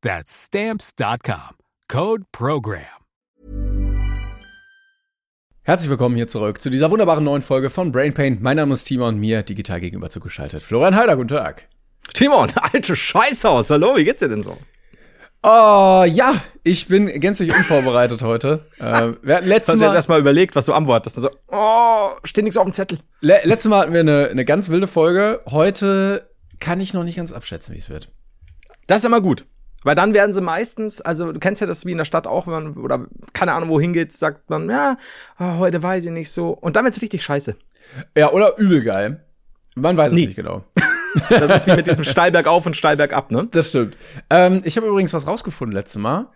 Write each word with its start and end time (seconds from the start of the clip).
That's 0.00 0.44
stamps.com. 0.44 1.56
Code 1.88 2.24
program. 2.30 2.84
Herzlich 5.62 5.90
willkommen 5.90 6.14
hier 6.14 6.28
zurück 6.28 6.62
zu 6.62 6.70
dieser 6.70 6.90
wunderbaren 6.92 7.24
neuen 7.24 7.42
Folge 7.42 7.68
von 7.68 7.90
Brain 7.90 8.14
Pain. 8.14 8.38
Mein 8.40 8.56
Name 8.56 8.74
ist 8.74 8.84
Timon 8.84 9.14
und 9.14 9.20
mir 9.20 9.42
digital 9.42 9.80
gegenüber 9.80 10.08
zugeschaltet. 10.08 10.62
Florian 10.62 10.94
Heider, 10.94 11.16
guten 11.16 11.28
Tag. 11.28 11.68
Timon, 12.14 12.48
alte 12.72 12.94
Scheißhaus. 12.94 13.70
Hallo, 13.70 13.96
wie 13.96 14.04
geht's 14.04 14.20
dir 14.20 14.28
denn 14.28 14.40
so? 14.40 14.56
Oh, 15.42 16.04
ja, 16.06 16.42
ich 16.62 16.86
bin 16.86 17.06
gänzlich 17.20 17.52
unvorbereitet 17.54 18.22
heute. 18.22 18.64
Äh, 18.78 19.14
wir 19.22 19.36
hatten 19.36 19.48
letztes 19.48 19.74
Hast 19.74 19.80
du 19.80 19.84
Mal, 19.84 19.90
jetzt 19.90 19.96
erstmal 19.96 20.20
überlegt, 20.20 20.54
was 20.54 20.66
du 20.66 20.74
antwortest? 20.74 21.16
Also, 21.16 21.30
oh, 21.48 22.10
steht 22.22 22.44
nichts 22.44 22.56
auf 22.56 22.64
dem 22.64 22.72
Zettel. 22.72 23.00
le 23.20 23.40
letztes 23.42 23.68
Mal 23.68 23.80
hatten 23.80 23.92
wir 23.92 24.00
eine, 24.00 24.28
eine 24.28 24.44
ganz 24.44 24.68
wilde 24.68 24.86
Folge. 24.86 25.40
Heute 25.46 26.30
kann 26.60 26.78
ich 26.78 26.94
noch 26.94 27.02
nicht 27.02 27.16
ganz 27.16 27.32
abschätzen, 27.32 27.74
wie 27.74 27.78
es 27.78 27.88
wird. 27.88 28.12
Das 28.86 28.98
ist 28.98 29.04
immer 29.04 29.20
gut. 29.20 29.44
Weil 29.84 29.94
dann 29.94 30.12
werden 30.12 30.32
sie 30.32 30.40
meistens, 30.40 31.00
also 31.00 31.32
du 31.32 31.38
kennst 31.38 31.60
ja 31.60 31.66
das 31.66 31.86
wie 31.86 31.92
in 31.92 31.98
der 31.98 32.04
Stadt 32.04 32.26
auch, 32.26 32.46
wenn 32.46 32.52
man, 32.52 32.76
oder 32.76 33.06
keine 33.32 33.52
Ahnung, 33.52 33.68
wohin 33.68 33.92
geht, 33.92 34.12
sagt 34.12 34.50
man, 34.50 34.68
ja, 34.68 34.96
oh, 35.38 35.58
heute 35.58 35.82
weiß 35.82 36.06
ich 36.06 36.10
nicht 36.10 36.30
so. 36.30 36.50
Und 36.50 36.76
dann 36.76 36.84
wird's 36.84 37.00
richtig 37.00 37.22
scheiße. 37.22 37.56
Ja, 38.16 38.32
oder 38.32 38.58
übel 38.58 38.82
geil. 38.82 39.24
Man 39.76 39.96
weiß 39.96 40.12
Nie. 40.12 40.22
es 40.22 40.26
nicht 40.28 40.36
genau. 40.36 40.64
Das 41.30 41.54
ist 41.54 41.66
wie 41.66 41.74
mit 41.74 41.86
diesem 41.86 42.04
Steilberg 42.04 42.46
auf 42.46 42.66
und 42.66 42.76
Steilberg 42.76 43.14
ab, 43.14 43.32
ne? 43.32 43.48
Das 43.50 43.70
stimmt. 43.70 43.96
Ähm, 44.28 44.60
ich 44.62 44.76
habe 44.76 44.86
übrigens 44.86 45.14
was 45.14 45.26
rausgefunden 45.26 45.74
letztes 45.74 45.96
Mal. 45.96 46.26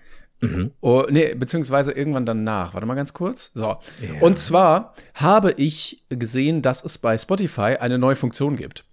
Oh, 0.81 1.05
nee, 1.09 1.34
beziehungsweise 1.37 1.93
irgendwann 1.93 2.27
danach. 2.27 2.75
Warte 2.75 2.84
mal 2.84 2.95
ganz 2.95 3.12
kurz. 3.12 3.53
So. 3.55 3.77
Und 4.21 4.41
zwar 4.41 4.93
habe 5.15 5.53
ich 5.53 6.03
gesehen, 6.09 6.62
dass 6.62 6.83
es 6.83 6.99
bei 6.99 7.17
Spotify 7.17 7.77
eine 7.79 7.97
neue 7.97 8.17
Funktion 8.17 8.56
gibt. 8.56 8.84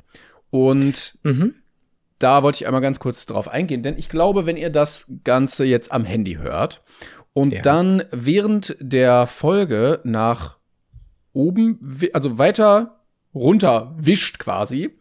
Und 0.52 1.18
da 2.20 2.44
wollte 2.44 2.58
ich 2.58 2.68
einmal 2.68 2.82
ganz 2.82 3.00
kurz 3.00 3.26
drauf 3.26 3.48
eingehen, 3.48 3.82
denn 3.84 3.98
ich 3.98 4.10
glaube, 4.10 4.46
wenn 4.46 4.58
ihr 4.58 4.70
das 4.70 5.08
Ganze 5.24 5.66
jetzt 5.66 5.92
am 5.92 6.04
Handy 6.06 6.36
hört 6.36 6.82
und 7.34 7.54
Ja. 7.54 7.62
dann 7.62 8.04
während 8.12 8.76
der 8.80 9.26
Folge 9.28 10.00
nach 10.04 10.58
oben, 11.34 11.80
also 12.14 12.38
weiter 12.38 13.00
runter 13.34 13.96
wischt 13.98 14.40
quasi, 14.40 14.98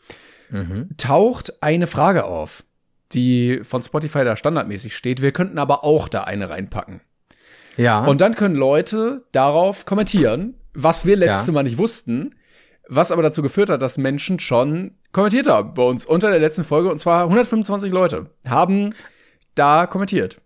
taucht 0.96 1.62
eine 1.62 1.86
Frage 1.86 2.24
auf, 2.24 2.64
die 3.12 3.60
von 3.64 3.82
Spotify 3.82 4.24
da 4.24 4.36
standardmäßig 4.36 4.96
steht. 4.96 5.20
Wir 5.22 5.32
könnten 5.32 5.58
aber 5.58 5.84
auch 5.84 6.08
da 6.08 6.24
eine 6.24 6.48
reinpacken. 6.50 7.00
Ja. 7.76 8.04
Und 8.04 8.20
dann 8.20 8.34
können 8.34 8.54
Leute 8.56 9.24
darauf 9.32 9.84
kommentieren, 9.86 10.54
was 10.74 11.04
wir 11.06 11.16
letzte 11.16 11.50
Ja. 11.50 11.54
Mal 11.54 11.62
nicht 11.64 11.78
wussten, 11.78 12.34
was 12.88 13.12
aber 13.12 13.22
dazu 13.22 13.42
geführt 13.42 13.68
hat, 13.70 13.82
dass 13.82 13.98
Menschen 13.98 14.38
schon 14.38 14.92
kommentiert 15.12 15.46
haben 15.46 15.74
bei 15.74 15.82
uns 15.82 16.04
unter 16.04 16.30
der 16.30 16.38
letzten 16.38 16.64
Folge. 16.64 16.90
Und 16.90 16.98
zwar 16.98 17.24
125 17.24 17.92
Leute 17.92 18.30
haben 18.46 18.94
da 19.54 19.86
kommentiert. 19.86 20.40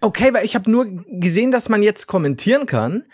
okay, 0.00 0.32
weil 0.32 0.44
ich 0.44 0.54
habe 0.54 0.70
nur 0.70 0.86
gesehen, 1.08 1.50
dass 1.50 1.68
man 1.68 1.82
jetzt 1.82 2.06
kommentieren 2.06 2.66
kann, 2.66 3.04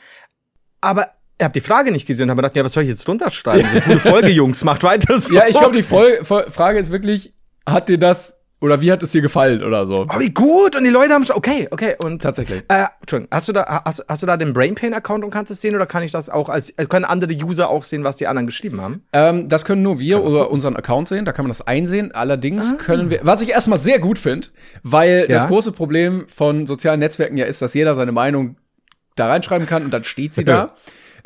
aber 0.81 1.09
ich 1.39 1.45
habe 1.45 1.55
die 1.55 1.61
Frage 1.61 1.91
nicht 1.91 2.07
gesehen 2.07 2.25
und 2.25 2.31
habe 2.31 2.43
gedacht, 2.43 2.57
ja, 2.57 2.65
was 2.65 2.73
soll 2.75 2.85
ich 2.85 2.89
jetzt 2.89 3.07
drunter 3.09 3.31
schreiben? 3.31 3.69
So, 3.69 3.81
gute 3.81 3.99
Folge, 4.11 4.31
Jungs, 4.31 4.63
macht 4.65 4.83
weiter 4.83 5.21
so. 5.21 5.33
Ja, 5.35 5.47
ich 5.49 5.59
glaube, 5.59 5.77
die 5.77 5.83
Fol 5.83 6.23
Fol 6.23 6.49
Frage 6.51 6.79
ist 6.79 6.91
wirklich, 6.93 7.35
hat 7.67 7.89
dir 7.89 7.99
das 7.99 8.39
oder 8.63 8.81
wie 8.81 8.91
hat 8.91 9.03
es 9.03 9.11
dir 9.11 9.21
gefallen 9.21 9.63
oder 9.63 9.87
so? 9.87 10.07
Oh, 10.09 10.19
wie 10.21 10.31
gut! 10.31 10.75
Und 10.77 10.85
die 10.85 10.91
Leute 10.91 11.13
haben 11.13 11.25
schon. 11.25 11.37
Okay, 11.37 11.69
okay. 11.71 11.97
Und 12.03 12.23
Tatsächlich. 12.23 12.63
Äh, 12.69 12.85
Entschuldigung, 13.01 13.29
hast 13.31 13.49
du 13.49 13.53
da, 13.53 13.83
hast, 13.85 14.05
hast 14.09 14.23
du 14.23 14.27
da 14.27 14.37
den 14.39 14.53
Brainpain-Account 14.55 15.25
und 15.25 15.31
kannst 15.31 15.51
es 15.51 15.61
sehen 15.61 15.75
oder 15.75 15.85
kann 15.87 16.03
ich 16.03 16.13
das 16.13 16.31
auch 16.31 16.49
als, 16.49 16.73
also 16.79 16.89
können 16.89 17.05
andere 17.05 17.35
User 17.35 17.69
auch 17.69 17.85
sehen, 17.85 18.05
was 18.05 18.17
die 18.17 18.27
anderen 18.27 18.47
geschrieben 18.47 18.81
haben? 18.81 19.03
Ähm, 19.13 19.49
das 19.49 19.65
können 19.67 19.83
nur 19.83 19.99
wir 20.01 20.23
oder 20.25 20.51
unseren 20.51 20.77
Account 20.77 21.09
sehen, 21.09 21.25
da 21.25 21.33
kann 21.33 21.45
man 21.45 21.51
das 21.51 21.61
einsehen. 21.67 22.13
Allerdings 22.13 22.79
können 22.79 23.11
wir, 23.11 23.21
was 23.23 23.41
ich 23.43 23.51
erstmal 23.51 23.79
sehr 23.79 23.99
gut 23.99 24.19
finde, 24.19 24.49
weil 24.83 25.27
Ja. 25.29 25.37
das 25.37 25.49
große 25.49 25.73
Problem 25.73 26.27
von 26.29 26.67
sozialen 26.67 27.01
Netzwerken 27.01 27.37
ja 27.37 27.45
ist, 27.47 27.61
dass 27.61 27.75
jeder 27.75 27.95
seine 27.95 28.13
Meinung 28.13 28.57
da 29.17 29.27
reinschreiben 29.27 29.67
kann 29.67 29.85
und 29.85 29.93
dann 29.93 30.05
steht 30.05 30.35
sie 30.35 30.45
da. 30.47 30.75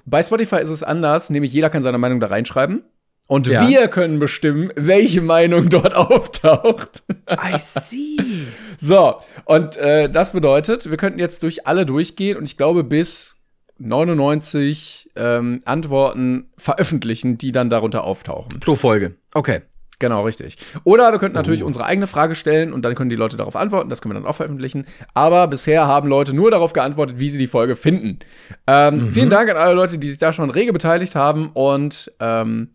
Bei 0.07 0.23
Spotify 0.23 0.57
ist 0.61 0.71
es 0.71 0.83
anders, 0.83 1.31
nämlich 1.31 1.53
jeder 1.53 1.69
kann 1.69 1.83
seine 1.83 1.99
Meinung 1.99 2.21
da 2.21 2.29
reinschreiben. 2.29 2.83
Und 3.29 3.49
Ja. 3.49 3.67
wir 3.69 3.89
können 3.89 4.19
bestimmen, 4.19 4.73
welche 4.77 5.21
Meinung 5.21 5.69
dort 5.71 5.95
auftaucht. 5.95 7.03
I 7.31 7.59
see. 7.59 8.17
So, 8.79 9.15
und 9.47 9.77
äh, 9.79 10.11
das 10.11 10.33
bedeutet, 10.33 10.91
wir 10.91 10.99
könnten 10.99 11.19
jetzt 11.19 11.43
durch 11.43 11.67
alle 11.67 11.87
durchgehen 11.87 12.37
und 12.37 12.45
ich 12.45 12.59
glaube 12.59 12.85
bis 12.85 13.35
99 13.79 15.11
ähm, 15.17 15.61
Antworten 15.65 16.51
veröffentlichen, 16.59 17.39
die 17.39 17.53
dann 17.53 17.71
darunter 17.71 18.05
auftauchen. 18.05 18.61
Pro 18.61 18.75
Folge. 18.75 19.15
Okay. 19.35 19.63
Genau, 19.99 20.25
richtig. 20.27 20.59
Oder 20.85 21.11
wir 21.13 21.19
könnten 21.19 21.37
natürlich 21.37 21.63
unsere 21.63 21.87
eigene 21.87 22.07
Frage 22.07 22.35
stellen 22.35 22.75
und 22.75 22.85
dann 22.85 22.95
können 22.95 23.09
die 23.09 23.17
Leute 23.17 23.39
darauf 23.39 23.57
antworten. 23.57 23.89
Das 23.89 24.03
können 24.03 24.15
wir 24.15 24.21
dann 24.21 24.29
auch 24.29 24.37
veröffentlichen. 24.37 24.85
Aber 25.15 25.49
bisher 25.49 25.87
haben 25.87 26.07
Leute 26.11 26.35
nur 26.35 26.51
darauf 26.51 26.75
geantwortet, 26.75 27.19
wie 27.19 27.31
sie 27.31 27.39
die 27.39 27.47
Folge 27.47 27.77
finden. 27.77 28.19
Ähm, 28.67 29.09
Vielen 29.11 29.31
Dank 29.31 29.49
an 29.49 29.57
alle 29.57 29.73
Leute, 29.73 29.97
die 29.97 30.09
sich 30.09 30.19
da 30.19 30.35
schon 30.35 30.51
rege 30.51 30.75
beteiligt 30.75 31.15
haben. 31.15 31.49
Und 31.55 32.13
ähm, 32.21 32.73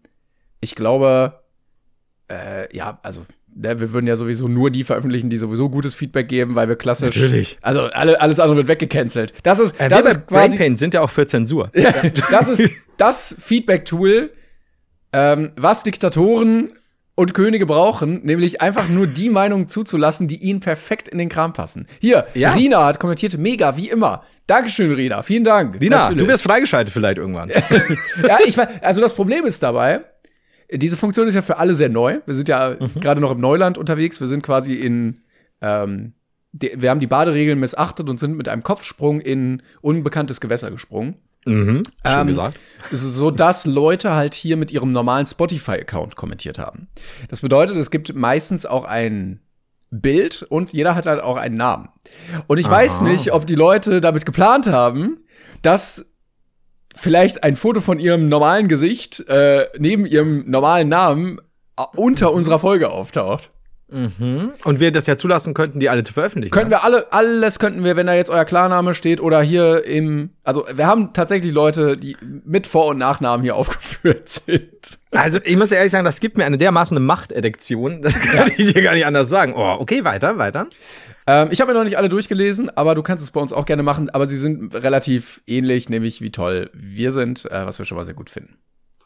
ich 0.61 0.75
glaube, 0.75 1.41
äh, 2.29 2.75
ja, 2.75 2.99
also 3.03 3.25
ne, 3.53 3.79
wir 3.79 3.93
würden 3.93 4.07
ja 4.07 4.15
sowieso 4.15 4.47
nur 4.47 4.71
die 4.71 4.83
veröffentlichen, 4.83 5.29
die 5.29 5.37
sowieso 5.37 5.69
gutes 5.69 5.95
Feedback 5.95 6.29
geben, 6.29 6.55
weil 6.55 6.69
wir 6.69 6.75
klassisch. 6.75 7.15
Natürlich. 7.15 7.57
Also 7.61 7.81
alle, 7.81 8.19
alles 8.21 8.39
andere 8.39 8.57
wird 8.57 8.67
weggecancelt. 8.67 9.33
Das 9.43 9.59
ist, 9.59 9.79
Äh, 9.79 9.89
das 9.89 10.05
ist 10.05 10.27
quasi 10.27 10.49
Brainpain 10.49 10.77
sind 10.77 10.93
ja 10.93 11.01
auch 11.01 11.09
für 11.09 11.25
Zensur. 11.25 11.69
ja, 11.75 11.91
das 12.29 12.49
ist 12.49 12.71
das 12.97 13.35
Feedback-Tool, 13.39 14.31
ähm, 15.13 15.51
was 15.57 15.83
Diktatoren 15.83 16.71
und 17.15 17.33
Könige 17.33 17.65
brauchen, 17.65 18.23
nämlich 18.23 18.61
einfach 18.61 18.87
nur 18.87 19.05
die 19.05 19.29
Meinungen 19.29 19.67
zuzulassen, 19.67 20.27
die 20.27 20.37
ihnen 20.37 20.59
perfekt 20.61 21.07
in 21.09 21.17
den 21.17 21.27
Kram 21.29 21.53
passen. 21.53 21.87
Hier, 21.99 22.25
Ja. 22.33 22.53
Rina 22.53 22.85
hat 22.85 22.99
kommentiert, 22.99 23.37
mega, 23.37 23.75
wie 23.75 23.89
immer. 23.89 24.23
Dankeschön, 24.47 24.91
Rina. 24.91 25.21
Vielen 25.23 25.43
Dank. 25.43 25.79
Dina, 25.79 26.03
Natürlich. 26.03 26.23
du 26.23 26.27
wirst 26.27 26.43
freigeschaltet 26.43 26.93
vielleicht 26.93 27.17
irgendwann. 27.17 27.49
ja, 28.27 28.37
ich 28.45 28.57
also 28.81 29.01
das 29.01 29.13
Problem 29.13 29.45
ist 29.45 29.61
dabei, 29.61 30.01
diese 30.73 30.97
Funktion 30.97 31.27
ist 31.27 31.35
ja 31.35 31.41
für 31.41 31.57
alle 31.57 31.75
sehr 31.75 31.89
neu. 31.89 32.19
Wir 32.25 32.33
sind 32.33 32.47
ja 32.47 32.75
Mhm. 32.79 32.99
gerade 32.99 33.21
noch 33.21 33.31
im 33.31 33.39
Neuland 33.39 33.77
unterwegs. 33.77 34.19
Wir 34.21 34.27
sind 34.27 34.41
quasi 34.43 34.75
in, 34.75 35.21
ähm, 35.61 36.13
die, 36.53 36.71
wir 36.75 36.89
haben 36.89 36.99
die 36.99 37.07
Baderegeln 37.07 37.59
missachtet 37.59 38.09
und 38.09 38.19
sind 38.19 38.35
mit 38.37 38.47
einem 38.49 38.63
Kopfsprung 38.63 39.21
in 39.21 39.61
unbekanntes 39.81 40.41
Gewässer 40.41 40.71
gesprungen. 40.71 41.15
mhm. 41.45 41.83
Schön 42.05 42.21
Ähm, 42.21 42.27
gesagt. 42.27 42.59
so 42.91 43.31
dass 43.31 43.65
Leute 43.65 44.13
halt 44.13 44.33
hier 44.35 44.57
mit 44.57 44.69
ihrem 44.71 44.89
normalen 44.91 45.25
Spotify-Account 45.25 46.15
kommentiert 46.15 46.59
haben. 46.59 46.87
Das 47.29 47.41
bedeutet, 47.41 47.77
es 47.77 47.89
gibt 47.89 48.13
meistens 48.13 48.65
auch 48.67 48.85
ein 48.85 49.39
Bild 49.89 50.43
und 50.43 50.71
jeder 50.71 50.93
hat 50.95 51.05
halt 51.05 51.21
auch 51.21 51.37
einen 51.37 51.57
Namen. 51.57 51.89
Und 52.47 52.59
ich 52.59 52.69
weiß 52.69 53.01
nicht, 53.01 53.33
ob 53.33 53.45
die 53.47 53.55
Leute 53.55 53.99
damit 54.01 54.25
geplant 54.25 54.67
haben, 54.67 55.17
dass 55.63 56.05
vielleicht 56.95 57.43
ein 57.43 57.55
Foto 57.55 57.81
von 57.81 57.99
ihrem 57.99 58.29
normalen 58.29 58.67
Gesicht 58.67 59.27
äh, 59.27 59.67
neben 59.77 60.05
ihrem 60.05 60.49
normalen 60.49 60.89
Namen 60.89 61.39
äh, 61.77 61.83
unter 61.95 62.33
unserer 62.33 62.59
Folge 62.59 62.89
auftaucht. 62.89 63.49
Und 63.93 64.79
wir 64.79 64.93
das 64.93 65.05
ja 65.05 65.17
zulassen 65.17 65.53
könnten, 65.53 65.81
die 65.81 65.89
alle 65.89 66.03
zu 66.03 66.13
veröffentlichen. 66.13 66.53
Können 66.53 66.69
wir 66.69 66.85
alle, 66.85 67.11
alles 67.11 67.59
könnten 67.59 67.83
wir, 67.83 67.97
wenn 67.97 68.07
da 68.07 68.13
jetzt 68.13 68.29
euer 68.29 68.45
Klarname 68.45 68.93
steht 68.93 69.19
oder 69.19 69.41
hier 69.41 69.83
im, 69.83 70.29
also 70.45 70.65
wir 70.73 70.87
haben 70.87 71.11
tatsächlich 71.11 71.51
Leute, 71.51 71.97
die 71.97 72.15
mit 72.21 72.67
Vor- 72.67 72.87
und 72.87 72.97
Nachnamen 72.97 73.43
hier 73.43 73.55
aufgeführt 73.57 74.29
sind. 74.29 74.97
Also, 75.11 75.39
ich 75.43 75.57
muss 75.57 75.73
ehrlich 75.73 75.91
sagen, 75.91 76.05
das 76.05 76.21
gibt 76.21 76.37
mir 76.37 76.45
eine 76.45 76.57
dermaßen 76.57 76.95
eine 76.95 77.05
Machtediktion. 77.05 78.01
Das 78.11 78.17
kann 78.17 78.49
ich 78.55 78.73
dir 78.73 78.81
gar 78.81 78.93
nicht 78.93 79.05
anders 79.05 79.27
sagen. 79.27 79.53
Oh, 79.55 79.75
okay, 79.79 80.05
weiter, 80.05 80.37
weiter. 80.37 80.67
Ähm, 81.27 81.49
ich 81.51 81.61
habe 81.61 81.71
mir 81.71 81.77
noch 81.77 81.85
nicht 81.85 81.97
alle 81.97 82.09
durchgelesen, 82.09 82.75
aber 82.75 82.95
du 82.95 83.03
kannst 83.03 83.23
es 83.23 83.31
bei 83.31 83.39
uns 83.39 83.53
auch 83.53 83.65
gerne 83.65 83.83
machen. 83.83 84.09
Aber 84.09 84.27
sie 84.27 84.37
sind 84.37 84.73
relativ 84.75 85.41
ähnlich, 85.47 85.89
nämlich 85.89 86.21
wie 86.21 86.31
toll 86.31 86.69
wir 86.73 87.11
sind, 87.11 87.45
äh, 87.45 87.65
was 87.65 87.79
wir 87.79 87.85
schon 87.85 87.97
mal 87.97 88.05
sehr 88.05 88.15
gut 88.15 88.29
finden. 88.29 88.57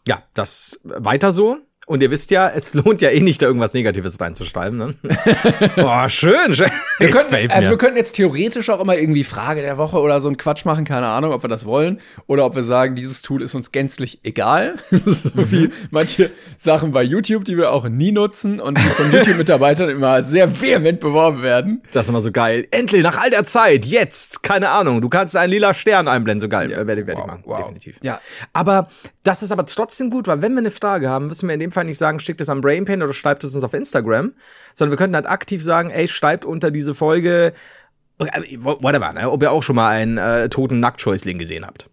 Ja, 0.08 0.24
das 0.34 0.80
weiter 0.84 1.32
so. 1.32 1.58
Und 1.88 2.02
ihr 2.02 2.10
wisst 2.10 2.32
ja, 2.32 2.50
es 2.50 2.74
lohnt 2.74 3.02
ja 3.02 3.10
eh 3.10 3.20
nicht, 3.20 3.42
da 3.42 3.48
irgendwas 3.48 3.74
Negatives 3.74 4.20
reinzuschreiben. 4.20 4.78
Ne? 4.78 4.96
Boah, 5.76 6.10
schön. 6.10 6.56
schön. 6.56 6.72
Wir 6.98 7.10
könnten, 7.12 7.52
also 7.52 7.70
wir 7.70 7.78
könnten 7.78 7.98
jetzt 7.98 8.14
theoretisch 8.14 8.70
auch 8.70 8.82
immer 8.82 8.98
irgendwie 8.98 9.24
Frage 9.24 9.62
der 9.62 9.78
Woche 9.78 10.00
oder 10.00 10.20
so 10.22 10.28
einen 10.28 10.38
Quatsch 10.38 10.66
machen, 10.66 10.86
keine 10.86 11.08
Ahnung, 11.08 11.32
ob 11.32 11.44
wir 11.44 11.48
das 11.48 11.66
wollen. 11.66 12.00
Oder 12.28 12.46
ob 12.46 12.56
wir 12.56 12.64
sagen, 12.64 12.96
dieses 12.96 13.22
Tool 13.22 13.42
ist 13.42 13.54
uns 13.54 13.72
gänzlich 13.72 14.20
egal. 14.24 14.76
so 14.90 15.52
wie 15.52 15.70
manche 15.92 16.32
Sachen 16.58 16.92
bei 16.92 17.04
YouTube, 17.04 17.46
die 17.46 17.58
wir 17.58 17.72
auch 17.72 17.88
nie 17.88 18.12
nutzen 18.12 18.60
und 18.60 18.78
die 18.78 18.84
von 18.84 19.12
YouTube-Mitarbeitern 19.12 19.90
immer 19.90 20.24
sehr 20.24 20.62
vehement 20.62 21.00
beworben 21.00 21.44
werden. 21.44 21.84
Das 21.92 22.06
ist 22.06 22.10
immer 22.10 22.22
so 22.22 22.32
geil. 22.32 22.68
Endlich, 22.72 23.04
nach 23.04 23.18
all 23.18 23.30
der 23.30 23.44
Zeit, 23.44 23.86
jetzt, 23.86 24.42
keine 24.42 24.70
Ahnung, 24.70 25.02
du 25.02 25.10
kannst 25.10 25.36
einen 25.36 25.52
lila 25.52 25.74
Stern 25.74 26.08
einblenden, 26.08 26.42
so 26.42 26.50
geil. 26.50 26.72
Ja, 26.72 26.88
werde, 26.88 27.06
werde 27.06 27.22
wow, 27.22 27.26
ich 27.26 27.28
machen, 27.28 27.44
wow. 27.46 27.58
definitiv. 27.58 27.98
Ja. 28.02 28.20
Aber 28.54 28.88
das 29.26 29.42
ist 29.42 29.52
aber 29.52 29.66
trotzdem 29.66 30.12
gut, 30.12 30.28
weil 30.28 30.42
wenn 30.44 30.54
wir 30.54 30.60
eine 30.60 30.72
Frage 30.72 31.10
haben, 31.10 31.28
müssen 31.28 31.48
wir 31.48 31.56
in 31.56 31.60
dem 31.60 31.72
Fall 31.72 31.84
nicht 31.84 31.98
sagen, 31.98 32.20
schickt 32.20 32.42
es 32.42 32.50
am 32.50 32.62
Brainpain 32.62 33.02
oder 33.02 33.12
schreibt 33.12 33.44
es 33.44 33.56
uns 33.56 33.64
auf 33.64 33.74
Instagram, 33.74 34.34
sondern 34.74 34.92
wir 34.92 34.98
könnten 34.98 35.16
halt 35.16 35.26
aktiv 35.26 35.64
sagen, 35.64 35.90
ey, 35.90 36.08
schreibt 36.08 36.46
unter 36.46 36.70
diese 36.70 36.94
Folge, 36.94 37.54
äh, 38.20 38.58
whatever, 38.60 39.14
ne, 39.14 39.30
ob 39.30 39.42
ihr 39.42 39.52
auch 39.52 39.64
schon 39.64 39.76
mal 39.76 39.90
einen 39.90 40.20
äh, 40.20 40.48
toten 40.48 40.80
Nacktscheußling 40.80 41.40
gesehen 41.40 41.66
habt. 41.66 41.90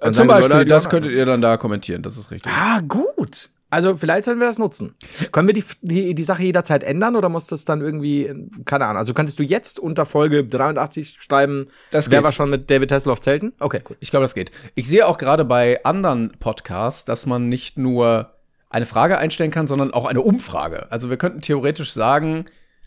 Und 0.00 0.16
Zum 0.16 0.26
Beispiel, 0.26 0.64
das 0.64 0.88
könntet 0.88 1.12
ihr 1.12 1.26
dann 1.26 1.42
da 1.42 1.58
kommentieren, 1.58 2.02
das 2.02 2.16
ist 2.16 2.30
richtig. 2.30 2.50
Ah, 2.50 2.80
gut. 2.80 3.50
Also 3.74 3.96
vielleicht 3.96 4.24
sollen 4.24 4.38
wir 4.38 4.46
das 4.46 4.60
nutzen. 4.60 4.94
Können 5.32 5.48
wir 5.48 5.52
die, 5.52 5.64
die, 5.82 6.14
die 6.14 6.22
Sache 6.22 6.44
jederzeit 6.44 6.84
ändern 6.84 7.16
oder 7.16 7.28
muss 7.28 7.48
das 7.48 7.64
dann 7.64 7.80
irgendwie, 7.80 8.32
keine 8.64 8.84
Ahnung, 8.84 8.98
also 8.98 9.14
könntest 9.14 9.40
du 9.40 9.42
jetzt 9.42 9.80
unter 9.80 10.06
Folge 10.06 10.44
83 10.44 11.16
schreiben, 11.20 11.66
das 11.90 12.08
wer 12.08 12.22
war 12.22 12.30
schon 12.30 12.50
mit 12.50 12.70
David 12.70 12.92
Hasselhoff 12.92 13.18
zelten? 13.18 13.52
Okay, 13.58 13.80
cool. 13.90 13.96
Ich 13.98 14.12
glaube, 14.12 14.22
das 14.22 14.36
geht. 14.36 14.52
Ich 14.76 14.88
sehe 14.88 15.08
auch 15.08 15.18
gerade 15.18 15.44
bei 15.44 15.84
anderen 15.84 16.36
Podcasts, 16.38 17.04
dass 17.04 17.26
man 17.26 17.48
nicht 17.48 17.76
nur 17.76 18.30
eine 18.70 18.86
Frage 18.86 19.18
einstellen 19.18 19.50
kann, 19.50 19.66
sondern 19.66 19.92
auch 19.92 20.04
eine 20.04 20.20
Umfrage. 20.20 20.92
Also 20.92 21.10
wir 21.10 21.16
könnten 21.16 21.40
theoretisch 21.40 21.92
sagen, 21.92 22.44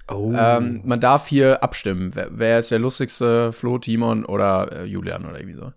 oh. 0.07 0.31
ähm, 0.33 0.83
man 0.85 1.01
darf 1.01 1.27
hier 1.27 1.63
abstimmen. 1.63 2.11
Wer, 2.15 2.29
wer, 2.31 2.59
ist 2.59 2.71
der 2.71 2.79
lustigste, 2.79 3.51
Flo, 3.51 3.77
Timon 3.77 4.23
oder 4.23 4.71
äh, 4.71 4.83
Julian 4.85 5.25
oder 5.25 5.37
irgendwie 5.37 5.57
so. 5.57 5.73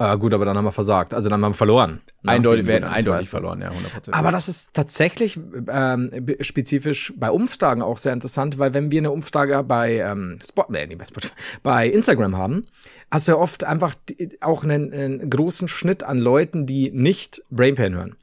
Ah, 0.00 0.14
gut, 0.14 0.32
aber 0.32 0.44
dann 0.44 0.56
haben 0.56 0.64
wir 0.64 0.72
versagt. 0.72 1.12
Also 1.12 1.28
dann 1.28 1.42
haben 1.42 1.50
wir 1.50 1.56
verloren. 1.56 2.00
Ne? 2.22 2.30
Eindeutig, 2.30 2.66
wir 2.66 2.88
eindeutig 2.88 3.28
verloren, 3.28 3.60
ja, 3.60 3.70
100%. 3.70 4.12
Aber 4.12 4.30
das 4.30 4.48
ist 4.48 4.72
tatsächlich 4.72 5.40
ähm, 5.68 6.10
spezifisch 6.40 7.12
bei 7.16 7.30
Umfragen 7.32 7.82
auch 7.82 7.98
sehr 7.98 8.12
interessant, 8.12 8.60
weil 8.60 8.74
wenn 8.74 8.92
wir 8.92 9.00
eine 9.00 9.10
Umfrage 9.10 9.64
bei 9.64 9.96
ähm, 9.96 10.38
Spot, 10.40 10.66
nee, 10.68 10.86
nicht 10.86 10.98
bei, 10.98 11.04
Spot, 11.04 11.20
bei 11.64 11.88
Instagram 11.88 12.36
haben, 12.36 12.66
hast 13.10 13.26
du 13.26 13.32
ja 13.32 13.38
oft 13.38 13.64
einfach 13.64 13.96
auch 14.40 14.62
einen, 14.62 14.92
einen 14.92 15.30
großen 15.30 15.66
Schnitt 15.66 16.04
an 16.04 16.18
Leuten, 16.18 16.64
die 16.64 16.92
nicht 16.92 17.42
Brainpain 17.50 17.94
hören. 17.94 18.16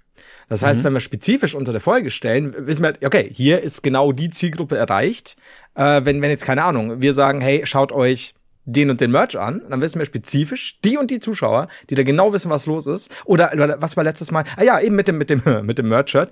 Das 0.48 0.64
heißt, 0.64 0.80
mhm. 0.80 0.86
wenn 0.86 0.94
wir 0.94 1.00
spezifisch 1.02 1.56
unter 1.56 1.74
der 1.74 1.82
Folge 1.82 2.10
stellen, 2.10 2.56
wissen 2.58 2.84
wir, 2.84 2.94
okay, 3.04 3.30
hier 3.34 3.62
ist 3.62 3.82
genau 3.82 4.14
die 4.14 4.30
Zielgruppe 4.30 4.78
erreicht. 4.78 5.36
Äh, 5.74 6.06
wenn, 6.06 6.22
wenn 6.22 6.30
jetzt, 6.30 6.46
keine 6.46 6.64
Ahnung, 6.64 7.02
wir 7.02 7.14
sagen, 7.14 7.42
hey, 7.42 7.66
schaut 7.66 7.92
euch 7.92 8.34
den 8.66 8.90
und 8.90 9.00
den 9.00 9.12
Merch 9.12 9.38
an, 9.38 9.62
dann 9.70 9.82
wissen 9.82 10.00
wir 10.00 10.06
spezifisch 10.06 10.80
die 10.82 10.98
und 10.98 11.12
die 11.12 11.20
Zuschauer, 11.20 11.68
die 11.90 11.96
da 11.96 12.04
genau 12.04 12.34
wissen, 12.34 12.50
was 12.50 12.66
los 12.66 12.88
ist. 12.88 13.12
Oder, 13.26 13.54
oder 13.54 13.82
was 13.82 13.96
war 13.96 14.04
letztes 14.04 14.32
Mal? 14.32 14.44
Ah 14.58 14.64
ja, 14.64 14.80
eben 14.80 14.96
mit 14.96 15.08
dem, 15.08 15.18
mit 15.18 15.30
dem, 15.30 15.42
mit 15.66 15.78
dem 15.78 15.88
Merch-Shirt. 15.90 16.32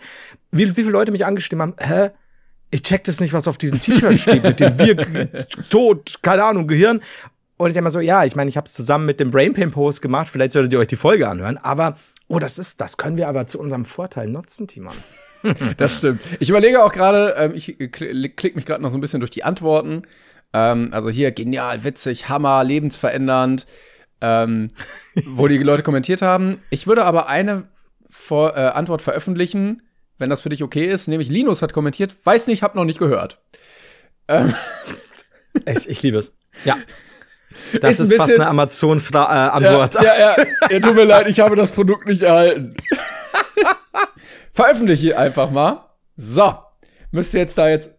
Wie, 0.51 0.68
wie 0.68 0.74
viele 0.74 0.91
Leute 0.91 1.12
mich 1.12 1.25
angestimmt 1.25 1.62
haben, 1.62 1.75
hä? 1.80 2.09
Ich 2.71 2.81
check 2.81 3.03
das 3.03 3.19
nicht, 3.19 3.33
was 3.33 3.47
auf 3.47 3.59
diesem 3.59 3.80
T-Shirt 3.80 4.19
steht, 4.19 4.44
mit 4.44 4.59
dem 4.59 4.77
wir 4.80 5.30
tot, 5.69 6.15
keine 6.24 6.44
Ahnung, 6.44 6.68
Gehirn. 6.68 7.01
Und 7.57 7.68
ich 7.68 7.74
denke 7.74 7.83
mal 7.83 7.91
so, 7.91 8.00
ja, 8.00 8.25
ich 8.25 8.35
meine, 8.35 8.50
ich 8.50 8.57
habe 8.57 8.65
es 8.65 8.74
zusammen 8.74 9.06
mit 9.06 9.19
dem 9.19 9.30
Brainpain 9.30 9.69
Post 9.69 10.01
gemacht, 10.01 10.27
vielleicht 10.27 10.53
solltet 10.53 10.74
ihr 10.74 10.80
euch 10.80 10.88
die 10.88 10.95
Folge 10.95 11.30
anhören, 11.30 11.57
aber 11.57 11.97
oh, 12.27 12.39
das 12.39 12.57
ist, 12.57 12.81
das 12.81 12.97
können 12.97 13.18
wir 13.18 13.27
aber 13.27 13.45
zu 13.45 13.59
unserem 13.59 13.85
Vorteil 13.85 14.27
nutzen, 14.27 14.68
Timon. 14.68 14.95
das 15.77 16.00
stimmt. 16.00 16.21
Ich 16.39 16.50
überlege 16.50 16.83
auch 16.83 16.91
gerade, 16.91 17.35
ähm, 17.38 17.51
ich 17.53 17.77
klicke 17.91 18.56
mich 18.56 18.65
gerade 18.65 18.81
noch 18.81 18.89
so 18.89 18.97
ein 18.97 19.01
bisschen 19.01 19.19
durch 19.19 19.30
die 19.30 19.44
Antworten. 19.44 20.03
Ähm, 20.53 20.89
also 20.91 21.09
hier 21.09 21.31
genial, 21.31 21.83
witzig, 21.83 22.29
Hammer, 22.29 22.63
lebensverändernd, 22.63 23.65
ähm, 24.21 24.69
wo 25.25 25.47
die 25.47 25.57
Leute 25.57 25.83
kommentiert 25.83 26.21
haben. 26.21 26.61
Ich 26.69 26.88
würde 26.88 27.05
aber 27.05 27.27
eine 27.27 27.67
Vor 28.09 28.55
äh, 28.55 28.67
Antwort 28.67 29.01
veröffentlichen, 29.01 29.81
wenn 30.19 30.29
das 30.29 30.41
für 30.41 30.50
dich 30.50 30.63
okay 30.63 30.85
ist. 30.85 31.07
Nämlich 31.07 31.29
Linus 31.29 31.61
hat 31.61 31.73
kommentiert, 31.73 32.15
weiß 32.23 32.47
nicht, 32.47 32.61
hab 32.63 32.75
noch 32.75 32.85
nicht 32.85 33.00
gehört. 33.00 33.41
Ähm. 34.27 34.53
Ich, 35.67 35.88
ich 35.88 36.01
liebe 36.01 36.17
es. 36.17 36.31
Ja. 36.65 36.77
Das 37.79 37.99
ist, 37.99 38.11
ist 38.11 38.17
fast 38.17 38.33
eine 38.33 38.47
Amazon-Antwort. 38.47 39.95
Ja, 39.95 40.03
ja, 40.03 40.35
ja, 40.35 40.45
ja. 40.71 40.79
Tut 40.79 40.95
mir 40.95 41.03
leid, 41.03 41.27
ich 41.27 41.39
habe 41.39 41.56
das 41.56 41.69
Produkt 41.69 42.07
nicht 42.07 42.23
erhalten. 42.23 42.75
Veröffentliche 44.51 45.17
einfach 45.17 45.51
mal. 45.51 45.89
So. 46.17 46.56
Müsste 47.11 47.38
jetzt 47.38 47.56
da 47.59 47.69
jetzt 47.69 47.91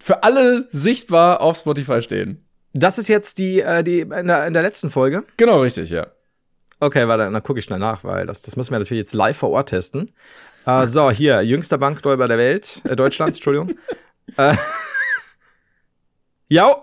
für 0.00 0.22
alle 0.22 0.68
sichtbar 0.72 1.40
auf 1.40 1.58
Spotify 1.58 2.02
stehen. 2.02 2.44
Das 2.72 2.98
ist 2.98 3.08
jetzt 3.08 3.38
die, 3.38 3.60
äh, 3.60 3.82
die 3.82 4.00
in 4.00 4.26
der, 4.28 4.46
in 4.46 4.54
der 4.54 4.62
letzten 4.62 4.90
Folge? 4.90 5.24
Genau, 5.36 5.60
richtig, 5.60 5.90
ja. 5.90 6.06
Okay, 6.80 7.06
warte, 7.06 7.30
dann 7.30 7.42
gucke 7.42 7.58
ich 7.58 7.64
schnell 7.64 7.78
nach, 7.78 8.02
weil 8.02 8.26
das, 8.26 8.42
das 8.42 8.56
müssen 8.56 8.72
wir 8.72 8.78
natürlich 8.78 9.02
jetzt 9.02 9.14
live 9.14 9.36
vor 9.36 9.50
Ort 9.50 9.68
testen. 9.68 10.10
Äh, 10.66 10.86
so, 10.86 11.10
hier, 11.10 11.42
jüngster 11.42 11.78
Bankräuber 11.78 12.28
der 12.28 12.38
Welt, 12.38 12.82
äh, 12.84 12.96
Deutschlands, 12.96 13.36
Entschuldigung. 13.38 13.76
äh, 14.36 14.54
ja. 16.48 16.74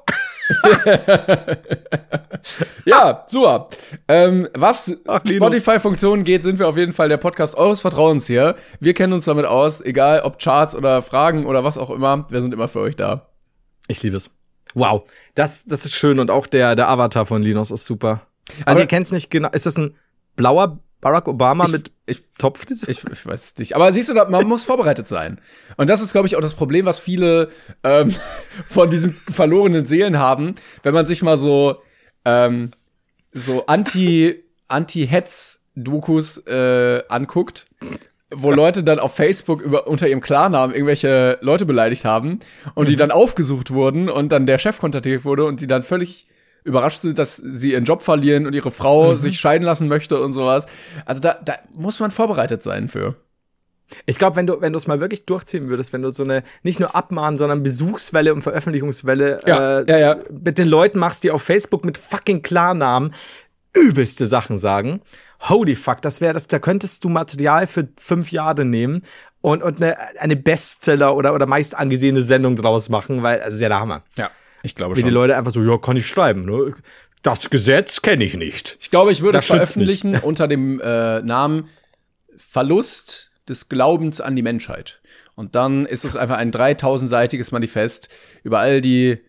Ja, 2.85 3.25
super. 3.27 3.69
Ähm, 4.07 4.47
was 4.53 4.91
Spotify-Funktionen 5.27 6.23
geht, 6.23 6.43
sind 6.43 6.59
wir 6.59 6.67
auf 6.67 6.77
jeden 6.77 6.91
Fall 6.91 7.09
der 7.09 7.17
Podcast 7.17 7.55
eures 7.55 7.81
Vertrauens 7.81 8.27
hier. 8.27 8.55
Wir 8.79 8.93
kennen 8.93 9.13
uns 9.13 9.25
damit 9.25 9.45
aus, 9.45 9.81
egal 9.81 10.21
ob 10.21 10.39
Charts 10.39 10.75
oder 10.75 11.01
Fragen 11.01 11.45
oder 11.45 11.63
was 11.63 11.77
auch 11.77 11.89
immer. 11.89 12.25
Wir 12.29 12.41
sind 12.41 12.53
immer 12.53 12.67
für 12.67 12.79
euch 12.79 12.95
da. 12.95 13.29
Ich 13.87 14.01
liebe 14.03 14.17
es. 14.17 14.31
Wow, 14.75 15.03
das, 15.35 15.65
das 15.65 15.85
ist 15.85 15.95
schön 15.95 16.19
und 16.19 16.29
auch 16.29 16.47
der, 16.47 16.75
der 16.75 16.89
Avatar 16.89 17.25
von 17.25 17.41
Linus 17.41 17.71
ist 17.71 17.85
super. 17.85 18.21
Also 18.65 18.77
Aber 18.77 18.79
ihr 18.81 18.87
kennt 18.87 19.05
es 19.05 19.11
nicht 19.11 19.29
genau. 19.29 19.49
Ist 19.49 19.65
das 19.65 19.77
ein 19.77 19.95
blauer 20.35 20.79
Barack 21.01 21.27
Obama 21.27 21.65
ich, 21.65 21.71
mit 21.71 21.91
ich, 22.05 22.23
Topfrisur? 22.37 22.89
Ich, 22.89 23.03
ich 23.03 23.25
weiß 23.25 23.45
es 23.45 23.57
nicht. 23.57 23.75
Aber 23.75 23.91
siehst 23.93 24.09
du, 24.09 24.13
man 24.13 24.47
muss 24.47 24.65
vorbereitet 24.65 25.07
sein. 25.07 25.39
Und 25.77 25.89
das 25.89 26.01
ist, 26.01 26.11
glaube 26.11 26.27
ich, 26.27 26.35
auch 26.35 26.41
das 26.41 26.55
Problem, 26.55 26.85
was 26.85 26.99
viele 26.99 27.49
ähm, 27.83 28.13
von 28.65 28.89
diesen 28.89 29.13
verlorenen 29.13 29.87
Seelen 29.87 30.19
haben, 30.19 30.55
wenn 30.83 30.93
man 30.93 31.05
sich 31.05 31.21
mal 31.21 31.37
so 31.37 31.77
ähm, 32.25 32.71
so 33.31 33.65
Anti 33.67 34.43
Anti-Hetz-Dokus 34.67 36.45
äh, 36.45 37.01
anguckt, 37.09 37.65
wo 38.31 38.51
Leute 38.51 38.83
dann 38.83 38.99
auf 38.99 39.15
Facebook 39.15 39.61
über, 39.61 39.87
unter 39.87 40.07
ihrem 40.07 40.21
Klarnamen 40.21 40.75
irgendwelche 40.75 41.39
Leute 41.41 41.65
beleidigt 41.65 42.06
haben 42.06 42.39
und 42.75 42.85
mhm. 42.85 42.89
die 42.91 42.95
dann 42.95 43.09
aufgesucht 43.09 43.71
wurden 43.71 44.09
und 44.09 44.31
dann 44.31 44.45
der 44.45 44.59
Chef 44.59 44.79
kontaktiert 44.79 45.25
wurde 45.25 45.45
und 45.45 45.61
die 45.61 45.68
dann 45.68 45.81
völlig 45.81 46.29
überrascht 46.63 47.01
sind, 47.01 47.19
dass 47.19 47.37
sie 47.37 47.71
ihren 47.71 47.85
Job 47.85 48.01
verlieren 48.01 48.45
und 48.45 48.54
ihre 48.54 48.71
Frau 48.71 49.13
mhm. 49.13 49.18
sich 49.18 49.39
scheiden 49.39 49.66
lassen 49.66 49.87
möchte 49.87 50.21
und 50.21 50.33
sowas. 50.33 50.66
Also 51.06 51.21
da, 51.21 51.37
da 51.44 51.56
muss 51.73 51.99
man 51.99 52.11
vorbereitet 52.11 52.63
sein 52.63 52.89
für. 52.89 53.16
Ich 54.06 54.18
glaube, 54.18 54.35
wenn 54.35 54.45
du 54.45 54.61
wenn 54.61 54.71
du 54.71 54.78
es 54.78 54.85
mal 54.85 54.99
wirklich 54.99 55.25
durchziehen 55.25 55.69
würdest, 55.69 55.94
wenn 55.94 56.04
du 56.04 56.09
so 56.09 56.23
eine 56.23 56.44
nicht 56.61 56.80
nur 56.80 56.95
abmahnen, 56.95 57.39
sondern 57.39 57.63
Besuchswelle 57.63 58.33
und 58.33 58.42
Veröffentlichungswelle 58.42 59.42
ja, 59.47 59.80
äh, 59.80 59.85
ja, 59.89 59.97
ja. 59.97 60.18
mit 60.30 60.59
den 60.59 60.68
Leuten 60.68 60.99
machst, 60.99 61.23
die 61.23 61.31
auf 61.31 61.42
Facebook 61.42 61.85
mit 61.85 61.97
fucking 61.97 62.44
Klarnamen 62.44 63.13
übelste 63.75 64.25
Sachen 64.25 64.57
sagen. 64.57 65.01
Holy 65.47 65.75
fuck, 65.75 66.01
das 66.01 66.21
wäre 66.21 66.33
das, 66.33 66.47
da 66.47 66.59
könntest 66.59 67.04
du 67.04 67.09
Material 67.09 67.66
für 67.66 67.87
fünf 67.99 68.31
Jahre 68.31 68.66
nehmen 68.66 69.04
und, 69.42 69.63
und 69.63 69.81
eine, 69.81 69.97
eine 70.19 70.35
Bestseller 70.35 71.16
oder, 71.16 71.33
oder 71.33 71.45
meist 71.45 71.75
angesehene 71.75 72.21
Sendung 72.21 72.56
draus 72.56 72.89
machen, 72.89 73.23
weil, 73.23 73.42
also 73.42 73.56
ist 73.56 73.61
ja 73.61 73.69
der 73.69 73.80
Hammer. 73.80 74.04
Ja. 74.18 74.30
Ich 74.63 74.75
glaube 74.75 74.95
schon. 74.95 75.04
Wie 75.04 75.09
die 75.09 75.13
Leute 75.13 75.35
einfach 75.35 75.51
so, 75.51 75.61
ja, 75.63 75.78
kann 75.78 75.97
ich 75.97 76.07
schreiben. 76.07 76.45
Ne? 76.45 76.73
Das 77.21 77.49
Gesetz 77.49 78.01
kenne 78.01 78.23
ich 78.23 78.37
nicht. 78.37 78.78
Ich 78.81 78.92
glaube, 78.92 79.11
ich 79.11 79.21
würde 79.21 79.37
das 79.37 79.45
es 79.45 79.47
veröffentlichen 79.47 80.11
mich. 80.11 80.23
unter 80.23 80.47
dem 80.47 80.80
äh, 80.80 81.21
Namen 81.21 81.69
Verlust 82.37 83.31
des 83.47 83.69
Glaubens 83.69 84.21
an 84.21 84.35
die 84.35 84.42
Menschheit. 84.42 85.01
Und 85.35 85.56
dann 85.56 85.85
ist 85.85 86.06
es 86.06 86.16
einfach 86.16 86.37
ein 86.37 86.51
3000-seitiges 86.51 87.51
Manifest 87.51 88.09
über 88.44 88.59
all 88.59 88.81
die 88.81 89.19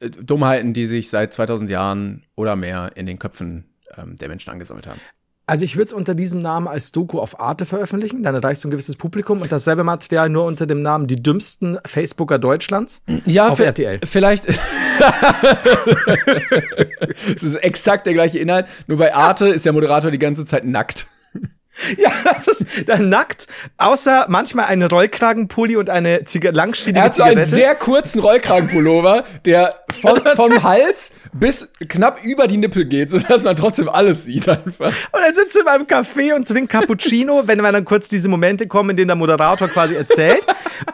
äh, 0.00 0.10
Dummheiten, 0.10 0.72
die 0.72 0.86
sich 0.86 1.10
seit 1.10 1.32
2000 1.32 1.70
Jahren 1.70 2.26
oder 2.34 2.56
mehr 2.56 2.92
in 2.96 3.06
den 3.06 3.18
Köpfen 3.18 3.74
ähm, 3.96 4.16
der 4.16 4.28
Menschen 4.28 4.50
angesammelt 4.50 4.86
haben. 4.86 5.00
Also 5.48 5.64
ich 5.64 5.76
würde 5.76 5.86
es 5.86 5.92
unter 5.94 6.14
diesem 6.14 6.40
Namen 6.40 6.68
als 6.68 6.92
Doku 6.92 7.18
auf 7.18 7.40
Arte 7.40 7.64
veröffentlichen, 7.64 8.22
dann 8.22 8.34
erreichst 8.34 8.64
du 8.64 8.68
ein 8.68 8.70
gewisses 8.70 8.96
Publikum 8.96 9.40
und 9.40 9.50
dasselbe 9.50 9.82
Material 9.82 10.28
nur 10.28 10.44
unter 10.44 10.66
dem 10.66 10.82
Namen 10.82 11.06
Die 11.06 11.22
dümmsten 11.22 11.78
Facebooker 11.86 12.38
Deutschlands 12.38 13.00
ja, 13.24 13.48
auf 13.48 13.58
RTL. 13.58 14.00
Vielleicht. 14.04 14.46
es 17.34 17.42
ist 17.42 17.54
exakt 17.64 18.04
der 18.04 18.12
gleiche 18.12 18.38
Inhalt, 18.38 18.66
nur 18.88 18.98
bei 18.98 19.14
Arte 19.14 19.48
ist 19.48 19.64
der 19.64 19.72
Moderator 19.72 20.10
die 20.10 20.18
ganze 20.18 20.44
Zeit 20.44 20.66
nackt. 20.66 21.06
Ja, 21.98 22.12
das 22.24 22.48
ist 22.48 22.66
dann 22.86 23.08
nackt, 23.08 23.46
außer 23.76 24.26
manchmal 24.28 24.66
eine 24.66 24.88
Rollkragenpulli 24.88 25.76
und 25.76 25.90
eine 25.90 26.24
Ziga 26.24 26.50
langstielige 26.50 27.00
Er 27.00 27.04
hat 27.04 27.14
so 27.14 27.22
Zigarette. 27.22 27.40
einen 27.40 27.50
sehr 27.50 27.74
kurzen 27.74 28.20
Rollkragenpullover, 28.20 29.24
der 29.44 29.74
von, 30.00 30.20
vom 30.36 30.62
Hals 30.62 31.12
bis 31.32 31.68
knapp 31.88 32.22
über 32.24 32.46
die 32.46 32.56
Nippel 32.56 32.84
geht, 32.84 33.10
sodass 33.10 33.44
man 33.44 33.56
trotzdem 33.56 33.88
alles 33.88 34.24
sieht 34.24 34.48
einfach. 34.48 34.86
und 34.86 35.20
dann 35.20 35.34
sitzt 35.34 35.56
du 35.56 35.64
beim 35.64 35.82
Café 35.82 36.34
und 36.34 36.46
trinkt 36.48 36.70
Cappuccino, 36.70 37.42
wenn 37.46 37.58
dann 37.58 37.84
kurz 37.84 38.08
diese 38.08 38.28
Momente 38.28 38.66
kommen, 38.66 38.90
in 38.90 38.96
denen 38.96 39.08
der 39.08 39.16
Moderator 39.16 39.68
quasi 39.68 39.94
erzählt. 39.94 40.44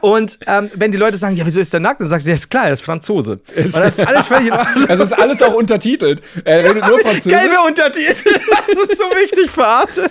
Und 0.00 0.38
ähm, 0.47 0.71
wenn 0.75 0.93
die 0.93 0.99
Leute 0.99 1.17
sagen, 1.17 1.37
ja, 1.37 1.45
wieso 1.47 1.61
ist 1.61 1.73
der 1.73 1.81
nackt? 1.81 2.00
Dann 2.00 2.09
sagst 2.09 2.26
du, 2.26 2.31
ja, 2.31 2.35
ist 2.35 2.50
klar, 2.50 2.67
er 2.67 2.73
ist 2.73 2.83
Franzose. 2.83 3.38
Und 3.57 3.76
das 3.76 3.99
ist 3.99 4.07
alles 4.07 4.26
völlig 4.26 4.49
in 4.49 4.53
Ordnung. 4.53 4.87
Es 4.88 5.00
ist 5.00 5.12
alles 5.12 5.43
auch 5.43 5.55
untertitelt. 5.55 6.23
Er 6.45 6.64
redet 6.64 6.87
nur 6.88 6.99
Französisch. 7.00 7.33
Gelbe 7.33 7.57
Untertitel. 7.67 8.41
Das 8.57 8.91
ist 8.91 8.99
so 8.99 9.05
wichtig 9.05 9.50
für 9.50 9.67
Arte. 9.67 10.11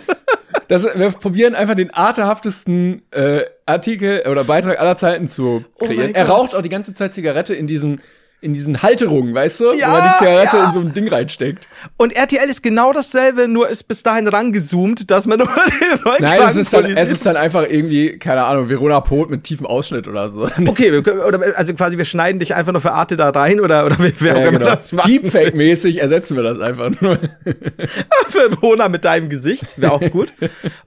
Das, 0.68 0.84
wir 0.84 1.12
probieren 1.12 1.56
einfach 1.56 1.76
den 1.76 1.94
artehaftesten 1.94 3.02
äh, 3.12 3.42
Artikel 3.66 4.24
oder 4.30 4.44
Beitrag 4.44 4.80
aller 4.80 4.96
Zeiten 4.98 5.28
zu 5.28 5.64
Oh 5.80 5.86
kreieren. 5.86 6.06
mein 6.08 6.16
er 6.16 6.28
raucht 6.30 6.56
auch 6.56 6.62
die 6.62 6.70
ganze 6.70 6.94
Zeit 6.94 7.14
Zigarette 7.14 7.54
in 7.54 7.68
diesen 7.68 8.02
in 8.44 8.54
diesen 8.54 8.84
Halterungen, 8.84 9.34
weißt 9.34 9.62
du? 9.62 9.72
Ja, 9.74 9.88
Wo 9.88 9.92
man 9.92 10.02
die 10.04 10.18
Zigarette 10.20 10.58
ja. 10.58 10.68
in 10.68 10.74
so 10.74 10.80
ein 10.82 10.94
Ding 10.94 11.08
reinsteckt. 11.08 11.68
Und 11.98 12.14
RTL 12.14 12.50
ist 12.50 12.62
genau 12.62 12.92
dasselbe, 12.92 13.48
nur 13.48 13.70
ist 13.70 13.84
bis 13.86 14.04
dahin 14.04 14.28
rangezoomt, 14.28 15.10
dass 15.10 15.28
man 15.28 15.40
nur 15.40 15.48
den 15.48 16.04
Rollkragen 16.04 16.26
Nein, 16.26 16.42
es 16.44 16.56
ist, 16.56 16.74
dann, 16.74 16.86
es 16.86 17.10
ist 17.10 17.26
dann 17.26 17.38
einfach 17.38 17.64
irgendwie, 17.64 18.18
keine 18.20 18.44
Ahnung, 18.44 18.70
Verona 18.70 19.00
Pot 19.00 19.30
mit 19.30 19.44
tiefem 19.44 19.66
Ausschnitt 19.66 20.08
oder 20.08 20.30
so. 20.30 20.48
Okay, 20.74 20.98
oder 20.98 21.56
also 21.56 21.74
quasi 21.76 21.98
wir 21.98 22.06
schneiden 22.06 22.40
dich 22.40 22.56
einfach 22.56 22.72
nur 22.72 22.82
für 22.82 22.94
Arte 22.94 23.16
da 23.16 23.30
rein 23.30 23.60
oder 23.60 23.86
oder 23.86 23.96
wer, 24.00 24.34
auch 24.34 24.40
Ja, 24.40 24.48
immer 24.48 24.60
genau. 24.60 24.72
das 24.72 24.92
macht. 24.92 25.08
Deepfake-mäßig 25.08 26.00
ersetzen 26.00 26.36
wir 26.36 26.44
das 26.44 26.60
einfach 26.60 26.90
nur. 27.00 27.20
für 28.30 28.54
Rona 28.62 28.90
mit 28.90 29.06
deinem 29.06 29.30
Gesicht, 29.30 29.80
wäre 29.80 29.94
auch 29.94 30.12
gut. 30.12 30.34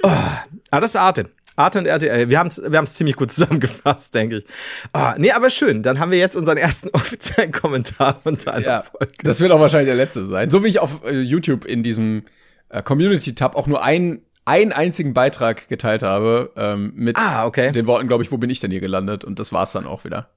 Oh, 0.02 0.08
ah, 0.08 0.80
das 0.80 0.90
ist 0.90 0.96
Arte. 0.96 1.26
Arte 1.56 1.78
und 1.78 1.86
RTL, 1.86 2.28
wir 2.30 2.38
haben 2.38 2.48
es 2.48 2.60
wir 2.64 2.76
haben's 2.78 2.94
ziemlich 2.94 3.16
gut 3.16 3.30
zusammengefasst, 3.32 4.14
denke 4.14 4.36
ich. 4.38 4.44
Oh, 4.94 5.12
nee, 5.16 5.32
aber 5.32 5.50
schön, 5.50 5.82
dann 5.82 5.98
haben 5.98 6.10
wir 6.10 6.18
jetzt 6.18 6.36
unseren 6.36 6.58
ersten 6.58 6.88
offiziellen 6.92 7.50
Kommentar 7.52 8.20
unter 8.25 8.54
einer 8.54 8.64
Ja, 8.66 8.82
Folge. 8.82 9.12
das 9.22 9.40
wird 9.40 9.52
auch 9.52 9.60
wahrscheinlich 9.60 9.88
der 9.88 9.96
letzte 9.96 10.26
sein. 10.26 10.50
So 10.50 10.62
wie 10.62 10.68
ich 10.68 10.78
auf 10.78 11.02
äh, 11.04 11.20
YouTube 11.20 11.64
in 11.64 11.82
diesem 11.82 12.25
äh, 12.68 12.82
Community-Tab 12.82 13.56
auch 13.56 13.66
nur 13.66 13.82
einen, 13.82 14.20
einen 14.44 14.72
einzigen 14.72 15.14
Beitrag 15.14 15.68
geteilt 15.68 16.02
habe 16.02 16.52
ähm, 16.56 16.92
mit 16.94 17.16
Ah, 17.18 17.46
okay. 17.46 17.72
den 17.72 17.86
Worten, 17.86 18.06
glaube 18.06 18.22
ich, 18.22 18.30
wo 18.30 18.36
bin 18.36 18.50
ich 18.50 18.60
denn 18.60 18.70
hier 18.70 18.80
gelandet? 18.80 19.25
Und 19.25 19.38
das 19.38 19.52
war's 19.52 19.72
dann 19.72 19.86
auch 19.86 20.04
wieder. 20.04 20.28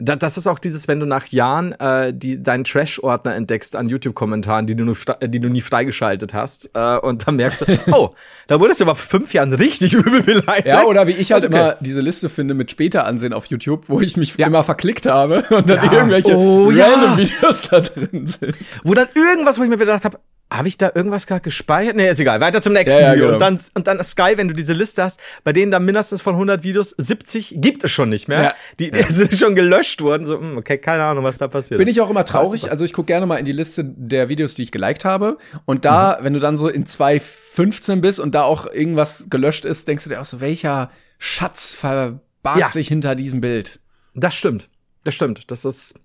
Da, 0.00 0.14
das 0.14 0.36
ist 0.36 0.46
auch 0.46 0.60
dieses, 0.60 0.86
wenn 0.86 1.00
du 1.00 1.06
nach 1.06 1.26
Jahren 1.26 1.72
äh, 1.72 2.14
die, 2.14 2.40
deinen 2.40 2.62
Trash-Ordner 2.62 3.34
entdeckst 3.34 3.74
an 3.74 3.88
YouTube-Kommentaren, 3.88 4.66
die, 4.66 4.76
du 4.76 4.84
nur 4.84 4.96
die 5.24 5.40
du 5.40 5.48
nie 5.48 5.60
freigeschaltet 5.60 6.34
hast. 6.34 6.70
Äh, 6.74 6.98
und 6.98 7.26
dann 7.26 7.34
merkst 7.34 7.62
du, 7.62 7.64
oh, 7.92 8.14
da 8.46 8.60
wurdest 8.60 8.80
du 8.80 8.84
aber 8.84 8.94
vor 8.94 9.18
fünf 9.18 9.34
Jahren 9.34 9.52
richtig 9.52 9.94
übel 9.94 10.22
beleidigt. 10.22 10.68
Ja, 10.68 10.84
oder 10.84 11.08
wie 11.08 11.12
ich 11.12 11.32
halt 11.32 11.42
Also, 11.44 11.48
okay. 11.48 11.56
immer 11.70 11.76
diese 11.80 12.00
Liste 12.00 12.28
finde 12.28 12.54
mit 12.54 12.70
später 12.70 13.06
ansehen 13.06 13.32
auf 13.32 13.46
YouTube, 13.46 13.88
wo 13.88 14.00
ich 14.00 14.16
mich 14.16 14.36
Ja. 14.38 14.46
immer 14.46 14.62
verklickt 14.62 15.06
habe 15.06 15.42
und 15.50 15.68
dann 15.68 15.84
Ja. 15.84 15.92
irgendwelche 15.92 16.36
Oh, 16.36 16.70
ja. 16.70 16.86
random 16.86 17.16
Videos 17.16 17.68
da 17.68 17.80
drin 17.80 18.26
sind. 18.28 18.54
Wo 18.84 18.94
dann 18.94 19.08
irgendwas, 19.16 19.58
wo 19.58 19.64
ich 19.64 19.68
mir 19.68 19.78
gedacht 19.78 20.04
habe, 20.04 20.18
habe 20.50 20.66
ich 20.68 20.78
da 20.78 20.90
irgendwas 20.94 21.26
gerade 21.26 21.42
gespeichert? 21.42 21.94
Nee, 21.94 22.08
ist 22.08 22.20
egal. 22.20 22.40
Weiter 22.40 22.62
zum 22.62 22.72
nächsten 22.72 22.98
Ja, 23.00 23.08
ja, 23.08 23.14
Video. 23.14 23.24
genau. 23.26 23.34
Und 23.34 23.40
dann, 23.40 23.60
und 23.74 23.86
dann 23.86 23.98
ist 24.00 24.16
geil, 24.16 24.38
wenn 24.38 24.48
du 24.48 24.54
diese 24.54 24.72
Liste 24.72 25.02
hast, 25.02 25.20
bei 25.44 25.52
denen 25.52 25.70
da 25.70 25.78
mindestens 25.78 26.22
von 26.22 26.34
100 26.34 26.62
Videos 26.62 26.94
70 26.96 27.56
gibt 27.58 27.84
es 27.84 27.90
schon 27.90 28.08
nicht 28.08 28.28
mehr. 28.28 28.42
Ja. 28.42 28.54
Die, 28.78 28.90
die 28.90 29.02
sind 29.12 29.34
schon 29.34 29.54
gelöscht 29.54 30.00
worden. 30.00 30.24
So, 30.26 30.38
hm, 30.40 30.56
okay, 30.56 30.78
keine 30.78 31.04
Ahnung, 31.04 31.22
was 31.24 31.36
da 31.36 31.48
passiert 31.48 31.76
Bin 31.78 31.86
ist. 31.86 31.92
ich 31.92 32.00
auch 32.00 32.08
immer 32.08 32.24
traurig. 32.24 32.70
Also 32.70 32.84
ich 32.86 32.94
gucke 32.94 33.06
gerne 33.08 33.26
mal 33.26 33.36
in 33.36 33.44
die 33.44 33.52
Liste 33.52 33.84
der 33.84 34.30
Videos, 34.30 34.54
die 34.54 34.62
ich 34.62 34.72
geliked 34.72 35.04
habe. 35.04 35.36
Und 35.66 35.84
da, 35.84 36.16
Mhm. 36.18 36.24
wenn 36.24 36.32
du 36.32 36.40
dann 36.40 36.56
so 36.56 36.68
in 36.68 36.86
2015 36.86 38.00
bist 38.00 38.18
und 38.20 38.34
da 38.34 38.42
auch 38.44 38.66
irgendwas 38.72 39.26
gelöscht 39.28 39.64
ist, 39.64 39.86
denkst 39.88 40.04
du 40.04 40.10
dir 40.10 40.20
auch 40.20 40.24
so, 40.24 40.40
welcher 40.40 40.90
Schatz 41.18 41.74
verbarg 41.74 42.68
sich 42.70 42.88
hinter 42.88 43.14
diesem 43.14 43.40
Bild? 43.40 43.80
Das 44.14 44.34
stimmt. 44.34 44.68
Das 45.04 45.14
stimmt. 45.14 45.50
Das 45.50 45.64
ist 45.64 46.00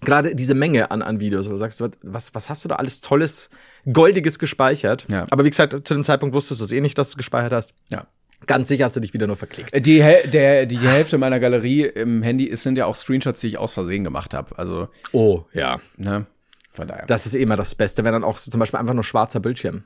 gerade 0.00 0.34
diese 0.36 0.54
Menge 0.54 0.90
an, 0.92 1.02
an 1.02 1.18
Videos, 1.20 1.46
wo 1.46 1.50
du 1.50 1.56
sagst, 1.56 1.82
was, 2.02 2.34
was 2.34 2.48
hast 2.50 2.64
du 2.64 2.68
da 2.68 2.76
alles 2.76 3.00
Tolles, 3.00 3.50
Goldiges 3.92 4.38
gespeichert? 4.38 5.06
Ja. 5.10 5.24
Aber 5.30 5.44
wie 5.44 5.50
gesagt, 5.50 5.72
zu 5.86 5.94
dem 5.94 6.02
Zeitpunkt 6.02 6.34
wusstest 6.34 6.60
du 6.60 6.64
es 6.64 6.72
eh 6.72 6.80
nicht, 6.80 6.96
dass 6.98 7.08
du 7.08 7.12
es 7.12 7.16
gespeichert 7.18 7.52
hast. 7.52 7.74
Ja. 7.90 8.06
Ganz 8.46 8.68
sicher 8.68 8.84
hast 8.84 8.94
du 8.94 9.00
dich 9.00 9.12
wieder 9.14 9.26
nur 9.26 9.36
verklickt. 9.36 9.84
Die, 9.84 10.00
Häl- 10.02 10.28
der, 10.28 10.66
die 10.66 10.78
Hälfte 10.78 11.18
meiner 11.18 11.40
Galerie 11.40 11.82
im 11.86 12.22
Handy 12.22 12.44
ist, 12.44 12.62
sind 12.62 12.78
ja 12.78 12.86
auch 12.86 12.94
Screenshots, 12.94 13.40
die 13.40 13.48
ich 13.48 13.58
aus 13.58 13.72
Versehen 13.72 14.04
gemacht 14.04 14.32
habe. 14.32 14.56
Also, 14.58 14.88
Oh, 15.12 15.44
ja. 15.52 15.80
ne? 15.96 16.26
Von 16.72 16.86
daher. 16.86 17.04
Das 17.06 17.26
ist 17.26 17.34
eh 17.34 17.42
immer 17.42 17.56
das 17.56 17.74
Beste, 17.74 18.04
wenn 18.04 18.12
dann 18.12 18.22
auch 18.22 18.38
so 18.38 18.50
zum 18.50 18.60
Beispiel 18.60 18.78
einfach 18.78 18.94
nur 18.94 19.02
schwarzer 19.02 19.40
Bildschirm. 19.40 19.82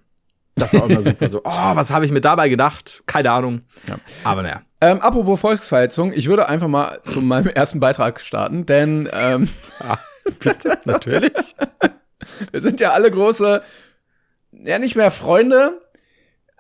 Das 0.56 0.74
ist 0.74 0.82
auch 0.82 0.88
immer 0.90 1.00
super 1.00 1.30
so. 1.30 1.40
Oh, 1.44 1.50
was 1.76 1.90
habe 1.92 2.04
ich 2.04 2.12
mir 2.12 2.20
dabei 2.20 2.50
gedacht? 2.50 3.02
Keine 3.06 3.30
Ahnung. 3.32 3.62
Ja. 3.88 3.96
Aber 4.24 4.42
naja. 4.42 4.60
Ähm, 4.82 5.00
apropos 5.00 5.40
Volksverhetzung, 5.40 6.12
ich 6.12 6.26
würde 6.28 6.46
einfach 6.48 6.68
mal 6.68 7.00
zu 7.04 7.22
meinem 7.22 7.46
ersten 7.46 7.80
Beitrag 7.80 8.20
starten, 8.20 8.66
denn 8.66 9.08
ähm, 9.14 9.48
Bitte, 10.40 10.78
natürlich. 10.84 11.32
wir 12.50 12.60
sind 12.62 12.80
ja 12.80 12.92
alle 12.92 13.10
große, 13.10 13.62
ja 14.52 14.78
nicht 14.78 14.96
mehr 14.96 15.10
Freunde, 15.10 15.80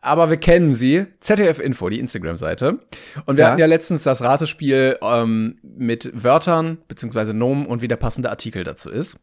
aber 0.00 0.30
wir 0.30 0.36
kennen 0.36 0.74
sie. 0.74 1.06
ZDF 1.20 1.58
Info, 1.60 1.88
die 1.88 2.00
Instagram-Seite. 2.00 2.80
Und 3.26 3.36
wir 3.36 3.44
Ja. 3.44 3.50
hatten 3.50 3.60
ja 3.60 3.66
letztens 3.66 4.02
das 4.02 4.22
Ratespiel 4.22 4.98
ähm, 5.02 5.56
mit 5.62 6.10
Wörtern 6.24 6.78
beziehungsweise 6.88 7.34
Nomen 7.34 7.66
und 7.66 7.82
wie 7.82 7.88
der 7.88 7.96
passende 7.96 8.30
Artikel 8.30 8.64
dazu 8.64 8.90
ist. 8.90 9.16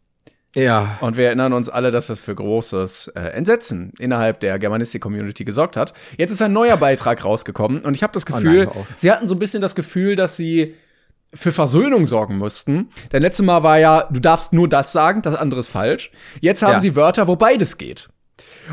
Ja. 0.56 0.98
Und 1.02 1.16
wir 1.16 1.26
erinnern 1.28 1.54
uns 1.54 1.70
alle, 1.70 1.92
dass 1.92 2.08
das 2.08 2.20
für 2.20 2.34
großes 2.34 3.10
äh, 3.16 3.20
Entsetzen 3.20 3.94
innerhalb 4.00 4.40
der 4.40 4.58
Germanistik-Community 4.58 5.44
gesorgt 5.46 5.78
hat. 5.78 5.94
Jetzt 6.18 6.32
ist 6.32 6.42
ein 6.42 6.54
neuer 6.54 6.78
Beitrag 6.78 7.24
rausgekommen 7.24 7.82
und 7.82 7.94
ich 7.96 8.02
habe 8.02 8.14
das 8.14 8.24
Oh 8.28 8.32
nein, 8.34 8.44
Gefühl, 8.44 8.66
hör 8.66 8.76
auf. 8.76 8.88
sie 8.98 9.12
hatten 9.12 9.28
so 9.28 9.36
ein 9.36 9.40
bisschen 9.40 9.62
das 9.62 9.76
Gefühl, 9.76 10.16
dass 10.16 10.38
sie 10.38 10.74
für 11.34 11.52
Versöhnung 11.52 12.08
sorgen 12.08 12.38
mussten. 12.38 12.90
Denn 13.12 13.22
letztes 13.22 13.46
Mal 13.46 13.62
war 13.64 13.78
ja, 13.80 14.08
du 14.12 14.20
darfst 14.20 14.54
nur 14.54 14.68
das 14.68 14.92
sagen, 14.92 15.22
das 15.22 15.36
andere 15.36 15.60
ist 15.60 15.70
falsch. 15.70 16.12
Jetzt 16.42 16.62
haben 16.64 16.74
Ja. 16.74 16.80
sie 16.82 16.96
Wörter, 16.96 17.28
wo 17.28 17.36
beides 17.36 17.78
geht. 17.78 18.10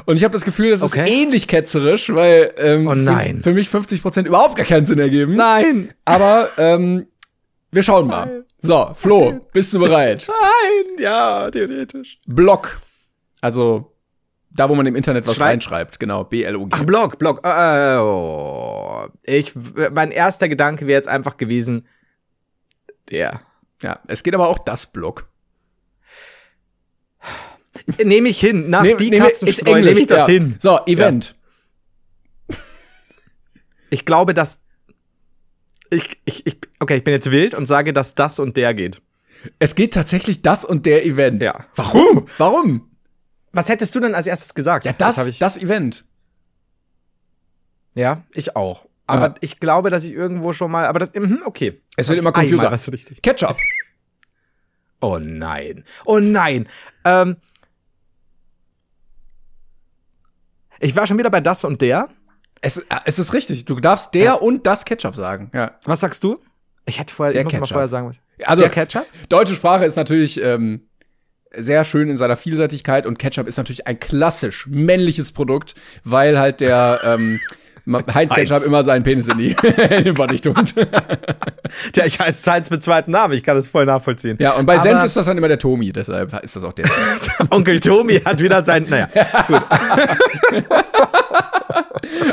Und 0.04 0.16
ich 0.16 0.24
habe 0.24 0.32
das 0.32 0.44
Gefühl, 0.44 0.70
das 0.70 0.82
ist 0.82 0.92
Okay. 0.96 1.22
ähnlich 1.22 1.48
ketzerisch, 1.48 2.12
weil 2.14 2.52
ähm, 2.58 2.86
Oh 2.86 2.94
nein. 2.94 3.38
Für, 3.38 3.50
für 3.50 3.54
mich 3.54 3.68
50% 3.68 4.26
überhaupt 4.26 4.56
gar 4.56 4.66
keinen 4.66 4.84
Sinn 4.86 4.98
ergeben. 4.98 5.36
Nein. 5.36 5.92
Aber 6.04 6.48
ähm, 6.58 7.06
wir 7.72 7.82
schauen 7.82 8.06
mal. 8.06 8.44
So, 8.62 8.90
Flo, 8.94 9.40
bist 9.52 9.72
du 9.74 9.78
bereit? 9.78 10.26
Nein. 10.28 11.02
Ja, 11.02 11.50
theoretisch. 11.50 12.18
Blog. 12.26 12.78
Also 13.40 13.92
da, 14.50 14.68
wo 14.68 14.74
man 14.74 14.86
im 14.86 14.96
Internet 14.96 15.26
was 15.26 15.36
Schrei- 15.36 15.44
reinschreibt. 15.50 16.00
Genau, 16.00 16.24
B-L-O-G. 16.24 16.70
Ach, 16.74 16.84
Blog, 16.84 17.18
Blog. 17.18 17.40
Äh, 17.44 17.96
oh. 17.98 19.06
Ich, 19.22 19.52
mein 19.92 20.10
erster 20.10 20.48
Gedanke 20.48 20.86
wäre 20.86 20.96
jetzt 20.98 21.08
einfach 21.08 21.36
gewesen, 21.36 21.86
der. 23.10 23.40
Ja, 23.82 24.00
es 24.08 24.22
geht 24.22 24.34
aber 24.34 24.48
auch 24.48 24.58
das 24.58 24.86
Blog. 24.86 25.28
Nehme 28.02 28.28
ich 28.28 28.40
hin. 28.40 28.70
Nach 28.70 28.82
Nehm- 28.82 28.96
die 28.96 29.10
nehm- 29.10 29.22
Katzenstreu 29.22 29.80
nehme 29.82 30.00
ich 30.00 30.06
das 30.06 30.26
ja. 30.26 30.32
hin. 30.34 30.56
So, 30.58 30.80
Event. 30.86 31.36
Ich 33.90 34.04
glaube, 34.04 34.34
dass. 34.34 34.62
Ich, 35.90 36.20
ich, 36.24 36.46
ich, 36.46 36.58
okay, 36.80 36.96
ich 36.96 37.04
bin 37.04 37.12
jetzt 37.14 37.30
wild 37.30 37.54
und 37.54 37.66
sage, 37.66 37.92
dass 37.92 38.14
das 38.14 38.38
und 38.40 38.56
der 38.56 38.74
geht. 38.74 39.00
Es 39.58 39.74
geht 39.74 39.94
tatsächlich 39.94 40.42
das 40.42 40.64
und 40.64 40.86
der 40.86 41.04
Event. 41.06 41.42
Ja. 41.42 41.64
Warum? 41.76 42.26
Warum? 42.38 42.88
Was 43.52 43.68
hättest 43.68 43.94
du 43.94 44.00
denn 44.00 44.14
als 44.14 44.26
erstes 44.26 44.54
gesagt? 44.54 44.84
Ja, 44.86 44.92
das, 44.92 45.24
ich. 45.26 45.38
das 45.38 45.56
Event. 45.56 46.04
ja, 47.94 48.24
ich 48.34 48.56
auch. 48.56 48.86
Aber 49.06 49.26
Ja. 49.28 49.34
ich 49.40 49.60
glaube, 49.60 49.90
dass 49.90 50.02
ich 50.04 50.12
irgendwo 50.12 50.52
schon 50.52 50.70
mal. 50.70 50.86
Aber 50.86 50.98
das. 50.98 51.14
mhm, 51.14 51.42
Okay. 51.44 51.80
Es 51.96 52.08
wird 52.08 52.18
immer 52.18 52.32
konfuser. 52.32 52.70
was 52.70 52.92
richtig. 52.92 53.22
Ketchup. 53.22 53.56
Oh 55.00 55.18
nein. 55.18 55.84
Oh 56.04 56.18
nein. 56.18 56.68
Ähm, 57.04 57.36
ich 60.78 60.94
war 60.94 61.06
schon 61.06 61.18
wieder 61.18 61.30
bei 61.30 61.40
das 61.40 61.64
und 61.64 61.80
der. 61.82 62.08
Es, 62.60 62.78
äh, 62.78 62.84
es 63.04 63.18
ist 63.18 63.32
richtig. 63.32 63.64
Du 63.64 63.76
darfst 63.76 64.14
der 64.14 64.42
und 64.42 64.66
das 64.66 64.84
Ketchup 64.84 65.16
sagen. 65.16 65.50
Ja. 65.54 65.78
Was 65.84 66.00
sagst 66.00 66.22
du? 66.24 66.38
Ich 66.86 67.00
hätte 67.00 67.12
vorher, 67.14 67.32
Der 67.32 67.42
ich 67.42 67.44
muss 67.46 67.58
mal 67.58 67.66
vorher 67.66 67.88
sagen, 67.88 68.08
was. 68.08 68.20
Also, 68.44 68.62
der 68.62 68.70
Ketchup? 68.70 69.06
deutsche 69.28 69.54
Sprache 69.54 69.84
ist 69.84 69.96
natürlich 69.96 70.40
ähm, 70.40 70.88
sehr 71.52 71.84
schön 71.84 72.08
in 72.08 72.16
seiner 72.16 72.36
Vielseitigkeit 72.36 73.06
und 73.06 73.18
Ketchup 73.18 73.48
ist 73.48 73.56
natürlich 73.56 73.86
ein 73.86 73.98
klassisch 73.98 74.66
männliches 74.68 75.32
Produkt, 75.32 75.74
weil 76.04 76.38
halt 76.38 76.60
der 76.60 77.00
ähm, 77.04 77.40
Heinz 78.12 78.34
Ketchup 78.34 78.64
immer 78.66 78.82
seinen 78.82 79.04
Penis 79.04 79.28
in 79.28 79.38
die, 79.38 79.50
in 79.90 80.04
die 80.04 80.12
Body 80.12 80.40
tut. 80.40 80.74
Der, 81.94 82.06
ich 82.06 82.18
heiße 82.18 82.50
Heinz 82.50 82.70
mit 82.70 82.82
zweiten 82.82 83.12
Namen, 83.12 83.34
ich 83.34 83.44
kann 83.44 83.54
das 83.54 83.68
voll 83.68 83.86
nachvollziehen. 83.86 84.36
Ja, 84.40 84.52
und 84.52 84.66
bei 84.66 84.74
Aber 84.74 84.82
Senf 84.82 85.04
ist 85.04 85.16
das 85.16 85.26
dann 85.26 85.38
immer 85.38 85.48
der 85.48 85.58
Tomi, 85.58 85.92
deshalb 85.92 86.32
ist 86.42 86.56
das 86.56 86.64
auch 86.64 86.72
der. 86.72 86.86
Onkel 87.50 87.78
Tomi 87.80 88.18
hat 88.20 88.40
wieder 88.40 88.62
sein, 88.64 88.86
naja. 88.88 89.08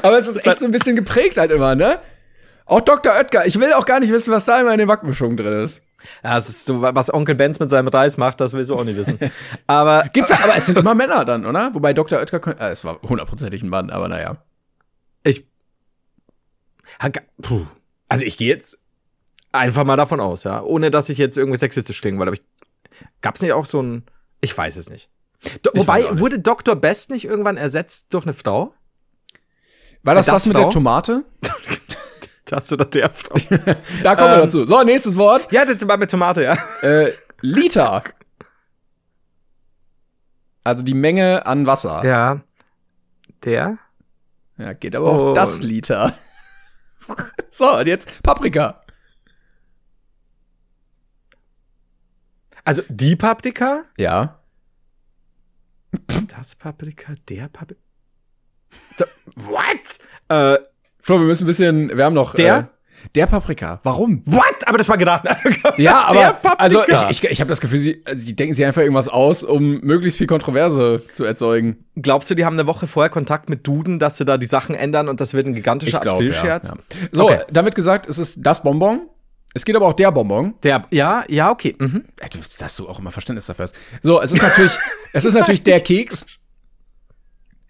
Aber 0.01 0.17
es 0.17 0.27
ist 0.27 0.45
echt 0.45 0.59
so 0.59 0.65
ein 0.65 0.71
bisschen 0.71 0.95
geprägt 0.95 1.37
halt 1.37 1.51
immer, 1.51 1.75
ne? 1.75 1.99
Auch 2.65 2.81
Dr. 2.81 3.13
Oetker, 3.13 3.45
ich 3.45 3.59
will 3.59 3.73
auch 3.73 3.85
gar 3.85 3.99
nicht 3.99 4.11
wissen, 4.11 4.31
was 4.31 4.45
da 4.45 4.59
immer 4.59 4.71
in 4.71 4.79
den 4.79 4.87
Backmischungen 4.87 5.35
drin 5.37 5.65
ist. 5.65 5.81
Ja, 6.23 6.35
das 6.35 6.49
ist 6.49 6.65
so, 6.65 6.81
was 6.81 7.13
Onkel 7.13 7.35
Benz 7.35 7.59
mit 7.59 7.69
seinem 7.69 7.89
Reis 7.89 8.17
macht, 8.17 8.41
das 8.41 8.53
willst 8.53 8.69
du 8.69 8.75
auch 8.75 8.83
nicht 8.83 8.97
wissen. 8.97 9.19
Aber 9.67 10.05
Gibt's 10.13 10.31
ja, 10.31 10.37
aber 10.43 10.55
es 10.55 10.65
sind 10.65 10.77
immer 10.77 10.95
Männer 10.95 11.25
dann, 11.25 11.45
oder? 11.45 11.73
Wobei 11.73 11.93
Dr. 11.93 12.19
Oetker, 12.19 12.59
äh, 12.59 12.71
es 12.71 12.83
war 12.83 12.99
hundertprozentig 13.01 13.61
ein 13.61 13.69
Mann, 13.69 13.89
aber 13.89 14.07
naja. 14.07 14.37
Ich, 17.03 17.21
Puh. 17.41 17.65
Also 18.09 18.25
ich 18.25 18.37
gehe 18.37 18.49
jetzt 18.49 18.79
einfach 19.51 19.83
mal 19.83 19.95
davon 19.95 20.19
aus, 20.19 20.43
ja. 20.43 20.61
Ohne 20.61 20.91
dass 20.91 21.09
ich 21.09 21.17
jetzt 21.17 21.37
irgendwie 21.37 21.57
sexistisch 21.57 22.01
klinge, 22.01 22.19
weil 22.19 22.27
aber 22.27 22.37
ich. 22.37 22.43
Gab's 23.21 23.41
nicht 23.41 23.53
auch 23.53 23.65
so 23.65 23.81
ein. 23.81 24.03
Ich 24.41 24.57
weiß 24.57 24.77
es 24.77 24.89
nicht. 24.89 25.09
Do, 25.61 25.71
wobei, 25.73 26.01
nicht. 26.01 26.19
wurde 26.19 26.39
Dr. 26.39 26.75
Best 26.75 27.09
nicht 27.09 27.25
irgendwann 27.25 27.57
ersetzt 27.57 28.13
durch 28.13 28.25
eine 28.25 28.33
Frau? 28.33 28.73
War 30.03 30.15
das 30.15 30.25
das, 30.25 30.35
das 30.35 30.45
mit 30.47 30.57
Frau? 30.57 30.63
der 30.63 30.71
Tomate? 30.71 31.23
das 32.45 32.71
oder 32.71 32.85
der 32.85 33.09
Frau? 33.09 33.35
da 34.03 34.15
kommen 34.15 34.29
wir 34.29 34.35
ähm, 34.35 34.41
dazu. 34.43 34.65
So, 34.65 34.83
nächstes 34.83 35.15
Wort. 35.15 35.51
Ja, 35.51 35.65
das 35.65 35.87
war 35.87 35.97
mit 35.97 36.11
Tomate, 36.11 36.43
ja. 36.43 36.57
Äh, 36.81 37.11
Liter. 37.41 38.03
Also 40.63 40.83
die 40.83 40.93
Menge 40.93 41.45
an 41.45 41.65
Wasser. 41.65 42.05
Ja. 42.05 42.41
Der? 43.43 43.77
Ja, 44.57 44.73
geht 44.73 44.95
aber 44.95 45.11
oh. 45.11 45.29
auch 45.29 45.33
das 45.33 45.61
Liter. 45.61 46.17
so, 47.51 47.77
und 47.77 47.87
jetzt 47.87 48.23
Paprika. 48.23 48.81
Also 52.65 52.81
die 52.87 53.15
Paprika? 53.15 53.83
Ja. 53.97 54.39
Das 56.27 56.55
Paprika, 56.55 57.13
der 57.29 57.49
Paprika. 57.49 57.81
What? 59.35 59.99
Äh, 60.29 60.63
Flo, 60.99 61.19
wir 61.19 61.25
müssen 61.25 61.43
ein 61.43 61.47
bisschen, 61.47 61.97
wir 61.97 62.05
haben 62.05 62.13
noch. 62.13 62.33
Der? 62.33 62.69
Der 63.15 63.27
Paprika. 63.27 63.79
Warum? 63.83 64.21
What? 64.25 64.55
Aber 64.65 64.77
das 64.77 64.89
war 64.89 64.97
gedacht. 64.97 65.23
ja, 65.77 66.05
aber 66.05 66.37
also 66.59 66.83
ich, 66.87 67.23
ich, 67.23 67.23
ich 67.23 67.39
habe 67.41 67.49
das 67.49 67.61
Gefühl, 67.61 67.79
sie, 67.79 68.01
also 68.05 68.25
die 68.25 68.35
denken 68.35 68.55
sich 68.55 68.65
einfach 68.65 68.81
irgendwas 68.81 69.07
aus, 69.07 69.43
um 69.43 69.81
möglichst 69.81 70.17
viel 70.17 70.27
Kontroverse 70.27 71.03
zu 71.13 71.23
erzeugen. 71.23 71.77
Glaubst 71.95 72.29
du, 72.31 72.35
die 72.35 72.45
haben 72.45 72.53
eine 72.53 72.67
Woche 72.67 72.87
vorher 72.87 73.09
Kontakt 73.09 73.49
mit 73.49 73.67
Duden, 73.67 73.99
dass 73.99 74.17
sie 74.17 74.25
da 74.25 74.37
die 74.37 74.45
Sachen 74.45 74.75
ändern 74.75 75.09
und 75.09 75.21
das 75.21 75.33
wird 75.33 75.45
ein 75.45 75.53
gigantischer 75.53 76.01
Aprilscherz? 76.01 76.69
Ja, 76.69 76.75
ja. 76.75 77.07
So, 77.11 77.25
okay. 77.25 77.41
damit 77.51 77.75
gesagt, 77.75 78.07
es 78.07 78.17
ist 78.17 78.37
das 78.41 78.63
Bonbon. 78.63 79.01
Es 79.53 79.65
geht 79.65 79.75
aber 79.75 79.85
auch 79.85 79.93
der 79.93 80.11
Bonbon. 80.11 80.55
Der, 80.63 80.81
ja, 80.89 81.23
ja, 81.27 81.51
okay. 81.51 81.75
Mhm. 81.77 82.05
Ja, 82.19 82.27
du, 82.27 82.39
dass 82.57 82.75
du 82.75 82.89
auch 82.89 82.99
immer 82.99 83.11
Verständnis 83.11 83.45
dafür 83.45 83.65
hast. 83.65 83.75
So, 84.01 84.19
es 84.19 84.31
ist 84.31 84.41
natürlich, 84.41 84.73
es 85.13 85.25
ist 85.25 85.35
natürlich 85.35 85.63
der 85.63 85.79
Keks. 85.79 86.25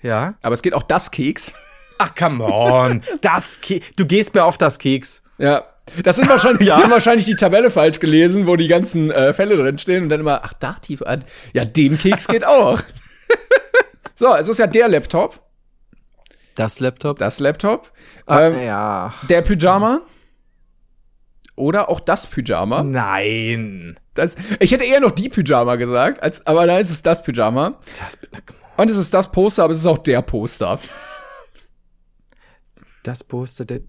Ja. 0.01 0.35
Aber 0.41 0.53
es 0.53 0.61
geht 0.61 0.73
auch 0.73 0.83
das 0.83 1.11
Keks. 1.11 1.53
Ach, 1.97 2.15
come 2.15 2.43
on. 2.43 3.01
Das 3.21 3.61
Keks. 3.61 3.87
Du 3.95 4.05
gehst 4.05 4.33
mir 4.35 4.43
auf 4.43 4.57
das 4.57 4.79
Keks. 4.79 5.23
Ja. 5.37 5.63
Das 6.03 6.15
sind 6.15 6.29
wahrscheinlich, 6.29 6.67
ja. 6.67 6.77
die 6.77 6.83
haben 6.83 6.91
wahrscheinlich 6.91 7.25
die 7.25 7.35
Tabelle 7.35 7.69
falsch 7.69 7.99
gelesen, 7.99 8.47
wo 8.47 8.55
die 8.55 8.67
ganzen 8.67 9.11
äh, 9.11 9.33
Fälle 9.33 9.57
drin 9.57 9.77
stehen 9.77 10.03
und 10.03 10.09
dann 10.09 10.21
immer, 10.21 10.41
ach, 10.43 10.53
da 10.53 10.73
tief 10.73 11.01
an. 11.01 11.23
Ja, 11.53 11.65
dem 11.65 11.97
Keks 11.97 12.27
geht 12.27 12.45
auch. 12.45 12.79
so, 14.15 14.33
es 14.35 14.47
ist 14.47 14.59
ja 14.59 14.67
der 14.67 14.87
Laptop. 14.87 15.41
Das 16.55 16.79
Laptop? 16.79 17.17
Das 17.17 17.39
Laptop. 17.39 17.91
Ah, 18.25 18.43
ähm, 18.43 18.63
ja. 18.63 19.13
Der 19.29 19.41
Pyjama. 19.41 20.01
Oder 21.55 21.89
auch 21.89 21.99
das 21.99 22.27
Pyjama. 22.27 22.83
Nein. 22.83 23.99
Das, 24.13 24.35
ich 24.59 24.71
hätte 24.71 24.85
eher 24.85 24.99
noch 24.99 25.11
die 25.11 25.29
Pyjama 25.29 25.75
gesagt, 25.75 26.21
als, 26.21 26.45
aber 26.45 26.65
da 26.67 26.77
ist 26.77 26.89
es 26.89 27.01
das 27.01 27.23
Pyjama. 27.23 27.79
Das, 27.99 28.17
und 28.77 28.89
es 28.89 28.97
ist 28.97 29.13
das 29.13 29.31
Poster, 29.31 29.63
aber 29.63 29.73
es 29.73 29.79
ist 29.79 29.85
auch 29.85 29.97
der 29.97 30.21
Poster. 30.21 30.79
Das 33.03 33.23
Poster, 33.23 33.65
der, 33.65 33.81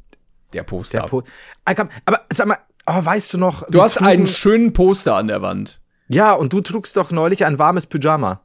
der 0.52 0.64
Poster. 0.64 1.00
Der 1.00 1.08
po 1.08 1.22
ah, 1.64 1.74
aber 2.04 2.20
sag 2.32 2.46
mal, 2.46 2.58
oh, 2.86 3.04
weißt 3.04 3.34
du 3.34 3.38
noch? 3.38 3.66
Du 3.68 3.80
hast 3.80 3.94
trugen, 3.94 4.10
einen 4.10 4.26
schönen 4.26 4.72
Poster 4.72 5.14
an 5.14 5.28
der 5.28 5.40
Wand. 5.40 5.80
Ja, 6.08 6.32
und 6.32 6.52
du 6.52 6.60
trugst 6.60 6.96
doch 6.96 7.10
neulich 7.10 7.44
ein 7.44 7.58
warmes 7.58 7.86
Pyjama. 7.86 8.42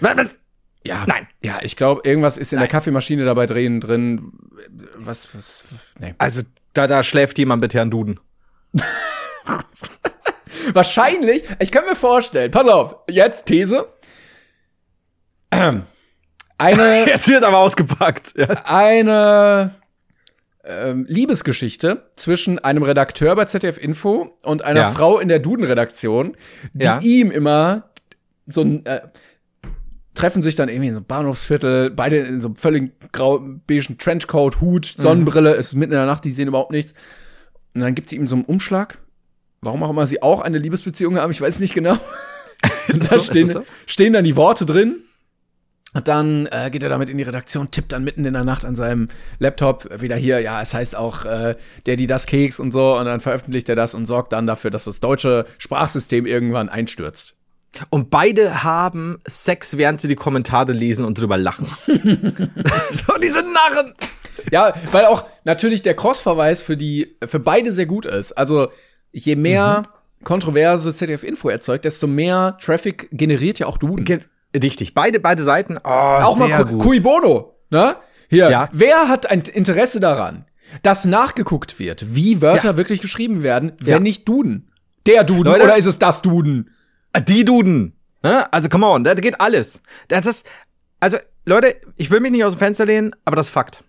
Was? 0.00 0.36
Ja, 0.86 1.04
nein. 1.06 1.26
Ja, 1.42 1.60
ich 1.62 1.76
glaube, 1.76 2.02
irgendwas 2.04 2.36
ist 2.36 2.52
in 2.52 2.58
nein. 2.58 2.64
der 2.64 2.70
Kaffeemaschine 2.72 3.24
dabei 3.24 3.46
drehen 3.46 3.80
drin. 3.80 4.32
Was, 4.96 5.34
was, 5.34 5.64
nee. 5.98 6.14
Also, 6.18 6.42
da, 6.74 6.86
da 6.86 7.02
schläft 7.02 7.38
jemand 7.38 7.62
mit 7.62 7.72
Herrn 7.72 7.90
Duden. 7.90 8.20
Wahrscheinlich, 10.72 11.44
ich 11.58 11.70
kann 11.70 11.84
mir 11.84 11.96
vorstellen, 11.96 12.50
pass 12.50 12.66
auf, 12.68 12.96
jetzt 13.08 13.46
These. 13.46 13.88
Eine. 15.50 15.86
jetzt 17.06 17.28
wird 17.28 17.44
aber 17.44 17.58
ausgepackt. 17.58 18.34
Ja. 18.36 18.48
Eine 18.64 19.74
ähm, 20.66 21.06
Liebesgeschichte 21.08 22.10
zwischen 22.16 22.58
einem 22.58 22.82
Redakteur 22.82 23.34
bei 23.36 23.44
ZDF 23.44 23.78
Info 23.78 24.36
und 24.42 24.64
einer 24.64 24.80
ja. 24.80 24.90
Frau 24.90 25.18
in 25.18 25.28
der 25.28 25.38
Duden-Redaktion, 25.38 26.36
die 26.72 26.84
ja. 26.84 27.00
ihm 27.00 27.30
immer 27.30 27.90
so 28.46 28.62
ein 28.62 28.84
äh, 28.86 29.00
treffen 30.14 30.42
sich 30.42 30.54
dann 30.54 30.68
irgendwie 30.68 30.88
in 30.88 30.94
so 30.94 30.98
einem 30.98 31.06
Bahnhofsviertel, 31.06 31.90
beide 31.90 32.18
in 32.18 32.40
so 32.40 32.48
einem 32.48 32.56
völlig 32.56 32.92
grau 33.12 33.40
beigen 33.66 33.98
Trenchcoat, 33.98 34.60
Hut, 34.60 34.94
mhm. 34.96 35.02
Sonnenbrille, 35.02 35.54
mhm. 35.54 35.60
es 35.60 35.68
ist 35.68 35.74
mitten 35.74 35.92
in 35.92 35.98
der 35.98 36.06
Nacht, 36.06 36.24
die 36.24 36.30
sehen 36.30 36.48
überhaupt 36.48 36.70
nichts. 36.70 36.94
Und 37.74 37.80
dann 37.80 37.94
gibt 37.94 38.08
sie 38.08 38.16
ihm 38.16 38.26
so 38.26 38.36
einen 38.36 38.44
Umschlag. 38.44 38.98
Warum 39.60 39.82
auch 39.82 39.90
immer 39.90 40.06
sie 40.06 40.22
auch 40.22 40.40
eine 40.40 40.58
Liebesbeziehung 40.58 41.16
haben, 41.16 41.30
ich 41.30 41.40
weiß 41.40 41.58
nicht 41.58 41.74
genau. 41.74 41.98
da 42.88 42.94
so? 42.94 43.18
stehen, 43.18 43.46
so? 43.46 43.64
stehen 43.86 44.12
dann 44.12 44.24
die 44.24 44.36
Worte 44.36 44.66
drin. 44.66 45.03
Und 45.94 46.08
dann 46.08 46.46
äh, 46.46 46.70
geht 46.70 46.82
er 46.82 46.88
damit 46.88 47.08
in 47.08 47.18
die 47.18 47.24
Redaktion, 47.24 47.70
tippt 47.70 47.92
dann 47.92 48.02
mitten 48.02 48.24
in 48.24 48.32
der 48.32 48.44
Nacht 48.44 48.64
an 48.64 48.74
seinem 48.74 49.08
Laptop 49.38 49.88
wieder 50.02 50.16
hier, 50.16 50.40
ja, 50.40 50.60
es 50.60 50.74
heißt 50.74 50.96
auch 50.96 51.24
äh, 51.24 51.54
der, 51.86 51.96
die 51.96 52.08
das 52.08 52.26
Keks 52.26 52.58
und 52.58 52.72
so, 52.72 52.98
und 52.98 53.06
dann 53.06 53.20
veröffentlicht 53.20 53.68
er 53.68 53.76
das 53.76 53.94
und 53.94 54.06
sorgt 54.06 54.32
dann 54.32 54.46
dafür, 54.46 54.72
dass 54.72 54.84
das 54.84 54.98
deutsche 54.98 55.46
Sprachsystem 55.58 56.26
irgendwann 56.26 56.68
einstürzt. 56.68 57.36
Und 57.90 58.10
beide 58.10 58.64
haben 58.64 59.18
Sex, 59.26 59.78
während 59.78 60.00
sie 60.00 60.08
die 60.08 60.16
Kommentare 60.16 60.72
lesen 60.72 61.04
und 61.04 61.18
drüber 61.18 61.38
lachen. 61.38 61.66
so, 61.86 63.12
diese 63.22 63.42
Narren! 63.42 63.94
Ja, 64.50 64.74
weil 64.92 65.06
auch 65.06 65.24
natürlich 65.44 65.82
der 65.82 65.94
Cross-Verweis 65.94 66.62
für 66.62 66.76
die, 66.76 67.16
für 67.24 67.40
beide 67.40 67.72
sehr 67.72 67.86
gut 67.86 68.06
ist. 68.06 68.32
Also, 68.32 68.68
je 69.12 69.36
mehr 69.36 69.84
mhm. 69.86 70.24
kontroverse 70.24 70.94
ZDF-Info 70.94 71.48
erzeugt, 71.48 71.84
desto 71.84 72.06
mehr 72.06 72.58
Traffic 72.60 73.08
generiert 73.12 73.58
ja 73.58 73.66
auch 73.66 73.78
Duden. 73.78 74.04
Ge 74.04 74.20
Richtig, 74.54 74.94
beide, 74.94 75.20
beide 75.20 75.42
Seiten. 75.42 75.78
Oh, 75.78 75.88
auch 75.88 76.36
sehr 76.36 76.48
mal 76.48 76.64
gut. 76.64 76.82
Cui 76.82 77.00
Bono, 77.00 77.56
ne? 77.70 77.96
Hier, 78.28 78.50
ja. 78.50 78.68
wer 78.72 79.08
hat 79.08 79.30
ein 79.30 79.42
Interesse 79.42 80.00
daran, 80.00 80.46
dass 80.82 81.04
nachgeguckt 81.04 81.78
wird, 81.78 82.14
wie 82.14 82.40
Wörter 82.40 82.70
ja. 82.70 82.76
wirklich 82.76 83.00
geschrieben 83.00 83.42
werden, 83.42 83.72
wenn 83.82 83.92
ja. 83.92 84.00
nicht 84.00 84.28
Duden? 84.28 84.70
Der 85.06 85.24
Duden 85.24 85.44
Leute, 85.44 85.64
oder 85.64 85.76
ist 85.76 85.86
es 85.86 85.98
das 85.98 86.22
Duden? 86.22 86.70
Die 87.28 87.44
Duden. 87.44 87.98
Ne? 88.22 88.52
Also, 88.52 88.68
come 88.68 88.86
on, 88.86 89.04
da 89.04 89.14
geht 89.14 89.40
alles. 89.40 89.82
Das 90.08 90.26
ist, 90.26 90.48
also, 91.00 91.18
Leute, 91.44 91.76
ich 91.96 92.10
will 92.10 92.20
mich 92.20 92.32
nicht 92.32 92.44
aus 92.44 92.54
dem 92.54 92.60
Fenster 92.60 92.86
lehnen, 92.86 93.14
aber 93.24 93.36
das 93.36 93.46
ist 93.46 93.52
Fakt. 93.52 93.84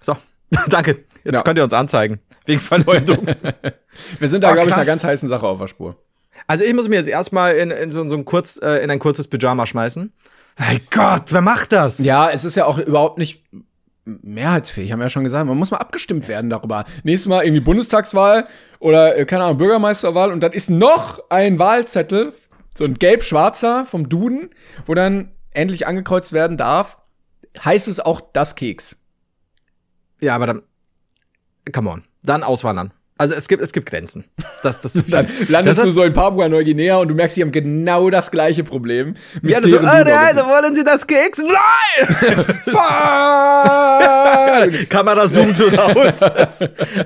So, 0.00 0.16
danke. 0.68 1.04
Jetzt 1.24 1.34
ja. 1.34 1.42
könnt 1.42 1.58
ihr 1.58 1.64
uns 1.64 1.72
anzeigen. 1.72 2.20
Wegen 2.44 2.60
Verleumdung. 2.60 3.26
Wir 4.18 4.28
sind 4.28 4.44
da, 4.44 4.50
oh, 4.50 4.54
glaube 4.54 4.68
ich, 4.68 4.74
einer 4.74 4.84
ganz 4.84 5.02
heißen 5.02 5.28
Sache 5.28 5.46
auf 5.46 5.58
der 5.58 5.66
Spur. 5.66 5.96
Also 6.46 6.64
ich 6.64 6.74
muss 6.74 6.88
mir 6.88 6.96
jetzt 6.96 7.08
erstmal 7.08 7.54
in, 7.54 7.70
in 7.70 7.90
so, 7.90 8.06
so 8.08 8.16
ein 8.16 8.24
kurz, 8.24 8.60
äh, 8.62 8.82
in 8.82 8.90
ein 8.90 8.98
kurzes 8.98 9.28
Pyjama 9.28 9.66
schmeißen. 9.66 10.12
Mein 10.58 10.80
Gott, 10.90 11.32
wer 11.32 11.42
macht 11.42 11.72
das? 11.72 11.98
Ja, 11.98 12.30
es 12.30 12.44
ist 12.44 12.56
ja 12.56 12.66
auch 12.66 12.78
überhaupt 12.78 13.18
nicht 13.18 13.44
mehrheitsfähig, 14.06 14.92
haben 14.92 15.00
wir 15.00 15.06
ja 15.06 15.10
schon 15.10 15.24
gesagt. 15.24 15.46
Man 15.46 15.58
muss 15.58 15.70
mal 15.70 15.78
abgestimmt 15.78 16.28
werden 16.28 16.48
darüber. 16.48 16.84
Nächstes 17.02 17.28
Mal 17.28 17.44
irgendwie 17.44 17.60
Bundestagswahl 17.60 18.46
oder, 18.78 19.16
äh, 19.18 19.26
keine 19.26 19.44
Ahnung, 19.44 19.58
Bürgermeisterwahl 19.58 20.32
und 20.32 20.40
dann 20.40 20.52
ist 20.52 20.70
noch 20.70 21.28
ein 21.28 21.58
Wahlzettel, 21.58 22.32
so 22.74 22.84
ein 22.84 22.94
gelb-schwarzer 22.94 23.84
vom 23.84 24.08
Duden, 24.08 24.50
wo 24.86 24.94
dann 24.94 25.32
endlich 25.52 25.86
angekreuzt 25.86 26.32
werden 26.32 26.56
darf, 26.56 26.98
heißt 27.64 27.88
es 27.88 28.00
auch 28.00 28.20
das 28.32 28.54
Keks. 28.54 29.02
Ja, 30.20 30.34
aber 30.34 30.46
dann, 30.46 30.62
come 31.72 31.90
on, 31.90 32.04
dann 32.22 32.42
auswandern. 32.42 32.92
Also 33.18 33.34
es 33.34 33.48
gibt, 33.48 33.62
es 33.62 33.72
gibt 33.72 33.88
Grenzen. 33.88 34.24
Das, 34.62 34.82
das 34.82 34.92
zu 34.92 35.02
viel. 35.04 35.12
Dann 35.12 35.26
landest 35.48 35.78
das 35.78 35.86
du 35.86 35.92
so 35.92 36.02
in 36.02 36.12
Papua-Neuguinea 36.12 36.96
und 36.96 37.08
du 37.08 37.14
merkst, 37.14 37.36
sie 37.36 37.42
haben 37.42 37.52
genau 37.52 38.10
das 38.10 38.30
gleiche 38.30 38.62
Problem. 38.62 39.14
Ja, 39.42 39.62
so, 39.62 39.78
oh 39.78 39.82
nein, 39.82 40.36
wollen 40.36 40.74
Sie 40.74 40.84
das 40.84 41.06
Keks? 41.06 41.42
Nein! 41.42 42.56
Kamera 44.88 45.28
zoomt 45.28 45.56
so 45.56 45.68
raus. 45.68 46.20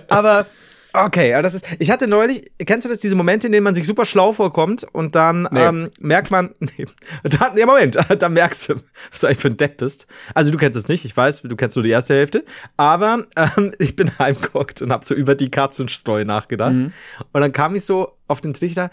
Aber 0.09 0.47
Okay, 0.93 1.35
aber 1.35 1.43
das 1.43 1.55
ist. 1.55 1.67
Ich 1.79 1.91
hatte 1.91 2.07
neulich, 2.07 2.51
kennst 2.59 2.85
du 2.85 2.89
das, 2.89 2.99
diese 2.99 3.15
Momente, 3.15 3.47
in 3.47 3.53
denen 3.53 3.65
man 3.65 3.75
sich 3.75 3.87
super 3.87 4.05
schlau 4.05 4.33
vorkommt 4.33 4.87
und 4.93 5.15
dann 5.15 5.49
nee. 5.51 5.61
ähm, 5.61 5.91
merkt 6.01 6.31
man, 6.31 6.55
nee, 6.59 6.87
dann, 7.23 7.57
ja, 7.57 7.67
Moment, 7.67 7.99
dann 8.19 8.33
merkst 8.33 8.71
du, 8.71 8.75
was 9.11 9.21
du 9.21 9.27
eigentlich 9.27 9.39
für 9.39 9.49
ein 9.49 9.57
Depp 9.57 9.79
bist. 9.79 10.07
Also 10.35 10.51
du 10.51 10.59
kennst 10.59 10.77
es 10.79 10.89
nicht, 10.89 11.05
ich 11.05 11.17
weiß, 11.17 11.43
du 11.43 11.57
kennst 11.57 11.77
nur 11.77 11.83
die 11.83 11.91
erste 11.91 12.15
Hälfte, 12.15 12.45
aber 12.77 13.27
ähm, 13.37 13.73
ich 13.79 13.97
bin 13.97 14.11
heimgeguckt 14.19 14.83
und 14.83 14.93
habe 14.93 15.05
so 15.05 15.15
über 15.15 15.35
die 15.35 15.51
Katzenstreu 15.51 16.25
nachgedacht. 16.25 16.75
Mhm. 16.75 16.93
Und 17.33 17.41
dann 17.41 17.53
kam 17.53 17.75
ich 17.75 17.85
so 17.85 18.17
auf 18.27 18.41
den 18.41 18.55
Trichter, 18.55 18.91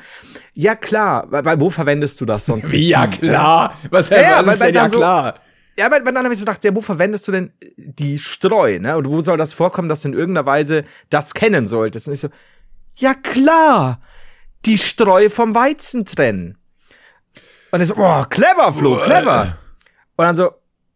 ja 0.54 0.76
klar, 0.76 1.28
weil, 1.30 1.46
weil 1.46 1.60
wo 1.60 1.70
verwendest 1.70 2.20
du 2.22 2.26
das 2.26 2.46
sonst? 2.46 2.72
Wie, 2.72 2.90
ja 2.90 3.08
klar, 3.08 3.76
was, 3.90 4.10
ja, 4.10 4.46
was 4.46 4.56
ist 4.56 4.62
denn 4.62 4.74
ja 4.74 4.88
klar? 4.88 5.36
So, 5.36 5.47
ja, 5.78 5.86
aber 5.86 6.00
dann 6.00 6.18
habe 6.18 6.34
ich 6.34 6.40
so 6.40 6.46
gedacht, 6.46 6.63
ja, 6.63 6.74
wo 6.74 6.82
verwendest 6.82 7.28
du 7.28 7.32
denn 7.32 7.54
die 7.78 8.18
Streu, 8.18 8.80
ne? 8.80 8.98
Und 8.98 9.08
wo 9.08 9.22
soll 9.22 9.38
das 9.38 9.54
vorkommen, 9.54 9.90
dass 9.90 10.02
du 10.02 10.10
in 10.10 10.13
irgendeiner 10.16 10.46
Weise 10.46 10.84
das 11.10 11.34
kennen 11.34 11.68
solltest? 11.68 12.08
Und 12.08 12.13
ich 12.13 12.20
so, 12.20 12.30
ja 12.96 13.13
klar, 13.13 14.00
die 14.66 14.78
Streu 14.78 15.30
vom 15.30 15.54
Weizen 15.54 16.06
trennen. 16.06 16.58
Und 17.72 17.82
ich 17.82 17.88
so, 17.88 17.96
oh, 17.96 18.24
clever, 18.30 18.74
Flo, 18.74 18.98
clever. 19.04 19.58
Und 20.16 20.26
dann 20.26 20.36
so, 20.36 20.52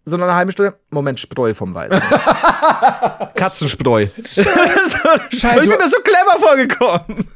so 0.06 0.18
nach 0.18 0.26
einer 0.26 0.36
halben 0.36 0.52
Stunde, 0.52 0.80
Moment, 0.90 1.20
Spreu 1.20 1.54
vom 1.54 1.76
Weizen. 1.76 2.02
Katzenspreu. 3.36 4.08
Scheiße, 4.26 5.62
ich 5.62 5.70
bin 5.70 5.78
mir 5.78 5.90
so 5.90 6.00
clever 6.02 6.40
vorgekommen. 6.40 7.28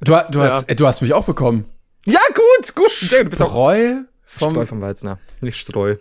du, 0.00 0.20
du, 0.30 0.42
hast, 0.42 0.68
äh, 0.68 0.76
du 0.76 0.86
hast 0.86 1.00
mich 1.00 1.14
auch 1.14 1.24
bekommen. 1.24 1.66
Ja, 2.04 2.20
gut, 2.34 2.74
gut. 2.74 2.90
Spreu 2.90 4.02
vom 4.24 4.50
Spreu 4.50 4.66
vom 4.66 4.80
Weizner, 4.82 5.18
nicht 5.40 5.58
Streu. 5.58 5.96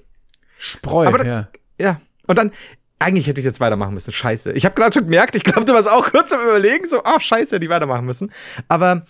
Spreu. 0.66 1.08
Aber 1.08 1.20
da- 1.20 1.26
ja. 1.26 1.48
Ja. 1.80 2.02
Und 2.28 2.38
dann, 2.38 2.52
eigentlich 3.00 3.28
hätte 3.28 3.40
ich 3.40 3.46
jetzt 3.46 3.60
weitermachen 3.60 3.94
müssen. 3.94 4.12
Scheiße. 4.12 4.54
Ich 4.54 4.66
habe 4.66 4.74
gerade 4.76 4.94
schon 4.94 5.04
gemerkt, 5.04 5.36
ich 5.36 5.44
glaube, 5.44 5.66
du 5.66 5.74
warst 5.74 5.90
auch 5.90 6.10
kurz 6.12 6.32
am 6.34 6.42
Überlegen, 6.42 6.86
so, 6.86 7.02
ach, 7.04 7.22
scheiße, 7.22 7.60
die 7.60 7.70
weitermachen 7.70 8.06
müssen. 8.06 8.32
Aber, 8.68 9.06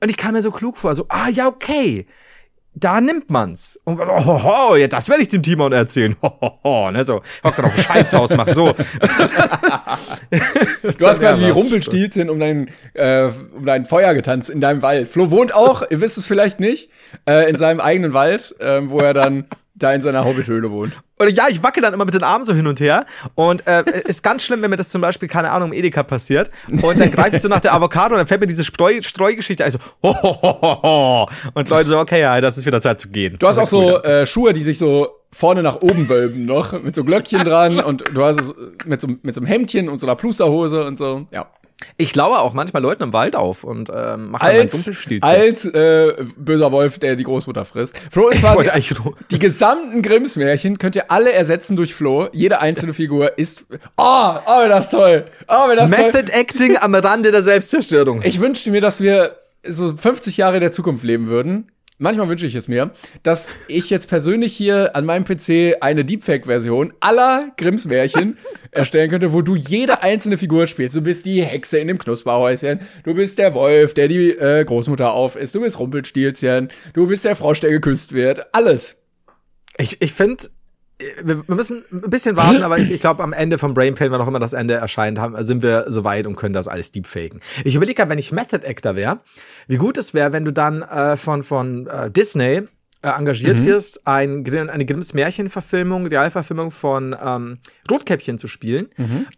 und 0.00 0.10
ich 0.10 0.16
kam 0.16 0.32
mir 0.34 0.42
so 0.42 0.50
klug 0.50 0.76
vor, 0.76 0.94
so, 0.94 1.06
ah, 1.08 1.28
ja, 1.28 1.46
okay. 1.48 2.06
Da 2.74 3.00
nimmt 3.02 3.30
man's. 3.30 3.78
Und, 3.84 4.00
oh, 4.00 4.24
ho, 4.24 4.42
ho, 4.70 4.76
ja, 4.76 4.86
das 4.86 5.08
werde 5.10 5.22
ich 5.22 5.28
dem 5.28 5.42
Timon 5.42 5.72
erzählen. 5.72 6.16
Ho, 6.22 6.30
ho, 6.40 6.58
ho, 6.64 6.90
ne, 6.90 7.04
so, 7.04 7.20
hock 7.44 7.54
dann 7.56 7.66
auf 7.66 7.76
ein 7.76 7.82
Scheißhaus, 7.82 8.34
mach 8.34 8.48
so. 8.48 8.74
Du 10.98 11.06
hast 11.06 11.20
quasi 11.20 11.42
wie. 11.42 11.50
Rumpelstilzchen 11.50 12.30
um 12.30 12.38
dein, 12.40 12.70
äh, 12.94 13.30
um 13.54 13.66
dein 13.66 13.84
Feuer 13.86 14.14
getanzt 14.14 14.50
in 14.50 14.60
deinem 14.60 14.82
Wald. 14.82 15.08
Flo 15.08 15.30
wohnt 15.30 15.54
auch, 15.54 15.82
ihr 15.90 16.00
wisst 16.00 16.18
es 16.18 16.26
vielleicht 16.26 16.60
nicht, 16.60 16.90
äh, 17.28 17.48
in 17.50 17.56
seinem 17.56 17.80
eigenen 17.80 18.12
Wald, 18.14 18.54
ähm, 18.60 18.90
wo 18.90 19.00
er 19.00 19.14
dann 19.14 19.46
da 19.82 19.92
in 19.92 20.00
seiner 20.00 20.24
Hobbithöhle 20.24 20.70
wohnt. 20.70 20.92
Und 21.18 21.30
ja, 21.30 21.44
ich 21.48 21.62
wackel 21.62 21.82
dann 21.82 21.94
immer 21.94 22.04
mit 22.04 22.14
den 22.14 22.22
Armen 22.22 22.44
so 22.44 22.54
hin 22.54 22.66
und 22.66 22.80
her. 22.80 23.06
Und 23.34 23.66
äh, 23.66 23.84
ist 24.04 24.22
ganz 24.22 24.44
schlimm, 24.44 24.62
wenn 24.62 24.70
mir 24.70 24.76
das 24.76 24.88
zum 24.90 25.00
Beispiel, 25.00 25.28
keine 25.28 25.50
Ahnung, 25.50 25.72
im 25.72 25.78
Edeka 25.78 26.02
passiert. 26.02 26.50
Und 26.68 27.00
dann 27.00 27.10
greife 27.10 27.36
ich 27.36 27.42
so 27.42 27.48
nach 27.48 27.60
der 27.60 27.74
Avocado 27.74 28.14
und 28.14 28.18
dann 28.18 28.26
fällt 28.26 28.40
mir 28.40 28.46
diese 28.46 28.64
Streu 28.64 29.00
Streugeschichte. 29.02 29.64
Also, 29.64 29.78
ho, 30.02 30.14
ho, 30.22 30.42
ho, 30.42 30.62
ho, 30.62 30.82
ho. 30.82 31.28
Und 31.54 31.68
Leute 31.68 31.88
so, 31.88 31.98
okay, 31.98 32.20
ja, 32.20 32.40
das 32.40 32.58
ist 32.58 32.66
wieder 32.66 32.80
Zeit 32.80 33.00
zu 33.00 33.08
gehen. 33.08 33.36
Du 33.38 33.46
hast 33.46 33.58
auch 33.58 33.66
so 33.66 34.02
äh, 34.02 34.26
Schuhe, 34.26 34.52
die 34.52 34.62
sich 34.62 34.78
so 34.78 35.08
vorne 35.32 35.62
nach 35.62 35.76
oben 35.76 36.08
wölben 36.08 36.44
noch, 36.44 36.72
mit 36.82 36.94
so 36.94 37.04
Glöckchen 37.04 37.44
dran 37.44 37.80
und 37.80 38.04
du 38.12 38.22
hast 38.22 38.44
so, 38.44 38.54
mit, 38.84 39.00
so, 39.00 39.08
mit 39.22 39.34
so 39.34 39.40
einem 39.40 39.46
Hemdchen 39.46 39.88
und 39.88 39.98
so 39.98 40.06
einer 40.06 40.16
Plusterhose 40.16 40.84
und 40.84 40.98
so. 40.98 41.26
Ja. 41.32 41.46
Ich 41.96 42.14
laue 42.14 42.38
auch 42.38 42.52
manchmal 42.52 42.82
Leuten 42.82 43.02
im 43.02 43.12
Wald 43.12 43.36
auf 43.36 43.64
und 43.64 43.90
ähm, 43.94 44.30
mache 44.30 44.46
dann 44.46 44.56
Als, 44.56 44.72
Dumpelstilzchen. 44.72 45.30
als 45.30 45.64
äh, 45.66 46.24
böser 46.36 46.72
Wolf, 46.72 46.98
der 46.98 47.16
die 47.16 47.24
Großmutter 47.24 47.64
frisst. 47.64 47.96
Flo 48.10 48.28
ist 48.28 48.40
quasi 48.40 48.70
die 49.30 49.38
gesamten 49.38 50.02
Grimms-Märchen 50.02 50.78
könnt 50.78 50.96
ihr 50.96 51.10
alle 51.10 51.32
ersetzen 51.32 51.76
durch 51.76 51.94
Flo. 51.94 52.28
Jede 52.32 52.60
einzelne 52.60 52.94
Figur 52.94 53.38
ist. 53.38 53.64
Oh, 53.96 54.30
oh, 54.46 54.68
das 54.68 54.86
ist 54.86 54.90
toll. 54.90 55.24
Oh, 55.48 55.70
das 55.74 55.90
ist 55.90 55.96
toll. 55.96 56.06
Method 56.12 56.32
Acting 56.32 56.76
am 56.76 56.94
Rande 56.94 57.30
der 57.30 57.42
Selbstzerstörung. 57.42 58.22
Ich 58.22 58.40
wünschte 58.40 58.70
mir, 58.70 58.80
dass 58.80 59.00
wir 59.00 59.36
so 59.66 59.96
50 59.96 60.36
Jahre 60.36 60.56
in 60.56 60.60
der 60.62 60.72
Zukunft 60.72 61.04
leben 61.04 61.28
würden. 61.28 61.70
Manchmal 62.02 62.28
wünsche 62.28 62.46
ich 62.46 62.56
es 62.56 62.66
mir, 62.66 62.90
dass 63.22 63.54
ich 63.68 63.88
jetzt 63.88 64.08
persönlich 64.08 64.56
hier 64.56 64.96
an 64.96 65.04
meinem 65.04 65.24
PC 65.24 65.76
eine 65.80 66.04
Deepfake-Version 66.04 66.92
aller 66.98 67.52
Grimms 67.56 67.84
Märchen 67.84 68.38
erstellen 68.72 69.08
könnte, 69.08 69.32
wo 69.32 69.40
du 69.40 69.54
jede 69.54 70.02
einzelne 70.02 70.36
Figur 70.36 70.66
spielst. 70.66 70.96
Du 70.96 71.00
bist 71.00 71.26
die 71.26 71.44
Hexe 71.44 71.78
in 71.78 71.86
dem 71.86 72.00
Knusperhäuschen, 72.00 72.80
du 73.04 73.14
bist 73.14 73.38
der 73.38 73.54
Wolf, 73.54 73.94
der 73.94 74.08
die 74.08 74.30
äh, 74.30 74.64
Großmutter 74.64 75.12
auf 75.12 75.36
ist, 75.36 75.54
du 75.54 75.60
bist 75.60 75.78
Rumpelstilzchen, 75.78 76.72
du 76.92 77.06
bist 77.06 77.24
der 77.24 77.36
Frosch, 77.36 77.60
der 77.60 77.70
geküsst 77.70 78.12
wird. 78.12 78.52
Alles. 78.52 79.00
Ich, 79.78 80.02
ich 80.02 80.12
finde, 80.12 80.42
wir 81.22 81.42
müssen 81.46 81.84
ein 81.90 82.10
bisschen 82.10 82.36
warten, 82.36 82.62
aber 82.62 82.78
ich, 82.78 82.90
ich 82.90 83.00
glaube, 83.00 83.22
am 83.22 83.32
Ende 83.32 83.58
vom 83.58 83.74
Brain 83.74 83.94
Pain, 83.94 84.10
wann 84.10 84.20
auch 84.20 84.28
immer 84.28 84.40
das 84.40 84.52
Ende 84.52 84.74
erscheint, 84.74 85.18
haben, 85.18 85.42
sind 85.44 85.62
wir 85.62 85.84
soweit 85.88 86.26
und 86.26 86.36
können 86.36 86.54
das 86.54 86.68
alles 86.68 86.92
deepfaken. 86.92 87.40
Ich 87.64 87.74
überlege 87.74 87.96
gerade, 87.96 88.10
wenn 88.10 88.18
ich 88.18 88.32
Method 88.32 88.66
Actor 88.66 88.96
wäre, 88.96 89.20
wie 89.68 89.76
gut 89.76 89.98
es 89.98 90.14
wäre, 90.14 90.32
wenn 90.32 90.44
du 90.44 90.52
dann 90.52 90.82
äh, 90.82 91.16
von, 91.16 91.42
von 91.42 91.86
äh, 91.86 92.10
Disney 92.10 92.62
äh, 93.02 93.08
engagiert 93.08 93.64
wirst, 93.64 94.06
ein, 94.06 94.46
eine 94.46 94.86
Grimms 94.86 95.12
Märchenverfilmung, 95.12 96.06
Realverfilmung 96.06 96.70
von 96.70 97.16
ähm, 97.20 97.58
Rotkäppchen 97.90 98.38
zu 98.38 98.46
spielen 98.46 98.88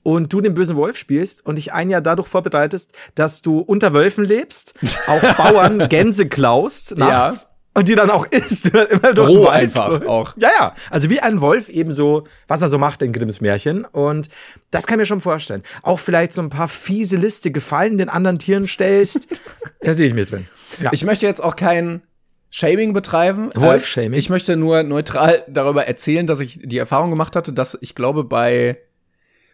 und 0.03 0.33
du 0.33 0.42
den 0.42 0.53
bösen 0.53 0.77
Wolf 0.77 0.98
spielst 0.98 1.46
und 1.46 1.57
dich 1.57 1.72
ein 1.72 1.88
Jahr 1.88 2.03
dadurch 2.03 2.29
vorbereitest, 2.29 2.92
dass 3.14 3.40
du 3.40 3.61
unter 3.61 3.94
Wölfen 3.94 4.24
lebst, 4.24 4.74
auch 5.07 5.22
Bauern 5.37 5.88
Gänse 5.88 6.29
klaust 6.29 6.98
nachts 6.98 7.53
und 7.74 7.88
die 7.88 7.94
dann 7.94 8.10
auch 8.10 8.26
isst. 8.26 8.66
Immer 8.66 9.12
durch 9.12 9.28
Roh 9.28 9.46
einfach 9.48 10.06
auch. 10.06 10.34
Ja, 10.37 10.50
ja. 10.58 10.74
Also 10.90 11.10
wie 11.10 11.20
ein 11.20 11.40
Wolf 11.40 11.68
ebenso, 11.68 12.24
was 12.48 12.62
er 12.62 12.68
so 12.68 12.78
macht 12.78 13.02
in 13.02 13.12
Grimms 13.12 13.40
Märchen. 13.40 13.84
Und 13.84 14.28
das 14.70 14.87
kann 14.87 14.94
ich 14.98 15.02
mir 15.02 15.06
schon 15.06 15.20
vorstellen. 15.20 15.62
Auch 15.82 15.98
vielleicht 15.98 16.32
so 16.32 16.40
ein 16.42 16.50
paar 16.50 16.68
fiese 16.68 17.16
Liste 17.16 17.50
Gefallen 17.50 17.98
den 17.98 18.08
anderen 18.08 18.38
Tieren 18.38 18.66
stellst. 18.66 19.26
da 19.80 19.92
sehe 19.92 20.06
ich 20.06 20.14
mir 20.14 20.24
drin. 20.24 20.46
Ja. 20.80 20.90
Ich 20.92 21.04
möchte 21.04 21.26
jetzt 21.26 21.42
auch 21.42 21.56
kein 21.56 22.02
Shaming 22.50 22.92
betreiben. 22.92 23.50
Wolf-Shaming? 23.54 24.12
Äh, 24.12 24.18
Ich 24.18 24.30
möchte 24.30 24.56
nur 24.56 24.84
neutral 24.84 25.44
darüber 25.48 25.87
erzählen, 25.87 26.26
dass 26.26 26.38
ich 26.38 26.60
die 26.62 26.78
Erfahrung 26.78 27.10
gemacht 27.10 27.34
hatte, 27.34 27.52
dass 27.52 27.76
ich 27.80 27.96
glaube 27.96 28.22
bei 28.22 28.78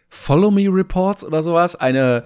Follow 0.09 0.51
Me 0.51 0.67
Reports 0.69 1.23
oder 1.23 1.41
sowas 1.41 1.75
eine 1.75 2.25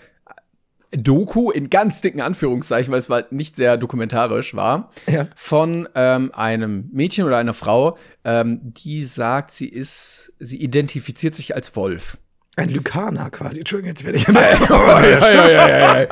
Doku 0.91 1.51
in 1.51 1.69
ganz 1.69 2.01
dicken 2.01 2.21
Anführungszeichen, 2.21 2.91
weil 2.91 2.99
es 2.99 3.09
war 3.09 3.23
nicht 3.31 3.55
sehr 3.55 3.77
dokumentarisch 3.77 4.55
war, 4.55 4.91
Ja. 5.07 5.27
von 5.35 5.89
ähm, 5.95 6.31
einem 6.33 6.89
Mädchen 6.91 7.25
oder 7.25 7.37
einer 7.37 7.53
Frau, 7.53 7.97
ähm, 8.23 8.59
die 8.63 9.03
sagt, 9.03 9.51
sie 9.51 9.67
ist, 9.67 10.31
sie 10.39 10.57
identifiziert 10.61 11.35
sich 11.35 11.55
als 11.55 11.75
Wolf. 11.75 12.17
ein 12.57 12.69
Lykaner 12.69 13.29
quasi. 13.29 13.59
Entschuldigung, 13.59 13.89
jetzt 13.89 14.05
werde 14.05 14.17
ich. 14.17 14.27
ja, 15.49 16.07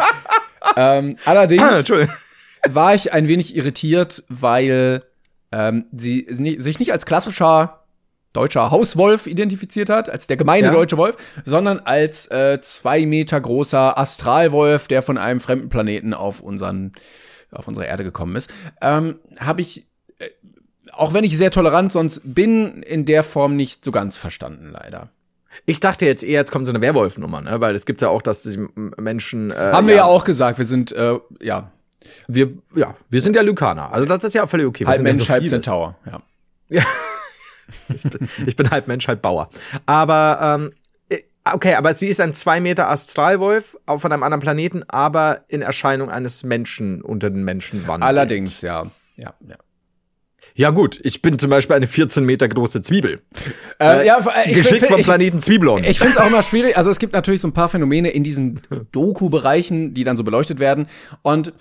ähm, 0.77 1.17
allerdings 1.25 1.63
Ah, 1.91 2.07
war 2.69 2.95
ich 2.95 3.13
ein 3.13 3.27
wenig 3.27 3.55
irritiert, 3.55 4.23
weil 4.29 5.03
ähm, 5.51 5.85
sie 5.91 6.25
sich 6.29 6.79
nicht 6.79 6.91
als 6.93 7.05
klassischer 7.05 7.82
deutscher 8.33 8.71
Hauswolf 8.71 9.27
identifiziert 9.27 9.89
hat, 9.89 10.09
als 10.09 10.27
der 10.27 10.37
gemeine 10.37 10.67
Ja. 10.67 10.73
deutsche 10.73 10.97
Wolf, 10.97 11.15
sondern 11.43 11.79
als 11.79 12.27
äh, 12.31 12.59
zwei 12.61 13.05
Meter 13.05 13.39
großer 13.39 13.97
Astralwolf, 13.97 14.87
der 14.87 15.01
von 15.01 15.17
einem 15.17 15.39
fremden 15.39 15.69
Planeten 15.69 16.13
auf 16.13 16.41
unseren 16.41 16.91
auf 17.51 17.67
unsere 17.67 17.85
Erde 17.85 18.03
gekommen 18.03 18.35
ist. 18.35 18.51
Ähm, 18.81 19.19
Habe 19.39 19.61
ich 19.61 19.85
äh, 20.19 20.25
auch 20.91 21.13
wenn 21.13 21.23
ich 21.23 21.37
sehr 21.37 21.51
tolerant 21.51 21.91
sonst 21.91 22.21
bin, 22.23 22.81
in 22.83 23.05
der 23.05 23.23
Form 23.23 23.55
nicht 23.55 23.85
so 23.85 23.91
ganz 23.91 24.17
verstanden, 24.17 24.69
leider. 24.73 25.09
Ich 25.67 25.79
dachte 25.79 26.05
jetzt 26.07 26.23
eher, 26.23 26.39
jetzt 26.39 26.51
kommt 26.51 26.65
so 26.65 26.71
eine 26.71 26.81
Werwolf-Nummer, 26.81 27.41
ne? 27.41 27.61
Weil 27.61 27.75
es 27.75 27.85
gibt 27.85 28.01
ja 28.01 28.09
auch, 28.09 28.23
dass 28.23 28.57
Menschen. 28.97 29.51
Äh, 29.51 29.55
Haben 29.71 29.85
wir 29.87 29.93
ja 29.95 30.05
auch 30.05 30.23
gesagt, 30.25 30.57
wir 30.57 30.65
sind, 30.65 30.91
äh, 30.91 31.19
ja, 31.41 31.71
Wir, 32.27 32.49
ja, 32.75 32.95
wir 33.11 33.21
sind 33.21 33.35
ja 33.35 33.43
Lykaner. 33.43 33.93
Also 33.93 34.07
das 34.07 34.23
ist 34.23 34.33
ja 34.33 34.43
auch 34.43 34.49
völlig 34.49 34.65
okay. 34.65 34.79
Wir 34.83 34.87
halb 34.87 34.97
sind 34.97 35.05
ja 35.07 35.13
Mensch, 35.13 35.27
so 35.27 35.33
halb. 35.33 35.47
Centaur. 35.47 35.95
Ja. 36.07 36.81
Ich 37.93 38.03
bin, 38.03 38.29
ich 38.45 38.55
bin 38.55 38.69
halb 38.69 38.87
Mensch, 38.87 39.07
halb 39.07 39.21
Bauer. 39.21 39.49
Aber, 39.85 40.59
ähm, 40.61 40.71
äh, 41.09 41.21
okay, 41.53 41.75
aber 41.75 41.93
sie 41.93 42.07
ist 42.07 42.19
ein 42.21 42.33
zwei 42.33 42.59
Meter 42.59 42.89
Astralwolf 42.89 43.77
auf 43.85 44.01
von 44.01 44.11
einem 44.11 44.23
anderen 44.23 44.41
Planeten, 44.41 44.83
aber 44.87 45.41
in 45.47 45.61
Erscheinung 45.61 46.09
eines 46.09 46.43
Menschen 46.43 47.01
unter 47.01 47.29
den 47.29 47.43
Menschen 47.43 47.87
wandelt. 47.87 48.07
Allerdings, 48.07 48.61
ja. 48.61 48.87
Ja, 49.15 49.33
ja. 49.47 49.57
Ja, 50.55 50.69
gut, 50.69 50.99
ich 51.03 51.21
bin 51.21 51.39
zum 51.39 51.49
Beispiel 51.49 51.75
eine 51.75 51.87
14 51.87 52.25
Meter 52.25 52.47
große 52.47 52.81
Zwiebel. 52.81 53.21
Äh, 53.79 54.05
ja, 54.05 54.23
ich, 54.45 54.53
Geschickt 54.53 54.85
vom 54.85 54.99
ich, 54.99 55.05
Planeten 55.05 55.39
Zwiebelon. 55.39 55.83
Ich 55.83 55.97
finde 55.97 56.13
es 56.13 56.17
auch 56.17 56.27
immer 56.27 56.43
schwierig. 56.43 56.77
Also 56.77 56.91
es 56.91 56.99
gibt 56.99 57.13
natürlich 57.13 57.41
so 57.41 57.47
ein 57.47 57.53
paar 57.53 57.69
Phänomene 57.69 58.11
in 58.11 58.23
diesen 58.23 58.61
Doku-Bereichen, 58.91 59.93
die 59.95 60.03
dann 60.03 60.15
so 60.15 60.23
beleuchtet 60.23 60.59
werden. 60.59 60.87
Und 61.23 61.53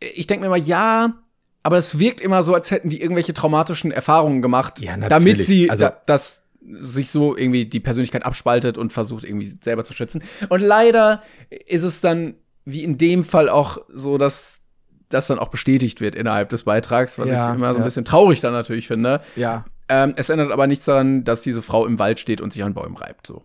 ich 0.00 0.26
denke 0.26 0.40
mir 0.40 0.46
immer, 0.46 0.56
ja, 0.56 1.14
aber 1.62 1.76
es 1.78 1.98
wirkt 1.98 2.20
immer 2.20 2.42
so, 2.42 2.54
als 2.54 2.70
hätten 2.70 2.88
die 2.88 3.00
irgendwelche 3.00 3.34
traumatischen 3.34 3.90
Erfahrungen 3.92 4.42
gemacht, 4.42 4.80
Ja, 4.80 4.96
natürlich. 4.96 5.08
damit 5.34 5.46
sie 5.46 5.70
Also- 5.70 5.84
da, 5.86 5.96
das 6.06 6.46
sich 6.62 7.10
so 7.10 7.36
irgendwie 7.36 7.64
die 7.66 7.80
Persönlichkeit 7.80 8.24
abspaltet 8.24 8.76
und 8.78 8.92
versucht 8.92 9.24
irgendwie 9.24 9.52
selber 9.62 9.82
zu 9.82 9.94
schützen. 9.94 10.22
Und 10.50 10.60
leider 10.60 11.22
ist 11.66 11.82
es 11.82 12.00
dann 12.00 12.34
wie 12.66 12.84
in 12.84 12.98
dem 12.98 13.24
Fall 13.24 13.48
auch 13.48 13.78
so, 13.88 14.18
dass 14.18 14.60
das 15.08 15.26
dann 15.26 15.38
auch 15.38 15.48
bestätigt 15.48 16.00
wird 16.00 16.14
innerhalb 16.14 16.50
des 16.50 16.62
Beitrags, 16.64 17.18
was 17.18 17.28
Ja, 17.28 17.50
ich 17.50 17.56
immer 17.56 17.70
so 17.72 17.76
ein 17.78 17.80
ja. 17.80 17.84
bisschen 17.86 18.04
traurig 18.04 18.40
dann 18.40 18.52
natürlich 18.52 18.86
finde. 18.86 19.20
ja. 19.36 19.64
Ähm, 19.92 20.14
es 20.16 20.28
ändert 20.28 20.52
aber 20.52 20.68
nichts 20.68 20.84
daran, 20.84 21.24
dass 21.24 21.42
diese 21.42 21.62
Frau 21.62 21.84
im 21.84 21.98
Wald 21.98 22.20
steht 22.20 22.40
und 22.40 22.52
sich 22.52 22.62
an 22.62 22.74
Bäumen 22.74 22.96
reibt. 22.96 23.26
So. 23.26 23.42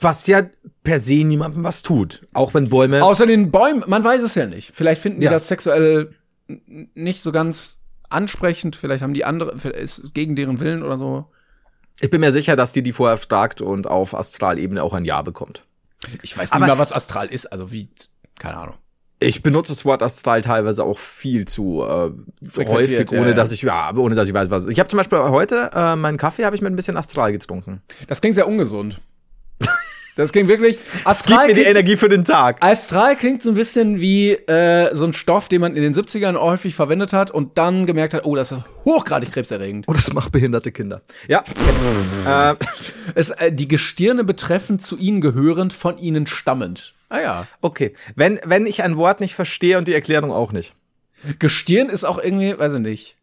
Was 0.00 0.24
ja 0.28 0.42
per 0.84 1.00
se 1.00 1.24
niemandem 1.24 1.64
was 1.64 1.82
tut. 1.82 2.28
Auch 2.32 2.54
wenn 2.54 2.68
Bäume. 2.68 3.02
Außer 3.02 3.26
den 3.26 3.50
Bäumen, 3.50 3.82
man 3.88 4.04
weiß 4.04 4.22
es 4.22 4.36
ja 4.36 4.46
nicht. 4.46 4.70
Vielleicht 4.74 5.02
finden 5.02 5.18
die 5.20 5.24
Ja. 5.24 5.32
das 5.32 5.48
sexuell 5.48 6.14
nicht 6.48 7.22
so 7.22 7.32
ganz 7.32 7.78
ansprechend. 8.08 8.76
Vielleicht 8.76 9.02
haben 9.02 9.14
die 9.14 9.24
andere, 9.24 9.52
ist 9.70 10.14
gegen 10.14 10.36
deren 10.36 10.60
Willen 10.60 10.82
oder 10.82 10.98
so. 10.98 11.26
Ich 12.00 12.10
bin 12.10 12.20
mir 12.20 12.32
sicher, 12.32 12.56
dass 12.56 12.72
die 12.72 12.82
die 12.82 12.92
vorher 12.92 13.16
fragt 13.16 13.60
und 13.60 13.86
auf 13.86 14.14
Astralebene 14.14 14.82
auch 14.82 14.92
ein 14.92 15.04
Ja 15.04 15.22
bekommt. 15.22 15.64
Ich 16.22 16.36
weiß 16.36 16.52
Aber- 16.52 16.66
nicht 16.66 16.74
mal, 16.74 16.78
was 16.78 16.92
Astral 16.92 17.26
ist. 17.28 17.46
Also 17.46 17.72
wie, 17.72 17.88
keine 18.38 18.58
Ahnung. 18.58 18.74
Ich 19.18 19.42
benutze 19.42 19.72
das 19.72 19.86
Wort 19.86 20.02
Astral 20.02 20.42
teilweise 20.42 20.84
auch 20.84 20.98
viel 20.98 21.46
zu 21.46 21.82
äh, 21.82 22.10
häufig, 22.66 23.10
ohne 23.12 23.28
ja. 23.28 23.32
dass 23.32 23.50
ich 23.50 23.62
ja, 23.62 23.94
ohne 23.96 24.14
dass 24.14 24.28
ich 24.28 24.34
weiß, 24.34 24.50
was. 24.50 24.66
Ich 24.66 24.78
habe 24.78 24.90
zum 24.90 24.98
Beispiel 24.98 25.18
heute 25.18 25.70
äh, 25.72 25.96
meinen 25.96 26.18
Kaffee 26.18 26.44
habe 26.44 26.54
ich 26.54 26.60
mit 26.60 26.70
ein 26.70 26.76
bisschen 26.76 26.98
Astral 26.98 27.32
getrunken. 27.32 27.80
Das 28.08 28.20
klingt 28.20 28.34
sehr 28.34 28.46
ungesund. 28.46 29.00
Das 30.16 30.32
klingt 30.32 30.48
wirklich. 30.48 30.78
Es 31.04 31.24
gibt 31.24 31.46
mir 31.46 31.54
die 31.54 31.64
Energie 31.64 31.96
für 31.96 32.08
den 32.08 32.24
Tag. 32.24 32.56
Astral 32.62 33.16
klingt 33.16 33.42
so 33.42 33.50
ein 33.50 33.54
bisschen 33.54 34.00
wie 34.00 34.32
äh, 34.32 34.94
so 34.96 35.04
ein 35.04 35.12
Stoff, 35.12 35.48
den 35.48 35.60
man 35.60 35.76
in 35.76 35.82
den 35.82 35.94
70ern 35.94 36.40
häufig 36.40 36.74
verwendet 36.74 37.12
hat 37.12 37.30
und 37.30 37.58
dann 37.58 37.84
gemerkt 37.84 38.14
hat, 38.14 38.24
oh, 38.24 38.34
das 38.34 38.50
ist 38.50 38.62
hochgradig 38.86 39.30
krebserregend. 39.30 39.84
Oh, 39.88 39.92
das 39.92 40.14
macht 40.14 40.32
behinderte 40.32 40.72
Kinder. 40.72 41.02
Ja. 41.28 41.44
äh, 42.26 42.56
Es, 43.14 43.30
äh, 43.30 43.52
die 43.52 43.68
Gestirne 43.68 44.24
betreffend 44.24 44.82
zu 44.82 44.96
ihnen 44.96 45.20
gehörend, 45.20 45.74
von 45.74 45.98
ihnen 45.98 46.26
stammend. 46.26 46.94
Ah 47.10 47.20
ja. 47.20 47.46
okay. 47.60 47.92
Wenn, 48.14 48.40
wenn 48.44 48.66
ich 48.66 48.82
ein 48.82 48.96
Wort 48.96 49.20
nicht 49.20 49.34
verstehe 49.34 49.76
und 49.76 49.86
die 49.86 49.94
Erklärung 49.94 50.32
auch 50.32 50.52
nicht. 50.52 50.74
Gestirn 51.38 51.88
ist 51.88 52.04
auch 52.04 52.18
irgendwie, 52.18 52.58
weiß 52.58 52.72
ich 52.74 52.80
nicht. 52.80 53.16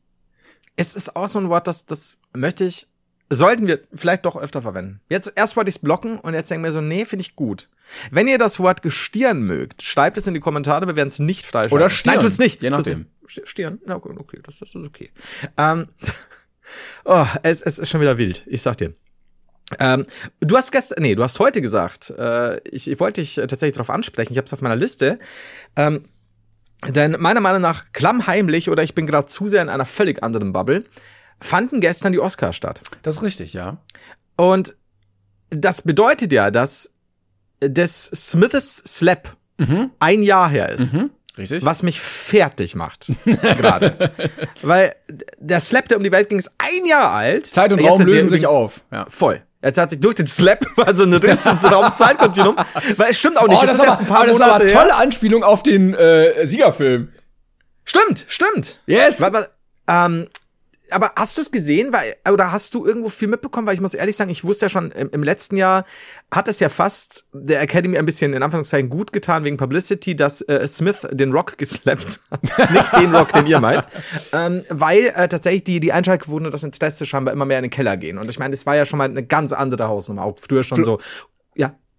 Es 0.76 0.96
ist 0.96 1.16
auch 1.16 1.28
so 1.28 1.40
ein 1.40 1.50
Wort, 1.50 1.68
das, 1.68 1.86
das 1.86 2.16
möchte 2.34 2.66
ich, 2.66 2.88
sollten 3.34 3.68
wir 3.68 3.82
vielleicht 3.94 4.26
doch 4.26 4.36
öfter 4.36 4.62
verwenden. 4.62 5.02
Jetzt, 5.10 5.32
erst 5.36 5.56
wollte 5.56 5.70
ich 5.70 5.76
es 5.76 5.82
blocken 5.82 6.20
und 6.20 6.34
jetzt 6.34 6.50
denke 6.52 6.68
ich 6.68 6.74
mir 6.74 6.74
so, 6.74 6.82
nee, 6.82 7.06
finde 7.06 7.22
ich 7.22 7.36
gut. 7.36 7.70
Wenn 8.12 8.28
ihr 8.28 8.38
das 8.38 8.60
Wort 8.60 8.82
Gestirn 8.82 9.44
mögt, 9.44 9.82
schreibt 9.82 10.18
es 10.18 10.28
in 10.28 10.34
die 10.34 10.40
Kommentare, 10.40 10.88
wir 10.88 10.96
werden 10.96 11.08
es 11.08 11.20
nicht 11.20 11.46
freischalten. 11.46 11.76
Oder 11.76 11.90
Stirn, 11.90 12.16
Nein, 12.16 12.24
tut's 12.24 12.40
nicht. 12.40 12.62
je 12.62 12.70
nachdem. 12.70 13.08
nicht. 13.26 13.48
Stirn, 13.48 13.80
na 13.86 13.96
okay, 13.96 14.14
okay, 14.18 14.40
das, 14.44 14.60
das 14.60 14.70
ist 14.70 14.86
okay. 14.86 15.12
Ähm, 15.58 15.88
oh, 17.06 17.26
es, 17.44 17.62
es 17.62 17.80
ist 17.80 17.90
schon 17.90 18.02
wieder 18.02 18.18
wild, 18.18 18.44
ich 18.48 18.62
sag 18.62 18.78
dir. 18.78 18.94
Ähm, 19.80 20.06
du 20.40 20.58
hast 20.58 20.72
gestern, 20.72 21.02
nee, 21.02 21.16
du 21.16 21.24
hast 21.24 21.40
heute 21.40 21.62
gesagt, 21.62 22.12
äh, 22.12 22.60
ich, 22.70 22.90
ich 22.90 23.00
wollte 23.00 23.22
dich 23.22 23.38
äh, 23.38 23.48
tatsächlich 23.48 23.76
darauf 23.76 23.90
ansprechen, 23.90 24.34
ich 24.34 24.38
habe 24.38 24.46
es 24.46 24.54
auf 24.54 24.62
meiner 24.62 24.76
Liste. 24.76 25.20
Ähm, 25.76 26.04
denn 26.88 27.16
meiner 27.20 27.40
Meinung 27.40 27.62
nach, 27.62 27.86
klammheimlich 27.94 28.70
oder 28.70 28.84
ich 28.84 28.94
bin 28.94 29.08
gerade 29.08 29.28
zu 29.28 29.48
sehr 29.48 29.62
in 29.62 29.70
einer 29.70 29.86
völlig 29.86 30.22
anderen 30.22 30.52
Bubble, 30.52 30.84
fanden 31.44 31.82
gestern 31.82 32.12
die 32.12 32.20
Oscars 32.20 32.56
statt. 32.56 32.82
Das 33.02 33.18
ist 33.18 33.24
richtig, 33.24 33.54
ja. 33.54 33.78
Und 34.36 34.76
das 35.50 35.82
bedeutet 35.82 36.32
ja, 36.32 36.52
dass 36.52 36.94
des 37.62 38.06
Smiths 38.06 38.84
Slap 38.86 39.36
ein 40.00 40.24
Jahr 40.24 40.50
her 40.50 40.70
ist. 40.70 40.92
Richtig. 41.38 41.66
Was 41.66 41.82
mich 41.82 42.00
fertig 42.00 42.76
macht. 42.76 43.12
Gerade. 43.26 44.12
Weil 44.62 44.96
der 45.40 45.60
Slap, 45.60 45.88
der 45.88 45.98
um 45.98 46.04
die 46.04 46.12
Welt 46.12 46.30
ging, 46.30 46.38
ist 46.38 46.52
ein 46.60 46.86
Jahr 46.86 47.12
alt. 47.12 47.48
Zeit 47.48 47.72
und 47.74 47.82
Jetzt 47.82 48.02
Raum 48.02 48.08
lösen 48.08 48.30
sich 48.30 48.46
auf. 48.46 48.82
Ja. 48.92 49.06
Voll. 49.10 49.42
Jetzt 49.64 49.78
hat 49.80 49.90
sich 49.90 50.00
durch 50.00 50.16
den 50.16 50.28
Slap 50.28 50.66
also 50.86 51.04
eine 51.04 51.24
Riss 51.24 51.46
im 51.46 51.58
Raum-Zeit-Kontinuum. 51.58 52.56
Weil 52.98 53.12
es 53.12 53.18
stimmt 53.18 53.38
auch 53.38 53.48
nicht. 53.48 53.64
Oh, 53.64 53.66
das, 53.66 53.76
ist 53.76 53.82
aber, 53.82 54.16
aber 54.16 54.26
das 54.28 54.36
ist 54.36 54.42
aber 54.42 54.56
eine 54.56 54.66
her. 54.66 54.74
tolle 54.74 54.96
Anspielung 54.96 55.44
auf 55.44 55.64
den 55.64 55.94
äh, 55.96 56.46
Siegerfilm. 56.46 57.10
Stimmt, 57.86 58.26
stimmt. 58.28 58.80
Yes. 58.86 59.20
Weil, 59.20 59.34
weil, 59.34 59.48
ähm, 59.88 60.28
aber 60.94 61.12
hast 61.16 61.38
du 61.38 61.42
es 61.42 61.52
gesehen? 61.52 61.94
Weil, 61.94 62.16
oder 62.32 62.52
hast 62.52 62.74
du 62.76 62.86
irgendwo 62.86 63.10
viel 63.10 63.28
mitbekommen? 63.28 63.68
Weil 63.68 63.76
ich 63.76 63.82
muss 63.82 63.94
ehrlich 63.94 64.16
sagen, 64.16 64.30
ich 64.30 64.44
wusste 64.44 64.66
ja 64.66 64.70
schon, 64.70 64.92
im, 64.92 65.10
im 65.12 65.24
letzten 65.24 65.58
Jahr 65.58 65.86
hat 66.34 66.48
es 66.48 66.60
ja 66.60 66.70
fast 66.70 67.28
der 67.34 67.62
Academy 67.62 67.98
ein 67.98 68.06
bisschen 68.06 68.34
in 68.34 68.44
Anführungszeichen 68.44 68.90
gut 68.90 69.12
getan 69.12 69.44
wegen 69.44 69.58
Publicity, 69.58 70.16
dass 70.16 70.42
äh, 70.42 70.68
Smith 70.68 71.08
den 71.12 71.32
Rock 71.32 71.58
geslappt 71.58 72.22
hat. 72.32 72.72
Nicht 72.72 72.96
den 72.98 73.16
Rock, 73.16 73.34
den 73.34 73.48
ihr 73.48 73.60
meint. 73.60 73.88
Ähm, 74.32 74.64
weil 74.70 75.08
äh, 75.08 75.28
tatsächlich 75.28 75.64
die, 75.64 75.80
die 75.80 75.92
Einschaltquoten 75.92 76.46
und 76.46 76.54
das 76.54 76.64
Interesse 76.64 77.06
scheinbar 77.06 77.34
immer 77.34 77.46
mehr 77.46 77.60
in 77.60 77.64
den 77.64 77.72
Keller 77.72 77.98
gehen. 77.98 78.18
Und 78.18 78.30
ich 78.30 78.40
meine, 78.40 78.52
das 78.52 78.66
war 78.66 78.76
ja 78.76 78.86
schon 78.86 78.98
mal 78.98 79.10
eine 79.10 79.24
ganz 79.24 79.54
andere 79.54 79.88
Hausnummer. 79.88 80.24
Auch 80.24 80.38
früher 80.40 80.64
schon 80.64 80.84
so. 80.84 81.00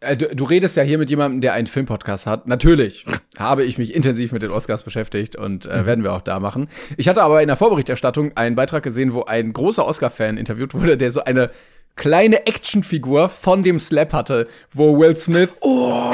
Äh, 0.05 0.17
Du, 0.17 0.35
du 0.35 0.45
redest 0.45 0.77
ja 0.77 0.83
hier 0.83 0.99
mit 0.99 1.11
jemandem, 1.11 1.41
der 1.41 1.53
einen 1.55 1.67
Filmpodcast 1.67 2.27
hat. 2.27 2.47
Natürlich 2.47 3.05
habe 3.39 3.65
ich 3.65 3.79
mich 3.79 3.95
intensiv 3.95 4.33
mit 4.33 4.43
den 4.43 4.51
Oscars 4.51 4.83
beschäftigt 4.83 5.37
und 5.37 5.67
äh, 5.67 5.87
werden 5.87 6.05
wir 6.05 6.13
auch 6.13 6.23
da 6.23 6.41
machen. 6.41 6.69
Ich 6.97 7.09
hatte 7.09 7.23
aber 7.23 7.43
in 7.43 7.49
der 7.49 7.57
Vorberichterstattung 7.57 8.37
einen 8.37 8.55
Beitrag 8.57 8.83
gesehen, 8.83 9.13
wo 9.15 9.25
ein 9.25 9.53
großer 9.53 9.87
Oscar-Fan 9.87 10.37
interviewt 10.37 10.75
wurde, 10.75 10.97
der 10.97 11.11
so 11.11 11.25
eine 11.25 11.51
kleine 11.97 12.47
Actionfigur 12.47 13.29
von 13.29 13.63
dem 13.63 13.79
Slap 13.79 14.13
hatte, 14.13 14.49
wo 14.73 14.99
Will 14.99 15.17
Smith 15.17 15.51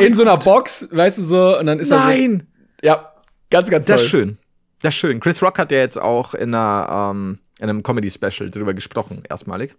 in 0.01 0.15
so 0.15 0.23
einer 0.23 0.37
Box, 0.37 0.89
weißt 0.91 1.19
du 1.19 1.23
so, 1.23 1.59
und 1.59 1.67
dann 1.67 1.79
ist 1.79 1.91
er 1.91 1.99
so. 1.99 2.05
Oh 2.05 2.09
Nein! 2.09 2.47
Ja, 2.83 3.13
ganz, 3.51 3.71
ganz 3.71 3.87
toll. 3.87 3.95
Das 3.95 4.03
ist 4.03 4.11
schön. 4.11 4.39
Das 4.83 4.95
ist 4.95 5.01
schön. 5.01 5.21
Chris 5.21 5.43
Rock 5.43 5.59
hat 5.59 5.73
ja 5.73 5.79
jetzt 5.79 5.99
auch 6.01 6.33
in, 6.33 6.55
einer, 6.55 7.11
ähm, 7.13 7.39
in 7.61 7.69
einem 7.69 7.83
Comedy-Special 7.83 8.51
drüber 8.51 8.73
gesprochen, 8.73 9.23
erstmalig. 9.29 9.75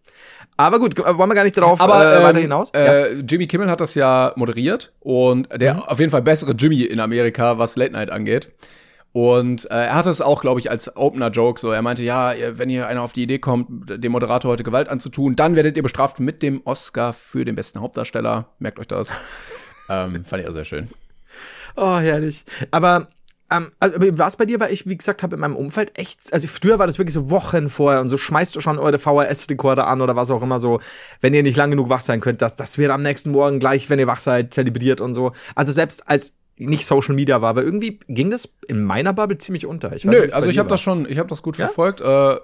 Aber 0.58 0.80
gut, 0.80 0.98
wollen 0.98 1.30
wir 1.30 1.36
gar 1.36 1.44
nicht 1.44 1.58
darauf 1.58 1.82
Aber 1.82 2.06
äh, 2.06 2.18
ähm, 2.18 2.24
weiter 2.24 2.40
hinaus? 2.40 2.70
Äh, 2.72 3.22
Jimmy 3.22 3.48
Kimmel 3.48 3.70
hat 3.70 3.82
das 3.82 3.96
ja 3.96 4.32
moderiert 4.36 4.94
und 5.00 5.50
der 5.60 5.92
auf 5.92 6.00
jeden 6.00 6.12
Fall 6.12 6.22
bessere 6.22 6.52
Jimmy 6.52 6.84
in 6.84 7.00
Amerika, 7.00 7.58
was 7.58 7.76
Late 7.76 7.94
Night 7.94 8.12
angeht. 8.12 8.52
Und 9.14 9.66
äh, 9.66 9.74
er 9.88 9.96
hatte 9.96 10.10
es 10.10 10.22
auch, 10.22 10.42
glaube 10.42 10.60
ich, 10.60 10.70
als 10.70 10.96
Opener-Joke 10.96 11.60
so. 11.60 11.72
Er 11.72 11.82
meinte, 11.82 12.04
ja, 12.04 12.34
wenn 12.58 12.70
ihr 12.70 12.88
einer 12.88 13.02
auf 13.02 13.12
die 13.12 13.24
Idee 13.24 13.40
kommt, 13.40 13.68
dem 13.90 14.12
Moderator 14.12 14.52
heute 14.52 14.64
Gewalt 14.64 14.88
anzutun, 14.88 15.36
dann 15.36 15.56
werdet 15.56 15.76
ihr 15.76 15.84
bestraft 15.84 16.20
mit 16.20 16.42
dem 16.42 16.62
Oscar 16.64 17.12
für 17.12 17.44
den 17.44 17.56
besten 17.56 17.82
Hauptdarsteller. 17.82 18.50
Merkt 18.60 18.80
euch 18.80 18.88
das. 18.88 19.10
ähm, 19.90 20.24
fand 20.26 20.44
ich 20.44 20.48
auch 20.48 20.54
sehr 20.54 20.64
schön. 20.64 20.90
Oh, 21.76 21.98
herrlich. 21.98 22.46
Aber 22.70 23.10
ähm, 23.52 23.68
also, 23.80 23.98
war 24.18 24.28
es 24.28 24.38
bei 24.38 24.46
dir, 24.46 24.60
weil 24.60 24.72
ich, 24.72 24.88
wie 24.88 24.96
gesagt 24.98 25.22
habe, 25.24 25.36
in 25.36 25.42
meinem 25.42 25.56
Umfeld 25.56 25.92
echt, 26.00 26.32
also 26.34 26.48
früher 26.48 26.80
war 26.80 26.88
das 26.88 26.98
wirklich 26.98 27.14
so 27.14 27.30
Wochen 27.30 27.70
vorher 27.70 28.02
und 28.02 28.10
so 28.10 28.18
schmeißt 28.18 28.56
du 28.56 28.60
schon 28.62 28.80
eure 28.80 28.98
VHS-Rekorder 28.98 29.88
an 29.88 30.02
oder 30.02 30.16
was 30.16 30.32
auch 30.32 30.42
immer 30.42 30.60
so, 30.60 30.80
wenn 31.22 31.34
ihr 31.34 31.44
nicht 31.44 31.58
lang 31.58 31.70
genug 31.72 31.90
wach 31.90 32.02
sein 32.02 32.22
könnt, 32.22 32.42
dass 32.42 32.56
das 32.56 32.78
wird 32.78 32.92
am 32.92 33.02
nächsten 33.02 33.32
Morgen 33.32 33.60
gleich, 33.60 33.90
wenn 33.90 34.00
ihr 34.00 34.08
wach 34.08 34.20
seid, 34.22 34.54
zelebriert 34.54 35.02
und 35.02 35.14
so. 35.14 35.34
Also 35.56 35.72
selbst 35.72 36.08
als 36.10 36.38
nicht 36.58 36.86
Social 36.86 37.16
Media 37.16 37.42
war, 37.42 37.50
aber 37.50 37.64
irgendwie 37.64 38.00
ging 38.08 38.30
das 38.30 38.48
in 38.68 38.84
meiner 38.84 39.14
Bubble 39.14 39.38
ziemlich 39.38 39.66
unter. 39.66 39.96
Ich 39.96 40.06
weiß 40.06 40.12
Nö, 40.16 40.28
also 40.32 40.50
ich 40.50 40.60
habe 40.60 40.70
war. 40.70 40.76
das 40.76 40.82
schon, 40.82 41.10
ich 41.10 41.18
habe 41.18 41.28
das 41.30 41.42
gut 41.42 41.58
Ja? 41.58 41.66
verfolgt. 41.66 42.02
Äh, 42.02 42.36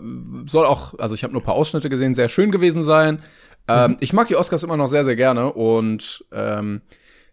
soll 0.48 0.66
auch, 0.66 0.98
also 0.98 1.14
ich 1.14 1.24
habe 1.24 1.34
nur 1.34 1.42
ein 1.42 1.46
paar 1.46 1.56
Ausschnitte 1.56 1.88
gesehen, 1.90 2.16
sehr 2.16 2.28
schön 2.30 2.52
gewesen 2.52 2.84
sein. 2.84 3.22
Ähm, 3.68 3.92
Mhm. 3.92 3.98
Ich 4.00 4.14
mag 4.14 4.28
die 4.28 4.36
Oscars 4.36 4.64
immer 4.64 4.78
noch 4.78 4.88
sehr, 4.88 5.04
sehr 5.06 5.16
gerne 5.16 5.52
und 5.54 6.26
ähm, 6.32 6.82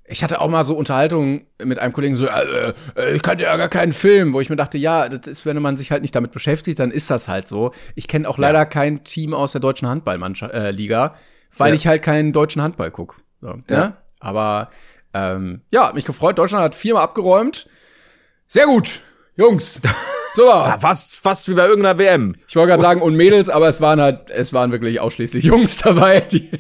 ich 0.07 0.23
hatte 0.23 0.41
auch 0.41 0.49
mal 0.49 0.65
so 0.65 0.77
Unterhaltungen 0.77 1.47
mit 1.63 1.79
einem 1.79 1.93
Kollegen 1.93 2.15
so, 2.15 2.27
äh, 2.27 2.73
äh, 2.97 3.15
ich 3.15 3.23
kannte 3.23 3.45
ja 3.45 3.57
gar 3.57 3.69
keinen 3.69 3.93
Film, 3.93 4.35
wo 4.35 4.41
ich 4.41 4.51
mir 4.51 4.57
dachte, 4.57 4.77
ja, 4.77 5.09
das 5.09 5.27
ist, 5.27 5.47
wenn 5.47 5.61
man 5.63 5.77
sich 5.77 5.91
halt 5.91 6.03
nicht 6.03 6.15
damit 6.15 6.31
beschäftigt, 6.31 6.79
dann 6.79 6.91
ist 6.91 7.11
das 7.11 7.27
halt 7.29 7.49
so. 7.49 7.73
Ich 7.95 8.07
kenne 8.09 8.29
auch 8.29 8.37
leider 8.39 8.67
kein 8.67 9.03
Team 9.05 9.33
aus 9.33 9.53
der 9.53 9.61
deutschen 9.63 9.89
Handballliga, 9.89 10.47
äh, 10.49 10.71
Liga, 10.73 11.15
weil 11.57 11.71
Ja. 11.71 11.75
ich 11.77 11.87
halt 11.87 12.03
keinen 12.03 12.33
deutschen 12.33 12.61
Handball 12.63 12.91
guck. 12.91 13.17
So, 13.41 13.49
Ja. 13.71 13.77
ja. 13.77 13.97
Aber 14.21 14.69
ähm, 15.15 15.63
ja, 15.73 15.93
mich 15.95 16.05
gefreut. 16.05 16.39
Deutschland 16.39 16.65
hat 16.65 16.75
viermal 16.75 17.03
abgeräumt. 17.05 17.69
Sehr 18.47 18.67
gut, 18.67 19.01
Jungs. 19.37 19.81
So. 20.37 20.49
Ja, 20.49 20.79
fast, 20.81 21.15
fast 21.15 21.49
wie 21.49 21.55
bei 21.55 21.65
irgendeiner 21.65 21.97
WM. 21.97 22.35
Ich 22.49 22.57
wollte 22.57 22.71
gerade 22.71 22.83
sagen, 22.83 23.03
und 23.03 23.15
Mädels, 23.15 23.49
aber 23.49 23.69
es 23.69 23.81
waren 23.81 24.01
halt, 24.01 24.33
es 24.33 24.53
waren 24.53 24.73
wirklich 24.73 24.99
ausschließlich 24.99 25.45
Jungs 25.45 25.77
dabei, 25.77 26.23
die, 26.23 26.51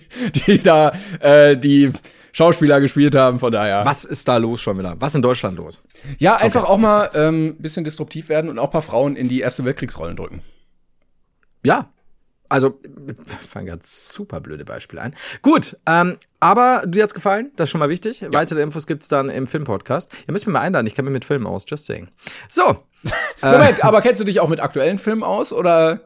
die 0.46 0.60
da 0.60 0.92
äh, 1.18 1.56
die 1.56 1.90
Schauspieler 2.34 2.80
gespielt 2.80 3.14
haben, 3.14 3.38
von 3.38 3.52
daher. 3.52 3.84
Was 3.86 4.04
ist 4.04 4.26
da 4.26 4.38
los 4.38 4.60
schon 4.60 4.76
wieder? 4.76 4.96
Was 4.98 5.12
ist 5.12 5.16
in 5.16 5.22
Deutschland 5.22 5.56
los? 5.56 5.80
Ja, 6.18 6.34
einfach 6.34 6.64
Okay, 6.64 6.72
auch 6.72 6.78
mal 6.78 7.08
ähm, 7.14 7.56
bisschen 7.58 7.84
disruptiv 7.84 8.28
werden 8.28 8.50
und 8.50 8.58
auch 8.58 8.64
ein 8.66 8.70
paar 8.72 8.82
Frauen 8.82 9.14
in 9.14 9.28
die 9.28 9.40
Erste 9.40 9.64
Weltkriegsrollen 9.64 10.16
drücken. 10.16 10.42
Ja. 11.64 11.90
Also, 12.48 12.78
fallen 13.48 13.66
ganz 13.66 14.12
super 14.12 14.40
blöde 14.40 14.64
Beispiele 14.64 15.00
ein. 15.00 15.14
Gut, 15.42 15.76
ähm, 15.86 16.16
aber 16.40 16.82
dir 16.86 17.04
hat's 17.04 17.14
gefallen, 17.14 17.52
das 17.56 17.66
ist 17.66 17.70
schon 17.70 17.78
mal 17.78 17.88
wichtig. 17.88 18.24
Weitere 18.30 18.60
Infos 18.62 18.86
gibt's 18.86 19.08
dann 19.08 19.30
im 19.30 19.46
Filmpodcast. 19.46 20.12
Ihr 20.26 20.32
müsst 20.32 20.46
mir 20.46 20.52
mal 20.52 20.60
einladen, 20.60 20.86
ich 20.86 20.94
kenne 20.94 21.08
mich 21.08 21.14
mit 21.14 21.24
Filmen 21.24 21.46
aus, 21.46 21.64
just 21.66 21.86
saying. 21.86 22.08
So, 22.48 22.84
Moment, 23.42 23.84
aber 23.84 24.02
kennst 24.02 24.20
du 24.20 24.24
dich 24.24 24.40
auch 24.40 24.48
mit 24.48 24.60
aktuellen 24.60 24.98
Filmen 24.98 25.22
aus 25.22 25.52
oder? 25.52 26.00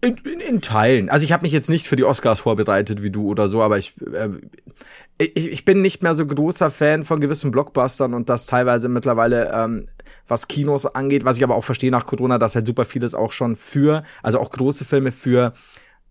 In, 0.00 0.16
in, 0.18 0.40
in 0.40 0.60
Teilen. 0.60 1.08
Also 1.08 1.24
ich 1.24 1.32
habe 1.32 1.42
mich 1.42 1.52
jetzt 1.52 1.70
nicht 1.70 1.86
für 1.86 1.96
die 1.96 2.04
Oscars 2.04 2.40
vorbereitet 2.40 3.02
wie 3.02 3.10
du 3.10 3.28
oder 3.28 3.48
so, 3.48 3.62
aber 3.62 3.78
ich, 3.78 3.94
äh, 4.12 4.28
ich, 5.18 5.50
ich 5.50 5.64
bin 5.64 5.82
nicht 5.82 6.02
mehr 6.02 6.14
so 6.14 6.24
großer 6.24 6.70
Fan 6.70 7.04
von 7.04 7.20
gewissen 7.20 7.50
Blockbustern 7.50 8.14
und 8.14 8.28
das 8.28 8.46
teilweise 8.46 8.88
mittlerweile, 8.88 9.50
ähm, 9.52 9.86
was 10.28 10.46
Kinos 10.46 10.86
angeht, 10.86 11.24
was 11.24 11.38
ich 11.38 11.44
aber 11.44 11.56
auch 11.56 11.64
verstehe 11.64 11.90
nach 11.90 12.06
Corona, 12.06 12.38
dass 12.38 12.54
halt 12.54 12.66
super 12.66 12.84
vieles 12.84 13.14
auch 13.14 13.32
schon 13.32 13.56
für, 13.56 14.04
also 14.22 14.38
auch 14.38 14.50
große 14.50 14.84
Filme 14.84 15.10
für 15.10 15.52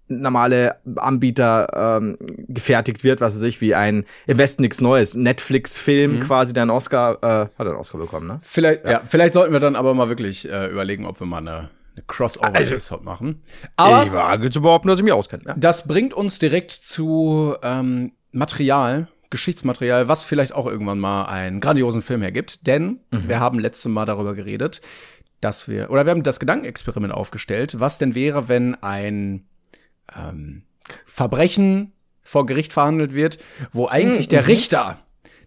normale 0.09 0.77
Anbieter 0.95 1.97
ähm, 1.99 2.17
gefertigt 2.47 3.03
wird, 3.03 3.21
was 3.21 3.35
weiß 3.35 3.43
ich, 3.43 3.61
wie 3.61 3.75
ein 3.75 4.05
im 4.25 4.37
Westen 4.37 4.61
nichts 4.61 4.81
Neues, 4.81 5.15
Netflix-Film 5.15 6.19
quasi, 6.21 6.53
der 6.53 6.63
einen 6.63 6.71
Oscar, 6.71 7.17
äh, 7.21 7.47
hat 7.59 7.67
einen 7.67 7.75
Oscar 7.75 7.97
bekommen, 7.97 8.27
ne? 8.27 8.39
Vielleicht, 8.41 8.85
ja. 8.85 9.01
vielleicht 9.05 9.33
sollten 9.33 9.53
wir 9.53 9.59
dann 9.59 9.75
aber 9.75 9.93
mal 9.93 10.07
wirklich 10.09 10.49
äh, 10.49 10.67
überlegen, 10.67 11.05
ob 11.05 11.19
wir 11.19 11.27
mal 11.27 11.39
eine, 11.39 11.69
eine 11.97 12.05
Crossover-Episode 12.05 13.03
machen. 13.03 13.41
Aber 13.75 14.05
ich 14.05 14.11
wage 14.11 14.49
zu 14.49 14.61
behaupten, 14.61 14.87
dass 14.87 14.99
ich 14.99 15.03
mich 15.03 15.13
auskenne. 15.13 15.43
Ja. 15.45 15.55
Das 15.57 15.87
bringt 15.87 16.13
uns 16.13 16.39
direkt 16.39 16.71
zu 16.71 17.55
ähm, 17.63 18.13
Material, 18.31 19.07
Geschichtsmaterial, 19.29 20.07
was 20.07 20.23
vielleicht 20.23 20.53
auch 20.53 20.67
irgendwann 20.67 20.99
mal 20.99 21.23
einen 21.25 21.59
grandiosen 21.59 22.01
Film 22.01 22.21
hergibt. 22.21 22.65
Denn 22.65 23.01
wir 23.11 23.39
haben 23.39 23.59
letztes 23.59 23.85
Mal 23.91 24.05
darüber 24.05 24.35
geredet, 24.35 24.79
dass 25.41 25.67
wir, 25.67 25.89
oder 25.89 26.05
wir 26.05 26.11
haben 26.11 26.23
das 26.23 26.39
Gedankenexperiment 26.39 27.13
aufgestellt, 27.13 27.79
was 27.79 27.97
denn 27.97 28.15
wäre, 28.15 28.47
wenn 28.47 28.75
ein 28.75 29.47
ähm, 30.15 30.63
Verbrechen 31.05 31.93
vor 32.21 32.45
Gericht 32.45 32.73
verhandelt 32.73 33.13
wird, 33.13 33.37
wo 33.71 33.87
eigentlich 33.87 34.27
der 34.27 34.47
Richter 34.47 34.99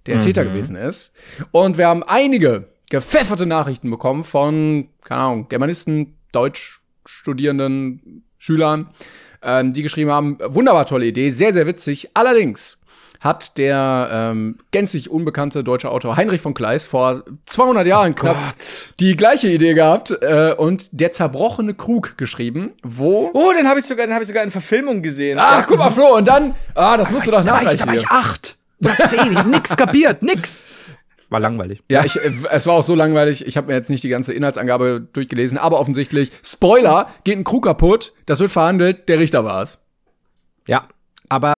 der 0.07 0.19
Täter 0.19 0.45
gewesen 0.45 0.77
ist. 0.77 1.13
Und 1.51 1.79
wir 1.79 1.89
haben 1.89 2.03
einige 2.03 2.69
gepfefferte 2.91 3.47
Nachrichten 3.47 3.91
bekommen 3.91 4.25
von, 4.25 4.89
keine 5.05 5.23
Ahnung, 5.23 5.49
Germanisten, 5.49 6.17
Deutsch 6.33 6.81
studierenden 7.07 8.25
Schülern, 8.38 8.90
ähm, 9.43 9.73
die 9.73 9.83
geschrieben 9.83 10.11
haben, 10.11 10.37
wunderbar 10.40 10.87
tolle 10.87 11.07
Idee, 11.07 11.31
sehr, 11.31 11.53
sehr 11.53 11.66
witzig. 11.66 12.11
Allerdings 12.14 12.77
hat 13.21 13.59
der 13.59 14.09
ähm, 14.11 14.57
gänzlich 14.71 15.11
unbekannte 15.11 15.62
deutsche 15.62 15.90
Autor 15.90 16.16
Heinrich 16.16 16.40
von 16.40 16.55
Kleist 16.55 16.87
vor 16.88 17.23
200 17.47 17.87
Jahren 17.87 18.14
knapp 18.14 18.35
Gott. 18.37 18.95
die 18.99 19.14
gleiche 19.14 19.49
Idee 19.49 19.75
gehabt 19.75 20.11
äh, 20.23 20.55
und 20.57 20.88
der 20.93 21.12
zerbrochene 21.12 21.75
Krug 21.75 22.16
geschrieben, 22.16 22.73
wo 22.83 23.31
Oh, 23.35 23.53
den 23.53 23.69
habe 23.69 23.79
ich 23.81 23.85
sogar, 23.87 24.07
den 24.07 24.14
habe 24.14 24.23
ich 24.23 24.29
sogar 24.29 24.43
in 24.43 24.51
Verfilmung 24.51 25.03
gesehen. 25.03 25.38
Ach, 25.38 25.66
guck 25.66 25.77
mal, 25.79 25.90
Flo, 25.90 26.16
und 26.16 26.27
dann, 26.29 26.55
ah, 26.75 26.97
das 26.97 27.11
musst 27.11 27.27
du 27.27 27.31
doch 27.33 27.45
da 27.45 27.53
war 27.53 27.62
ich, 27.62 27.77
da 27.77 27.85
nachreichen. 27.85 27.88
war 27.88 27.95
ich 27.97 28.09
acht 28.09 28.57
oder 28.83 28.97
zehn. 29.07 29.33
Ich 29.33 29.38
habe 29.38 29.51
nix 29.51 29.77
kapiert, 29.77 30.23
nix. 30.23 30.64
War 31.31 31.40
langweilig. 31.40 31.83
Ja, 31.88 32.05
ich, 32.05 32.16
äh, 32.16 32.31
es 32.51 32.66
war 32.66 32.75
auch 32.75 32.83
so 32.83 32.95
langweilig. 32.95 33.47
Ich 33.47 33.57
habe 33.57 33.69
mir 33.69 33.75
jetzt 33.75 33.88
nicht 33.88 34.03
die 34.03 34.09
ganze 34.09 34.33
Inhaltsangabe 34.33 35.09
durchgelesen, 35.12 35.59
aber 35.59 35.79
offensichtlich, 35.79 36.33
Spoiler, 36.43 37.09
geht 37.25 37.38
ein 37.38 37.45
Krug 37.45 37.64
kaputt, 37.64 38.12
das 38.27 38.40
wird 38.40 38.51
verhandelt, 38.51 39.09
der 39.09 39.21
Richter 39.21 39.45
war's. 39.45 39.79
Ja, 40.66 40.88
aber 41.29 41.55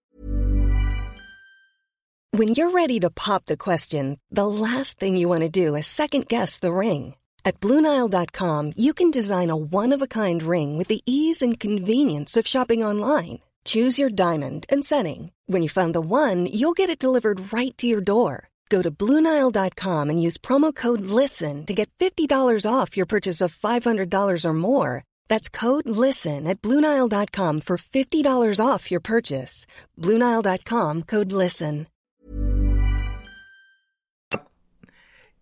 When 2.35 2.49
you're 2.49 2.71
ready 2.71 2.99
to 3.01 3.11
pop 3.11 3.45
the 3.47 3.59
question, 3.59 4.19
the 4.31 4.47
last 4.47 4.99
thing 4.99 5.17
you 5.17 5.29
want 5.29 5.43
to 5.43 5.51
do 5.51 5.75
is 5.75 5.87
second 5.87 6.29
guess 6.29 6.59
the 6.59 6.73
ring. 6.73 7.15
At 7.45 7.61
Bluenile.com, 7.61 8.73
you 8.77 8.95
can 8.95 9.11
design 9.11 9.51
a 9.51 9.57
one 9.57 9.93
of 9.93 10.01
a 10.01 10.07
kind 10.07 10.43
ring 10.43 10.79
with 10.79 10.89
the 10.89 11.03
ease 11.05 11.43
and 11.43 11.59
convenience 11.61 12.39
of 12.39 12.47
shopping 12.47 12.83
online. 12.83 13.41
Choose 13.65 13.99
your 13.99 14.09
diamond 14.09 14.65
and 14.71 14.83
setting. 14.85 15.31
When 15.47 15.61
you 15.61 15.69
find 15.69 15.95
the 15.95 16.01
one, 16.01 16.47
you'll 16.47 16.73
get 16.73 16.89
it 16.89 16.99
delivered 16.99 17.53
right 17.53 17.77
to 17.79 17.87
your 17.87 18.01
door. 18.01 18.49
Go 18.73 18.81
to 18.81 18.91
Bluenile.com 18.91 20.09
and 20.09 20.19
use 20.27 20.39
promo 20.39 20.75
code 20.75 21.03
LISTEN 21.03 21.67
to 21.67 21.75
get 21.75 21.91
$50 21.99 22.65
off 22.65 22.97
your 22.97 23.05
purchase 23.07 23.43
of 23.45 23.55
$500 23.55 24.45
or 24.47 24.53
more. 24.55 25.05
That's 25.29 25.51
code 25.51 25.87
LISTEN 25.87 26.47
at 26.47 26.63
Bluenile.com 26.63 27.61
for 27.61 27.77
$50 27.77 28.67
off 28.67 28.91
your 28.91 29.03
purchase. 29.03 29.67
Bluenile.com 29.99 31.03
code 31.03 31.33
LISTEN. 31.33 31.87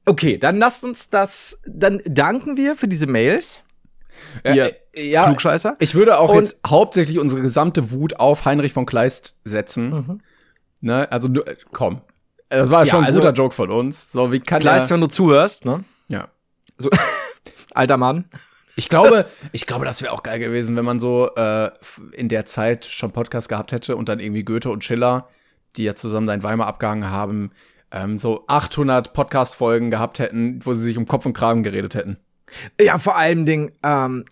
okay, 0.07 0.37
dann 0.39 0.59
lasst 0.59 0.83
uns 0.83 1.11
das, 1.11 1.63
dann 1.67 2.01
danken 2.05 2.57
wir 2.57 2.75
für 2.75 2.89
diese 2.89 3.07
Mails. 3.07 3.63
Ihr 4.45 4.75
äh, 4.93 5.09
ja, 5.09 5.27
Klugscheißer. 5.27 5.77
Ich 5.79 5.95
würde 5.95 6.19
auch 6.19 6.31
Und- 6.31 6.43
jetzt 6.43 6.57
hauptsächlich 6.67 7.21
unsere 7.21 7.43
gesamte 7.43 7.93
Wut 7.93 8.19
auf 8.19 8.45
Heinrich 8.45 8.73
von 8.73 8.87
Kleist 8.87 9.37
setzen. 9.45 10.21
Ne, 10.81 11.13
also 11.13 11.29
äh, 11.29 11.57
komm. 11.71 12.01
Das 12.51 12.69
war. 12.71 12.81
Ja, 12.85 12.91
schon 12.91 13.01
ein 13.01 13.07
also- 13.07 13.21
guter 13.21 13.33
Joke 13.33 13.55
von 13.55 13.71
uns. 13.71 14.07
So, 14.13 14.31
wie 14.33 14.41
kann 14.41 14.61
Kleist, 14.61 14.91
er, 14.91 14.95
wenn 14.95 15.01
du 15.01 15.07
zuhörst, 15.09 15.65
ne? 15.65 15.83
ja. 16.09 16.29
So, 16.79 16.91
alter 17.73 17.97
Mann. 17.97 18.27
Ich 18.77 18.89
glaube, 18.89 19.11
Das- 19.17 19.41
ich 19.53 19.67
glaube, 19.67 19.85
das 19.85 20.03
wäre 20.03 20.13
auch 20.13 20.23
geil 20.23 20.39
gewesen, 20.39 20.77
wenn 20.77 20.85
man 20.85 21.01
so 21.01 21.31
äh, 21.37 21.71
in 22.13 22.29
der 22.29 22.47
Zeit 22.47 22.85
schon 22.87 23.13
Podcast 23.13 23.49
gehabt 23.49 23.73
hätte 23.73 23.97
und 23.97 24.09
dann 24.09 24.19
irgendwie 24.21 24.45
Goethe 24.45 24.71
und 24.71 24.85
Schiller, 24.85 25.29
die 25.77 25.85
ja 25.85 25.95
zusammen 25.95 26.27
da 26.27 26.35
in 26.35 26.43
Weimar 26.43 26.67
abgehangen 26.67 27.11
haben, 27.11 27.53
ähm, 27.93 28.19
so 28.19 28.45
800 28.47 29.13
Podcast-Folgen 29.13 29.91
gehabt 29.91 30.19
hätten, 30.19 30.61
wo 30.65 30.75
sie 30.75 30.85
sich 30.85 30.97
um 30.99 31.07
Kopf 31.07 31.27
und 31.27 31.33
Kragen 31.35 31.63
geredet 31.63 31.95
hätten. 31.95 32.19
Ja, 32.81 32.99
vor 32.99 33.17
allem 33.17 33.47
Ding, 33.47 33.73
ähm, 33.85 34.25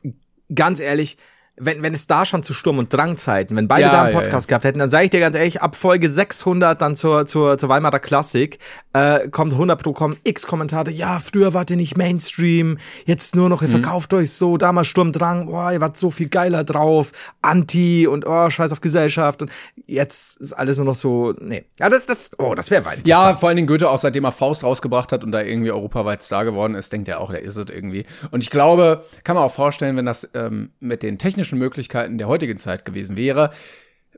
ganz 0.55 0.81
ehrlich, 0.81 1.17
wenn, 1.61 1.83
wenn 1.83 1.95
es 1.95 2.07
da 2.07 2.25
schon 2.25 2.43
zu 2.43 2.55
Sturm- 2.55 2.79
und 2.79 2.93
Drangzeiten, 2.93 3.57
wenn 3.57 3.69
beide 3.69 3.83
Ja, 3.83 3.91
da 3.91 4.03
einen 4.03 4.15
ja, 4.15 4.21
Podcast 4.21 4.49
gehabt 4.49 4.65
hätten, 4.65 4.79
dann 4.79 4.91
sage 4.91 5.05
ich 5.05 5.11
dir 5.11 5.21
ganz 5.21 5.37
ehrlich, 5.37 5.63
ab 5.63 5.77
Folge 5.77 6.09
600 6.09 6.81
dann 6.81 6.97
zur, 6.97 7.27
zur, 7.27 7.59
zur 7.59 7.69
Weimarer 7.69 7.99
Klassik, 7.99 8.59
äh, 8.93 9.29
kommt 9.29 9.53
100 9.53 9.83
pro, 9.83 9.93
kommen 9.93 10.17
x 10.25 10.47
Kommentare, 10.47 10.91
ja, 10.91 11.19
früher 11.21 11.55
wart 11.55 11.71
ihr 11.71 11.77
nicht 11.77 11.97
Mainstream, 11.97 12.79
jetzt 13.07 13.37
nur 13.37 13.49
noch, 13.49 13.63
ihr 13.63 13.69
verkauft 13.69 14.15
euch 14.15 14.33
so, 14.33 14.57
damals 14.57 14.87
Sturm, 14.87 15.13
Drang, 15.13 15.47
boah, 15.47 15.73
ihr 15.73 15.81
wart 15.81 15.97
so 15.97 16.11
viel 16.11 16.29
geiler 16.29 16.65
drauf, 16.65 17.13
Anti 17.43 18.07
und 18.07 18.27
oh, 18.27 18.51
scheiß 18.51 18.73
auf 18.73 18.81
Gesellschaft 18.81 19.43
und 19.43 19.51
jetzt 19.87 20.37
ist 20.39 20.53
alles 20.53 20.79
nur 20.79 20.87
noch 20.87 20.95
so, 20.95 21.35
nee. 21.41 21.65
Ja, 21.79 21.89
das, 21.89 22.07
das, 22.07 22.31
oh, 22.39 22.55
das 22.55 22.71
wäre 22.71 22.85
weit. 22.85 23.07
Ja, 23.07 23.35
vor 23.35 23.49
allen 23.49 23.57
Dingen 23.57 23.69
Goethe 23.69 23.89
auch 23.89 23.99
seitdem 23.99 24.25
er 24.25 24.33
Faust 24.33 24.65
rausgebracht 24.65 25.13
hat 25.13 25.25
und 25.25 25.33
da 25.33 25.41
irgendwie 25.41 25.71
europaweit 25.71 26.23
Star 26.23 26.45
geworden 26.45 26.75
ist, 26.75 26.93
denkt 26.93 27.09
er 27.09 27.21
auch, 27.21 27.31
der 27.31 27.43
ist 27.43 27.57
es 27.57 27.71
irgendwie. 27.71 28.05
Und 28.31 28.43
ich 28.43 28.51
glaube, 28.51 29.05
kann 29.25 29.35
man 29.35 29.45
auch 29.45 29.53
vorstellen, 29.53 29.97
wenn 29.97 30.07
das 30.07 30.29
ähm, 30.35 30.71
mit 30.81 31.03
den 31.03 31.19
technischen 31.19 31.48
Möglichkeiten 31.57 32.19
der 32.19 32.29
heutigen 32.29 32.59
Zeit 32.59 32.85
gewesen 32.85 33.17
wäre, 33.17 33.51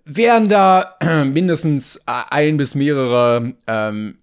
wären 0.05 0.49
da 0.49 0.97
mindestens 1.25 1.97
äh, 2.07 2.23
ein 2.31 2.57
bis 2.57 2.75
mehrere 2.75 3.55
ähm, 3.67 4.17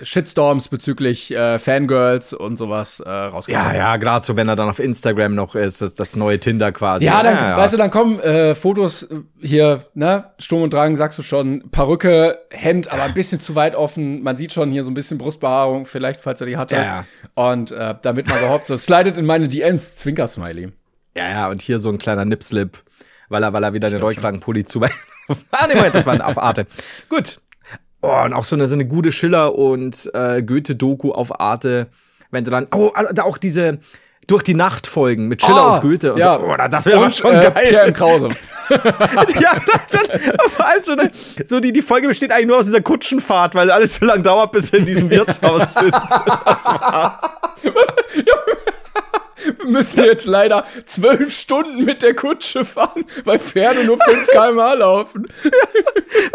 Shitstorms 0.00 0.68
bezüglich 0.68 1.30
äh, 1.30 1.58
Fangirls 1.60 2.32
und 2.32 2.56
sowas 2.56 2.98
äh, 2.98 3.08
rausgekommen. 3.08 3.72
Ja, 3.72 3.76
ja, 3.76 3.96
gerade 3.96 4.24
so, 4.24 4.36
wenn 4.36 4.48
er 4.48 4.56
dann 4.56 4.68
auf 4.68 4.80
Instagram 4.80 5.34
noch 5.34 5.54
ist, 5.54 5.82
das, 5.82 5.94
das 5.94 6.16
neue 6.16 6.40
Tinder 6.40 6.72
quasi. 6.72 7.06
Ja, 7.06 7.22
dann, 7.22 7.56
weißt 7.56 7.74
du, 7.74 7.78
dann 7.78 7.92
kommen 7.92 8.18
äh, 8.20 8.56
Fotos 8.56 9.04
äh, 9.04 9.20
hier, 9.40 9.84
ne, 9.94 10.24
Sturm 10.38 10.62
und 10.62 10.74
Drang, 10.74 10.96
sagst 10.96 11.18
du 11.18 11.22
schon, 11.22 11.70
Perücke, 11.70 12.40
Hemd, 12.52 12.92
aber 12.92 13.04
ein 13.04 13.14
bisschen 13.14 13.38
zu 13.38 13.54
weit 13.54 13.76
offen. 13.76 14.22
Man 14.22 14.36
sieht 14.36 14.52
schon 14.52 14.72
hier 14.72 14.82
so 14.82 14.90
ein 14.90 14.94
bisschen 14.94 15.16
Brustbehaarung, 15.16 15.86
vielleicht, 15.86 16.20
falls 16.20 16.40
er 16.40 16.48
die 16.48 16.56
hatte. 16.56 16.74
Ja. 16.74 17.04
Und 17.34 17.70
äh, 17.70 17.94
damit 18.02 18.28
man 18.28 18.40
gehofft, 18.40 18.66
so 18.66 18.76
slidet 18.76 19.16
in 19.16 19.26
meine 19.26 19.46
DMs, 19.46 19.94
Zwinker-Smiley. 19.94 20.72
Ja, 21.16 21.28
ja, 21.28 21.48
und 21.48 21.62
hier 21.62 21.78
so 21.78 21.90
ein 21.90 21.98
kleiner 21.98 22.24
Nipslip, 22.24 22.82
weil 23.28 23.42
er, 23.42 23.52
weil 23.52 23.62
er 23.62 23.72
wieder 23.72 23.90
den 23.90 24.00
Rollkragenpulli 24.00 24.64
zu. 24.64 24.82
ah, 25.50 25.66
nee, 25.68 25.74
Moment, 25.74 25.94
das 25.94 26.06
war 26.06 26.26
auf 26.26 26.38
Arte. 26.38 26.66
Gut. 27.08 27.40
Oh, 28.02 28.22
und 28.24 28.34
auch 28.34 28.44
so 28.44 28.56
eine, 28.56 28.66
so 28.66 28.74
eine 28.74 28.86
gute 28.86 29.12
Schiller- 29.12 29.54
und 29.54 30.10
äh, 30.12 30.42
Goethe-Doku 30.42 31.12
auf 31.12 31.40
Arte. 31.40 31.88
Wenn 32.30 32.44
sie 32.44 32.50
dann, 32.50 32.66
oh, 32.74 32.92
da 33.12 33.22
auch 33.22 33.38
diese 33.38 33.78
durch 34.26 34.42
die 34.42 34.54
Nacht 34.54 34.86
Folgen 34.86 35.28
mit 35.28 35.42
Schiller 35.42 35.56
Ah, 35.56 35.74
und 35.74 35.82
Goethe 35.82 36.14
und 36.14 36.18
ja. 36.18 36.38
so. 36.38 36.46
Oh, 36.46 36.54
das 36.56 36.86
wäre 36.86 37.12
schon 37.12 37.34
äh, 37.34 37.42
geil. 37.42 37.66
Pierre 37.68 37.86
M. 37.86 37.94
Krause. 37.94 38.28
ja, 38.70 39.56
dann, 39.90 40.20
vor 40.48 40.66
allem 40.66 40.82
so, 40.82 40.92
eine, 40.92 41.10
so 41.44 41.60
die, 41.60 41.72
die 41.72 41.82
Folge 41.82 42.08
besteht 42.08 42.32
eigentlich 42.32 42.46
nur 42.46 42.58
aus 42.58 42.64
dieser 42.64 42.80
Kutschenfahrt, 42.80 43.54
weil 43.54 43.70
alles 43.70 43.96
so 43.96 44.06
lange 44.06 44.22
dauert, 44.22 44.52
bis 44.52 44.68
sie 44.68 44.78
in 44.78 44.84
diesem 44.84 45.10
Wirtshaus 45.10 45.74
sind. 45.74 45.94
Das 46.44 46.64
war's. 46.66 47.24
Wir 49.58 49.66
müssen 49.66 50.02
jetzt 50.04 50.26
leider 50.26 50.64
zwölf 50.84 51.32
Stunden 51.34 51.84
mit 51.84 52.02
der 52.02 52.14
Kutsche 52.14 52.64
fahren, 52.64 53.04
weil 53.24 53.38
Pferde 53.38 53.84
nur 53.84 53.98
5 53.98 54.26
km/h 54.28 54.74
laufen. 54.74 55.26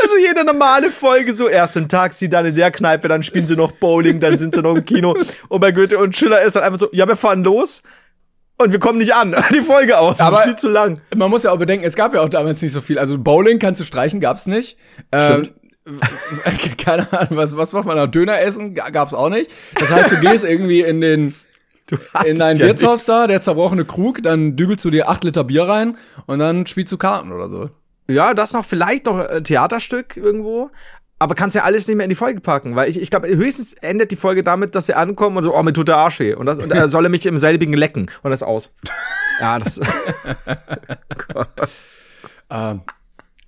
Also 0.01 0.17
jede 0.17 0.43
normale 0.43 0.91
Folge 0.91 1.33
so 1.33 1.47
erst 1.47 1.77
ein 1.77 1.89
Taxi, 1.89 2.29
dann 2.29 2.45
in 2.45 2.55
der 2.55 2.71
Kneipe, 2.71 3.07
dann 3.07 3.23
spielen 3.23 3.47
sie 3.47 3.55
noch 3.55 3.71
Bowling, 3.73 4.19
dann 4.19 4.37
sind 4.37 4.55
sie 4.55 4.61
noch 4.61 4.75
im 4.75 4.85
Kino. 4.85 5.15
Und 5.47 5.59
bei 5.61 5.71
Goethe 5.71 5.97
und 5.97 6.15
Schiller 6.15 6.41
ist 6.41 6.55
dann 6.55 6.63
einfach 6.63 6.79
so, 6.79 6.89
ja, 6.91 7.07
wir 7.07 7.15
fahren 7.15 7.43
los 7.43 7.81
und 8.57 8.71
wir 8.71 8.79
kommen 8.79 8.99
nicht 8.99 9.13
an. 9.13 9.35
Die 9.53 9.61
Folge 9.61 9.97
aus. 9.97 10.17
Das 10.17 10.27
Aber- 10.27 10.37
ist 10.39 10.43
viel 10.43 10.55
zu 10.55 10.69
lang. 10.69 11.01
Man 11.15 11.29
muss 11.29 11.43
ja 11.43 11.51
auch 11.51 11.57
bedenken, 11.59 11.85
es 11.85 11.95
gab 11.95 12.13
ja 12.13 12.21
auch 12.21 12.29
damals 12.29 12.61
nicht 12.61 12.73
so 12.73 12.81
viel. 12.81 12.99
Also 12.99 13.17
Bowling 13.17 13.59
kannst 13.59 13.81
du 13.81 13.85
streichen, 13.85 14.19
gab's 14.19 14.45
nicht. 14.45 14.77
Stimmt. 15.15 15.53
Ähm, 15.87 15.99
keine 16.77 17.11
Ahnung, 17.13 17.37
was, 17.37 17.55
was 17.57 17.71
macht 17.71 17.85
man 17.85 17.97
noch? 17.97 18.07
Döner 18.07 18.39
essen 18.41 18.75
Ga- 18.75 18.89
gab's 18.89 19.13
auch 19.13 19.29
nicht. 19.29 19.49
Das 19.79 19.89
heißt, 19.89 20.11
du 20.11 20.19
gehst 20.19 20.43
irgendwie 20.43 20.81
in 20.81 21.01
den 21.01 21.33
in 22.25 22.37
dein 22.37 22.57
ja 22.57 22.67
Wirtshaus 22.67 22.99
nix. 22.99 23.05
da, 23.07 23.27
der 23.27 23.41
zerbrochene 23.41 23.85
Krug, 23.85 24.21
dann 24.23 24.55
dübelst 24.55 24.85
du 24.85 24.89
dir 24.89 25.09
acht 25.09 25.23
Liter 25.23 25.43
Bier 25.43 25.63
rein 25.63 25.97
und 26.25 26.39
dann 26.39 26.65
spielst 26.65 26.91
du 26.91 26.97
Karten 26.97 27.31
oder 27.31 27.49
so. 27.49 27.69
Ja, 28.07 28.33
das 28.33 28.53
noch 28.53 28.65
vielleicht 28.65 29.05
noch 29.05 29.19
ein 29.19 29.43
Theaterstück 29.43 30.17
irgendwo. 30.17 30.71
Aber 31.21 31.35
kannst 31.35 31.53
ja 31.53 31.63
alles 31.63 31.85
nicht 31.87 31.97
mehr 31.97 32.05
in 32.05 32.09
die 32.09 32.15
Folge 32.15 32.39
packen, 32.39 32.77
weil 32.77 32.89
ich, 32.89 32.99
ich 32.99 33.09
glaube, 33.09 33.27
höchstens 33.27 33.73
endet 33.73 34.09
die 34.11 34.15
Folge 34.15 34.41
damit, 34.41 34.73
dass 34.73 34.85
sie 34.85 34.93
ankommen 34.93 35.35
und 35.35 35.43
so, 35.43 35.53
oh, 35.53 35.61
mir 35.63 35.73
tut 35.73 35.89
der 35.89 35.97
Arsch 35.97 36.21
weh. 36.21 36.33
Und, 36.33 36.45
das, 36.45 36.59
und 36.59 36.71
er 36.71 36.87
solle 36.87 37.09
mich 37.09 37.25
im 37.25 37.37
selbigen 37.37 37.73
lecken. 37.73 38.09
Und 38.23 38.31
das 38.31 38.41
ist 38.41 38.47
aus. 38.47 38.73
Ja, 39.41 39.57
das. 39.57 39.79
Ähm, 42.51 42.81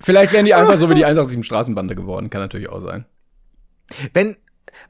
vielleicht 0.00 0.32
wären 0.32 0.44
die 0.44 0.54
einfach 0.54 0.76
so 0.76 0.88
wie 0.88 0.94
die 0.94 1.04
187 1.04 1.44
Straßenbande 1.44 1.96
geworden, 1.96 2.30
kann 2.30 2.40
natürlich 2.40 2.68
auch 2.68 2.80
sein. 2.80 3.04
wenn, 4.14 4.36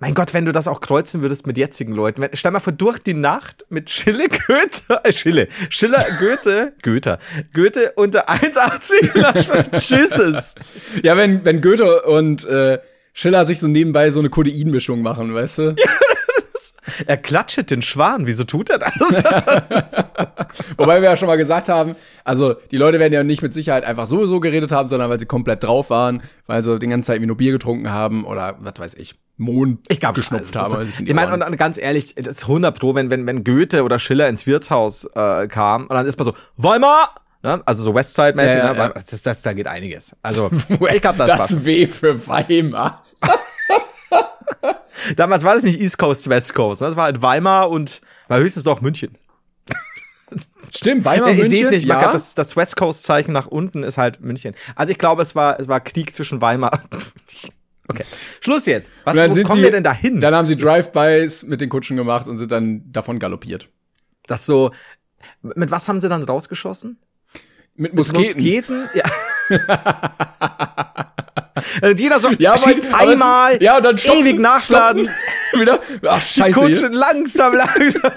mein 0.03 0.15
Gott, 0.15 0.35
wenn 0.35 0.45
du 0.45 0.51
das 0.51 0.67
auch 0.67 0.81
kreuzen 0.81 1.23
würdest 1.23 1.47
mit 1.47 1.57
jetzigen 1.57 1.93
Leuten. 1.93 2.23
Wenn, 2.23 2.31
stell 2.33 2.51
mal 2.51 2.59
vor, 2.59 2.73
durch 2.73 2.99
die 2.99 3.15
Nacht 3.15 3.65
mit 3.69 3.89
Schille, 3.89 4.27
Goethe, 4.49 5.01
äh, 5.05 5.13
Schille, 5.13 5.47
Schiller, 5.71 6.05
Goethe, 6.19 6.73
Goethe, 6.83 7.21
Goethe 7.55 7.93
unter 7.95 8.29
1,80 8.29 9.79
Tschüsses. 9.79 10.57
Ja, 11.05 11.17
wenn, 11.17 11.45
wenn 11.45 11.61
Goethe 11.61 12.03
und 12.03 12.45
äh, 12.47 12.81
Schiller 13.13 13.45
sich 13.45 13.61
so 13.61 13.69
nebenbei 13.69 14.11
so 14.11 14.19
eine 14.19 14.29
Kodeinmischung 14.29 15.03
machen, 15.03 15.33
weißt 15.35 15.59
du? 15.59 15.77
Er 17.07 17.17
klatschet 17.17 17.71
den 17.71 17.83
Schwan, 17.83 18.27
wieso 18.27 18.45
tut 18.45 18.71
er 18.71 18.79
das? 18.79 18.93
Wobei 20.77 21.01
wir 21.01 21.11
ja 21.11 21.17
schon 21.17 21.29
mal 21.29 21.37
gesagt 21.37 21.69
haben, 21.69 21.95
also 22.25 22.55
die 22.71 22.77
Leute 22.77 22.99
werden 22.99 23.13
ja 23.13 23.23
nicht 23.23 23.43
mit 23.43 23.55
Sicherheit 23.55 23.85
einfach 23.85 24.07
sowieso 24.07 24.41
geredet 24.41 24.73
haben, 24.73 24.89
sondern 24.89 25.09
weil 25.09 25.21
sie 25.21 25.27
komplett 25.27 25.63
drauf 25.63 25.91
waren, 25.91 26.23
weil 26.47 26.63
sie 26.63 26.79
den 26.79 26.91
ganzen 26.91 27.07
Zeit 27.07 27.17
irgendwie 27.17 27.29
nur 27.29 27.37
Bier 27.37 27.53
getrunken 27.53 27.91
haben 27.91 28.25
oder 28.25 28.57
was 28.59 28.75
weiß 28.79 28.95
ich, 28.97 29.15
Mond 29.37 29.81
Ich 29.89 30.01
glaube, 30.01 30.17
geschnupft 30.17 30.57
also, 30.57 30.79
die 30.99 31.05
Ich 31.09 31.15
meine, 31.15 31.33
und, 31.33 31.43
und 31.43 31.57
ganz 31.57 31.79
ehrlich, 31.79 32.15
das 32.15 32.27
ist 32.27 32.43
100 32.43 32.79
Pro, 32.79 32.95
wenn, 32.95 33.11
wenn, 33.11 33.27
wenn 33.27 33.45
Goethe 33.45 33.83
oder 33.83 33.99
Schiller 33.99 34.29
ins 34.29 34.47
Wirtshaus 34.47 35.09
äh, 35.15 35.47
kam 35.49 35.83
und 35.83 35.95
dann 35.95 36.07
ist 36.07 36.19
man 36.19 36.27
so, 36.27 36.35
Weimar! 36.57 37.15
Ne? 37.43 37.61
Also 37.67 37.83
so 37.83 37.93
Westside-mäßig, 37.95 38.59
Ja, 38.59 38.67
ja, 38.67 38.73
ne? 38.73 38.79
ja. 38.79 38.89
Das, 38.91 39.23
das, 39.23 39.43
da 39.43 39.53
geht 39.53 39.67
einiges. 39.67 40.17
Also, 40.23 40.49
ich 40.93 41.01
glaube, 41.01 41.19
das, 41.19 41.29
das 41.29 41.65
W 41.65 41.87
für 41.87 42.27
Weimar. 42.29 43.05
Damals 45.17 45.45
war 45.45 45.55
das 45.55 45.63
nicht 45.63 45.81
East 45.81 45.99
Coast, 45.99 46.29
West 46.29 46.55
Coast. 46.55 46.81
Ne? 46.81 46.89
Das 46.89 46.97
war 46.97 47.05
halt 47.05 47.23
Weimar 47.23 47.71
und 47.71 48.01
war 48.29 48.39
höchstens 48.39 48.65
doch 48.65 48.81
München. 48.81 49.17
Stimmt, 50.75 51.05
Weimar, 51.05 51.31
ihr 51.31 51.35
München, 51.35 51.51
seht 51.51 51.71
nicht, 51.71 51.87
man 51.87 51.99
ja. 51.99 52.05
kann 52.05 52.13
das, 52.13 52.35
das 52.35 52.57
West 52.57 52.77
Coast-Zeichen 52.77 53.33
nach 53.33 53.47
unten 53.47 53.83
ist 53.83 53.99
halt 53.99 54.21
München. 54.21 54.55
Also 54.75 54.93
ich 54.93 54.99
glaube, 54.99 55.23
es 55.23 55.35
war, 55.35 55.61
es 55.61 55.69
war 55.69 55.81
Krieg 55.81 56.15
zwischen 56.15 56.41
Weimar. 56.41 56.83
okay. 57.89 58.05
Schluss 58.41 58.67
jetzt. 58.67 58.91
Was, 59.05 59.17
wo 59.17 59.21
kommen 59.21 59.57
sie, 59.57 59.63
wir 59.63 59.71
denn 59.71 59.85
da 59.85 59.93
hin? 59.93 60.21
Dann 60.21 60.35
haben 60.35 60.47
sie 60.47 60.57
Drive-Bys 60.57 61.45
mit 61.45 61.61
den 61.61 61.69
Kutschen 61.69 61.97
gemacht 61.97 62.29
und 62.29 62.39
sind 62.39 62.53
dann 62.53 62.91
davon 62.91 63.19
galoppiert. 63.19 63.69
Das 64.27 64.47
so, 64.47 64.71
mit 65.43 65.71
was 65.71 65.89
haben 65.89 66.01
sie 66.01 66.09
dann 66.09 66.23
rausgeschossen? 66.23 66.99
Mit 67.75 67.95
Mit 67.95 67.95
Musketen. 67.95 68.23
Musketen? 68.23 68.89
Ja. 68.95 69.05
Und 71.83 72.01
jeder 72.01 72.21
so, 72.21 72.31
Ja, 72.39 72.57
schießt 72.57 72.85
es- 72.87 72.95
einmal, 72.95 73.63
ja, 73.63 73.77
und 73.77 73.85
dann 73.85 73.97
stopfen- 73.99 74.21
ewig 74.21 74.39
nachladen, 74.39 75.05
stopfen 75.05 75.61
wieder. 75.61 75.81
Ach, 76.09 76.19
die 76.23 76.41
scheiße. 76.41 76.53
Kutsche 76.59 76.87
langsam, 76.89 77.55
langsam. 77.57 78.13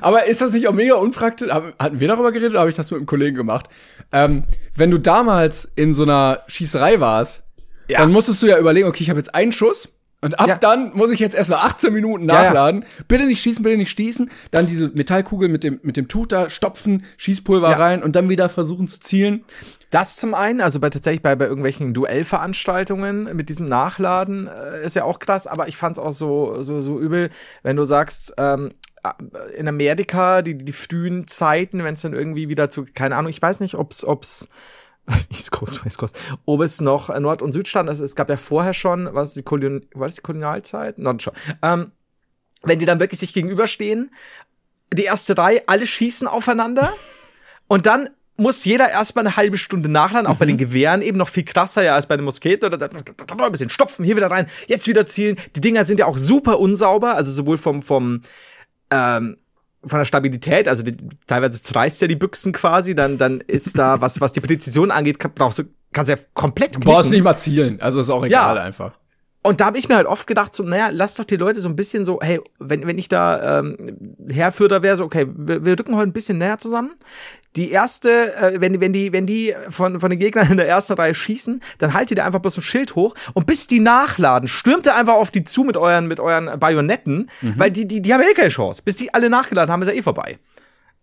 Aber 0.00 0.26
ist 0.26 0.40
das 0.40 0.52
nicht 0.52 0.68
auch 0.68 0.72
mega 0.72 0.94
unpraktisch? 0.94 1.50
Hatten 1.50 2.00
wir 2.00 2.08
darüber 2.08 2.32
geredet 2.32 2.50
oder 2.52 2.60
habe 2.60 2.70
ich 2.70 2.76
das 2.76 2.90
mit 2.90 2.98
einem 2.98 3.06
Kollegen 3.06 3.36
gemacht? 3.36 3.66
Ähm, 4.12 4.44
wenn 4.76 4.90
du 4.90 4.98
damals 4.98 5.68
in 5.74 5.94
so 5.94 6.02
einer 6.04 6.40
Schießerei 6.46 7.00
warst, 7.00 7.42
Ja. 7.88 7.98
dann 8.00 8.12
musstest 8.12 8.42
du 8.42 8.46
ja 8.46 8.58
überlegen, 8.58 8.86
okay, 8.88 9.02
ich 9.02 9.10
habe 9.10 9.18
jetzt 9.18 9.34
einen 9.34 9.52
Schuss 9.52 9.88
und 10.22 10.38
ab 10.40 10.48
Ja. 10.48 10.56
dann 10.56 10.92
muss 10.94 11.10
ich 11.10 11.20
jetzt 11.20 11.34
erstmal 11.34 11.58
18 11.66 11.92
Minuten 11.92 12.28
Ja, 12.28 12.34
ja. 12.34 12.42
nachladen. 12.44 12.84
Bitte 13.08 13.24
nicht 13.26 13.42
schießen, 13.42 13.62
bitte 13.62 13.76
nicht 13.76 13.90
schießen. 13.96 14.30
Dann 14.52 14.66
diese 14.66 14.88
Metallkugel 14.88 15.48
mit 15.48 15.64
dem, 15.64 15.80
mit 15.82 15.96
dem 15.96 16.06
da 16.28 16.48
stopfen, 16.48 17.04
Schießpulver 17.16 17.70
Ja. 17.70 17.76
rein 17.76 18.02
und 18.02 18.16
dann 18.16 18.28
wieder 18.28 18.48
versuchen 18.48 18.86
zu 18.88 19.00
zielen. 19.00 19.44
Das 19.90 20.16
zum 20.16 20.34
einen, 20.34 20.60
also 20.60 20.80
bei 20.80 20.88
tatsächlich 20.90 21.22
bei, 21.22 21.34
bei 21.34 21.46
irgendwelchen 21.46 21.92
Duellveranstaltungen 21.92 23.34
mit 23.36 23.48
diesem 23.48 23.66
Nachladen 23.66 24.46
äh, 24.48 24.84
ist 24.84 24.96
ja 24.96 25.04
auch 25.04 25.18
krass, 25.18 25.46
aber 25.46 25.68
ich 25.68 25.76
fand's 25.76 25.98
auch 25.98 26.12
so, 26.12 26.62
so, 26.62 26.80
so 26.80 26.98
übel, 27.00 27.30
wenn 27.62 27.76
du 27.76 27.84
sagst, 27.84 28.34
ähm, 28.38 28.70
in 29.56 29.66
Amerika, 29.66 30.42
die, 30.42 30.56
die 30.56 30.72
frühen 30.72 31.26
Zeiten, 31.26 31.82
wenn 31.82 31.94
es 31.94 32.02
dann 32.02 32.12
irgendwie 32.12 32.48
wieder 32.48 32.70
zu, 32.70 32.86
keine 32.94 33.16
Ahnung, 33.16 33.30
ich 33.30 33.42
weiß 33.42 33.58
nicht, 33.58 33.74
ob's, 33.74 34.04
ob's 34.04 34.48
East 35.30 35.50
Coast, 35.50 35.84
West 35.84 35.98
Coast, 35.98 36.18
ob 36.44 36.60
es 36.60 36.80
noch 36.80 37.08
Nord- 37.18 37.42
und 37.42 37.52
Südstaaten, 37.52 37.88
also 37.88 38.04
es 38.04 38.14
gab 38.14 38.28
ja 38.28 38.36
vorher 38.36 38.74
schon, 38.74 39.08
was 39.12 39.34
die 39.34 39.42
Kolon 39.42 39.86
war 39.94 40.06
das 40.06 40.16
die 40.16 40.22
Kolonialzeit? 40.22 40.98
Nord 40.98 41.22
schon. 41.22 41.34
Ähm, 41.62 41.92
wenn 42.62 42.78
die 42.78 42.86
dann 42.86 43.00
wirklich 43.00 43.18
sich 43.18 43.32
gegenüberstehen, 43.32 44.12
die 44.92 45.04
erste 45.04 45.36
Reihe, 45.36 45.62
alle 45.66 45.86
schießen 45.86 46.28
aufeinander 46.28 46.92
und 47.68 47.86
dann 47.86 48.10
muss 48.36 48.64
jeder 48.64 48.90
erstmal 48.90 49.26
eine 49.26 49.36
halbe 49.36 49.58
Stunde 49.58 49.88
nachladen, 49.88 50.26
auch 50.26 50.36
bei 50.36 50.46
den 50.46 50.56
Gewehren 50.56 51.02
eben 51.02 51.18
noch 51.18 51.28
viel 51.28 51.44
krasser 51.44 51.84
ja 51.84 51.94
als 51.94 52.06
bei 52.06 52.16
den 52.16 52.24
Musketen 52.24 52.72
oder 52.72 52.90
ein 52.90 53.52
bisschen 53.52 53.70
stopfen, 53.70 54.04
hier 54.04 54.16
wieder 54.16 54.30
rein, 54.30 54.46
jetzt 54.68 54.88
wieder 54.88 55.06
zielen. 55.06 55.36
Die 55.54 55.60
Dinger 55.60 55.84
sind 55.84 56.00
ja 56.00 56.06
auch 56.06 56.16
super 56.16 56.58
unsauber, 56.58 57.14
also 57.14 57.30
sowohl 57.30 57.58
vom 57.58 57.82
vom 57.82 58.22
ähm, 58.90 59.36
von 59.84 59.98
der 59.98 60.04
Stabilität, 60.04 60.68
also 60.68 60.82
die, 60.82 60.96
teilweise 61.26 61.62
zerreißt 61.62 62.00
ja 62.02 62.08
die 62.08 62.16
Büchsen 62.16 62.52
quasi, 62.52 62.94
dann 62.94 63.18
dann 63.18 63.40
ist 63.40 63.78
da 63.78 64.00
was 64.00 64.20
was 64.20 64.32
die 64.32 64.40
Präzision 64.40 64.90
angeht, 64.90 65.18
kann, 65.18 65.32
brauchst 65.34 65.58
du 65.58 65.64
kannst 65.92 66.10
ja 66.10 66.16
komplett 66.34 66.76
Du 66.76 66.80
brauchst 66.80 67.08
knicken. 67.08 67.12
nicht 67.12 67.24
mal 67.24 67.36
zielen, 67.36 67.80
also 67.80 68.00
ist 68.00 68.10
auch 68.10 68.24
egal 68.24 68.58
einfach. 68.58 68.92
Und 69.44 69.60
da 69.60 69.66
habe 69.66 69.78
ich 69.78 69.88
mir 69.88 69.96
halt 69.96 70.06
oft 70.06 70.28
gedacht, 70.28 70.54
so, 70.54 70.62
naja, 70.62 70.90
lass 70.92 71.16
doch 71.16 71.24
die 71.24 71.36
Leute 71.36 71.60
so 71.60 71.68
ein 71.68 71.74
bisschen 71.74 72.04
so, 72.04 72.20
hey, 72.22 72.40
wenn, 72.60 72.86
wenn 72.86 72.96
ich 72.96 73.08
da 73.08 73.58
ähm, 73.58 73.76
Herrführer 74.30 74.84
wäre, 74.84 74.96
so, 74.96 75.04
okay, 75.04 75.26
wir, 75.34 75.64
wir 75.64 75.76
rücken 75.76 75.96
heute 75.96 76.10
ein 76.10 76.12
bisschen 76.12 76.38
näher 76.38 76.58
zusammen. 76.58 76.92
Die 77.56 77.70
erste, 77.70 78.34
äh, 78.36 78.60
wenn, 78.60 78.80
wenn 78.80 78.92
die, 78.92 79.12
wenn 79.12 79.26
die 79.26 79.54
von, 79.68 80.00
von 80.00 80.10
den 80.10 80.18
Gegnern 80.18 80.50
in 80.50 80.56
der 80.56 80.68
ersten 80.68 80.94
Reihe 80.94 81.14
schießen, 81.14 81.60
dann 81.78 81.92
haltet 81.94 82.18
ihr 82.18 82.24
einfach 82.24 82.40
bloß 82.40 82.58
ein 82.58 82.62
Schild 82.62 82.94
hoch 82.94 83.14
und 83.34 83.46
bis 83.46 83.66
die 83.66 83.80
nachladen, 83.80 84.48
stürmt 84.48 84.86
ihr 84.86 84.96
einfach 84.96 85.14
auf 85.14 85.30
die 85.30 85.44
zu 85.44 85.64
mit 85.64 85.76
euren, 85.76 86.06
mit 86.06 86.20
euren 86.20 86.58
Bajonetten, 86.58 87.30
weil 87.56 87.70
die, 87.70 87.86
die, 87.86 88.00
die 88.00 88.14
haben 88.14 88.22
ja 88.22 88.28
eh 88.28 88.34
keine 88.34 88.48
Chance. 88.48 88.82
Bis 88.84 88.96
die 88.96 89.12
alle 89.12 89.28
nachgeladen 89.28 89.70
haben, 89.72 89.82
ist 89.82 89.88
ja 89.88 89.94
eh 89.94 90.02
vorbei. 90.02 90.38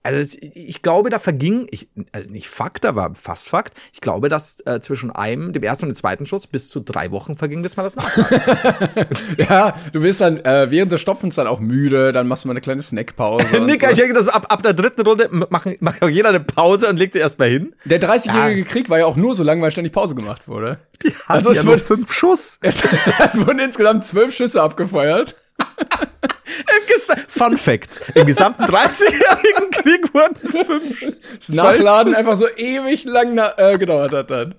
Also 0.02 0.38
ich 0.41 0.82
glaube, 0.82 1.10
da 1.10 1.20
verging, 1.20 1.68
ich, 1.72 1.89
also 2.14 2.32
nicht 2.32 2.47
Fakt, 2.47 2.86
aber 2.86 3.12
fast 3.16 3.50
Fakt. 3.50 3.74
Ich 3.91 4.00
glaube, 4.00 4.30
dass 4.30 4.60
äh, 4.66 4.80
zwischen 4.80 5.12
einem, 5.12 5.52
dem 5.52 5.62
ersten 5.62 5.86
und 5.86 5.89
dem 5.89 5.95
zweiten 5.95 6.26
Schuss 6.26 6.47
bis 6.47 6.70
zu 6.70 6.80
drei 6.80 7.12
Wochen 7.12 7.36
verging, 7.36 7.62
bis 7.62 7.76
man 7.76 7.86
das 7.86 7.97
nachladen. 7.97 9.08
Ja, 9.38 9.76
du 9.91 10.02
wirst 10.02 10.22
dann 10.22 10.38
äh, 10.45 10.72
während 10.72 10.91
des 10.91 11.02
Stopfens 11.02 11.36
dann 11.36 11.47
auch 11.47 11.60
müde, 11.60 12.12
dann 12.14 12.28
machst 12.28 12.43
du 12.43 12.47
mal 12.47 12.54
eine 12.54 12.62
kleine 12.62 12.82
Snackpause. 12.82 13.60
Nick, 13.66 13.82
so. 13.84 13.88
ich 13.89 13.97
denke, 13.97 14.14
dass 14.14 14.30
ab, 14.30 14.45
ab 14.50 14.64
der 14.64 14.74
dritten 14.74 15.02
Runde 15.02 15.28
macht 15.50 15.82
macht 15.82 16.02
auch 16.02 16.10
jeder 16.10 16.30
eine 16.30 16.39
Pause 16.39 16.88
und 16.88 16.97
legt 16.97 17.14
sie 17.14 17.20
erstmal 17.20 17.50
hin. 17.50 17.76
Der 17.86 18.02
30-jährige 18.02 18.62
Ja. 18.62 18.66
Krieg 18.68 18.89
war 18.89 19.00
ja 19.00 19.06
auch 19.06 19.18
nur 19.18 19.36
so 19.36 19.43
lang, 19.43 19.62
weil 19.62 19.72
ständig 19.72 19.91
Pause 19.93 20.16
gemacht 20.16 20.47
wurde. 20.47 20.80
Die 21.04 21.10
haben 21.10 21.16
Also 21.28 21.52
es 21.52 21.58
ja 21.58 21.66
wird- 21.66 21.82
fünf 21.82 22.14
Schuss. 22.14 22.58
Es, 22.70 22.82
es 22.84 23.38
wurden 23.45 23.60
insgesamt 23.60 24.06
zwölf 24.06 24.34
Schüsse 24.34 24.62
abgefeuert. 24.62 25.36
Fun 27.28 27.57
Fact: 27.57 28.01
Im 28.16 28.28
gesamten 28.28 28.64
30-jährigen 28.64 29.72
Krieg 29.72 30.14
wurden 30.14 30.36
fünf 30.36 31.05
Das 31.38 31.49
Nachladen 31.49 32.14
einfach 32.14 32.36
so 32.36 32.47
ewig 32.49 33.05
lang 33.05 33.34
na, 33.34 33.53
äh, 33.57 33.78
gedauert 33.78 34.14
hat 34.14 34.30
dann. 34.30 34.55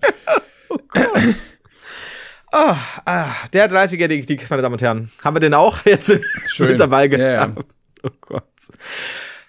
Ah, 2.50 2.76
der 3.52 3.70
30-jährige 3.70 4.26
Krieg, 4.26 4.50
meine 4.50 4.62
Damen 4.62 4.72
und 4.72 4.82
Herren. 4.82 5.10
Haben 5.22 5.36
wir 5.36 5.40
den 5.40 5.54
auch 5.54 5.84
jetzt 5.84 6.12
Schön. 6.46 6.68
mit 6.68 6.80
dabei 6.80 7.06
gehabt? 7.08 7.64
Oh 8.02 8.08
Gott. 8.20 8.44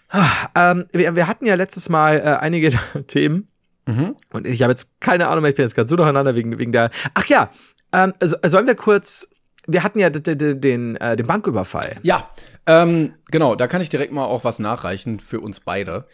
Ah, 0.10 0.28
ähm, 0.56 0.86
wir, 0.92 1.16
wir 1.16 1.28
hatten 1.28 1.46
ja 1.46 1.56
letztes 1.56 1.90
Mal 1.90 2.20
äh, 2.20 2.24
einige 2.42 2.72
Themen. 3.08 3.48
Mhm. 3.86 4.16
Und 4.32 4.46
ich 4.46 4.62
habe 4.62 4.72
jetzt 4.72 5.00
keine 5.00 5.28
Ahnung, 5.28 5.42
mehr, 5.42 5.50
ich 5.50 5.56
bin 5.56 5.64
jetzt 5.64 5.74
gerade 5.74 5.88
so 5.88 5.96
durcheinander 5.96 6.36
wegen, 6.36 6.58
wegen 6.60 6.72
der. 6.72 6.92
Ach 7.14 7.26
ja, 7.26 7.50
ähm, 7.94 8.14
so, 8.22 8.38
sollen 8.46 8.68
wir 8.68 8.76
kurz. 8.76 9.31
Wir 9.68 9.84
hatten 9.84 10.00
ja 10.00 10.10
d- 10.10 10.20
d- 10.22 10.36
d- 10.36 10.56
den, 10.56 10.96
äh, 10.98 11.16
den 11.16 11.28
Banküberfall. 11.28 11.98
Ja, 12.04 12.30
ähm, 12.66 13.14
genau, 13.30 13.56
da 13.56 13.68
kann 13.68 13.82
ich 13.82 13.90
direkt 13.90 14.12
mal 14.12 14.26
auch 14.26 14.44
was 14.44 14.60
nachreichen 14.60 15.20
für 15.20 15.40
uns 15.40 15.60
beide. 15.60 16.06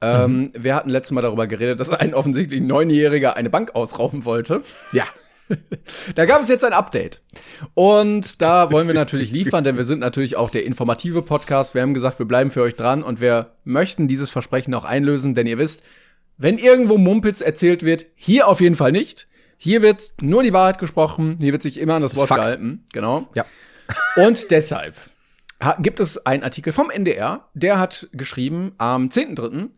Ähm, 0.00 0.50
Wir 0.54 0.74
hatten 0.74 0.90
letztes 0.90 1.12
Mal 1.12 1.22
darüber 1.22 1.46
geredet, 1.46 1.80
dass 1.80 1.90
ein 1.90 2.12
offensichtlich 2.14 2.60
Neunjähriger 2.60 3.36
eine 3.36 3.48
Bank 3.50 3.74
ausrauben 3.74 4.24
wollte. 4.24 4.62
Ja. 4.92 5.04
Da 6.16 6.24
gab 6.26 6.40
es 6.42 6.48
jetzt 6.48 6.64
ein 6.64 6.72
Update. 6.72 7.22
Und 7.74 8.42
da 8.42 8.72
wollen 8.72 8.88
wir 8.88 8.94
natürlich 8.96 9.30
liefern, 9.30 9.62
denn 9.62 9.76
wir 9.76 9.84
sind 9.84 10.00
natürlich 10.00 10.36
auch 10.36 10.50
der 10.50 10.64
informative 10.66 11.22
Podcast. 11.22 11.72
Wir 11.72 11.82
haben 11.82 11.94
gesagt, 11.94 12.18
wir 12.18 12.26
bleiben 12.26 12.50
für 12.50 12.62
euch 12.62 12.74
dran 12.74 13.04
und 13.04 13.20
wir 13.20 13.52
möchten 13.62 14.08
dieses 14.08 14.28
Versprechen 14.30 14.74
auch 14.74 14.84
einlösen, 14.84 15.36
denn 15.36 15.46
ihr 15.46 15.58
wisst, 15.58 15.84
wenn 16.36 16.58
irgendwo 16.58 16.98
Mumpitz 16.98 17.40
erzählt 17.40 17.84
wird, 17.84 18.06
hier 18.16 18.48
auf 18.48 18.60
jeden 18.60 18.74
Fall 18.74 18.90
nicht. 18.90 19.28
Hier 19.58 19.82
wird 19.82 20.14
nur 20.20 20.42
die 20.42 20.52
Wahrheit 20.52 20.78
gesprochen, 20.78 21.36
hier 21.40 21.52
wird 21.52 21.62
sich 21.62 21.78
immer 21.80 21.94
an 21.94 22.02
das, 22.02 22.12
ist 22.12 22.18
Wort 22.18 22.28
Fakt. 22.28 22.44
gehalten. 22.44 22.84
Genau. 22.92 23.28
Ja. 23.34 23.44
Und 24.16 24.50
deshalb 24.50 24.94
ha- 25.62 25.76
gibt 25.80 26.00
es 26.00 26.24
einen 26.26 26.42
Artikel 26.42 26.72
vom 26.72 26.90
NDR, 26.90 27.48
der 27.54 27.78
hat 27.78 28.08
geschrieben 28.12 28.72
am 28.78 29.06
10.3. 29.08 29.70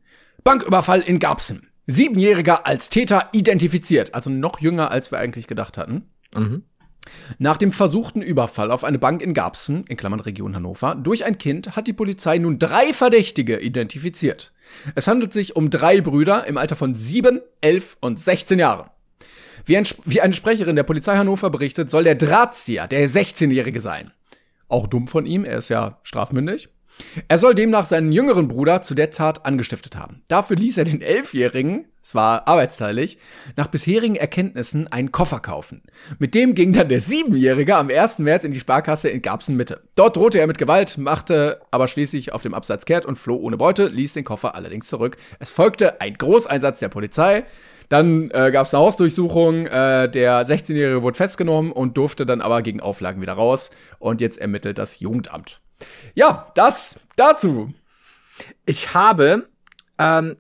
Banküberfall 0.44 1.00
in 1.02 1.18
Garbsen. 1.18 1.68
Siebenjähriger 1.86 2.66
als 2.66 2.90
Täter 2.90 3.28
identifiziert. 3.32 4.14
Also 4.14 4.28
noch 4.30 4.60
jünger, 4.60 4.90
als 4.90 5.10
wir 5.10 5.18
eigentlich 5.18 5.46
gedacht 5.46 5.78
hatten. 5.78 6.10
Nach 7.38 7.56
dem 7.56 7.72
versuchten 7.72 8.20
Überfall 8.20 8.70
auf 8.70 8.84
eine 8.84 8.98
Bank 8.98 9.22
in 9.22 9.32
Garbsen, 9.32 9.84
in 9.88 9.96
Klammern 9.96 10.20
Region 10.20 10.54
Hannover, 10.54 10.94
durch 10.94 11.24
ein 11.24 11.38
Kind 11.38 11.74
hat 11.76 11.86
die 11.86 11.94
Polizei 11.94 12.36
nun 12.36 12.58
drei 12.58 12.92
Verdächtige 12.92 13.58
identifiziert. 13.60 14.52
Es 14.94 15.06
handelt 15.06 15.32
sich 15.32 15.56
um 15.56 15.70
drei 15.70 16.02
Brüder 16.02 16.46
im 16.46 16.58
Alter 16.58 16.76
von 16.76 16.94
sieben, 16.94 17.40
elf 17.62 17.96
und 18.00 18.18
16 18.20 18.58
Jahren. 18.58 18.90
Wie, 19.68 19.76
ein, 19.76 19.86
wie 20.06 20.22
eine 20.22 20.32
Sprecherin 20.32 20.76
der 20.76 20.82
Polizei 20.82 21.14
Hannover 21.16 21.50
berichtet, 21.50 21.90
soll 21.90 22.04
der 22.04 22.14
Drahtzieher 22.14 22.88
der 22.88 23.06
16-Jährige 23.06 23.82
sein. 23.82 24.12
Auch 24.66 24.86
dumm 24.86 25.08
von 25.08 25.26
ihm, 25.26 25.44
er 25.44 25.58
ist 25.58 25.68
ja 25.68 25.98
strafmündig. 26.04 26.70
Er 27.28 27.36
soll 27.36 27.54
demnach 27.54 27.84
seinen 27.84 28.10
jüngeren 28.10 28.48
Bruder 28.48 28.80
zu 28.80 28.94
der 28.94 29.10
Tat 29.10 29.44
angestiftet 29.44 29.94
haben. 29.94 30.22
Dafür 30.28 30.56
ließ 30.56 30.78
er 30.78 30.84
den 30.84 31.02
Elfjährigen, 31.02 31.84
es 32.02 32.14
war 32.14 32.48
arbeitsteilig, 32.48 33.18
nach 33.56 33.66
bisherigen 33.66 34.16
Erkenntnissen 34.16 34.88
einen 34.88 35.12
Koffer 35.12 35.40
kaufen. 35.40 35.82
Mit 36.18 36.34
dem 36.34 36.54
ging 36.54 36.72
dann 36.72 36.88
der 36.88 37.02
Siebenjährige 37.02 37.76
am 37.76 37.90
1. 37.90 38.20
März 38.20 38.44
in 38.44 38.52
die 38.52 38.60
Sparkasse 38.60 39.10
in 39.10 39.20
Garbsen 39.20 39.56
Mitte. 39.56 39.82
Dort 39.94 40.16
drohte 40.16 40.40
er 40.40 40.46
mit 40.46 40.56
Gewalt, 40.56 40.96
machte 40.96 41.60
aber 41.70 41.88
schließlich 41.88 42.32
auf 42.32 42.42
dem 42.42 42.54
Absatz 42.54 42.86
kehrt 42.86 43.04
und 43.04 43.18
floh 43.18 43.36
ohne 43.36 43.58
Beute, 43.58 43.86
ließ 43.88 44.14
den 44.14 44.24
Koffer 44.24 44.54
allerdings 44.54 44.88
zurück. 44.88 45.18
Es 45.38 45.50
folgte 45.50 46.00
ein 46.00 46.14
Großeinsatz 46.14 46.80
der 46.80 46.88
Polizei. 46.88 47.44
Dann 47.88 48.30
äh, 48.30 48.50
gab 48.50 48.66
es 48.66 48.74
eine 48.74 48.82
Hausdurchsuchung. 48.82 49.66
Äh, 49.66 50.10
der 50.10 50.46
16-Jährige 50.46 51.02
wurde 51.02 51.16
festgenommen 51.16 51.72
und 51.72 51.96
durfte 51.96 52.26
dann 52.26 52.40
aber 52.40 52.62
gegen 52.62 52.80
Auflagen 52.80 53.20
wieder 53.20 53.32
raus. 53.34 53.70
Und 53.98 54.20
jetzt 54.20 54.38
ermittelt 54.38 54.78
das 54.78 55.00
Jugendamt. 55.00 55.60
Ja, 56.14 56.50
das 56.54 57.00
dazu. 57.16 57.72
Ich 58.66 58.94
habe 58.94 59.48
ähm, 59.98 60.36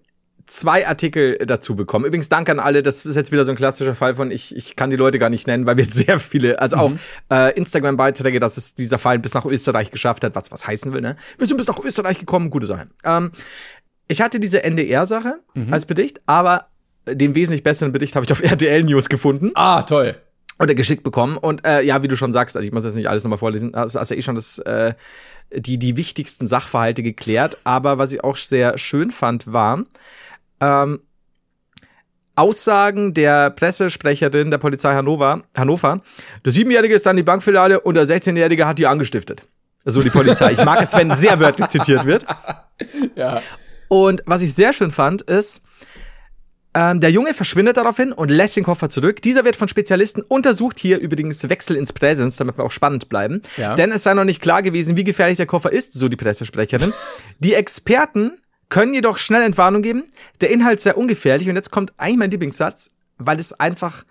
zwei 0.48 0.86
Artikel 0.86 1.38
dazu 1.46 1.76
bekommen. 1.76 2.04
Übrigens, 2.04 2.28
danke 2.28 2.52
an 2.52 2.58
alle. 2.58 2.82
Das 2.82 3.04
ist 3.04 3.16
jetzt 3.16 3.32
wieder 3.32 3.44
so 3.44 3.52
ein 3.52 3.56
klassischer 3.56 3.94
Fall 3.94 4.14
von, 4.14 4.30
ich, 4.30 4.56
ich 4.56 4.76
kann 4.76 4.90
die 4.90 4.96
Leute 4.96 5.18
gar 5.18 5.30
nicht 5.30 5.46
nennen, 5.46 5.66
weil 5.66 5.76
wir 5.76 5.84
sehr 5.84 6.18
viele, 6.18 6.60
also 6.60 6.76
auch 6.76 6.92
äh, 7.30 7.56
Instagram-Beiträge, 7.56 8.40
dass 8.40 8.56
es 8.56 8.74
dieser 8.74 8.98
Fall 8.98 9.18
bis 9.18 9.34
nach 9.34 9.44
Österreich 9.44 9.90
geschafft 9.90 10.24
hat, 10.24 10.34
was 10.34 10.50
was 10.50 10.66
heißen 10.66 10.92
will, 10.92 11.00
ne? 11.00 11.16
Wir 11.38 11.46
sind 11.46 11.56
bis 11.56 11.68
nach 11.68 11.78
Österreich 11.78 12.18
gekommen, 12.18 12.50
gute 12.50 12.66
Sache. 12.66 12.88
Ähm, 13.04 13.30
ich 14.08 14.22
hatte 14.22 14.40
diese 14.40 14.64
NDR-Sache 14.64 15.40
als 15.70 15.84
Bericht, 15.84 16.22
aber 16.24 16.68
den 17.14 17.34
wesentlich 17.34 17.62
besseren 17.62 17.92
Bericht 17.92 18.14
habe 18.16 18.24
ich 18.24 18.32
auf 18.32 18.42
RTL 18.42 18.82
News 18.84 19.08
gefunden 19.08 19.50
Ah, 19.54 19.82
toll. 19.82 20.16
oder 20.58 20.74
geschickt 20.74 21.02
bekommen. 21.04 21.36
Und 21.36 21.64
äh, 21.66 21.82
ja, 21.82 22.02
wie 22.02 22.08
du 22.08 22.16
schon 22.16 22.32
sagst, 22.32 22.56
also 22.56 22.66
ich 22.66 22.72
muss 22.72 22.84
jetzt 22.84 22.94
nicht 22.94 23.08
alles 23.08 23.24
nochmal 23.24 23.38
vorlesen, 23.38 23.74
also 23.74 23.98
hast 24.00 24.10
ja 24.10 24.16
eh 24.16 24.22
schon 24.22 24.34
das, 24.34 24.58
äh, 24.60 24.94
die, 25.54 25.78
die 25.78 25.96
wichtigsten 25.96 26.46
Sachverhalte 26.46 27.02
geklärt. 27.02 27.58
Aber 27.64 27.98
was 27.98 28.12
ich 28.12 28.22
auch 28.24 28.36
sehr 28.36 28.76
schön 28.78 29.10
fand, 29.10 29.52
war, 29.52 29.82
ähm, 30.60 31.00
Aussagen 32.36 33.14
der 33.14 33.50
Pressesprecherin 33.50 34.50
der 34.52 34.58
Polizei 34.58 34.92
Hannover, 34.94 35.42
Hannover. 35.56 36.02
Der 36.44 36.52
Siebenjährige 36.52 36.94
ist 36.94 37.04
dann 37.04 37.16
die 37.16 37.24
Bankfiliale 37.24 37.80
und 37.80 37.94
der 37.96 38.04
16-Jährige 38.06 38.64
hat 38.66 38.78
die 38.78 38.86
angestiftet. 38.86 39.42
So 39.84 40.02
die 40.02 40.10
Polizei. 40.10 40.52
Ich 40.52 40.64
mag 40.64 40.80
es, 40.80 40.92
wenn 40.94 41.12
sehr 41.14 41.40
wörtlich 41.40 41.68
zitiert 41.68 42.04
wird. 42.06 42.24
Ja. 43.16 43.42
Und 43.88 44.22
was 44.24 44.42
ich 44.42 44.54
sehr 44.54 44.72
schön 44.72 44.92
fand, 44.92 45.22
ist, 45.22 45.62
ähm, 46.74 47.00
der 47.00 47.10
Junge 47.10 47.34
verschwindet 47.34 47.76
daraufhin 47.76 48.12
und 48.12 48.30
lässt 48.30 48.56
den 48.56 48.64
Koffer 48.64 48.88
zurück. 48.88 49.22
Dieser 49.22 49.44
wird 49.44 49.56
von 49.56 49.68
Spezialisten 49.68 50.22
untersucht. 50.22 50.78
Hier 50.78 50.98
übrigens 50.98 51.48
Wechsel 51.48 51.76
ins 51.76 51.92
Präsens, 51.92 52.36
damit 52.36 52.58
wir 52.58 52.64
auch 52.64 52.70
spannend 52.70 53.08
bleiben. 53.08 53.42
Ja. 53.56 53.74
Denn 53.74 53.90
es 53.90 54.02
sei 54.02 54.14
noch 54.14 54.24
nicht 54.24 54.42
klar 54.42 54.62
gewesen, 54.62 54.96
wie 54.96 55.04
gefährlich 55.04 55.36
der 55.38 55.46
Koffer 55.46 55.72
ist, 55.72 55.94
so 55.94 56.08
die 56.08 56.16
Pressesprecherin. 56.16 56.92
Die 57.38 57.54
Experten 57.54 58.32
können 58.68 58.92
jedoch 58.92 59.16
schnell 59.16 59.42
Entwarnung 59.42 59.80
geben. 59.80 60.04
Der 60.40 60.50
Inhalt 60.50 60.80
sei 60.80 60.94
ungefährlich. 60.94 61.48
Und 61.48 61.56
jetzt 61.56 61.70
kommt 61.70 61.92
eigentlich 61.96 62.18
mein 62.18 62.30
Lieblingssatz, 62.30 62.90
weil 63.16 63.40
es 63.40 63.52
einfach 63.54 64.04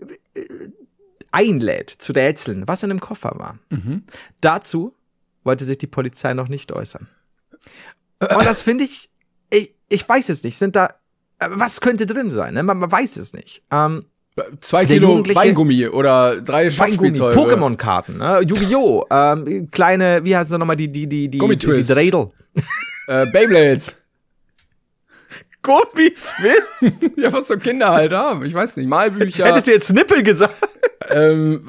äh, 0.00 0.40
einlädt 1.32 1.90
zu 1.90 2.12
rätseln, 2.12 2.68
was 2.68 2.82
in 2.84 2.90
dem 2.90 3.00
Koffer 3.00 3.32
war. 3.36 3.58
Dazu 4.40 4.94
wollte 5.42 5.64
sich 5.64 5.78
die 5.78 5.88
Polizei 5.88 6.34
noch 6.34 6.48
nicht 6.48 6.70
äußern. 6.70 7.08
Und 8.20 8.46
das 8.46 8.62
finde 8.62 8.84
ich, 8.84 9.10
ich, 9.50 9.74
ich 9.88 10.08
weiß 10.08 10.28
es 10.28 10.42
nicht. 10.44 10.56
Sind 10.56 10.76
da, 10.76 10.94
was 11.38 11.80
könnte 11.80 12.06
drin 12.06 12.30
sein? 12.30 12.54
Ne? 12.54 12.62
Man, 12.62 12.78
man 12.78 12.90
weiß 12.90 13.16
es 13.16 13.32
nicht. 13.32 13.62
Ähm, 13.70 14.04
Zwei 14.60 14.84
Kilo 14.84 15.24
Weingummi 15.24 15.86
oder 15.86 16.40
drei 16.40 16.68
Schachspielzeuge. 16.68 17.38
Pokémon-Karten, 17.38 18.18
ne? 18.18 18.40
Yu-Gi-Oh! 18.40 19.04
ähm, 19.10 19.68
kleine, 19.70 20.24
wie 20.24 20.36
heißt 20.36 20.50
es 20.50 20.58
nochmal, 20.58 20.74
die, 20.74 20.90
die, 20.90 21.06
die, 21.06 21.28
die, 21.28 21.38
die, 21.38 21.56
die. 21.56 21.82
Dreidel. 21.82 22.28
Äh, 23.06 23.26
Beyblades. 23.26 23.96
Gummitwist? 25.62 27.12
ja, 27.18 27.30
was 27.30 27.48
so 27.48 27.58
Kinder 27.58 27.90
halt 27.90 28.14
haben. 28.14 28.46
Ich 28.46 28.54
weiß 28.54 28.78
nicht. 28.78 28.88
Malbücher. 28.88 29.44
Hättest 29.44 29.66
du 29.66 29.72
jetzt 29.72 29.92
Nippel 29.92 30.22
gesagt? 30.22 30.54
ähm, 31.10 31.62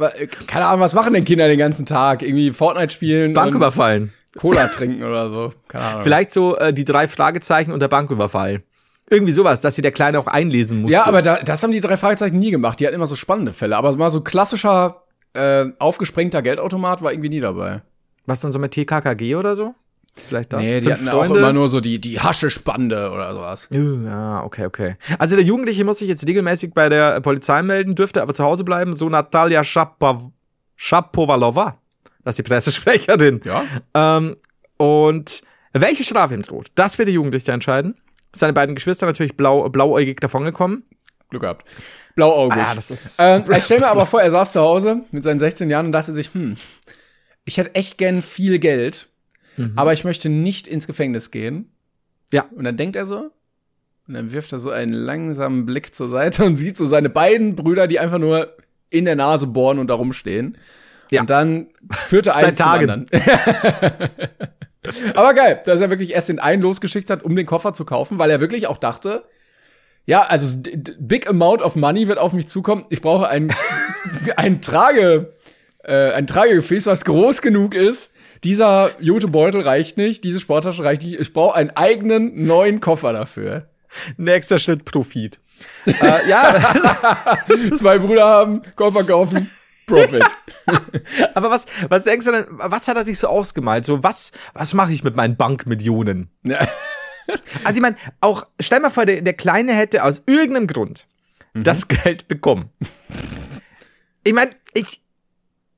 keine 0.47 0.65
Ahnung, 0.65 0.79
was 0.79 0.93
machen 0.93 1.11
denn 1.13 1.25
Kinder 1.25 1.49
den 1.49 1.59
ganzen 1.59 1.85
Tag? 1.85 2.21
Irgendwie 2.21 2.51
Fortnite 2.51 2.93
spielen 2.93 3.33
Bank 3.33 3.53
überfallen. 3.53 4.13
Cola 4.37 4.67
trinken 4.67 5.03
oder 5.03 5.29
so. 5.29 5.53
Keine 5.67 5.83
Ahnung. 5.83 6.03
Vielleicht 6.03 6.31
so 6.31 6.55
äh, 6.55 6.71
die 6.73 6.85
drei 6.85 7.09
Fragezeichen 7.09 7.73
und 7.73 7.81
der 7.81 7.89
Banküberfall. 7.89 8.63
Irgendwie 9.09 9.33
sowas, 9.33 9.61
dass 9.61 9.75
sie 9.75 9.81
der 9.81 9.91
Kleine 9.91 10.19
auch 10.19 10.27
einlesen 10.27 10.81
musste. 10.81 10.97
Ja, 10.97 11.05
aber 11.05 11.21
da, 11.21 11.37
das 11.37 11.61
haben 11.61 11.71
die 11.71 11.81
drei 11.81 11.95
Fragezeichen 11.95 12.39
nie 12.39 12.49
gemacht. 12.49 12.79
Die 12.79 12.87
hatten 12.87 12.95
immer 12.95 13.05
so 13.05 13.15
spannende 13.15 13.53
Fälle. 13.53 13.77
Aber 13.77 13.95
mal 13.95 14.09
so 14.09 14.21
klassischer, 14.21 15.03
äh, 15.33 15.65
aufgesprengter 15.77 16.41
Geldautomat 16.41 17.01
war 17.03 17.11
irgendwie 17.11 17.29
nie 17.29 17.39
dabei. 17.39 17.83
Was 18.25 18.41
dann 18.41 18.51
so 18.51 18.57
mit 18.57 18.71
TKKG 18.71 19.35
oder 19.35 19.55
so? 19.55 19.75
Vielleicht 20.15 20.53
das? 20.53 20.63
Nee, 20.63 20.79
die 20.79 20.87
Fünf 20.87 21.01
hatten 21.01 21.09
auch 21.09 21.35
immer 21.35 21.53
nur 21.53 21.69
so 21.69 21.81
die, 21.81 21.99
die 21.99 22.19
Haschespande 22.19 23.11
oder 23.11 23.33
sowas. 23.33 23.67
Ja, 23.69 24.43
okay, 24.43 24.65
okay. 24.65 24.95
Also 25.19 25.35
der 25.35 25.43
Jugendliche 25.43 25.83
muss 25.83 25.99
sich 25.99 26.07
jetzt 26.07 26.25
regelmäßig 26.25 26.73
bei 26.73 26.89
der 26.89 27.19
Polizei 27.19 27.61
melden, 27.61 27.95
dürfte 27.95 28.21
aber 28.21 28.33
zu 28.33 28.43
Hause 28.43 28.63
bleiben. 28.63 28.95
So 28.95 29.09
Natalia 29.09 29.63
Schapov 29.63 30.31
Shapovalova. 30.77 31.77
Das 32.23 32.33
ist 32.33 32.45
die 32.45 32.49
Pressesprecherin. 32.49 33.41
Ja. 33.43 33.63
Ähm, 33.93 34.35
und 34.77 35.43
welche 35.73 36.03
Strafe 36.03 36.33
ihm 36.33 36.41
droht, 36.41 36.67
das 36.75 36.97
wird 36.97 37.07
der 37.07 37.13
Jugendliche 37.13 37.51
entscheiden. 37.51 37.95
Seine 38.35 38.53
beiden 38.53 38.75
Geschwister 38.75 39.05
natürlich 39.05 39.37
blau, 39.37 39.69
blauäugig 39.69 40.19
davongekommen. 40.19 40.83
Glück 41.29 41.41
gehabt. 41.43 41.65
Blauaugig. 42.15 42.57
Ah, 42.61 42.75
das 42.75 42.91
ist- 42.91 43.19
Ähm, 43.21 43.43
ich 43.55 43.63
stell 43.63 43.79
mir 43.79 43.87
aber 43.87 44.05
vor, 44.05 44.21
er 44.21 44.31
saß 44.31 44.51
zu 44.53 44.61
Hause 44.61 45.01
mit 45.11 45.23
seinen 45.23 45.39
16 45.39 45.69
Jahren 45.69 45.87
und 45.87 45.91
dachte 45.91 46.13
sich, 46.13 46.33
hm, 46.33 46.55
ich 47.45 47.57
hätte 47.57 47.75
echt 47.75 47.97
gern 47.97 48.21
viel 48.21 48.59
Geld, 48.59 49.09
aber 49.75 49.93
ich 49.93 50.03
möchte 50.03 50.27
nicht 50.29 50.67
ins 50.67 50.85
Gefängnis 50.87 51.31
gehen. 51.31 51.71
Ja. 52.31 52.45
Und 52.55 52.63
dann 52.65 52.75
denkt 52.77 52.95
er 52.95 53.05
so, 53.05 53.31
und 54.07 54.13
dann 54.13 54.31
wirft 54.33 54.51
er 54.51 54.59
so 54.59 54.69
einen 54.69 54.93
langsamen 54.93 55.65
Blick 55.65 55.95
zur 55.95 56.09
Seite 56.09 56.43
und 56.45 56.55
sieht 56.57 56.77
so 56.77 56.85
seine 56.85 57.09
beiden 57.09 57.55
Brüder, 57.55 57.87
die 57.87 57.99
einfach 57.99 58.17
nur 58.19 58.55
in 58.89 59.05
der 59.05 59.15
Nase 59.15 59.47
bohren 59.47 59.79
und 59.79 59.87
da 59.87 59.93
rumstehen. 59.95 60.57
Ja. 61.11 61.21
Und 61.21 61.29
dann 61.29 61.67
führte 61.91 62.31
Seit 62.35 62.43
eins 62.43 62.57
zum 62.57 62.65
Tagen. 62.65 62.89
anderen. 62.89 63.07
Aber 65.13 65.33
geil, 65.33 65.61
dass 65.65 65.81
er 65.81 65.89
wirklich 65.89 66.13
erst 66.13 66.29
den 66.29 66.39
einen 66.39 66.61
losgeschickt 66.61 67.09
hat, 67.09 67.23
um 67.23 67.35
den 67.35 67.45
Koffer 67.45 67.73
zu 67.73 67.85
kaufen, 67.85 68.19
weil 68.19 68.29
er 68.29 68.41
wirklich 68.41 68.67
auch 68.67 68.77
dachte, 68.77 69.23
ja, 70.05 70.21
also 70.21 70.59
big 70.99 71.27
amount 71.27 71.61
of 71.61 71.75
money 71.75 72.07
wird 72.07 72.19
auf 72.19 72.33
mich 72.33 72.47
zukommen. 72.47 72.85
Ich 72.89 73.01
brauche 73.01 73.27
ein, 73.27 73.53
ein 74.37 74.61
Trage, 74.61 75.33
äh, 75.83 76.11
ein 76.11 76.27
Tragegefäß, 76.27 76.85
was 76.85 77.05
groß 77.05 77.41
genug 77.41 77.73
ist. 77.73 78.11
Dieser 78.43 78.91
Jutebeutel 78.99 79.61
reicht 79.61 79.97
nicht, 79.97 80.23
diese 80.23 80.39
Sporttasche 80.39 80.83
reicht 80.83 81.01
nicht. 81.01 81.19
Ich 81.19 81.33
brauche 81.33 81.55
einen 81.55 81.71
eigenen 81.71 82.45
neuen 82.45 82.79
Koffer 82.79 83.13
dafür. 83.13 83.67
Nächster 84.17 84.59
Schritt 84.59 84.85
Profit. 84.85 85.39
äh, 85.85 86.29
ja, 86.29 86.53
Zwei 87.75 87.97
Brüder 87.97 88.25
haben, 88.25 88.61
Koffer 88.75 89.03
kaufen, 89.03 89.49
Profit. 89.85 90.23
aber 91.33 91.49
was, 91.49 91.65
was 91.89 92.03
denkst 92.03 92.25
du 92.25 92.31
denn, 92.31 92.45
was 92.49 92.87
hat 92.87 92.97
er 92.97 93.05
sich 93.05 93.19
so 93.19 93.27
ausgemalt? 93.27 93.85
So, 93.85 94.03
was, 94.03 94.31
was 94.53 94.73
mache 94.73 94.91
ich 94.91 95.03
mit 95.03 95.15
meinen 95.15 95.37
Bankmillionen? 95.37 96.29
Ja. 96.43 96.67
Also 97.63 97.77
ich 97.77 97.81
meine, 97.81 97.95
auch, 98.21 98.45
stell 98.59 98.79
mal 98.81 98.91
vor, 98.91 99.07
der, 99.07 99.23
der 99.23 99.33
Kleine 99.33 99.73
hätte 99.73 100.03
aus 100.03 100.21
irgendeinem 100.27 100.67
Grund 100.67 101.07
das 101.55 101.87
Geld 101.87 102.27
bekommen. 102.27 102.69
Ich 104.23 104.33
meine, 104.33 104.51
ich, 104.75 105.01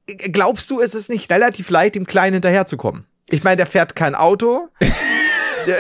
glaubst 0.08 0.70
du, 0.72 0.82
es 0.82 0.94
ist 0.94 1.10
nicht 1.10 1.32
relativ 1.32 1.70
leicht, 1.70 1.96
dem 1.96 2.06
Kleinen 2.06 2.34
hinterherzukommen? 2.34 3.06
Ich 3.30 3.44
meine, 3.44 3.58
der 3.58 3.66
fährt 3.66 3.96
kein 3.96 4.16
Auto. 4.16 4.68
der, 5.66 5.78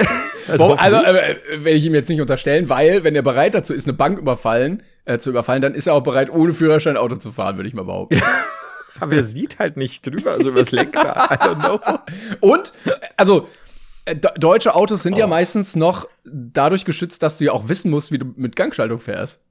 Also, 0.48 0.74
also 0.74 0.98
äh, 0.98 1.36
will 1.64 1.76
ich 1.76 1.86
ihm 1.86 1.94
jetzt 1.94 2.10
nicht 2.10 2.22
unterstellen, 2.22 2.70
weil, 2.70 3.04
wenn 3.04 3.16
er 3.16 3.22
bereit 3.22 3.54
dazu 3.54 3.74
ist, 3.74 3.86
eine 3.86 3.94
Bank 3.94 4.20
überfallen, 4.20 4.84
äh, 5.06 5.18
zu 5.18 5.30
überfallen, 5.30 5.62
dann 5.62 5.74
ist 5.74 5.88
er 5.88 5.94
auch 5.94 6.04
bereit, 6.04 6.30
ohne 6.30 6.54
Führerschein 6.54 6.98
Auto 6.98 7.16
zu 7.16 7.32
fahren, 7.32 7.58
würde 7.58 7.68
ich 7.68 7.74
mal 7.74 7.86
behaupten. 7.86 8.22
aber 9.00 9.16
er 9.16 9.24
sieht 9.24 9.60
halt 9.60 9.78
nicht 9.78 10.06
drüber, 10.06 10.32
also 10.32 10.50
übers 10.50 10.72
Lenkrad. 10.72 11.32
I 11.32 11.44
don't 11.44 11.60
know. 11.60 12.00
Und, 12.40 12.72
äh, 12.86 12.92
also, 13.16 13.48
äh, 14.06 14.16
deutsche 14.16 14.76
Autos 14.76 15.04
sind 15.04 15.18
ja 15.18 15.28
meistens 15.28 15.76
noch 15.76 16.08
dadurch 16.26 16.86
geschützt, 16.86 17.24
dass 17.24 17.38
du 17.38 17.46
ja 17.46 17.52
auch 17.52 17.68
wissen 17.68 17.92
musst, 17.92 18.12
wie 18.12 18.18
du 18.18 18.26
mit 18.36 18.56
Gangschaltung 18.56 19.00
fährst. 19.00 19.42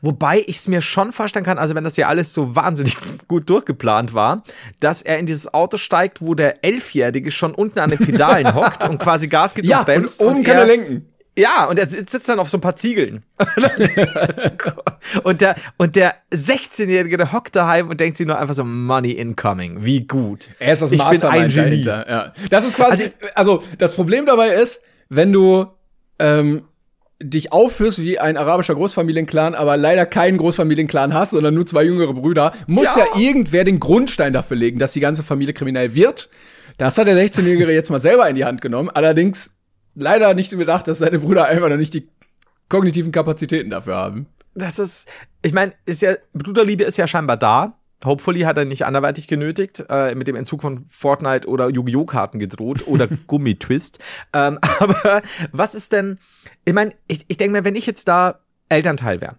Wobei 0.00 0.40
ich 0.46 0.56
es 0.56 0.68
mir 0.68 0.80
schon 0.80 1.12
vorstellen 1.12 1.44
kann, 1.44 1.58
also 1.58 1.74
wenn 1.74 1.84
das 1.84 1.96
ja 1.96 2.08
alles 2.08 2.32
so 2.34 2.54
wahnsinnig 2.56 2.96
gut 3.28 3.48
durchgeplant 3.48 4.14
war, 4.14 4.42
dass 4.80 5.02
er 5.02 5.18
in 5.18 5.26
dieses 5.26 5.52
Auto 5.52 5.76
steigt, 5.76 6.20
wo 6.20 6.34
der 6.34 6.64
Elfjährige 6.64 7.30
schon 7.30 7.54
unten 7.54 7.78
an 7.78 7.90
den 7.90 7.98
Pedalen 7.98 8.54
hockt 8.54 8.88
und 8.88 8.98
quasi 8.98 9.28
Gas 9.28 9.54
gibt 9.54 9.68
Ja, 9.68 9.80
und 9.80 9.86
bremst. 9.86 10.22
und 10.22 10.28
oben 10.28 10.42
kann 10.44 10.56
er 10.56 10.66
lenken. 10.66 11.08
Ja, 11.38 11.66
und 11.66 11.78
er 11.78 11.86
sitzt 11.86 12.26
dann 12.30 12.38
auf 12.38 12.48
so 12.48 12.56
ein 12.56 12.62
paar 12.62 12.76
Ziegeln. 12.76 13.22
und 15.22 15.40
der, 15.40 15.54
und 15.76 15.96
der 15.96 16.14
16-Jährige, 16.32 17.16
der 17.18 17.32
hockt 17.32 17.56
daheim 17.56 17.88
und 17.90 18.00
denkt 18.00 18.16
sich 18.16 18.26
nur 18.26 18.38
einfach 18.38 18.54
so, 18.54 18.64
Money 18.64 19.12
incoming. 19.12 19.84
Wie 19.84 20.06
gut. 20.06 20.48
Er 20.58 20.72
ist 20.72 20.82
das 20.82 20.92
Ich 20.92 20.98
bin 20.98 21.06
Mastermind 21.08 21.44
ein 21.44 21.50
Genie. 21.50 21.84
dahinter. 21.84 22.08
Ja. 22.10 22.32
Das 22.50 22.64
ist 22.64 22.76
quasi, 22.76 23.10
also, 23.34 23.62
das 23.78 23.94
Problem 23.94 24.26
dabei 24.26 24.48
ist, 24.54 24.80
wenn 25.08 25.32
du 25.32 25.66
ähm, 26.18 26.64
dich 27.22 27.52
aufführst 27.52 28.00
wie 28.02 28.18
ein 28.18 28.36
arabischer 28.36 28.74
Großfamilienclan, 28.74 29.54
aber 29.54 29.76
leider 29.76 30.04
keinen 30.04 30.36
Großfamilienclan 30.36 31.14
hast, 31.14 31.30
sondern 31.30 31.54
nur 31.54 31.66
zwei 31.66 31.84
jüngere 31.84 32.12
Brüder, 32.12 32.52
muss 32.66 32.94
ja. 32.94 33.04
Ja. 33.14 33.20
irgendwer 33.20 33.64
den 33.64 33.80
Grundstein 33.80 34.32
dafür 34.32 34.56
legen, 34.56 34.78
dass 34.78 34.92
die 34.92 35.00
ganze 35.00 35.22
Familie 35.22 35.54
kriminell 35.54 35.94
wird. 35.94 36.28
Das 36.76 36.98
hat 36.98 37.06
der 37.06 37.16
16-Jährige 37.16 37.72
jetzt 37.72 37.90
mal 37.90 38.00
selber 38.00 38.28
in 38.28 38.36
die 38.36 38.44
Hand 38.44 38.60
genommen. 38.60 38.90
Allerdings 38.90 39.54
leider 39.94 40.34
nicht 40.34 40.56
bedacht, 40.56 40.88
dass 40.88 40.98
seine 40.98 41.18
Brüder 41.20 41.46
einfach 41.46 41.70
noch 41.70 41.78
nicht 41.78 41.94
die 41.94 42.08
kognitiven 42.68 43.12
Kapazitäten 43.12 43.70
dafür 43.70 43.96
haben. 43.96 44.26
Das 44.54 44.78
ist, 44.78 45.08
ich 45.42 45.52
meine, 45.52 45.72
ist 45.86 46.02
ja, 46.02 46.14
Bruderliebe 46.34 46.84
ist 46.84 46.98
ja 46.98 47.06
scheinbar 47.06 47.36
da. 47.38 47.78
Hopefully 48.04 48.40
hat 48.40 48.58
er 48.58 48.64
nicht 48.64 48.84
anderweitig 48.84 49.26
genötigt, 49.26 49.84
äh, 49.88 50.14
mit 50.14 50.28
dem 50.28 50.36
Entzug 50.36 50.62
von 50.62 50.84
Fortnite 50.86 51.48
oder 51.48 51.68
Yu-Gi-Oh! 51.68 52.04
Karten 52.04 52.38
gedroht 52.38 52.86
oder 52.86 53.06
Gummitwist. 53.26 53.98
Ähm, 54.32 54.58
aber 54.78 55.22
was 55.52 55.74
ist 55.74 55.92
denn, 55.92 56.18
ich 56.64 56.74
meine, 56.74 56.92
ich, 57.08 57.24
ich 57.28 57.36
denke 57.36 57.52
mir, 57.52 57.64
wenn 57.64 57.74
ich 57.74 57.86
jetzt 57.86 58.06
da 58.08 58.40
Elternteil 58.68 59.20
wäre, 59.20 59.36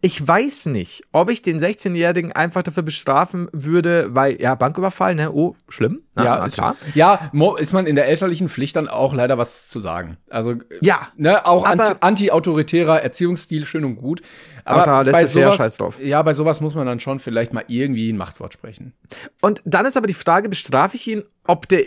ich 0.00 0.26
weiß 0.26 0.66
nicht, 0.66 1.02
ob 1.12 1.30
ich 1.30 1.42
den 1.42 1.58
16-Jährigen 1.58 2.32
einfach 2.32 2.62
dafür 2.62 2.82
bestrafen 2.82 3.48
würde, 3.52 4.14
weil, 4.14 4.40
ja, 4.40 4.54
Banküberfall, 4.54 5.14
ne, 5.14 5.32
oh, 5.32 5.56
schlimm. 5.68 6.02
Na, 6.14 6.24
ja, 6.24 6.36
na, 6.38 6.46
ist, 6.46 6.54
klar. 6.54 6.76
ja, 6.94 7.30
mo- 7.32 7.56
ist 7.56 7.72
man 7.72 7.86
in 7.86 7.94
der 7.96 8.06
elterlichen 8.08 8.48
Pflicht 8.48 8.76
dann 8.76 8.88
auch 8.88 9.14
leider 9.14 9.38
was 9.38 9.68
zu 9.68 9.80
sagen. 9.80 10.16
Also 10.28 10.54
Ja, 10.80 11.08
ne, 11.16 11.46
auch 11.46 11.64
anti-autoritärer 12.00 13.02
Erziehungsstil 13.02 13.64
schön 13.64 13.84
und 13.84 13.96
gut. 13.96 14.22
Aber 14.64 14.82
da 14.84 15.00
lässt 15.02 15.14
bei 15.14 15.22
es 15.22 15.32
sowas, 15.32 15.56
scheiß 15.56 15.76
drauf. 15.78 15.98
ja, 16.00 16.20
bei 16.22 16.34
sowas 16.34 16.60
muss 16.60 16.74
man 16.74 16.86
dann 16.86 17.00
schon 17.00 17.18
vielleicht 17.18 17.52
mal 17.52 17.64
irgendwie 17.68 18.12
ein 18.12 18.16
Machtwort 18.16 18.52
sprechen. 18.52 18.92
Und 19.40 19.62
dann 19.64 19.86
ist 19.86 19.96
aber 19.96 20.06
die 20.06 20.14
Frage, 20.14 20.48
bestrafe 20.48 20.96
ich 20.96 21.08
ihn, 21.08 21.22
ob 21.46 21.68
der 21.68 21.84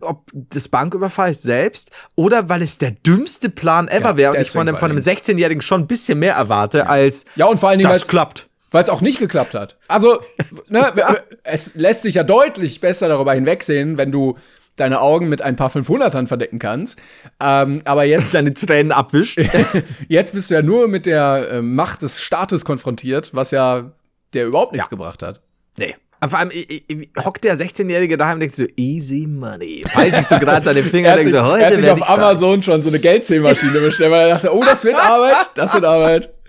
ob 0.00 0.30
das 0.34 0.68
Banküberfall 0.68 1.32
selbst 1.34 1.90
oder 2.14 2.48
weil 2.48 2.62
es 2.62 2.78
der 2.78 2.90
dümmste 2.90 3.48
Plan 3.48 3.88
ever 3.88 4.10
Ja, 4.10 4.16
wäre 4.16 4.32
und 4.34 4.40
ich 4.42 4.50
von 4.50 4.68
einem, 4.68 4.76
von 4.76 4.90
einem 4.90 4.98
allen 4.98 5.16
16-Jährigen 5.16 5.62
schon 5.62 5.82
ein 5.82 5.86
bisschen 5.86 6.18
mehr 6.18 6.34
erwarte 6.34 6.88
als 6.88 7.24
Ja, 7.36 7.46
und 7.46 7.58
vor 7.60 7.70
allen 7.70 7.78
Dingen, 7.78 7.90
das 7.92 8.06
klappt. 8.06 8.48
weil 8.70 8.82
es 8.82 8.88
auch 8.90 9.00
nicht 9.00 9.18
geklappt 9.18 9.54
hat. 9.54 9.76
Also, 9.88 10.20
ne, 10.68 10.92
es 11.42 11.74
lässt 11.74 12.02
sich 12.02 12.16
ja 12.16 12.22
deutlich 12.24 12.80
besser 12.80 13.08
darüber 13.08 13.32
hinwegsehen, 13.32 13.96
wenn 13.98 14.12
du 14.12 14.36
deine 14.76 15.00
Augen 15.00 15.28
mit 15.28 15.40
ein 15.40 15.54
paar 15.54 15.70
500ern 15.70 16.26
verdecken 16.26 16.58
kannst. 16.58 17.00
Ähm, 17.40 17.80
aber 17.84 18.04
jetzt, 18.04 18.34
Deine 18.34 18.52
Tränen 18.52 18.90
abwischt. 18.92 19.40
jetzt 20.08 20.34
bist 20.34 20.50
du 20.50 20.54
ja 20.54 20.62
nur 20.62 20.88
mit 20.88 21.06
der 21.06 21.48
äh, 21.50 21.62
Macht 21.62 22.02
des 22.02 22.20
Staates 22.20 22.64
konfrontiert, 22.64 23.30
was 23.32 23.52
ja 23.52 23.92
der 24.34 24.46
überhaupt 24.46 24.72
nichts 24.72 24.86
Ja. 24.86 24.90
gebracht 24.90 25.22
hat. 25.22 25.40
nee. 25.78 25.94
Und 26.24 26.30
vor 26.30 26.38
allem 26.38 26.50
i- 26.50 26.84
i- 26.90 27.08
hockt 27.24 27.44
der 27.44 27.56
16-Jährige 27.56 28.16
daheim 28.16 28.34
und 28.34 28.40
denkt 28.40 28.56
so, 28.56 28.64
easy 28.76 29.26
money. 29.28 29.82
Faltet 29.92 30.24
so 30.24 30.38
gerade 30.38 30.64
seine 30.64 30.82
Finger 30.82 31.08
Er 31.10 31.12
und 31.14 31.18
denkt 31.18 31.30
so, 31.32 31.36
er 31.38 31.44
heute 31.46 31.60
werde 31.82 31.92
auf 31.92 31.98
ich 31.98 32.04
reich. 32.04 32.10
Amazon 32.10 32.62
schon 32.62 32.82
so 32.82 32.88
eine 32.88 32.98
Geldzählmaschine 32.98 33.78
bestellt, 33.80 34.10
weil 34.10 34.28
er 34.28 34.34
dachte, 34.34 34.54
oh, 34.54 34.62
das 34.64 34.84
wird 34.84 34.96
Arbeit, 34.96 35.36
das 35.54 35.72
wird 35.74 35.84
Arbeit. 35.84 36.30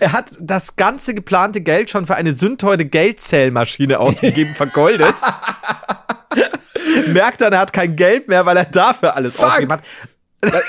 Er 0.00 0.12
hat 0.12 0.30
das 0.40 0.76
ganze 0.76 1.12
geplante 1.12 1.60
Geld 1.60 1.90
schon 1.90 2.06
für 2.06 2.14
eine 2.14 2.32
sündteure 2.32 2.78
Geldzählmaschine 2.78 4.00
ausgegeben, 4.00 4.54
vergoldet. 4.54 5.14
Merkt 7.08 7.40
dann, 7.42 7.52
er 7.52 7.58
hat 7.58 7.72
kein 7.74 7.94
Geld 7.96 8.28
mehr, 8.28 8.46
weil 8.46 8.56
er 8.56 8.64
dafür 8.64 9.14
alles 9.16 9.36
Fuck. 9.36 9.46
ausgegeben 9.46 9.72
hat. 9.72 9.82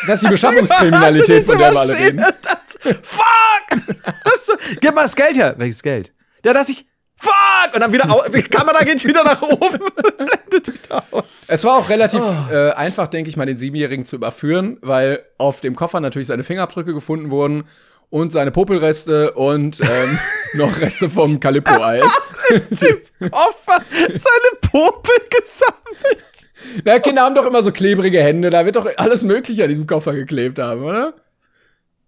Das 0.07 0.15
ist 0.15 0.23
die 0.23 0.31
Beschaffungskriminalität, 0.31 1.43
von 1.43 1.57
der 1.57 1.71
wir 1.71 1.79
alle 1.79 1.97
reden. 1.97 2.25
Das, 2.41 2.77
fuck! 3.03 3.95
Das, 4.25 4.51
gib 4.81 4.95
mal 4.95 5.03
das 5.03 5.15
Geld 5.15 5.37
her. 5.37 5.53
Welches 5.57 5.81
Geld? 5.83 6.11
Ja, 6.43 6.53
dass 6.53 6.69
ich. 6.69 6.85
Fuck! 7.19 7.73
Und 7.73 7.81
dann 7.81 7.91
wieder 7.91 8.07
die 8.33 8.41
Kamera 8.43 8.83
geht 8.83 9.03
wieder 9.05 9.23
nach 9.23 9.41
oben. 9.41 9.79
Blendet 10.17 10.73
wieder 10.73 11.03
aus. 11.11 11.23
Es 11.47 11.63
war 11.63 11.77
auch 11.77 11.89
relativ 11.89 12.21
Oh. 12.21 12.53
äh, 12.53 12.71
einfach, 12.71 13.07
denke 13.07 13.29
ich 13.29 13.35
mal, 13.37 13.45
den 13.45 13.57
Siebenjährigen 13.57 14.05
zu 14.05 14.15
überführen, 14.15 14.77
weil 14.81 15.23
auf 15.37 15.61
dem 15.61 15.75
Koffer 15.75 15.99
natürlich 15.99 16.27
seine 16.27 16.43
Fingerabdrücke 16.43 16.93
gefunden 16.93 17.29
wurden 17.31 17.65
und 18.09 18.31
seine 18.31 18.51
Popelreste 18.51 19.33
und 19.33 19.79
ähm, 19.81 20.19
noch 20.53 20.79
Reste 20.79 21.09
vom 21.09 21.39
Calippo-Eis. 21.39 22.05
Im 22.49 23.31
Koffer 23.31 23.81
seine 23.91 24.59
Popel 24.71 25.15
gesammelt. 25.29 26.49
Na, 26.85 26.99
Kinder 26.99 27.21
haben 27.23 27.35
doch 27.35 27.45
immer 27.45 27.61
so 27.63 27.71
klebrige 27.71 28.21
Hände, 28.21 28.49
da 28.49 28.65
wird 28.65 28.75
doch 28.77 28.87
alles 28.97 29.23
Mögliche 29.23 29.63
an 29.63 29.69
diesem 29.69 29.87
Koffer 29.87 30.13
geklebt 30.13 30.59
haben, 30.59 30.83
oder? 30.83 31.13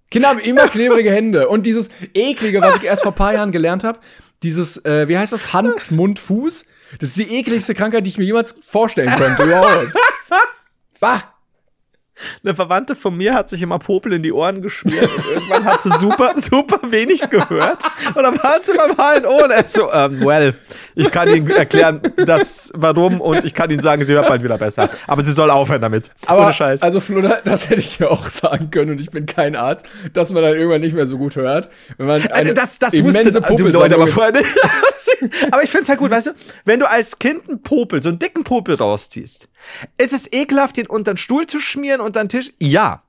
Kinder 0.10 0.30
haben 0.30 0.40
immer 0.40 0.68
klebrige 0.68 1.12
Hände. 1.12 1.48
Und 1.48 1.66
dieses 1.66 1.90
eklige, 2.14 2.62
was 2.62 2.78
ich 2.78 2.84
erst 2.84 3.04
vor 3.04 3.14
ein 3.14 3.16
paar 3.16 3.34
Jahren 3.34 3.52
gelernt 3.52 3.84
habe, 3.86 4.00
dieses, 4.44 4.84
äh, 4.86 5.08
wie 5.08 5.18
heißt 5.18 5.34
das, 5.34 5.54
Hand, 5.54 5.92
Mund, 5.92 6.20
Fuß, 6.20 6.66
das 7.00 7.10
ist 7.10 7.18
die 7.18 7.36
ekligste 7.38 7.74
Krankheit, 7.74 8.06
die 8.06 8.10
ich 8.10 8.18
mir 8.18 8.26
jemals 8.26 8.56
vorstellen 8.62 9.10
könnte. 9.10 9.44
Überhaupt. 9.44 9.94
Bah! 11.00 11.31
Eine 12.44 12.54
Verwandte 12.54 12.96
von 12.96 13.16
mir 13.16 13.34
hat 13.34 13.50
sich 13.50 13.62
immer 13.62 13.80
Popel 13.80 14.14
in 14.14 14.22
die 14.22 14.32
Ohren 14.34 14.62
geschmiert 14.62 15.10
und 15.18 15.26
irgendwann 15.26 15.66
hat 15.66 15.82
sie 15.82 15.90
super, 15.98 16.34
super 16.36 16.80
wenig 16.92 17.22
gehört. 17.30 17.84
Und 18.14 18.22
dann 18.24 18.38
war 18.44 18.60
sie 18.62 18.74
beim 18.74 18.96
HNO 18.96 19.44
und 19.46 19.52
er 19.52 19.64
so, 19.68 19.92
ähm, 19.92 20.22
well, 20.24 20.54
ich 20.94 21.10
kann 21.10 21.30
Ihnen 21.30 21.50
erklären, 21.50 22.02
das, 22.18 22.72
warum 22.76 23.22
und 23.22 23.44
ich 23.44 23.54
kann 23.54 23.70
Ihnen 23.72 23.82
sagen, 23.82 24.04
sie 24.04 24.14
hört 24.14 24.28
bald 24.28 24.44
wieder 24.44 24.58
besser. 24.58 24.90
Aber 25.08 25.24
sie 25.24 25.32
soll 25.32 25.50
aufhören 25.50 25.82
damit. 25.82 26.12
Aber, 26.28 26.44
Ohne 26.44 26.54
Scheiß. 26.54 26.84
also 26.84 27.00
Flo, 27.00 27.22
da- 27.22 27.42
das 27.44 27.70
hätte 27.70 27.80
ich 27.80 27.98
dir 27.98 28.12
auch 28.12 28.28
sagen 28.28 28.70
können 28.70 28.92
und 28.92 29.02
ich 29.02 29.10
bin 29.10 29.26
kein 29.26 29.56
Arzt, 29.56 29.86
dass 30.14 30.32
man 30.32 30.44
dann 30.44 30.54
irgendwann 30.56 30.82
nicht 30.82 30.94
mehr 30.94 31.08
so 31.08 31.18
gut 31.18 31.36
hört, 31.38 31.70
wenn 31.98 32.08
man 32.08 32.22
eine 32.22 32.36
Also 32.36 32.54
das, 32.54 32.78
das 32.78 32.94
immense 32.94 33.42
Puppe 33.42 33.70
Leute 33.70 33.96
aber 33.96 34.08
vorher 34.08 34.34
nicht. 34.34 34.46
aber 35.52 35.64
ich 35.64 35.70
find's 35.72 35.90
halt 35.90 36.00
gut, 36.00 36.12
weißt 36.12 36.28
du, 36.28 36.32
wenn 36.66 36.80
du 36.80 36.90
als 36.90 37.18
Kind 37.20 37.48
einen 37.50 37.64
Popel, 37.64 38.02
so 38.02 38.10
einen 38.10 38.20
dicken 38.20 38.44
Popel 38.44 38.76
rausziehst, 38.76 39.48
ist 39.98 40.14
es 40.14 40.32
ekelhaft, 40.32 40.78
den 40.78 40.88
unter 40.88 41.14
den 41.14 41.18
Stuhl 41.18 41.48
zu 41.48 41.60
schmieren, 41.60 42.02
unter 42.02 42.22
den 42.24 42.30
Tisch? 42.30 42.54
Ja. 42.60 43.04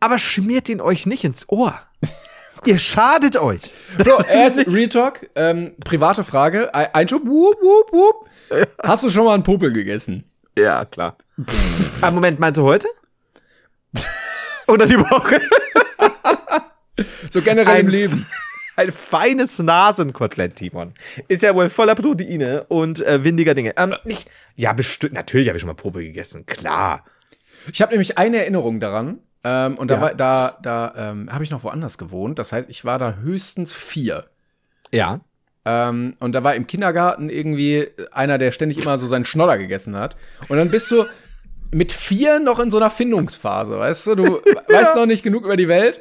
Aber 0.00 0.18
schmiert 0.18 0.68
ihn 0.68 0.80
euch 0.80 1.06
nicht 1.06 1.24
ins 1.24 1.48
Ohr. 1.48 1.78
Ihr 2.64 2.78
schadet 2.78 3.36
euch. 3.36 3.60
Flo, 4.00 4.16
äh, 4.28 4.50
Real 4.68 4.88
Talk, 4.88 5.30
ähm, 5.36 5.74
private 5.84 6.24
Frage, 6.24 6.74
Ein- 6.74 6.92
Einschub, 6.94 7.24
wup, 7.24 7.56
wup, 7.62 7.92
wup. 7.92 8.28
Hast 8.82 9.04
du 9.04 9.10
schon 9.10 9.24
mal 9.24 9.34
einen 9.34 9.42
Popel 9.44 9.72
gegessen? 9.72 10.24
Ja, 10.56 10.84
klar. 10.84 11.16
Ah, 12.00 12.10
Moment, 12.10 12.40
meinst 12.40 12.58
du 12.58 12.64
heute? 12.64 12.88
Oder 14.66 14.86
die 14.86 14.98
Woche? 14.98 15.40
So 17.30 17.40
generell 17.42 17.76
Ein 17.76 17.80
im 17.86 17.88
Leben. 17.88 18.26
Ein 18.78 18.92
feines 18.92 19.58
Nasenkotelett, 19.58 20.54
Timon. 20.54 20.94
Ist 21.26 21.42
ja 21.42 21.52
wohl 21.52 21.68
voller 21.68 21.96
Proteine 21.96 22.62
und 22.68 23.04
äh, 23.04 23.24
windiger 23.24 23.52
Dinge. 23.54 23.74
Ähm, 23.76 23.92
nicht, 24.04 24.30
ja, 24.54 24.72
bestimmt, 24.72 25.14
natürlich 25.14 25.48
habe 25.48 25.56
ich 25.56 25.62
schon 25.62 25.66
mal 25.68 25.74
Popel 25.74 26.04
gegessen, 26.04 26.46
klar. 26.46 27.04
Ich 27.72 27.82
habe 27.82 27.90
nämlich 27.90 28.18
eine 28.18 28.36
Erinnerung 28.38 28.78
daran. 28.78 29.18
Ähm, 29.42 29.76
und 29.78 29.90
da 29.90 29.94
Ja. 29.96 30.00
war, 30.00 30.14
da, 30.14 30.58
da 30.62 30.94
ähm, 30.96 31.28
habe 31.32 31.42
ich 31.42 31.50
noch 31.50 31.64
woanders 31.64 31.98
gewohnt. 31.98 32.38
Das 32.38 32.52
heißt, 32.52 32.68
ich 32.70 32.84
war 32.84 33.00
da 33.00 33.14
höchstens 33.14 33.72
vier. 33.74 34.26
Ja. 34.92 35.20
Ähm, 35.64 36.14
und 36.20 36.32
da 36.32 36.44
war 36.44 36.54
im 36.54 36.68
Kindergarten 36.68 37.30
irgendwie 37.30 37.88
einer, 38.12 38.38
der 38.38 38.52
ständig 38.52 38.80
immer 38.80 38.96
so 38.96 39.08
seinen 39.08 39.24
Schnodder 39.24 39.58
gegessen 39.58 39.96
hat. 39.96 40.14
Und 40.48 40.56
dann 40.56 40.70
bist 40.70 40.88
du 40.92 41.04
mit 41.70 41.92
vier 41.92 42.40
noch 42.40 42.58
in 42.60 42.70
so 42.70 42.76
einer 42.78 42.90
Findungsphase, 42.90 43.78
weißt 43.78 44.06
du? 44.08 44.14
Du 44.14 44.24
weißt 44.68 44.96
noch 44.96 45.06
nicht 45.06 45.22
genug 45.22 45.44
über 45.44 45.56
die 45.56 45.68
Welt. 45.68 46.00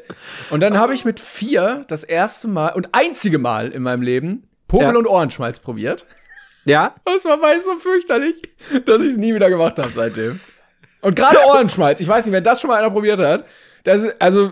Und 0.50 0.62
dann 0.62 0.78
habe 0.78 0.94
ich 0.94 1.06
mit 1.06 1.20
vier 1.20 1.84
das 1.88 2.04
erste 2.04 2.48
Mal 2.48 2.70
und 2.70 2.90
einzige 2.94 3.38
Mal 3.40 3.70
in 3.70 3.84
meinem 3.84 4.02
Leben 4.02 4.44
Popel 4.68 4.88
Ja. 4.88 4.96
und 4.96 5.08
Ohrenschmalz 5.08 5.60
probiert. 5.60 6.06
Ja? 6.66 6.96
Das 7.06 7.24
war 7.26 7.42
weiß 7.42 7.66
so 7.66 7.78
fürchterlich, 7.78 8.42
dass 8.86 9.02
ich 9.04 9.12
es 9.14 9.18
nie 9.18 9.34
wieder 9.34 9.50
gemacht 9.50 9.78
habe 9.78 9.90
seitdem. 9.90 10.40
Und 11.02 11.16
gerade 11.16 11.38
Ohrenschmalz, 11.52 12.02
ich 12.02 12.08
weiß 12.08 12.26
nicht, 12.26 12.34
wenn 12.34 12.44
das 12.44 12.60
schon 12.60 12.70
mal 12.70 12.78
einer 12.80 12.92
probiert 12.92 13.20
hat, 13.20 13.46
das 13.84 14.04
ist 14.04 14.16
also 14.20 14.52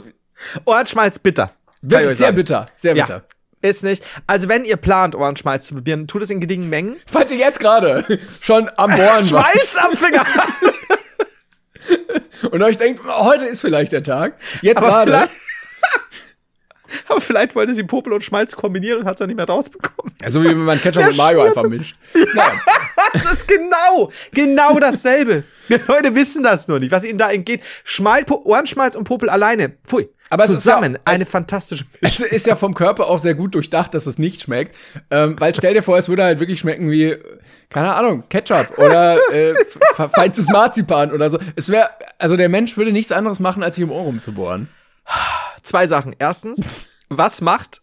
Ohrenschmalz 0.66 1.20
bitter. 1.20 1.52
Wirklich 1.82 2.16
sehr 2.16 2.32
bitter, 2.32 2.66
sehr 2.76 2.94
bitter. 2.94 3.24
Ja. 3.62 3.70
Ist 3.70 3.84
nicht. 3.84 4.04
Also, 4.28 4.48
wenn 4.48 4.64
ihr 4.64 4.78
plant, 4.78 5.16
Ohrenschmalz 5.16 5.66
zu 5.68 5.74
probieren, 5.74 6.08
tut 6.08 6.22
es 6.22 6.30
in 6.30 6.40
geringen 6.40 6.70
Mengen. 6.70 6.98
Falls 7.08 7.32
ihr 7.32 7.38
jetzt 7.38 7.60
gerade 7.60 8.06
schon 8.42 8.70
am 8.78 8.92
Bohren 8.96 9.26
Schmalz 9.26 9.76
am 9.78 9.96
Finger! 9.98 10.24
und 12.52 12.62
euch 12.64 12.78
denkt, 12.78 13.02
oh, 13.08 13.26
heute 13.26 13.46
ist 13.46 13.62
vielleicht 13.62 13.92
der 13.92 14.04
Tag, 14.04 14.38
jetzt 14.62 14.78
Aber 14.78 14.88
gerade. 14.88 15.12
vielleicht, 15.12 15.32
aber 17.08 17.22
vielleicht 17.22 17.56
wollte 17.56 17.74
sie 17.74 17.84
Popel 17.84 18.14
und 18.14 18.24
Schmalz 18.24 18.56
kombinieren 18.56 19.00
und 19.02 19.06
hat 19.06 19.16
es 19.16 19.20
dann 19.20 19.28
nicht 19.28 19.38
mehr 19.38 19.48
rausbekommen. 19.48 20.14
Also 20.24 20.44
wie 20.44 20.50
wenn 20.50 20.60
man 20.60 20.80
Ketchup 20.80 21.04
Ja, 21.04 21.10
und 21.10 21.18
Mayo 21.18 21.42
einfach 21.44 21.64
mischt. 21.64 21.96
Naja. 22.14 22.52
Das 23.14 23.24
ist 23.26 23.48
genau, 23.48 24.12
genau 24.34 24.78
dasselbe. 24.78 25.46
Die 25.70 25.76
Leute 25.88 26.16
wissen 26.16 26.44
das 26.44 26.68
nur 26.68 26.80
nicht, 26.80 26.92
was 26.92 27.06
ihnen 27.06 27.18
da 27.18 27.32
entgeht. 27.32 27.62
Schmal, 27.86 28.26
Ohrenschmalz 28.30 28.96
und 28.96 29.06
Popel 29.06 29.30
alleine. 29.30 29.70
Pfui. 29.88 30.10
Aber 30.30 30.44
es 30.44 30.50
ist 30.50 30.62
Zusammen 30.64 30.94
ja- 30.96 31.00
eine 31.06 31.24
es- 31.24 31.30
fantastische 31.30 31.86
Es 32.02 32.20
Mischung. 32.20 32.28
ist 32.36 32.48
ja 32.48 32.56
vom 32.56 32.74
Körper 32.74 33.08
auch 33.08 33.20
sehr 33.20 33.36
gut 33.36 33.54
durchdacht, 33.56 33.94
dass 33.94 34.08
es 34.08 34.18
nicht 34.18 34.42
schmeckt. 34.42 34.76
Ähm, 35.12 35.36
weil 35.40 35.54
stell 35.56 35.74
dir 35.74 35.84
vor, 35.84 35.98
es 35.98 36.10
würde 36.10 36.24
halt 36.24 36.40
wirklich 36.40 36.60
schmecken 36.60 36.90
wie, 36.90 37.16
keine 37.70 37.94
Ahnung, 37.94 38.24
Ketchup 38.30 38.78
oder 38.78 39.18
äh, 39.32 39.54
feinstes 40.14 40.48
Marzipan 40.50 41.12
oder 41.12 41.30
so. 41.30 41.38
Es 41.56 41.70
wäre, 41.70 41.90
also 42.18 42.36
der 42.38 42.50
Mensch 42.50 42.76
würde 42.76 42.92
nichts 42.92 43.12
anderes 43.12 43.40
machen, 43.40 43.64
als 43.64 43.76
sich 43.76 43.84
im 43.84 43.92
Ohr 43.92 44.04
rumzubohren. 44.04 44.68
Zwei 45.62 45.86
Sachen. 45.88 46.16
Erstens, 46.18 46.88
was 47.10 47.42
macht, 47.42 47.82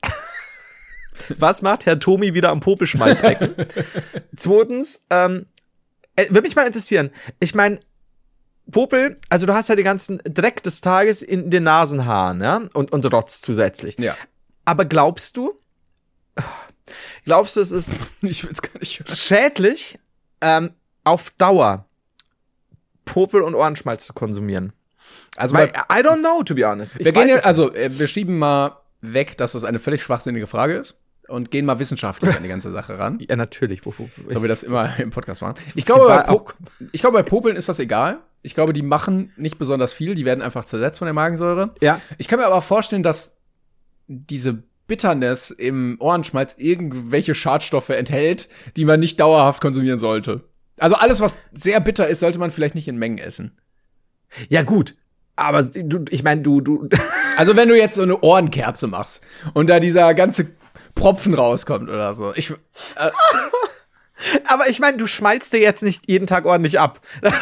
was 1.38 1.62
macht 1.62 1.86
Herr 1.86 1.98
Tomi 2.00 2.34
wieder 2.34 2.50
am 2.50 2.60
Popelschmalzbecken? 2.60 3.54
Zweitens, 4.36 5.04
ähm, 5.10 5.46
äh, 6.16 6.26
würde 6.28 6.42
mich 6.42 6.56
mal 6.56 6.66
interessieren. 6.66 7.10
Ich 7.40 7.54
meine, 7.54 7.78
Popel, 8.70 9.16
also 9.28 9.46
du 9.46 9.54
hast 9.54 9.68
ja 9.68 9.76
den 9.76 9.84
ganzen 9.84 10.20
Dreck 10.24 10.62
des 10.62 10.80
Tages 10.80 11.22
in 11.22 11.50
den 11.50 11.64
Nasenhaaren, 11.64 12.40
ja, 12.40 12.62
und, 12.72 12.92
und 12.92 13.12
Rotz 13.12 13.40
zusätzlich. 13.40 13.98
Ja. 13.98 14.16
Aber 14.64 14.84
glaubst 14.84 15.36
du, 15.36 15.58
glaubst 17.24 17.56
du, 17.56 17.60
es 17.60 17.72
ist 17.72 18.04
schädlich, 19.04 19.98
ähm, 20.40 20.72
auf 21.04 21.30
Dauer 21.38 21.86
Popel 23.04 23.42
und 23.42 23.54
Ohrenschmalz 23.54 24.04
zu 24.04 24.12
konsumieren? 24.12 24.72
Also 25.36 25.54
Weil, 25.54 25.72
bei, 25.88 26.00
I 26.00 26.04
don't 26.04 26.20
know, 26.20 26.42
to 26.42 26.54
be 26.54 26.66
honest. 26.66 26.96
Ich 26.98 27.04
wir 27.04 27.12
gehen 27.12 27.28
ja, 27.28 27.38
also 27.38 27.74
äh, 27.74 27.90
wir 27.98 28.06
schieben 28.06 28.38
mal 28.38 28.76
weg, 29.00 29.36
dass 29.38 29.52
das 29.52 29.64
eine 29.64 29.78
völlig 29.78 30.02
schwachsinnige 30.02 30.46
Frage 30.46 30.76
ist 30.76 30.94
und 31.28 31.50
gehen 31.50 31.64
mal 31.64 31.78
wissenschaftlich 31.78 32.36
an 32.36 32.42
die 32.42 32.48
ganze 32.48 32.70
Sache 32.70 32.98
ran. 32.98 33.18
Ja, 33.28 33.36
natürlich. 33.36 33.82
So 33.82 33.92
wie 33.92 34.42
wir 34.42 34.48
das 34.48 34.62
immer 34.62 34.98
im 34.98 35.10
Podcast 35.10 35.40
machen. 35.40 35.56
Ich 35.74 35.84
glaube, 35.84 36.06
bei 36.06 36.88
ich 36.92 37.00
glaube, 37.00 37.18
bei 37.18 37.22
Popeln 37.22 37.56
ist 37.56 37.68
das 37.68 37.78
egal. 37.78 38.20
Ich 38.42 38.54
glaube, 38.54 38.72
die 38.72 38.82
machen 38.82 39.32
nicht 39.36 39.58
besonders 39.58 39.94
viel. 39.94 40.14
Die 40.14 40.24
werden 40.24 40.42
einfach 40.42 40.64
zersetzt 40.64 40.98
von 40.98 41.06
der 41.06 41.14
Magensäure. 41.14 41.74
Ja. 41.80 42.00
Ich 42.18 42.28
kann 42.28 42.38
mir 42.38 42.46
aber 42.46 42.60
vorstellen, 42.60 43.02
dass 43.02 43.36
diese 44.08 44.62
Bitterness 44.88 45.50
im 45.50 45.96
Ohrenschmalz 46.00 46.56
irgendwelche 46.58 47.34
Schadstoffe 47.34 47.90
enthält, 47.90 48.48
die 48.76 48.84
man 48.84 49.00
nicht 49.00 49.20
dauerhaft 49.20 49.60
konsumieren 49.60 49.98
sollte. 49.98 50.42
Also 50.78 50.96
alles, 50.96 51.20
was 51.20 51.38
sehr 51.52 51.80
bitter 51.80 52.08
ist, 52.08 52.20
sollte 52.20 52.38
man 52.38 52.50
vielleicht 52.50 52.74
nicht 52.74 52.88
in 52.88 52.98
Mengen 52.98 53.18
essen. 53.18 53.56
Ja, 54.48 54.62
gut. 54.62 54.96
Aber 55.36 55.62
du, 55.62 56.04
ich 56.10 56.22
meine, 56.24 56.42
du, 56.42 56.60
du, 56.60 56.88
Also 57.36 57.56
wenn 57.56 57.68
du 57.68 57.76
jetzt 57.76 57.94
so 57.94 58.02
eine 58.02 58.20
Ohrenkerze 58.20 58.86
machst 58.86 59.22
und 59.54 59.70
da 59.70 59.80
dieser 59.80 60.12
ganze 60.14 60.48
Propfen 60.94 61.34
rauskommt 61.34 61.88
oder 61.88 62.14
so. 62.14 62.34
Ich, 62.34 62.52
aber 64.46 64.68
ich 64.68 64.78
meine, 64.78 64.96
du 64.96 65.06
schmalzt 65.06 65.52
dir 65.52 65.60
jetzt 65.60 65.82
nicht 65.82 66.02
jeden 66.06 66.26
Tag 66.26 66.44
ordentlich 66.44 66.78
ab. 66.80 67.00
Das 67.20 67.34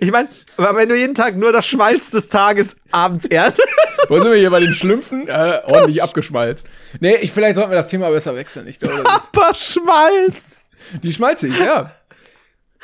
ich 0.00 0.10
meine, 0.10 0.28
aber 0.56 0.76
wenn 0.76 0.88
du 0.88 0.96
jeden 0.96 1.14
Tag 1.14 1.36
nur 1.36 1.52
das 1.52 1.66
Schmalz 1.66 2.10
des 2.10 2.28
Tages 2.28 2.76
abends 2.90 3.26
ernst. 3.26 3.60
Wo 4.08 4.18
sind 4.18 4.30
wir 4.30 4.38
hier 4.38 4.50
bei 4.50 4.60
den 4.60 4.74
Schlümpfen? 4.74 5.28
Äh, 5.28 5.60
ordentlich 5.64 6.02
abgeschmalzt. 6.02 6.66
Nee, 7.00 7.16
ich, 7.16 7.32
vielleicht 7.32 7.56
sollten 7.56 7.70
wir 7.70 7.76
das 7.76 7.88
Thema 7.88 8.10
besser 8.10 8.34
wechseln. 8.34 8.66
Ich 8.66 8.78
glaube, 8.78 9.02
das 9.02 9.28
Aber 9.32 9.54
Schmalz. 9.54 10.66
die 11.02 11.12
schmalzig, 11.12 11.58
ja. 11.58 11.90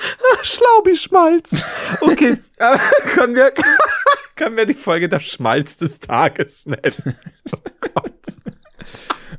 Schlaubi-Schmalz. 0.43 1.63
Okay, 2.01 2.39
können 3.15 3.35
wir, 3.35 3.53
können 4.37 4.57
wir 4.57 4.65
die 4.67 4.75
Folge 4.75 5.09
der 5.09 5.21
Schmalz 5.21 5.77
des 5.77 6.01
Tages 6.01 6.67
nennen? 6.67 7.17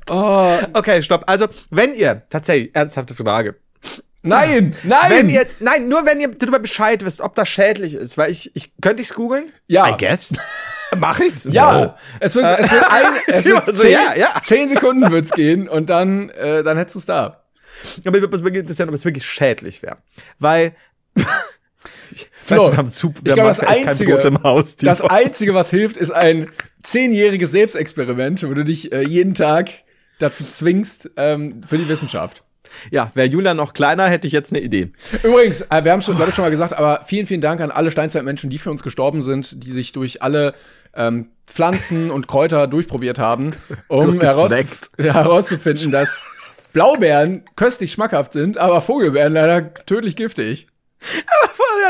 Oh, 0.09 0.59
Okay, 0.73 1.01
stopp. 1.01 1.23
Also, 1.27 1.47
wenn 1.69 1.95
ihr, 1.95 2.23
tatsächlich, 2.29 2.75
ernsthafte 2.75 3.15
Frage. 3.15 3.55
Nein, 4.23 4.75
nein! 4.83 5.11
Wenn 5.11 5.29
ihr, 5.29 5.45
nein, 5.59 5.87
nur 5.87 6.05
wenn 6.05 6.19
ihr 6.19 6.29
darüber 6.29 6.59
Bescheid 6.59 7.03
wisst, 7.03 7.21
ob 7.21 7.35
das 7.35 7.49
schädlich 7.49 7.95
ist, 7.95 8.17
weil 8.17 8.31
ich, 8.31 8.55
ich 8.55 8.71
könnte 8.81 9.01
ich's 9.01 9.13
googeln? 9.13 9.51
Ja. 9.67 9.89
I 9.89 9.97
guess. 9.97 10.33
Mach 10.97 11.19
ich's? 11.19 11.47
ja, 11.49 11.85
No. 11.85 11.93
es 12.19 12.35
wird, 12.35 12.45
es 12.59 12.71
wird, 12.71 12.83
ein, 12.91 13.05
es 13.27 13.45
wird 13.45 13.67
war 13.67 13.73
so, 13.73 13.81
zehn, 13.81 13.91
ja, 13.91 14.13
ja. 14.15 14.41
zehn 14.43 14.69
Sekunden 14.69 15.09
wird's 15.11 15.31
gehen 15.31 15.69
und 15.69 15.89
dann, 15.89 16.29
äh, 16.29 16.63
dann 16.63 16.77
hättest 16.77 16.95
du 16.95 16.99
es 16.99 17.05
da. 17.05 17.43
Aber 18.05 18.17
ich 18.17 18.21
würde 18.21 18.43
mich 18.43 18.55
interessieren, 18.55 18.89
ob 18.89 18.95
es 18.95 19.05
wirklich 19.05 19.25
schädlich 19.25 19.81
wäre. 19.81 19.97
Weil, 20.37 20.75
Flo, 21.15 22.57
weißt 22.57 22.67
du, 22.67 22.71
wir 22.71 22.77
haben 22.77 22.87
super, 22.87 23.19
wir 23.23 23.29
ich 23.29 23.33
glaube, 23.35 23.49
haben 23.51 23.57
das 23.57 23.67
Einzige, 23.67 24.43
Haus. 24.43 24.75
das. 24.75 25.01
Einzige, 25.01 25.53
was 25.53 25.69
hilft, 25.69 25.97
ist 25.97 26.11
ein 26.11 26.49
zehnjähriges 26.83 27.51
Selbstexperiment, 27.51 28.43
wo 28.43 28.53
du 28.53 28.65
dich 28.65 28.91
äh, 28.91 29.01
jeden 29.01 29.33
Tag 29.33 29.69
dazu 30.19 30.43
zwingst 30.43 31.09
ähm, 31.17 31.61
für 31.67 31.77
die 31.77 31.87
Wissenschaft. 31.87 32.43
Ja, 32.91 33.11
wäre 33.13 33.27
Julian 33.27 33.57
noch 33.57 33.73
kleiner, 33.73 34.07
hätte 34.07 34.27
ich 34.27 34.33
jetzt 34.33 34.51
eine 34.51 34.61
Idee. 34.61 34.91
Übrigens, 35.23 35.61
äh, 35.61 35.83
wir 35.83 35.91
haben 35.91 36.01
schon, 36.01 36.15
glaube 36.15 36.29
ich, 36.29 36.35
schon 36.35 36.43
mal 36.43 36.51
gesagt, 36.51 36.73
aber 36.73 37.03
vielen, 37.05 37.27
vielen 37.27 37.41
Dank 37.41 37.61
an 37.61 37.71
alle 37.71 37.91
Steinzeitmenschen, 37.91 38.49
die 38.49 38.57
für 38.57 38.71
uns 38.71 38.83
gestorben 38.83 39.21
sind, 39.21 39.63
die 39.63 39.71
sich 39.71 39.91
durch 39.91 40.21
alle 40.21 40.53
ähm, 40.95 41.29
Pflanzen 41.47 42.11
und 42.11 42.27
Kräuter 42.27 42.67
durchprobiert 42.67 43.19
haben, 43.19 43.51
um 43.87 44.19
heraus, 44.19 44.51
herauszufinden, 44.97 45.91
dass 45.91 46.21
Blaubeeren 46.73 47.43
köstlich 47.55 47.91
schmackhaft 47.91 48.33
sind, 48.33 48.57
aber 48.57 48.81
Vogelbeeren 48.81 49.33
leider 49.33 49.73
tödlich 49.73 50.15
giftig. 50.15 50.67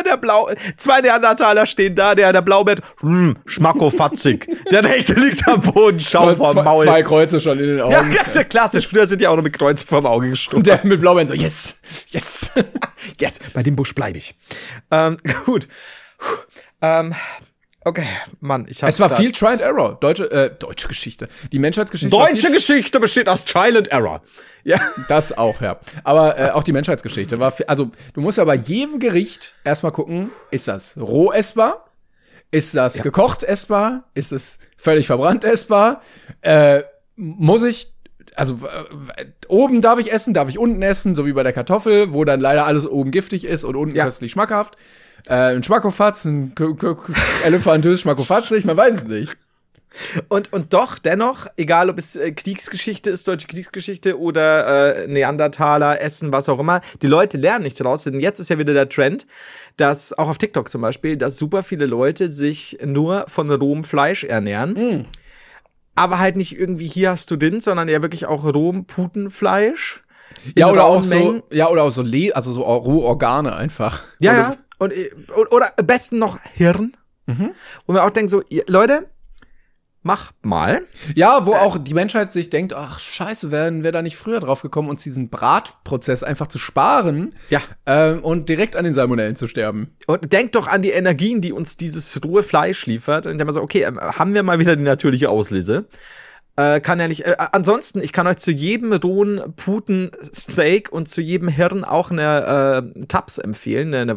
Der 0.05 0.17
Blau, 0.17 0.49
zwei 0.77 1.01
Neandertaler 1.01 1.65
stehen 1.65 1.95
da, 1.95 2.15
der, 2.15 2.33
der 2.33 2.41
Blaubett, 2.41 2.81
hm, 3.01 3.37
schmackofatzig. 3.45 4.47
der 4.71 4.83
rechte 4.83 5.13
liegt 5.13 5.47
am 5.47 5.61
Boden, 5.61 5.99
schau 5.99 6.33
vom 6.35 6.51
zwei, 6.51 6.63
Maul. 6.63 6.83
zwei 6.83 7.03
Kreuze 7.03 7.39
schon 7.39 7.59
in 7.59 7.65
den 7.65 7.81
Augen. 7.81 8.11
ja, 8.11 8.23
ja, 8.33 8.43
klassisch. 8.43 8.87
Früher 8.87 9.05
sind 9.07 9.21
die 9.21 9.27
auch 9.27 9.35
noch 9.35 9.43
mit 9.43 9.57
Kreuzen 9.57 9.87
vom 9.87 10.05
Auge 10.05 10.29
gestummt. 10.29 10.55
Und 10.55 10.67
der 10.67 10.79
mit 10.83 10.99
Blaubeeren 11.01 11.27
so, 11.27 11.33
yes, 11.33 11.75
yes. 12.09 12.51
Yes, 13.19 13.39
bei 13.53 13.63
dem 13.63 13.75
Busch 13.75 13.93
bleibe 13.95 14.17
ich. 14.17 14.35
Ähm, 14.91 15.17
gut. 15.45 15.67
Ähm, 16.81 17.13
okay, 17.83 18.07
Mann, 18.39 18.65
ich 18.69 18.81
habe 18.83 18.89
Es 18.89 18.99
war 18.99 19.09
viel 19.09 19.31
Try 19.31 19.47
and 19.47 19.61
Error. 19.61 19.97
Deutsche, 19.99 20.29
äh, 20.31 20.51
deutsche 20.57 20.87
Geschichte. 20.87 21.27
Die 21.51 21.59
Menschheitsgeschichte. 21.59 22.15
Deutsche 22.15 22.51
Geschichte 22.51 22.99
besteht 22.99 23.27
aus 23.29 23.45
Trial 23.45 23.77
and 23.77 23.87
Error. 23.89 24.21
Ja. 24.63 24.79
Das 25.09 25.37
auch, 25.37 25.61
ja. 25.61 25.79
Aber 26.03 26.37
äh, 26.39 26.49
auch 26.51 26.63
die 26.63 26.71
Menschheitsgeschichte 26.73 27.39
war. 27.39 27.51
viel- 27.51 27.65
Also, 27.67 27.89
du 28.13 28.21
musst 28.21 28.37
ja 28.37 28.43
bei 28.45 28.55
jedem 28.55 28.99
Gericht 28.99 29.55
erstmal 29.63 29.91
gucken, 29.91 30.29
ist 30.51 30.67
das 30.67 30.97
roh 30.97 31.31
essbar? 31.31 31.85
Ist 32.51 32.75
das 32.75 33.01
gekocht 33.01 33.43
essbar? 33.43 34.03
Ist 34.13 34.31
es 34.33 34.59
völlig 34.77 35.07
verbrannt 35.07 35.43
essbar? 35.45 36.01
Äh, 36.41 36.83
muss 37.15 37.63
ich. 37.63 37.93
Also 38.35 38.59
äh, 39.17 39.25
oben 39.49 39.81
darf 39.81 39.99
ich 39.99 40.11
essen, 40.13 40.33
darf 40.33 40.47
ich 40.47 40.57
unten 40.57 40.81
essen, 40.81 41.15
so 41.15 41.25
wie 41.25 41.33
bei 41.33 41.43
der 41.43 41.51
Kartoffel, 41.53 42.13
wo 42.13 42.23
dann 42.23 42.39
leider 42.39 42.65
alles 42.65 42.85
oben 42.87 43.11
giftig 43.11 43.43
ist 43.43 43.63
und 43.65 43.75
unten 43.75 43.95
Ja. 43.95 44.05
köstlich 44.05 44.31
schmackhaft. 44.31 44.77
Äh, 45.27 45.55
ein 45.55 45.63
Schmackofatz, 45.63 46.25
ein 46.25 46.53
Elefantös 47.45 48.01
Schmackofatzig, 48.01 48.65
man 48.65 48.77
weiß 48.77 48.97
es 48.97 49.03
nicht. 49.05 49.37
Und, 50.29 50.53
und 50.53 50.73
doch, 50.73 50.97
dennoch, 50.99 51.47
egal 51.57 51.89
ob 51.89 51.97
es 51.97 52.15
äh, 52.15 52.31
Kriegsgeschichte 52.31 53.09
ist, 53.09 53.27
deutsche 53.27 53.47
Kriegsgeschichte 53.47 54.17
oder 54.17 55.03
äh, 55.03 55.07
Neandertaler, 55.07 55.99
Essen, 56.01 56.31
was 56.31 56.47
auch 56.47 56.59
immer, 56.59 56.79
die 57.01 57.07
Leute 57.07 57.37
lernen 57.37 57.63
nicht 57.63 57.77
daraus. 57.79 58.05
Denn 58.05 58.19
jetzt 58.21 58.39
ist 58.39 58.49
ja 58.49 58.57
wieder 58.57 58.73
der 58.73 58.87
Trend, 58.87 59.27
dass 59.75 60.17
auch 60.17 60.29
auf 60.29 60.37
TikTok 60.37 60.69
zum 60.69 60.81
Beispiel, 60.81 61.17
dass 61.17 61.37
super 61.37 61.61
viele 61.61 61.85
Leute 61.85 62.29
sich 62.29 62.77
nur 62.85 63.25
von 63.27 63.51
rohem 63.51 63.83
Fleisch 63.83 64.23
ernähren. 64.23 65.07
Aber 65.95 66.19
halt 66.19 66.37
nicht 66.37 66.57
irgendwie, 66.57 66.87
hier 66.87 67.11
hast 67.11 67.29
du 67.29 67.35
den, 67.35 67.59
sondern 67.59 67.89
ja 67.89 68.01
wirklich 68.01 68.25
auch 68.25 68.45
rohem 68.45 68.85
Putenfleisch. 68.85 70.03
Ja, 70.55 70.69
oder 70.71 70.85
auch 70.85 71.03
so, 71.03 71.15
Mengen. 71.15 71.43
ja, 71.51 71.67
oder 71.69 71.83
auch 71.83 71.91
so 71.91 72.01
Le 72.01 72.31
also 72.33 72.53
so 72.53 72.61
rohe 72.61 73.03
Organe 73.05 73.53
einfach. 73.53 74.01
Ja, 74.21 74.31
Oder- 74.31 74.39
ja. 74.39 74.55
Und, 74.81 74.93
äh, 74.93 75.11
oder, 75.37 75.53
oder 75.53 75.73
am 75.77 75.85
besten 75.85 76.17
noch 76.17 76.39
Hirn. 76.53 76.97
Mhm. 77.27 77.51
Wo 77.85 77.93
man 77.93 78.01
auch 78.01 78.09
denkt, 78.09 78.31
so, 78.31 78.41
Leute, 78.65 79.07
macht 80.01 80.43
mal. 80.43 80.81
Ja, 81.13 81.45
wo 81.45 81.53
auch 81.53 81.77
die 81.77 81.93
Menschheit 81.93 82.33
sich 82.33 82.49
denkt, 82.49 82.73
ach 82.73 82.99
scheiße, 82.99 83.51
wären 83.51 83.83
wir 83.83 83.91
da 83.91 84.01
nicht 84.01 84.17
früher 84.17 84.39
drauf 84.39 84.63
gekommen, 84.63 84.89
uns 84.89 85.03
diesen 85.03 85.29
Bratprozess 85.29 86.23
einfach 86.23 86.47
zu 86.47 86.57
sparen 86.57 87.35
Ja. 87.49 87.61
ähm, 87.85 88.23
und 88.23 88.49
direkt 88.49 88.75
an 88.75 88.83
den 88.83 88.95
Salmonellen 88.95 89.35
zu 89.35 89.47
sterben. 89.47 89.95
Und 90.07 90.33
denkt 90.33 90.55
doch 90.55 90.67
an 90.67 90.81
die 90.81 90.89
Energien, 90.89 91.41
die 91.41 91.51
uns 91.51 91.77
dieses 91.77 92.19
rohe 92.25 92.41
Fleisch 92.41 92.87
liefert. 92.87 93.27
Und 93.27 93.37
dann 93.37 93.45
mal 93.45 93.53
so, 93.53 93.61
okay, 93.61 93.83
ähm, 93.83 93.99
haben 93.99 94.33
wir 94.33 94.41
mal 94.41 94.57
wieder 94.57 94.75
die 94.75 94.81
natürliche 94.81 95.29
Auslese. 95.29 95.85
Äh, 96.61 96.81
kann 96.81 96.99
ja 96.99 97.07
nicht. 97.07 97.25
Äh, 97.25 97.35
ansonsten, 97.37 98.01
ich 98.01 98.13
kann 98.13 98.27
euch 98.27 98.37
zu 98.37 98.51
jedem 98.51 98.93
rohen 98.93 99.41
Putensteak 99.55 100.91
und 100.91 101.09
zu 101.09 101.21
jedem 101.21 101.47
Hirn 101.47 101.83
auch 101.83 102.11
eine 102.11 102.83
äh, 102.95 103.05
Tabs 103.05 103.37
empfehlen, 103.37 103.93
eine, 103.93 104.01
eine 104.01 104.15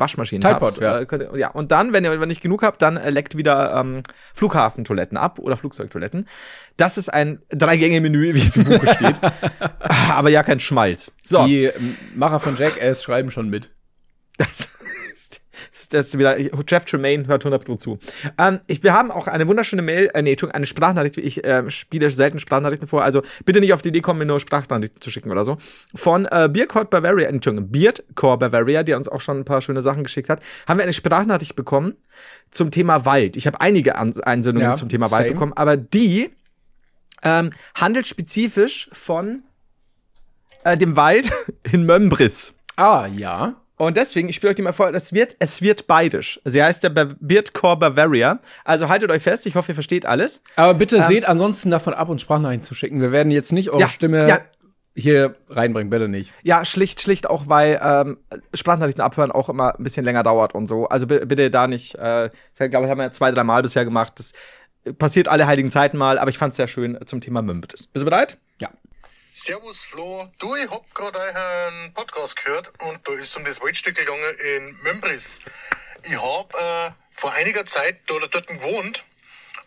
Pod, 0.59 0.80
ja. 0.80 0.99
Äh, 0.99 1.07
ihr, 1.11 1.38
ja. 1.38 1.51
Und 1.51 1.72
dann, 1.72 1.92
wenn 1.92 2.05
ihr 2.05 2.20
wenn 2.20 2.28
nicht 2.28 2.42
genug 2.42 2.62
habt, 2.62 2.82
dann 2.82 2.97
äh, 2.97 3.11
leckt 3.11 3.36
wieder 3.36 3.74
ähm, 3.76 4.03
Flughafentoiletten 4.34 5.16
ab 5.16 5.38
oder 5.38 5.57
Flugzeugtoiletten. 5.57 6.28
Das 6.76 6.99
ist 6.99 7.09
ein 7.09 7.40
Drei-Gänge-Menü, 7.51 8.34
wie 8.34 8.38
es 8.38 8.57
im 8.57 8.64
Buche 8.64 8.88
steht. 8.88 9.20
Aber 10.11 10.28
ja, 10.28 10.42
kein 10.42 10.61
Schmalz. 10.61 11.12
So. 11.22 11.47
Die 11.47 11.70
Macher 12.14 12.40
von 12.40 12.57
Jackass 12.57 13.03
schreiben 13.03 13.30
schon 13.30 13.49
mit. 13.49 13.70
Das, 14.36 14.68
das 15.89 16.09
ist 16.09 16.18
wieder, 16.18 16.37
Jeff 16.39 16.85
Tremaine 16.85 17.26
hört 17.26 17.43
100 17.45 17.64
Pro 17.64 17.76
zu. 17.76 17.99
Ähm, 18.39 18.61
ich, 18.66 18.82
wir 18.82 18.93
haben 18.95 19.11
auch 19.11 19.26
eine 19.26 19.47
wunderschöne 19.49 19.82
Mail, 19.82 20.11
äh, 20.14 20.22
nee, 20.22 20.30
Entschuldigung, 20.32 20.57
eine 20.57 20.66
Sprachnachricht. 20.66 21.16
Ich 21.18 21.45
äh, 21.45 21.70
spiele 21.70 22.11
selten 22.11 22.39
Sprachnachrichten 22.39 22.89
vor, 22.89 23.03
also 23.03 23.22
bitte 23.45 23.61
nicht 23.61 23.72
auf 23.72 23.82
die 23.82 23.89
Idee 23.91 24.01
kommen, 24.01 24.18
mir 24.20 24.26
nur 24.26 24.41
Sprachnachrichten 24.41 25.01
zu 25.01 25.11
schicken 25.11 25.30
oder 25.30 25.45
so. 25.45 25.57
Von 25.95 26.26
äh, 26.26 26.49
Beardcore 26.53 26.87
Bavaria, 26.87 27.28
Entschuldigung, 27.28 27.70
Beardcore 27.70 28.39
Bavaria, 28.39 28.82
der 28.82 28.97
uns 28.97 29.09
auch 29.09 29.20
schon 29.20 29.39
ein 29.41 29.45
paar 29.45 29.61
schöne 29.61 29.82
Sachen 29.82 30.03
geschickt 30.05 30.28
hat, 30.28 30.41
haben 30.68 30.78
wir 30.78 30.85
eine 30.85 30.93
Sprachnachricht 30.93 31.57
bekommen 31.57 31.95
zum 32.51 32.70
Thema 32.70 33.05
Wald. 33.05 33.37
Ich 33.37 33.47
habe 33.47 33.61
einige 33.61 33.97
An 33.97 34.12
Einsendungen 34.22 34.68
Ja, 34.70 34.74
zum 34.74 34.89
Thema 34.89 35.11
Wald 35.11 35.24
same. 35.24 35.35
bekommen, 35.35 35.53
aber 35.55 35.76
die 35.76 36.30
ähm, 37.22 37.51
handelt 37.74 38.07
spezifisch 38.07 38.89
von 38.93 39.43
äh, 40.64 40.76
dem 40.76 40.97
Wald 40.97 41.30
in 41.72 41.85
Mömbris. 41.85 42.55
Ah, 42.76 43.07
ja. 43.07 43.57
Und 43.76 43.96
deswegen, 43.96 44.28
ich 44.28 44.36
spiele 44.36 44.50
euch 44.50 44.54
die 44.56 44.62
mal 44.62 44.72
vor, 44.72 44.92
das 44.92 45.12
wird, 45.12 45.34
es 45.40 45.60
wird 45.60 45.86
beidisch. 45.88 46.40
Sie 46.44 46.62
heißt 46.62 46.84
der 46.84 46.90
Beardcore 46.90 47.76
Bavaria. 47.76 48.38
Also 48.64 48.88
haltet 48.88 49.10
euch 49.10 49.22
fest, 49.22 49.46
ich 49.46 49.56
hoffe, 49.56 49.72
ihr 49.72 49.74
versteht 49.74 50.06
alles. 50.06 50.44
Aber 50.54 50.74
bitte 50.74 51.02
seht 51.02 51.24
ansonsten 51.28 51.70
davon 51.70 51.92
ab, 51.92 52.08
uns 52.08 52.22
Sprachnachrichten 52.22 52.64
zu 52.64 52.74
schicken. 52.74 53.00
Wir 53.00 53.10
werden 53.10 53.32
jetzt 53.32 53.50
nicht 53.52 53.70
eure 53.70 53.80
Ja, 53.80 53.88
Stimme 53.88 54.28
ja. 54.28 54.38
hier 54.94 55.32
reinbringen, 55.48 55.90
bitte 55.90 56.06
nicht. 56.08 56.32
Ja, 56.44 56.64
schlicht, 56.64 57.00
schlicht 57.00 57.28
auch, 57.28 57.48
weil 57.48 57.80
ähm, 57.82 58.18
Sprachnachrichten 58.54 59.02
abhören 59.02 59.32
auch 59.32 59.48
immer 59.48 59.76
ein 59.76 59.82
bisschen 59.82 60.04
länger 60.04 60.22
dauert 60.22 60.54
und 60.54 60.66
so. 60.68 60.86
Also 60.86 61.08
bi- 61.08 61.26
bitte 61.26 61.50
da 61.50 61.66
nicht, 61.66 61.96
äh, 61.96 62.26
ich 62.58 62.70
glaube, 62.70 62.88
haben 62.88 62.98
wir 63.00 63.10
zwei, 63.10 63.32
drei 63.32 63.42
Mal 63.42 63.62
bisher 63.62 63.84
gemacht. 63.84 64.12
Das 64.18 64.34
passiert 64.98 65.26
alle 65.26 65.48
heiligen 65.48 65.72
Zeiten 65.72 65.96
mal, 65.96 66.18
aber 66.18 66.30
ich 66.30 66.38
fand 66.38 66.52
es 66.52 66.58
sehr 66.58 66.68
schön 66.68 66.96
zum 67.06 67.20
Thema 67.20 67.42
Mümbis. 67.42 67.88
Bist 67.88 68.02
du 68.02 68.04
bereit? 68.04 68.38
Servus 69.37 69.82
Flo, 69.82 70.30
du, 70.39 70.55
ich 70.55 70.70
hab 70.70 70.95
gerade 70.95 71.18
euren 71.18 71.93
Podcast 71.93 72.37
gehört 72.37 72.72
und 72.82 73.01
da 73.03 73.14
ist 73.14 73.37
um 73.37 73.45
das 73.45 73.61
Waldstück 73.61 73.97
gegangen 73.97 74.39
in 74.39 74.78
Mömbris. 74.85 75.41
Ich 76.05 76.22
hab 76.22 76.55
äh, 76.55 76.93
vor 77.11 77.32
einiger 77.32 77.66
Zeit 77.66 77.99
da, 78.07 78.14
dort 78.30 78.47
gewohnt 78.47 79.05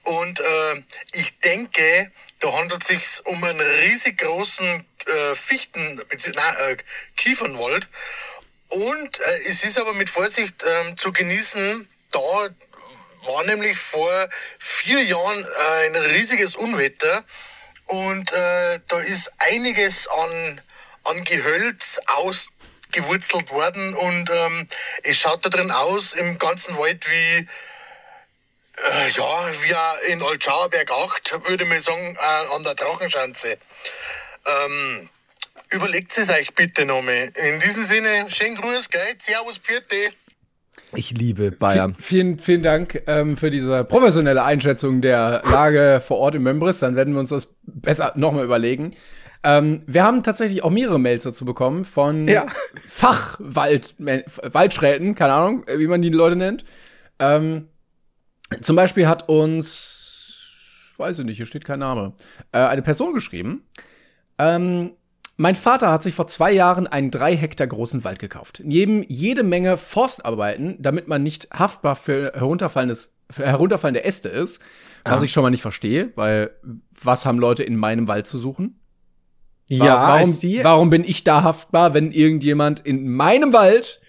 und 0.03 0.39
äh, 0.39 0.84
ich 1.11 1.39
denke, 1.39 2.13
da 2.39 2.53
handelt 2.53 2.82
es 2.82 2.88
sich 2.88 3.26
um 3.26 3.43
einen 3.43 3.59
riesig 3.59 4.20
großen 4.20 4.86
äh, 5.05 5.36
Fichten, 5.36 6.01
nein, 6.34 6.55
äh, 6.59 6.78
Kiefernwald 7.18 7.89
und 8.70 9.20
äh, 9.20 9.38
es 9.49 9.65
ist 9.65 9.78
aber 9.78 9.93
mit 9.93 10.09
Vorsicht 10.09 10.63
ähm, 10.65 10.95
zu 10.95 11.11
genießen, 11.11 11.89
da 12.11 12.20
war 12.20 13.43
nämlich 13.47 13.78
vor 13.78 14.30
vier 14.59 15.03
Jahren 15.03 15.43
äh, 15.43 15.86
ein 15.88 15.95
riesiges 15.97 16.55
Unwetter 16.55 17.26
und 17.88 18.31
äh, 18.31 18.79
da 18.88 18.99
ist 18.99 19.31
einiges 19.38 20.07
an, 20.07 20.61
an 21.05 21.23
Gehölz 21.23 21.99
ausgewurzelt 22.07 23.51
worden 23.51 23.93
und 23.95 24.29
ähm, 24.29 24.67
es 25.03 25.19
schaut 25.19 25.45
da 25.45 25.49
drin 25.49 25.71
aus 25.71 26.13
im 26.13 26.38
ganzen 26.38 26.77
Wald 26.77 27.09
wie 27.09 27.47
äh, 28.77 29.09
ja, 29.09 29.49
wie 29.61 30.11
in 30.11 30.21
Altschauerberg 30.21 30.91
8, 30.91 31.47
würde 31.47 31.65
man 31.65 31.81
sagen, 31.81 32.15
äh, 32.15 32.55
an 32.55 32.63
der 32.63 32.75
Drachenschanze. 32.75 33.57
Ähm, 34.45 35.09
überlegt 35.71 36.15
es 36.17 36.29
euch 36.29 36.53
bitte 36.53 36.85
nochmal. 36.85 37.31
In 37.35 37.59
diesem 37.59 37.83
Sinne, 37.83 38.29
schönen 38.29 38.55
Gruß, 38.55 38.89
gell? 38.89 39.15
Servus, 39.19 39.57
Pfiate. 39.57 40.13
Ich 40.95 41.11
liebe 41.11 41.51
Bayern. 41.51 41.93
Vielen, 41.95 42.39
vielen 42.39 42.63
Dank 42.63 43.03
ähm, 43.07 43.35
für 43.35 43.51
diese 43.51 43.83
professionelle 43.83 44.43
Einschätzung 44.43 45.01
der 45.01 45.41
Lage 45.49 46.01
vor 46.05 46.17
Ort 46.17 46.35
in 46.35 46.43
Membris. 46.43 46.79
Dann 46.79 46.95
werden 46.95 47.13
wir 47.13 47.19
uns 47.19 47.29
das 47.29 47.53
besser 47.63 48.13
nochmal 48.15 48.45
überlegen. 48.45 48.93
Ähm, 49.43 49.83
wir 49.85 50.03
haben 50.03 50.23
tatsächlich 50.23 50.63
auch 50.63 50.71
mehrere 50.71 50.99
Mails 50.99 51.23
dazu 51.23 51.45
bekommen 51.45 51.85
von 51.85 52.27
Ja. 52.27 52.47
Fachwaldschräten, 52.75 55.15
keine 55.15 55.33
Ahnung, 55.33 55.63
wie 55.67 55.88
man 55.88 56.01
die 56.01 56.09
Leute 56.09 56.35
nennt. 56.35 56.65
Ähm, 57.19 57.67
zum 58.61 58.75
Beispiel 58.75 59.07
hat 59.07 59.29
uns, 59.29 60.93
weiß 60.97 61.19
ich 61.19 61.25
nicht, 61.25 61.38
hier 61.38 61.45
steht 61.45 61.65
kein 61.65 61.79
Name, 61.79 62.13
äh, 62.51 62.57
eine 62.59 62.81
Person 62.81 63.13
geschrieben. 63.13 63.63
Ähm, 64.39 64.91
mein 65.38 65.55
Vater 65.55 65.91
hat 65.91 66.03
sich 66.03 66.15
vor 66.15 66.27
zwei 66.27 66.51
Jahren 66.51 66.88
einen 66.88 67.11
drei 67.11 67.38
Hektar 67.38 67.67
großen 67.67 68.03
Wald 68.03 68.19
gekauft. 68.19 68.61
Neben 68.63 69.03
jede 69.03 69.43
Menge 69.43 69.77
Forstarbeiten, 69.77 70.77
damit 70.79 71.07
man 71.07 71.21
nicht 71.21 71.49
haftbar 71.53 71.95
für 71.95 72.33
herunterfallendes, 72.33 73.15
für 73.29 73.45
herunterfallende 73.45 74.03
Äste 74.03 74.29
ist, 74.29 74.59
was 75.05 75.21
ich 75.21 75.31
schon 75.31 75.43
mal 75.43 75.51
nicht 75.51 75.61
verstehe, 75.61 76.11
weil 76.15 76.51
was 77.01 77.25
haben 77.25 77.39
Leute 77.39 77.63
in 77.63 77.77
meinem 77.77 78.07
Wald 78.07 78.27
zu 78.27 78.39
suchen? 78.39 78.79
Ja, 79.69 80.01
warum, 80.01 80.29
warum 80.63 80.89
bin 80.89 81.03
ich 81.03 81.23
da 81.23 81.43
haftbar, 81.43 81.93
wenn 81.93 82.11
irgendjemand 82.11 82.79
in 82.79 83.09
meinem 83.09 83.53
Wald 83.53 84.01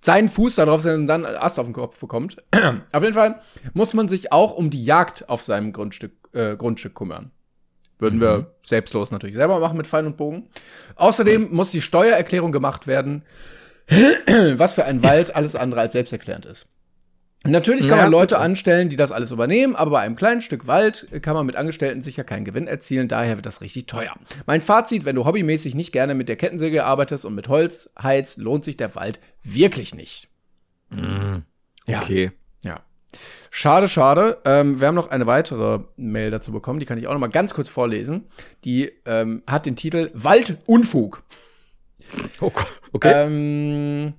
seinen 0.00 0.28
Fuß 0.28 0.54
da 0.54 0.64
drauf 0.64 0.80
setzt 0.80 0.98
und 0.98 1.06
dann 1.06 1.26
einen 1.26 1.36
Ast 1.36 1.58
auf 1.58 1.66
den 1.66 1.74
Kopf 1.74 1.98
bekommt? 2.00 2.38
auf 2.92 3.02
jeden 3.02 3.14
Fall 3.14 3.40
muss 3.74 3.94
man 3.94 4.08
sich 4.08 4.32
auch 4.32 4.56
um 4.56 4.70
die 4.70 4.84
Jagd 4.84 5.28
auf 5.28 5.42
seinem 5.42 5.72
Grundstück, 5.72 6.12
äh, 6.32 6.56
Grundstück 6.56 6.94
kümmern. 6.94 7.30
Würden 8.00 8.16
Mhm. 8.16 8.22
wir 8.22 8.54
selbstlos 8.62 9.10
natürlich 9.10 9.36
selber 9.36 9.58
machen 9.60 9.76
mit 9.76 9.86
Pfeil 9.86 10.06
und 10.06 10.16
Bogen. 10.16 10.48
Außerdem 10.96 11.48
muss 11.50 11.70
die 11.70 11.82
Steuererklärung 11.82 12.52
gemacht 12.52 12.86
werden, 12.86 13.22
was 14.54 14.74
für 14.74 14.84
ein 14.84 15.02
Wald 15.02 15.34
alles 15.34 15.56
andere 15.56 15.80
als 15.80 15.92
selbsterklärend 15.92 16.46
ist. 16.46 16.66
Natürlich 17.46 17.88
kann 17.88 17.96
Ja, 17.96 18.02
man 18.04 18.12
Leute 18.12 18.34
gut. 18.34 18.44
anstellen, 18.44 18.90
die 18.90 18.96
das 18.96 19.12
alles 19.12 19.30
übernehmen, 19.30 19.74
aber 19.74 19.92
bei 19.92 20.00
einem 20.00 20.14
kleinen 20.14 20.42
Stück 20.42 20.66
Wald 20.66 21.08
kann 21.22 21.32
man 21.34 21.46
mit 21.46 21.56
Angestellten 21.56 22.02
sicher 22.02 22.22
keinen 22.22 22.44
Gewinn 22.44 22.66
erzielen, 22.66 23.08
daher 23.08 23.36
wird 23.36 23.46
das 23.46 23.62
richtig 23.62 23.86
teuer. 23.86 24.12
Mein 24.44 24.60
Fazit, 24.60 25.06
wenn 25.06 25.16
du 25.16 25.24
hobbymäßig 25.24 25.74
nicht 25.74 25.90
gerne 25.90 26.14
mit 26.14 26.28
der 26.28 26.36
Kettensäge 26.36 26.84
arbeitest 26.84 27.24
und 27.24 27.34
mit 27.34 27.48
Holz 27.48 27.88
heizt, 28.00 28.36
lohnt 28.36 28.64
sich 28.64 28.76
der 28.76 28.94
Wald 28.94 29.20
wirklich 29.42 29.94
nicht. 29.94 30.28
Ja. 31.86 32.00
okay. 32.02 32.24
Ja. 32.24 32.30
Schade, 33.50 33.88
schade. 33.88 34.38
Ähm, 34.44 34.80
wir 34.80 34.86
haben 34.86 34.94
noch 34.94 35.10
eine 35.10 35.26
weitere 35.26 35.80
Mail 35.96 36.30
dazu 36.30 36.52
bekommen, 36.52 36.78
die 36.78 36.86
kann 36.86 36.98
ich 36.98 37.08
auch 37.08 37.12
noch 37.12 37.20
mal 37.20 37.26
ganz 37.26 37.52
kurz 37.52 37.68
vorlesen. 37.68 38.28
Die 38.64 38.92
ähm, 39.04 39.42
hat 39.46 39.66
den 39.66 39.76
Titel 39.76 40.10
Waldunfug. 40.14 41.22
Oh 42.40 42.50
Gott, 42.50 42.80
okay. 42.92 43.12
Ähm, 43.26 44.14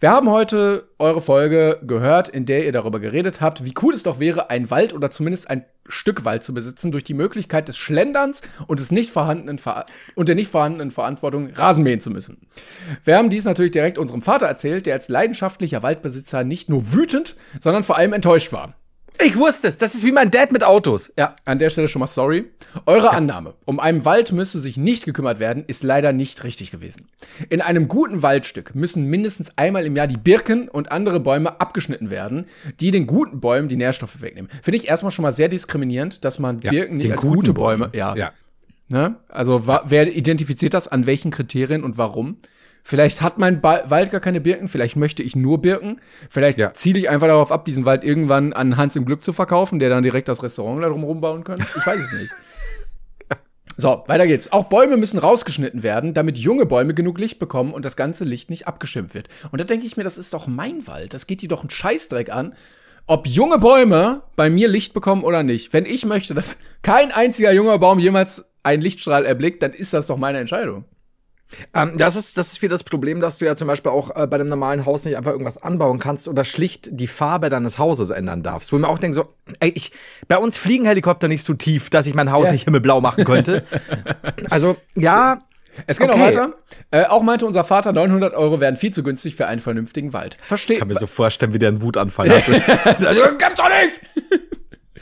wir 0.00 0.10
haben 0.10 0.30
heute 0.30 0.88
eure 0.98 1.20
Folge 1.20 1.78
gehört, 1.82 2.28
in 2.28 2.46
der 2.46 2.64
ihr 2.64 2.72
darüber 2.72 3.00
geredet 3.00 3.42
habt, 3.42 3.66
wie 3.66 3.74
cool 3.82 3.92
es 3.92 4.02
doch 4.02 4.18
wäre, 4.18 4.48
ein 4.48 4.70
Wald 4.70 4.94
oder 4.94 5.10
zumindest 5.10 5.50
ein 5.50 5.66
Stück 5.86 6.24
Wald 6.24 6.42
zu 6.42 6.54
besitzen, 6.54 6.90
durch 6.90 7.04
die 7.04 7.12
Möglichkeit 7.12 7.68
des 7.68 7.76
Schlenderns 7.76 8.40
und, 8.66 8.80
des 8.80 8.90
nicht 8.90 9.10
vorhandenen 9.10 9.58
Ver 9.58 9.84
und 10.14 10.28
der 10.28 10.36
nicht 10.36 10.50
vorhandenen 10.50 10.90
Verantwortung, 10.90 11.50
Rasen 11.50 11.84
mähen 11.84 12.00
zu 12.00 12.10
müssen. 12.10 12.38
Wir 13.04 13.18
haben 13.18 13.28
dies 13.28 13.44
natürlich 13.44 13.72
direkt 13.72 13.98
unserem 13.98 14.22
Vater 14.22 14.46
erzählt, 14.46 14.86
der 14.86 14.94
als 14.94 15.10
leidenschaftlicher 15.10 15.82
Waldbesitzer 15.82 16.44
nicht 16.44 16.70
nur 16.70 16.94
wütend, 16.94 17.36
sondern 17.60 17.84
vor 17.84 17.98
allem 17.98 18.14
enttäuscht 18.14 18.52
war. 18.52 18.79
Ich 19.22 19.36
wusste 19.36 19.68
es. 19.68 19.78
Das 19.78 19.94
ist 19.94 20.04
wie 20.04 20.12
mein 20.12 20.30
Dad 20.30 20.52
mit 20.52 20.64
Autos. 20.64 21.12
Ja. 21.16 21.34
An 21.44 21.58
der 21.58 21.70
Stelle 21.70 21.88
schon 21.88 22.00
mal 22.00 22.06
sorry. 22.06 22.46
Eure 22.86 23.10
Annahme, 23.10 23.54
um 23.64 23.80
einen 23.80 24.04
Wald 24.04 24.32
müsse 24.32 24.60
sich 24.60 24.76
nicht 24.76 25.04
gekümmert 25.04 25.38
werden, 25.40 25.64
ist 25.66 25.82
leider 25.82 26.12
nicht 26.12 26.44
richtig 26.44 26.70
gewesen. 26.70 27.08
In 27.48 27.60
einem 27.60 27.88
guten 27.88 28.22
Waldstück 28.22 28.74
müssen 28.74 29.06
mindestens 29.06 29.56
einmal 29.56 29.84
im 29.84 29.96
Jahr 29.96 30.06
die 30.06 30.16
Birken 30.16 30.68
und 30.68 30.92
andere 30.92 31.20
Bäume 31.20 31.60
abgeschnitten 31.60 32.10
werden, 32.10 32.46
die 32.80 32.90
den 32.90 33.06
guten 33.06 33.40
Bäumen 33.40 33.68
die 33.68 33.76
Nährstoffe 33.76 34.20
wegnehmen. 34.20 34.50
Finde 34.62 34.78
ich 34.78 34.88
erstmal 34.88 35.10
schon 35.10 35.22
mal 35.22 35.32
sehr 35.32 35.48
diskriminierend, 35.48 36.24
dass 36.24 36.38
man 36.38 36.58
Birken 36.58 36.96
nicht 36.96 37.12
als 37.12 37.20
gute 37.20 37.52
Bäumen. 37.52 37.90
Bäume, 37.90 37.96
ja. 37.96 38.14
Ja. 38.16 38.32
Ne? 38.88 39.16
Also 39.28 39.66
wer 39.66 40.16
identifiziert 40.16 40.74
das, 40.74 40.88
an 40.88 41.06
welchen 41.06 41.30
Kriterien 41.30 41.84
und 41.84 41.96
warum? 41.96 42.38
Vielleicht 42.82 43.20
hat 43.22 43.38
mein 43.38 43.60
ba 43.60 43.82
Wald 43.86 44.10
gar 44.10 44.20
keine 44.20 44.40
Birken, 44.40 44.68
vielleicht 44.68 44.96
möchte 44.96 45.22
ich 45.22 45.36
nur 45.36 45.60
Birken. 45.60 46.00
Vielleicht 46.28 46.58
Ja. 46.58 46.74
ziele 46.74 46.98
ich 46.98 47.08
einfach 47.10 47.26
darauf 47.28 47.52
ab, 47.52 47.64
diesen 47.64 47.84
Wald 47.84 48.04
irgendwann 48.04 48.52
an 48.52 48.76
Hans 48.76 48.96
im 48.96 49.04
Glück 49.04 49.22
zu 49.24 49.32
verkaufen, 49.32 49.78
der 49.78 49.88
dann 49.90 50.02
direkt 50.02 50.28
das 50.28 50.42
Restaurant 50.42 50.82
da 50.82 50.88
drum 50.88 51.04
rumbauen 51.04 51.44
kann. 51.44 51.58
Ich 51.60 51.86
weiß 51.86 52.00
es 52.00 52.12
nicht. 52.12 52.30
So, 53.76 54.02
weiter 54.08 54.26
geht's. 54.26 54.52
Auch 54.52 54.64
Bäume 54.64 54.98
müssen 54.98 55.18
rausgeschnitten 55.18 55.82
werden, 55.82 56.12
damit 56.12 56.36
junge 56.36 56.66
Bäume 56.66 56.92
genug 56.92 57.18
Licht 57.18 57.38
bekommen 57.38 57.72
und 57.72 57.82
das 57.84 57.96
ganze 57.96 58.24
Licht 58.24 58.50
nicht 58.50 58.66
abgeschirmt 58.66 59.14
wird. 59.14 59.28
Und 59.52 59.58
da 59.60 59.64
denke 59.64 59.86
ich 59.86 59.96
mir, 59.96 60.04
das 60.04 60.18
ist 60.18 60.34
doch 60.34 60.46
mein 60.46 60.86
Wald. 60.86 61.14
Das 61.14 61.26
geht 61.26 61.40
die 61.40 61.48
doch 61.48 61.60
einen 61.60 61.70
Scheißdreck 61.70 62.30
an, 62.30 62.54
ob 63.06 63.26
junge 63.26 63.58
Bäume 63.58 64.22
bei 64.36 64.50
mir 64.50 64.68
Licht 64.68 64.92
bekommen 64.92 65.24
oder 65.24 65.42
nicht. 65.42 65.72
Wenn 65.72 65.86
ich 65.86 66.04
möchte, 66.04 66.34
dass 66.34 66.58
kein 66.82 67.10
einziger 67.10 67.52
junger 67.52 67.78
Baum 67.78 67.98
jemals 68.00 68.44
einen 68.62 68.82
Lichtstrahl 68.82 69.24
erblickt, 69.24 69.62
dann 69.62 69.72
ist 69.72 69.94
das 69.94 70.08
doch 70.08 70.18
meine 70.18 70.38
Entscheidung. 70.40 70.84
Ähm, 71.74 71.98
das, 71.98 72.16
ist, 72.16 72.36
das 72.38 72.52
ist 72.52 72.62
wieder 72.62 72.74
das 72.74 72.84
Problem, 72.84 73.20
dass 73.20 73.38
du 73.38 73.44
ja 73.44 73.56
zum 73.56 73.66
Beispiel 73.68 73.90
auch 73.92 74.10
äh, 74.14 74.26
bei 74.26 74.36
einem 74.36 74.46
normalen 74.48 74.86
Haus 74.86 75.04
nicht 75.04 75.16
einfach 75.16 75.32
irgendwas 75.32 75.62
anbauen 75.62 75.98
kannst 75.98 76.28
oder 76.28 76.44
schlicht 76.44 76.88
die 76.92 77.06
Farbe 77.06 77.48
deines 77.48 77.78
Hauses 77.78 78.10
ändern 78.10 78.42
darfst. 78.42 78.72
Wo 78.72 78.76
ich 78.76 78.82
mir 78.82 78.88
auch 78.88 78.98
denke, 78.98 79.14
so, 79.14 79.34
ey, 79.60 79.70
ich, 79.74 79.92
bei 80.28 80.36
uns 80.36 80.56
fliegen 80.58 80.84
Helikopter 80.86 81.28
nicht 81.28 81.44
so 81.44 81.54
tief, 81.54 81.90
dass 81.90 82.06
ich 82.06 82.14
mein 82.14 82.30
Haus 82.32 82.46
Ja. 82.46 82.52
nicht 82.52 82.64
himmelblau 82.64 83.00
machen 83.00 83.24
könnte. 83.24 83.64
also, 84.50 84.76
ja, 84.94 85.38
Es 85.86 85.98
geht 85.98 86.08
Okay. 86.08 86.18
noch 86.18 86.26
weiter. 86.26 86.52
Äh, 86.90 87.04
auch 87.06 87.22
meinte 87.22 87.46
unser 87.46 87.64
Vater, 87.64 87.92
900 87.92 88.34
Euro 88.34 88.60
wären 88.60 88.76
viel 88.76 88.92
zu 88.92 89.02
günstig 89.02 89.36
für 89.36 89.46
einen 89.46 89.60
vernünftigen 89.60 90.12
Wald. 90.12 90.36
Verstehe. 90.42 90.78
kann 90.78 90.88
mir 90.88 90.96
so 90.98 91.06
vorstellen, 91.06 91.52
wie 91.54 91.58
der 91.58 91.70
einen 91.70 91.82
Wutanfall 91.82 92.28
hatte. 92.30 92.52
Gibt's 93.38 93.54
doch 93.54 93.68
nicht! 93.68 94.49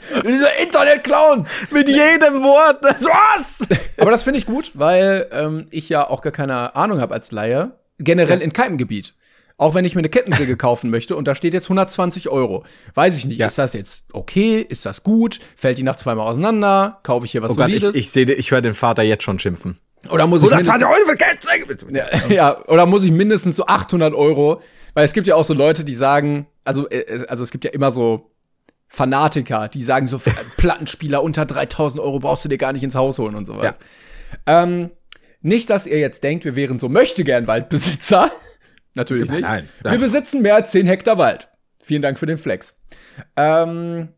Diese 0.27 0.47
Internet-Clown! 0.61 1.45
Mit 1.71 1.89
jedem 1.89 2.41
Wort. 2.41 2.79
Das 2.83 3.03
was? 3.05 3.67
Aber 3.97 4.11
das 4.11 4.23
finde 4.23 4.39
ich 4.39 4.45
gut, 4.45 4.71
weil 4.75 5.27
ähm, 5.31 5.65
ich 5.71 5.89
ja 5.89 6.07
auch 6.09 6.21
gar 6.21 6.31
keine 6.31 6.75
Ahnung 6.75 7.01
habe 7.01 7.13
als 7.13 7.31
Laie. 7.31 7.71
Generell 7.99 8.41
in 8.41 8.53
keinem 8.53 8.77
Gebiet. 8.77 9.13
Auch 9.57 9.75
wenn 9.75 9.83
ich 9.83 9.93
mir 9.93 9.99
eine 9.99 10.07
Kettensäge 10.09 10.55
kaufen 10.55 10.89
möchte 10.89 11.17
und 11.17 11.27
da 11.27 11.35
steht 11.35 11.53
jetzt 11.53 11.65
120 11.65 12.29
Euro. 12.29 12.63
Weiß 12.93 13.17
ich 13.17 13.25
nicht, 13.25 13.39
Ja. 13.39 13.47
ist 13.47 13.57
das 13.57 13.73
jetzt 13.73 14.03
okay? 14.13 14.61
Ist 14.67 14.85
das 14.85 15.03
gut? 15.03 15.39
Fällt 15.57 15.77
die 15.77 15.83
nach 15.83 15.97
zweimal 15.97 16.25
auseinander? 16.27 16.99
Kaufe 17.03 17.25
ich 17.25 17.33
hier 17.33 17.41
was 17.41 17.51
Oh 17.51 17.55
Gott, 17.55 17.67
ich, 17.67 17.81
Solides? 17.81 17.99
ich 17.99 18.09
sehe, 18.09 18.23
ich 18.31 18.51
höre 18.51 18.61
den 18.61 18.73
Vater 18.73 19.03
jetzt 19.03 19.23
schon 19.23 19.37
schimpfen. 19.37 19.77
oder 20.09 20.27
muss 20.27 20.43
ich 20.43 20.49
120 20.49 20.87
mindestens, 20.87 20.97
Euro 20.97 21.09
für 21.09 21.17
Kettensäge. 21.17 22.29
ja, 22.29 22.29
ja, 22.57 22.65
oder 22.67 22.85
muss 22.85 23.03
ich 23.03 23.11
mindestens 23.11 23.57
so 23.57 23.65
800 23.65 24.13
Euro? 24.13 24.61
Weil 24.93 25.03
es 25.03 25.11
gibt 25.11 25.27
ja 25.27 25.35
auch 25.35 25.43
so 25.43 25.53
Leute, 25.53 25.83
die 25.83 25.95
sagen, 25.95 26.47
also, 26.63 26.89
äh, 26.89 27.25
also 27.27 27.43
es 27.43 27.51
gibt 27.51 27.65
ja 27.65 27.71
immer 27.71 27.91
so 27.91 28.31
Fanatiker, 28.89 29.67
die 29.69 29.83
sagen 29.83 30.07
so, 30.07 30.19
Plattenspieler 30.57 31.23
unter 31.23 31.45
3000 31.45 32.03
Euro 32.03 32.19
brauchst 32.19 32.43
du 32.43 32.49
dir 32.49 32.57
gar 32.57 32.73
nicht 32.73 32.83
ins 32.83 32.95
Haus 32.95 33.19
holen 33.19 33.35
und 33.35 33.45
sowas. 33.45 33.77
Ähm, 34.45 34.91
nicht, 35.41 35.69
dass 35.69 35.87
ihr 35.87 35.99
jetzt 35.99 36.23
denkt, 36.23 36.43
wir 36.43 36.55
wären 36.55 36.79
so 36.79 36.89
möchte 36.89 37.23
gern 37.23 37.47
Waldbesitzer. 37.47 38.31
Natürlich 38.95 39.29
nicht. 39.29 39.41
Nein. 39.41 39.69
Wir 39.83 39.99
besitzen 39.99 40.41
mehr 40.41 40.55
als 40.55 40.71
10 40.71 40.87
Hektar 40.87 41.17
Wald. 41.17 41.49
Vielen 41.79 42.01
Dank 42.01 42.19
für 42.19 42.25
den 42.25 42.37
Flex. 42.37 42.75
Ähm, 43.37 44.09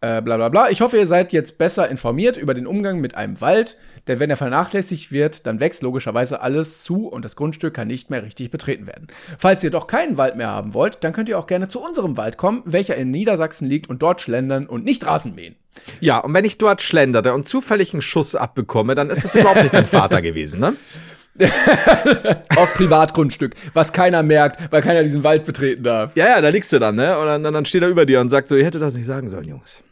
äh, 0.00 0.22
bla 0.22 0.36
bla 0.36 0.48
bla. 0.48 0.70
Ich 0.70 0.80
hoffe, 0.80 0.96
ihr 0.96 1.06
seid 1.06 1.32
jetzt 1.32 1.58
besser 1.58 1.88
informiert 1.88 2.36
über 2.36 2.54
den 2.54 2.66
Umgang 2.66 3.00
mit 3.00 3.14
einem 3.14 3.40
Wald, 3.40 3.76
denn 4.06 4.18
wenn 4.18 4.30
er 4.30 4.36
vernachlässigt 4.36 5.12
wird, 5.12 5.46
dann 5.46 5.60
wächst 5.60 5.82
logischerweise 5.82 6.40
alles 6.40 6.82
zu 6.82 7.06
und 7.06 7.24
das 7.24 7.36
Grundstück 7.36 7.74
kann 7.74 7.88
nicht 7.88 8.10
mehr 8.10 8.22
richtig 8.22 8.50
betreten 8.50 8.86
werden. 8.86 9.08
Falls 9.38 9.62
ihr 9.62 9.70
doch 9.70 9.86
keinen 9.86 10.16
Wald 10.16 10.36
mehr 10.36 10.48
haben 10.48 10.74
wollt, 10.74 11.04
dann 11.04 11.12
könnt 11.12 11.28
ihr 11.28 11.38
auch 11.38 11.46
gerne 11.46 11.68
zu 11.68 11.80
unserem 11.80 12.16
Wald 12.16 12.38
kommen, 12.38 12.62
welcher 12.64 12.96
in 12.96 13.10
Niedersachsen 13.10 13.68
liegt 13.68 13.90
und 13.90 14.00
dort 14.00 14.20
schlendern 14.20 14.66
und 14.66 14.84
nicht 14.84 15.04
Rasen 15.06 15.34
mähen. 15.34 15.56
Ja, 16.00 16.18
und 16.18 16.34
wenn 16.34 16.44
ich 16.44 16.58
dort 16.58 16.82
schlenderte 16.82 17.34
und 17.34 17.46
zufällig 17.46 17.92
einen 17.92 18.02
Schuss 18.02 18.34
abbekomme, 18.34 18.94
dann 18.94 19.10
ist 19.10 19.24
es 19.24 19.34
überhaupt 19.34 19.62
nicht 19.62 19.74
dein 19.74 19.86
Vater 19.86 20.22
gewesen, 20.22 20.60
ne? 20.60 20.76
Auf 22.56 22.74
Privatgrundstück, 22.74 23.54
was 23.72 23.92
keiner 23.92 24.22
merkt, 24.22 24.60
weil 24.72 24.82
keiner 24.82 25.02
diesen 25.02 25.24
Wald 25.24 25.44
betreten 25.44 25.84
darf. 25.84 26.14
Ja, 26.16 26.26
ja, 26.26 26.40
da 26.40 26.48
liegst 26.48 26.72
du 26.72 26.78
dann, 26.78 26.96
ne? 26.96 27.18
Und 27.18 27.26
dann, 27.26 27.42
dann 27.42 27.64
steht 27.64 27.82
er 27.82 27.88
über 27.88 28.04
dir 28.04 28.20
und 28.20 28.28
sagt 28.28 28.48
so, 28.48 28.56
ihr 28.56 28.64
hättet 28.64 28.82
das 28.82 28.96
nicht 28.96 29.06
sagen 29.06 29.28
sollen, 29.28 29.48
Jungs. 29.48 29.82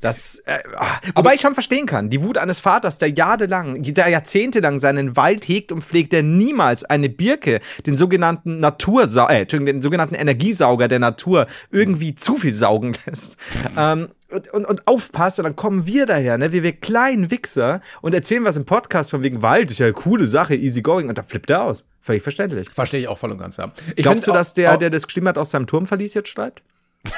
Das, 0.00 0.42
äh, 0.46 0.58
ah, 0.76 1.00
wobei 1.14 1.34
ich 1.34 1.40
schon 1.40 1.54
verstehen 1.54 1.86
kann, 1.86 2.10
die 2.10 2.22
Wut 2.22 2.38
eines 2.38 2.60
Vaters, 2.60 2.98
der 2.98 3.10
jahrelang, 3.10 3.82
der 3.82 4.08
jahrzehntelang 4.08 4.78
seinen 4.78 5.16
Wald 5.16 5.48
hegt 5.48 5.72
und 5.72 5.84
pflegt, 5.84 6.12
der 6.12 6.22
niemals 6.22 6.84
eine 6.84 7.08
Birke, 7.08 7.60
den 7.86 7.96
sogenannten 7.96 8.60
Natursau 8.60 9.28
äh, 9.28 9.46
den 9.46 9.82
sogenannten 9.82 10.14
Energiesauger 10.14 10.88
der 10.88 10.98
Natur 10.98 11.46
irgendwie 11.70 12.14
zu 12.14 12.36
viel 12.36 12.52
saugen 12.52 12.94
lässt. 13.06 13.36
Ähm, 13.76 14.08
und, 14.30 14.52
und, 14.52 14.64
und 14.64 14.88
aufpasst 14.88 15.38
und 15.38 15.44
dann 15.44 15.56
kommen 15.56 15.86
wir 15.86 16.06
daher, 16.06 16.38
ne, 16.38 16.52
wie 16.52 16.62
wir 16.62 16.72
kleinen 16.72 17.30
Wichser 17.30 17.80
und 18.00 18.14
erzählen 18.14 18.44
was 18.44 18.56
im 18.56 18.64
Podcast 18.64 19.10
von 19.10 19.22
wegen 19.22 19.42
Wald, 19.42 19.70
ist 19.70 19.78
ja 19.78 19.86
eine 19.86 19.92
coole 19.92 20.26
Sache, 20.26 20.54
easy 20.54 20.82
going 20.82 21.08
und 21.08 21.18
da 21.18 21.22
flippt 21.22 21.50
er 21.50 21.62
aus. 21.62 21.84
Völlig 22.00 22.22
verständlich. 22.22 22.70
Verstehe 22.70 23.00
ich 23.00 23.08
auch 23.08 23.18
voll 23.18 23.32
und 23.32 23.38
ganz, 23.38 23.56
ja. 23.56 23.72
Ich 23.94 24.04
Glaubst 24.04 24.26
du, 24.26 24.32
dass 24.32 24.54
der, 24.54 24.76
der 24.78 24.90
das 24.90 25.06
geschrieben 25.06 25.28
hat, 25.28 25.38
aus 25.38 25.50
seinem 25.50 25.66
Turmverlies 25.66 26.14
jetzt 26.14 26.28
schreibt? 26.28 26.62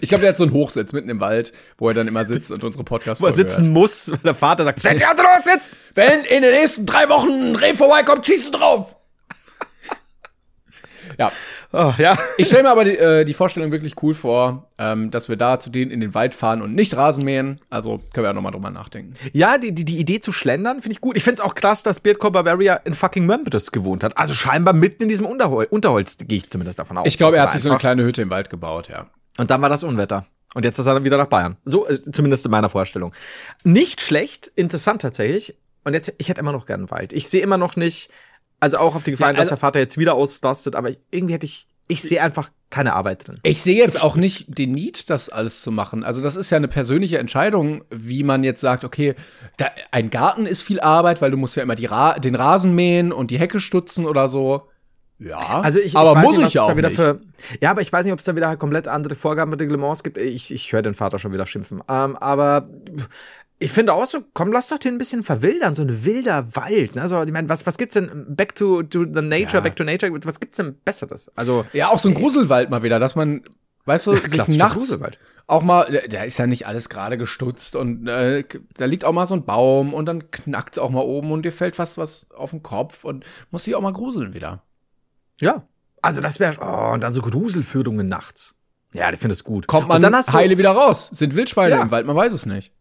Ich 0.00 0.08
glaube, 0.08 0.22
der 0.22 0.30
hat 0.30 0.36
so 0.36 0.44
einen 0.44 0.52
Hochsitz 0.52 0.92
mitten 0.92 1.08
im 1.08 1.20
Wald, 1.20 1.52
wo 1.76 1.88
er 1.88 1.94
dann 1.94 2.08
immer 2.08 2.24
sitzt 2.24 2.50
und 2.50 2.62
unsere 2.64 2.84
Podcasts 2.84 3.22
Wo 3.22 3.26
er 3.26 3.32
sitzen 3.32 3.70
muss, 3.70 4.10
weil 4.10 4.18
der 4.24 4.34
Vater 4.34 4.64
sagt, 4.64 4.80
setz 4.80 5.00
dich 5.00 5.08
den 5.08 5.26
Hochsitz! 5.26 5.70
Wenn 5.94 6.24
in 6.24 6.42
den 6.42 6.52
nächsten 6.52 6.86
drei 6.86 7.08
Wochen 7.08 7.30
ein 7.30 7.56
Reh 7.56 7.74
vorbeikommt, 7.74 8.26
schießt 8.26 8.48
du 8.48 8.58
drauf. 8.58 8.96
Ja. 11.18 11.32
Oh, 11.72 11.92
ja. 11.98 12.16
Ich 12.36 12.46
stelle 12.46 12.62
mir 12.62 12.70
aber 12.70 12.84
die, 12.84 12.96
äh, 12.96 13.24
die 13.24 13.34
Vorstellung 13.34 13.72
wirklich 13.72 13.94
cool 14.02 14.14
vor, 14.14 14.68
ähm, 14.78 15.10
dass 15.10 15.28
wir 15.28 15.36
da 15.36 15.58
zu 15.58 15.68
denen 15.68 15.90
in 15.90 16.00
den 16.00 16.14
Wald 16.14 16.34
fahren 16.34 16.62
und 16.62 16.74
nicht 16.74 16.96
Rasen 16.96 17.24
mähen. 17.24 17.60
Also 17.70 17.98
können 18.12 18.24
wir 18.24 18.30
ja 18.30 18.32
nochmal 18.32 18.52
drüber 18.52 18.70
nachdenken. 18.70 19.12
Ja, 19.32 19.58
die, 19.58 19.74
die, 19.74 19.84
die 19.84 19.98
Idee 19.98 20.20
zu 20.20 20.32
schlendern 20.32 20.80
finde 20.80 20.92
ich 20.92 21.00
gut. 21.00 21.16
Ich 21.16 21.24
finde 21.24 21.42
es 21.42 21.46
auch 21.46 21.54
krass, 21.54 21.82
dass 21.82 22.00
Beardcore 22.00 22.32
Bavaria 22.32 22.74
in 22.74 22.94
fucking 22.94 23.26
Memphis 23.26 23.72
gewohnt 23.72 24.04
hat. 24.04 24.16
Also 24.16 24.32
scheinbar 24.32 24.74
mitten 24.74 25.02
in 25.02 25.08
diesem 25.08 25.26
Unterhol 25.26 25.66
Unterholz, 25.68 26.16
gehe 26.18 26.38
ich 26.38 26.50
zumindest 26.50 26.78
davon 26.78 26.98
aus. 26.98 27.06
Ich 27.06 27.18
glaube, 27.18 27.36
er 27.36 27.42
hat 27.42 27.52
sich 27.52 27.62
so 27.62 27.68
eine 27.68 27.78
kleine 27.78 28.04
Hütte 28.04 28.22
im 28.22 28.30
Wald 28.30 28.48
gebaut, 28.48 28.88
ja. 28.88 29.06
Und 29.38 29.50
dann 29.50 29.62
war 29.62 29.68
das 29.68 29.84
Unwetter. 29.84 30.26
Und 30.54 30.64
jetzt 30.64 30.78
ist 30.78 30.86
er 30.86 30.94
dann 30.94 31.04
wieder 31.04 31.16
nach 31.18 31.26
Bayern. 31.26 31.56
So, 31.64 31.86
äh, 31.86 32.00
zumindest 32.12 32.44
in 32.44 32.50
meiner 32.50 32.68
Vorstellung. 32.68 33.12
Nicht 33.64 34.00
schlecht, 34.00 34.50
interessant 34.56 35.02
tatsächlich. 35.02 35.56
Und 35.84 35.94
jetzt, 35.94 36.12
ich 36.18 36.28
hätte 36.28 36.40
immer 36.40 36.52
noch 36.52 36.66
gern 36.66 36.90
Wald. 36.90 37.12
Ich 37.12 37.28
sehe 37.28 37.42
immer 37.42 37.58
noch 37.58 37.76
nicht, 37.76 38.10
also 38.60 38.78
auch 38.78 38.94
auf 38.94 39.04
die 39.04 39.12
Gefahr, 39.12 39.28
Ja, 39.28 39.32
dass 39.34 39.40
also- 39.42 39.50
der 39.50 39.58
Vater 39.58 39.78
jetzt 39.80 39.98
wieder 39.98 40.14
auslastet, 40.14 40.74
aber 40.74 40.90
irgendwie 41.10 41.34
hätte 41.34 41.46
ich, 41.46 41.66
ich 41.86 42.02
sehe 42.02 42.22
einfach 42.22 42.50
keine 42.70 42.92
Arbeit 42.94 43.26
drin. 43.26 43.40
Ich 43.44 43.62
sehe 43.62 43.76
jetzt 43.76 44.02
auch 44.02 44.16
nicht 44.16 44.46
den 44.58 44.72
Need, 44.72 45.08
das 45.08 45.30
alles 45.30 45.62
zu 45.62 45.70
machen. 45.70 46.04
Also 46.04 46.20
das 46.20 46.36
ist 46.36 46.50
ja 46.50 46.56
eine 46.58 46.68
persönliche 46.68 47.18
Entscheidung, 47.18 47.82
wie 47.90 48.22
man 48.24 48.44
jetzt 48.44 48.60
sagt, 48.60 48.84
okay, 48.84 49.14
da, 49.56 49.70
ein 49.90 50.10
Garten 50.10 50.44
ist 50.44 50.60
viel 50.62 50.80
Arbeit, 50.80 51.22
weil 51.22 51.30
du 51.30 51.38
musst 51.38 51.56
ja 51.56 51.62
immer 51.62 51.76
die 51.76 51.86
Ra 51.86 52.18
den 52.18 52.34
Rasen 52.34 52.74
mähen 52.74 53.10
und 53.12 53.30
die 53.30 53.38
Hecke 53.38 53.60
stutzen 53.60 54.04
oder 54.04 54.28
so. 54.28 54.68
Ja, 55.20 55.38
Also 55.62 55.80
ich, 55.80 55.96
aber 55.96 56.10
ich 56.10 56.16
weiß 56.16 56.24
muss 56.24 56.36
nicht, 56.36 56.46
ich 56.48 56.54
ja 56.54 56.62
auch 56.62 56.76
wieder 56.76 56.88
nicht. 56.88 56.96
für. 56.96 57.20
Ja, 57.60 57.70
aber 57.72 57.80
ich 57.80 57.92
weiß 57.92 58.04
nicht, 58.04 58.12
ob 58.12 58.20
es 58.20 58.24
da 58.24 58.36
wieder 58.36 58.56
komplett 58.56 58.86
andere 58.86 59.14
Vorgaben 59.16 59.50
mit 59.50 59.60
Reglements 59.60 60.02
gibt. 60.04 60.16
Ich, 60.18 60.52
ich 60.54 60.72
höre 60.72 60.82
den 60.82 60.94
Vater 60.94 61.18
schon 61.18 61.32
wieder 61.32 61.44
schimpfen. 61.46 61.82
Ähm, 61.88 62.16
aber 62.16 62.68
ich 63.58 63.72
finde 63.72 63.92
auch 63.94 64.06
so, 64.06 64.20
komm, 64.34 64.52
lass 64.52 64.68
doch 64.68 64.78
den 64.78 64.94
ein 64.94 64.98
bisschen 64.98 65.24
verwildern, 65.24 65.74
so 65.74 65.82
ein 65.82 66.04
wilder 66.04 66.54
Wald. 66.54 66.94
Ne? 66.94 67.02
Also, 67.02 67.20
ich 67.24 67.32
meine, 67.32 67.48
was, 67.48 67.66
was 67.66 67.76
gibt's 67.78 67.94
denn 67.94 68.26
back 68.28 68.54
to, 68.54 68.84
to 68.84 69.00
the 69.12 69.20
nature, 69.22 69.54
Ja. 69.56 69.60
back 69.60 69.74
to 69.74 69.82
nature? 69.82 70.12
Was 70.24 70.38
gibt's 70.38 70.56
denn 70.58 70.76
Besseres? 70.84 71.32
Also, 71.34 71.64
Ja, 71.72 71.88
auch 71.88 71.98
so 71.98 72.08
ein 72.08 72.14
Gruselwald 72.14 72.70
mal 72.70 72.84
wieder, 72.84 73.00
dass 73.00 73.16
man, 73.16 73.42
weißt 73.86 74.06
du, 74.06 74.14
sich 74.14 74.22
klassischer 74.30 74.58
nachts 74.58 74.76
Gruselwald. 74.78 75.18
auch 75.48 75.62
mal, 75.62 76.00
da- 76.08 76.22
ist 76.22 76.38
ja 76.38 76.46
nicht 76.46 76.68
alles 76.68 76.88
gerade 76.88 77.18
gestutzt 77.18 77.74
und 77.74 78.06
äh, 78.06 78.44
da 78.76 78.84
liegt 78.84 79.04
auch 79.04 79.12
mal 79.12 79.26
so 79.26 79.34
ein 79.34 79.44
Baum 79.44 79.94
und 79.94 80.06
dann 80.06 80.30
knackt's 80.30 80.78
auch 80.78 80.90
mal 80.90 81.00
oben 81.02 81.32
und 81.32 81.42
dir 81.44 81.50
fällt 81.52 81.74
fast 81.74 81.98
was 81.98 82.28
auf 82.36 82.50
den 82.52 82.62
Kopf 82.62 83.02
und 83.02 83.24
muss 83.50 83.64
dich 83.64 83.74
auch 83.74 83.80
mal 83.80 83.92
gruseln 83.92 84.32
wieder. 84.34 84.62
Ja. 85.40 85.62
Also, 86.00 86.20
das 86.20 86.38
wäre, 86.38 86.56
oh, 86.60 86.92
und 86.94 87.02
dann 87.02 87.12
so 87.12 87.22
Gruselführungen 87.22 88.08
nachts. 88.08 88.54
Ja, 88.92 89.12
ich 89.12 89.18
finde 89.18 89.34
es 89.34 89.44
gut. 89.44 89.66
Kommt 89.66 89.88
man 89.88 89.96
und 89.96 90.02
dann 90.02 90.14
hast 90.14 90.28
du, 90.28 90.32
heile 90.34 90.56
wieder 90.56 90.70
raus. 90.70 91.10
Sind 91.12 91.34
Wildschweine 91.34 91.74
Ja. 91.74 91.82
im 91.82 91.90
Wald, 91.90 92.06
man 92.06 92.16
weiß 92.16 92.32
es 92.32 92.46
nicht. 92.46 92.72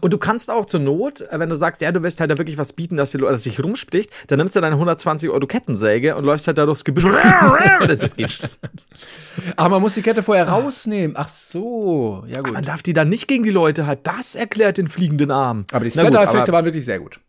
Und 0.00 0.12
du 0.12 0.18
kannst 0.18 0.50
auch 0.50 0.66
zur 0.66 0.80
Not, 0.80 1.22
äh, 1.22 1.38
wenn 1.38 1.48
du 1.48 1.56
sagst, 1.56 1.80
ja, 1.80 1.90
du 1.90 2.02
willst 2.02 2.20
halt 2.20 2.30
da 2.30 2.38
wirklich 2.38 2.58
was 2.58 2.72
bieten, 2.74 2.96
dass 2.96 3.10
die 3.10 3.18
Leute 3.18 3.38
sich 3.38 3.62
rumspricht, 3.62 4.10
dann 4.30 4.38
nimmst 4.38 4.54
du 4.54 4.60
deine 4.60 4.74
120 4.76 5.30
Euro 5.30 5.46
Kettensäge 5.46 6.16
und 6.16 6.24
läufst 6.24 6.46
halt 6.46 6.58
da 6.58 6.66
durchs 6.66 6.84
Gebüsch. 6.84 7.04
das 7.98 8.14
geht. 8.14 8.40
Aber 9.56 9.70
man 9.70 9.82
muss 9.82 9.94
die 9.94 10.02
Kette 10.02 10.22
vorher 10.22 10.48
rausnehmen. 10.48 11.16
Ach 11.18 11.28
so, 11.28 12.24
ja 12.28 12.42
gut. 12.42 12.52
Man 12.52 12.64
darf 12.64 12.82
die 12.82 12.92
dann 12.92 13.08
nicht 13.08 13.26
gegen 13.26 13.42
die 13.42 13.50
Leute 13.50 13.86
halt. 13.86 14.00
Das 14.04 14.34
erklärt 14.34 14.78
den 14.78 14.86
fliegenden 14.86 15.30
Arm. 15.30 15.64
Aber 15.72 15.84
die 15.84 15.90
Splatter-Effekte 15.90 16.42
aber, 16.42 16.52
waren 16.52 16.64
wirklich 16.66 16.84
sehr 16.84 17.00
gut. 17.00 17.20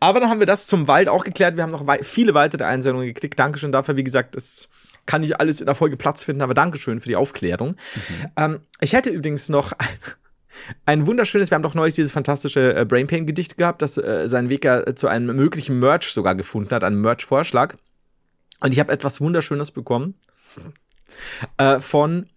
Aber 0.00 0.20
dann 0.20 0.30
haben 0.30 0.40
wir 0.40 0.46
das 0.46 0.66
zum 0.66 0.88
Wald 0.88 1.08
auch 1.08 1.24
geklärt. 1.24 1.56
Wir 1.56 1.62
haben 1.62 1.70
noch 1.70 1.86
wei 1.86 2.02
viele 2.02 2.34
weitere 2.34 2.64
Einsendungen 2.64 3.08
gekriegt. 3.08 3.38
Dankeschön 3.38 3.72
dafür. 3.72 3.96
Wie 3.96 4.04
gesagt, 4.04 4.36
es 4.36 4.68
kann 5.06 5.22
nicht 5.22 5.40
alles 5.40 5.60
in 5.60 5.66
der 5.66 5.74
Folge 5.74 5.96
Platz 5.96 6.24
finden, 6.24 6.42
aber 6.42 6.54
Dankeschön 6.54 7.00
für 7.00 7.08
die 7.08 7.16
Aufklärung. 7.16 7.76
Ähm, 8.36 8.60
ich 8.80 8.92
hätte 8.92 9.10
übrigens 9.10 9.48
noch 9.48 9.72
ein, 9.72 9.88
ein 10.86 11.06
wunderschönes, 11.06 11.50
wir 11.50 11.56
haben 11.56 11.62
doch 11.62 11.74
neulich 11.74 11.94
dieses 11.94 12.12
fantastische 12.12 12.76
äh, 12.76 12.84
Brain 12.84 13.06
Pain 13.06 13.26
Gedicht 13.26 13.56
gehabt, 13.56 13.82
das 13.82 13.96
äh, 13.96 14.28
seinen 14.28 14.50
Weg 14.50 14.64
ja 14.64 14.94
zu 14.94 15.08
einem 15.08 15.34
möglichen 15.34 15.78
Merch 15.78 16.12
sogar 16.12 16.34
gefunden 16.34 16.74
hat, 16.74 16.84
einen 16.84 17.00
Merch-Vorschlag. 17.00 17.76
Und 18.60 18.72
ich 18.72 18.80
habe 18.80 18.92
etwas 18.92 19.20
Wunderschönes 19.20 19.70
bekommen 19.70 20.14
äh, 21.56 21.80
von 21.80 22.28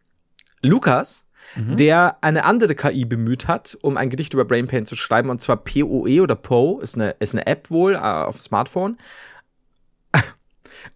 Lukas, 0.61 1.25
der 1.55 2.17
eine 2.21 2.45
andere 2.45 2.75
KI 2.75 3.05
bemüht 3.05 3.47
hat, 3.47 3.77
um 3.81 3.97
ein 3.97 4.09
Gedicht 4.09 4.33
über 4.33 4.45
Brain 4.45 4.67
Pain 4.67 4.85
zu 4.85 4.95
schreiben, 4.95 5.29
und 5.29 5.41
zwar 5.41 5.57
POE 5.57 6.21
oder 6.21 6.35
PO, 6.35 6.79
ist 6.79 6.95
eine, 6.95 7.11
ist 7.19 7.35
eine 7.35 7.45
App 7.47 7.69
wohl 7.69 7.95
äh, 7.95 7.97
auf 7.97 8.37
dem 8.37 8.41
Smartphone. 8.41 8.97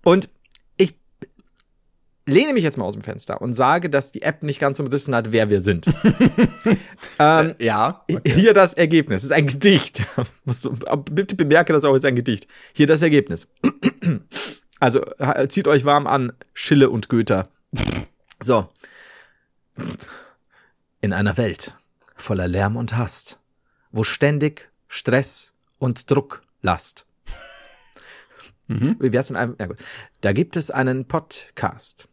Und 0.03 0.30
ich 0.78 0.95
lehne 2.26 2.53
mich 2.53 2.64
jetzt 2.64 2.78
mal 2.78 2.86
aus 2.86 2.93
dem 2.93 3.01
Fenster 3.01 3.41
und 3.41 3.53
sage, 3.53 3.89
dass 3.89 4.12
die 4.12 4.22
App 4.22 4.43
nicht 4.43 4.60
ganz 4.60 4.80
umrissen 4.80 5.14
hat, 5.16 5.32
wer 5.32 5.49
wir 5.49 5.62
sind. 5.62 5.88
ähm, 7.20 7.56
Ja. 7.60 8.06
Hier 8.26 8.53
das 8.53 8.74
Ergebnis. 8.76 9.20
Es 9.20 9.26
ist 9.26 9.32
ein 9.32 9.47
Gedicht. 9.47 10.03
Bitte 11.12 11.36
bemerke 11.36 11.74
das 11.74 11.84
auch, 11.86 11.93
es 11.93 12.03
ist 12.03 12.06
ein 12.06 12.16
Gedicht. 12.16 12.47
Hier 12.74 12.88
das 12.88 13.01
Ergebnis. 13.01 13.47
Also 14.78 15.01
zieht 15.47 15.70
euch 15.70 15.86
warm 15.86 16.06
an, 16.06 16.34
Schille 16.53 16.89
und 16.89 17.08
Goethe. 17.08 17.47
So. 18.41 18.68
In 21.06 21.14
einer 21.14 21.38
Welt 21.38 21.78
voller 22.16 22.47
Lärm 22.47 22.76
und 22.76 22.97
Hast, 22.97 23.39
wo 23.91 24.03
ständig 24.03 24.72
Stress 24.88 25.53
und 25.78 26.10
Druck 26.10 26.41
last. 26.64 27.06
Wie 28.68 29.14
wär's 29.14 29.30
in 29.30 29.36
einem? 29.36 29.56
Ja 29.60 29.68
gut. 29.68 29.78
Da 30.22 30.34
gibt 30.34 30.58
es 30.58 30.72
einen 30.72 31.08
Podcast, 31.08 32.10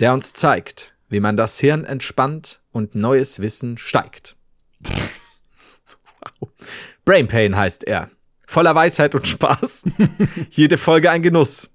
der 0.00 0.12
uns 0.12 0.32
zeigt, 0.32 0.96
wie 1.08 1.20
man 1.20 1.36
das 1.36 1.60
Hirn 1.60 1.84
entspannt 1.84 2.60
und 2.72 2.96
neues 2.96 3.38
Wissen 3.38 3.78
steigt. 3.78 4.34
Wow. 4.80 6.50
Brain 7.04 7.28
Pain 7.28 7.54
heißt 7.54 7.84
er. 7.84 8.10
Voller 8.48 8.74
Weisheit 8.74 9.14
und 9.14 9.28
Spaß. 9.28 9.84
Jede 10.50 10.76
Folge 10.76 11.08
ein 11.08 11.22
Genuss. 11.22 11.70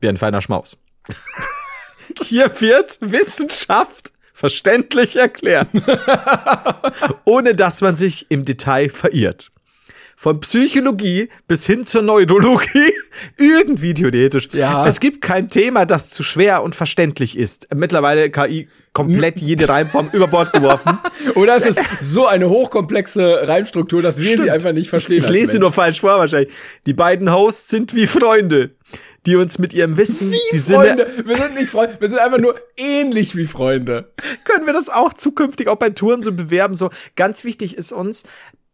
Wie 0.00 0.08
ein 0.08 0.16
feiner 0.16 0.40
Schmaus. 0.40 0.78
Hier 2.22 2.58
wird 2.62 2.96
Wissenschaft 3.02 4.09
verständlich 4.40 5.16
erklärt. 5.16 5.68
Ohne 7.24 7.54
dass 7.54 7.82
man 7.82 7.98
sich 7.98 8.26
im 8.30 8.46
Detail 8.46 8.88
verirrt. 8.88 9.50
Von 10.16 10.40
Psychologie 10.40 11.28
bis 11.46 11.66
hin 11.66 11.84
zur 11.84 12.02
Neurologie. 12.02 12.92
Irgendwie 13.36 13.92
theoretisch. 13.92 14.48
Ja. 14.52 14.86
Es 14.86 15.00
gibt 15.00 15.20
kein 15.20 15.50
Thema, 15.50 15.84
das 15.84 16.10
zu 16.10 16.22
schwer 16.22 16.62
und 16.62 16.74
verständlich 16.74 17.36
ist. 17.36 17.68
Mittlerweile 17.74 18.30
KI 18.30 18.68
komplett 18.94 19.40
jede 19.40 19.68
Reimform 19.68 20.08
über 20.12 20.26
Bord 20.26 20.52
geworfen. 20.52 20.98
Oder 21.34 21.56
es 21.56 21.66
ist 21.66 21.80
so 22.00 22.26
eine 22.26 22.48
hochkomplexe 22.48 23.46
Reimstruktur, 23.46 24.00
dass 24.00 24.18
wir 24.18 24.24
sie 24.24 24.32
Stimmt. 24.32 24.50
einfach 24.50 24.72
nicht 24.72 24.88
verstehen. 24.90 25.22
Ich 25.22 25.28
lese 25.28 25.52
sie 25.52 25.58
nur 25.58 25.72
falsch 25.72 26.00
vor 26.00 26.18
wahrscheinlich. 26.18 26.52
Die 26.86 26.94
beiden 26.94 27.30
Hosts 27.32 27.68
sind 27.68 27.94
wie 27.94 28.06
Freunde, 28.06 28.70
die 29.26 29.36
uns 29.36 29.58
mit 29.58 29.72
ihrem 29.72 29.96
Wissen 29.96 30.32
die 30.52 30.58
Freunde. 30.58 31.06
Sinne. 31.06 31.28
Wir 31.28 31.36
sind 31.36 31.54
nicht 31.56 31.68
Freunde, 31.70 31.96
wir 32.00 32.08
sind 32.08 32.18
einfach 32.18 32.38
nur 32.38 32.54
ähnlich 32.76 33.36
wie 33.36 33.46
Freunde. 33.46 34.12
Können 34.44 34.66
wir 34.66 34.72
das 34.72 34.88
auch 34.88 35.12
zukünftig 35.12 35.68
auch 35.68 35.76
bei 35.76 35.90
Touren 35.90 36.22
so 36.22 36.32
bewerben? 36.32 36.74
So 36.74 36.90
ganz 37.16 37.44
wichtig 37.44 37.76
ist 37.76 37.92
uns, 37.92 38.24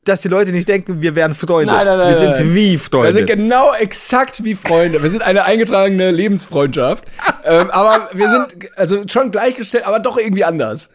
dass 0.05 0.23
die 0.23 0.29
Leute 0.29 0.53
nicht 0.53 0.69
denken, 0.69 1.03
wir 1.03 1.17
wären 1.17 1.35
Freunde. 1.35 1.73
Nein, 1.73 1.85
nein, 1.85 1.99
nein, 1.99 2.09
wir 2.11 2.17
sind 2.17 2.55
wie 2.55 2.73
Wir 2.75 2.79
Freunde. 2.79 3.15
sind 3.15 3.27
genau 3.27 3.75
exakt 3.75 4.45
wie 4.45 4.55
Freunde. 4.55 5.03
Wir 5.03 5.11
sind 5.11 5.23
eine 5.23 5.45
eingetragene 5.45 6.13
Lebensfreundschaft. 6.13 7.05
ähm, 7.45 7.71
aber 7.71 8.11
wir 8.13 8.31
sind 8.31 8.79
also 8.79 9.03
schon 9.09 9.33
gleichgestellt, 9.33 9.85
aber 9.85 9.99
doch 9.99 10.17
irgendwie 10.17 10.45
anders. 10.45 10.91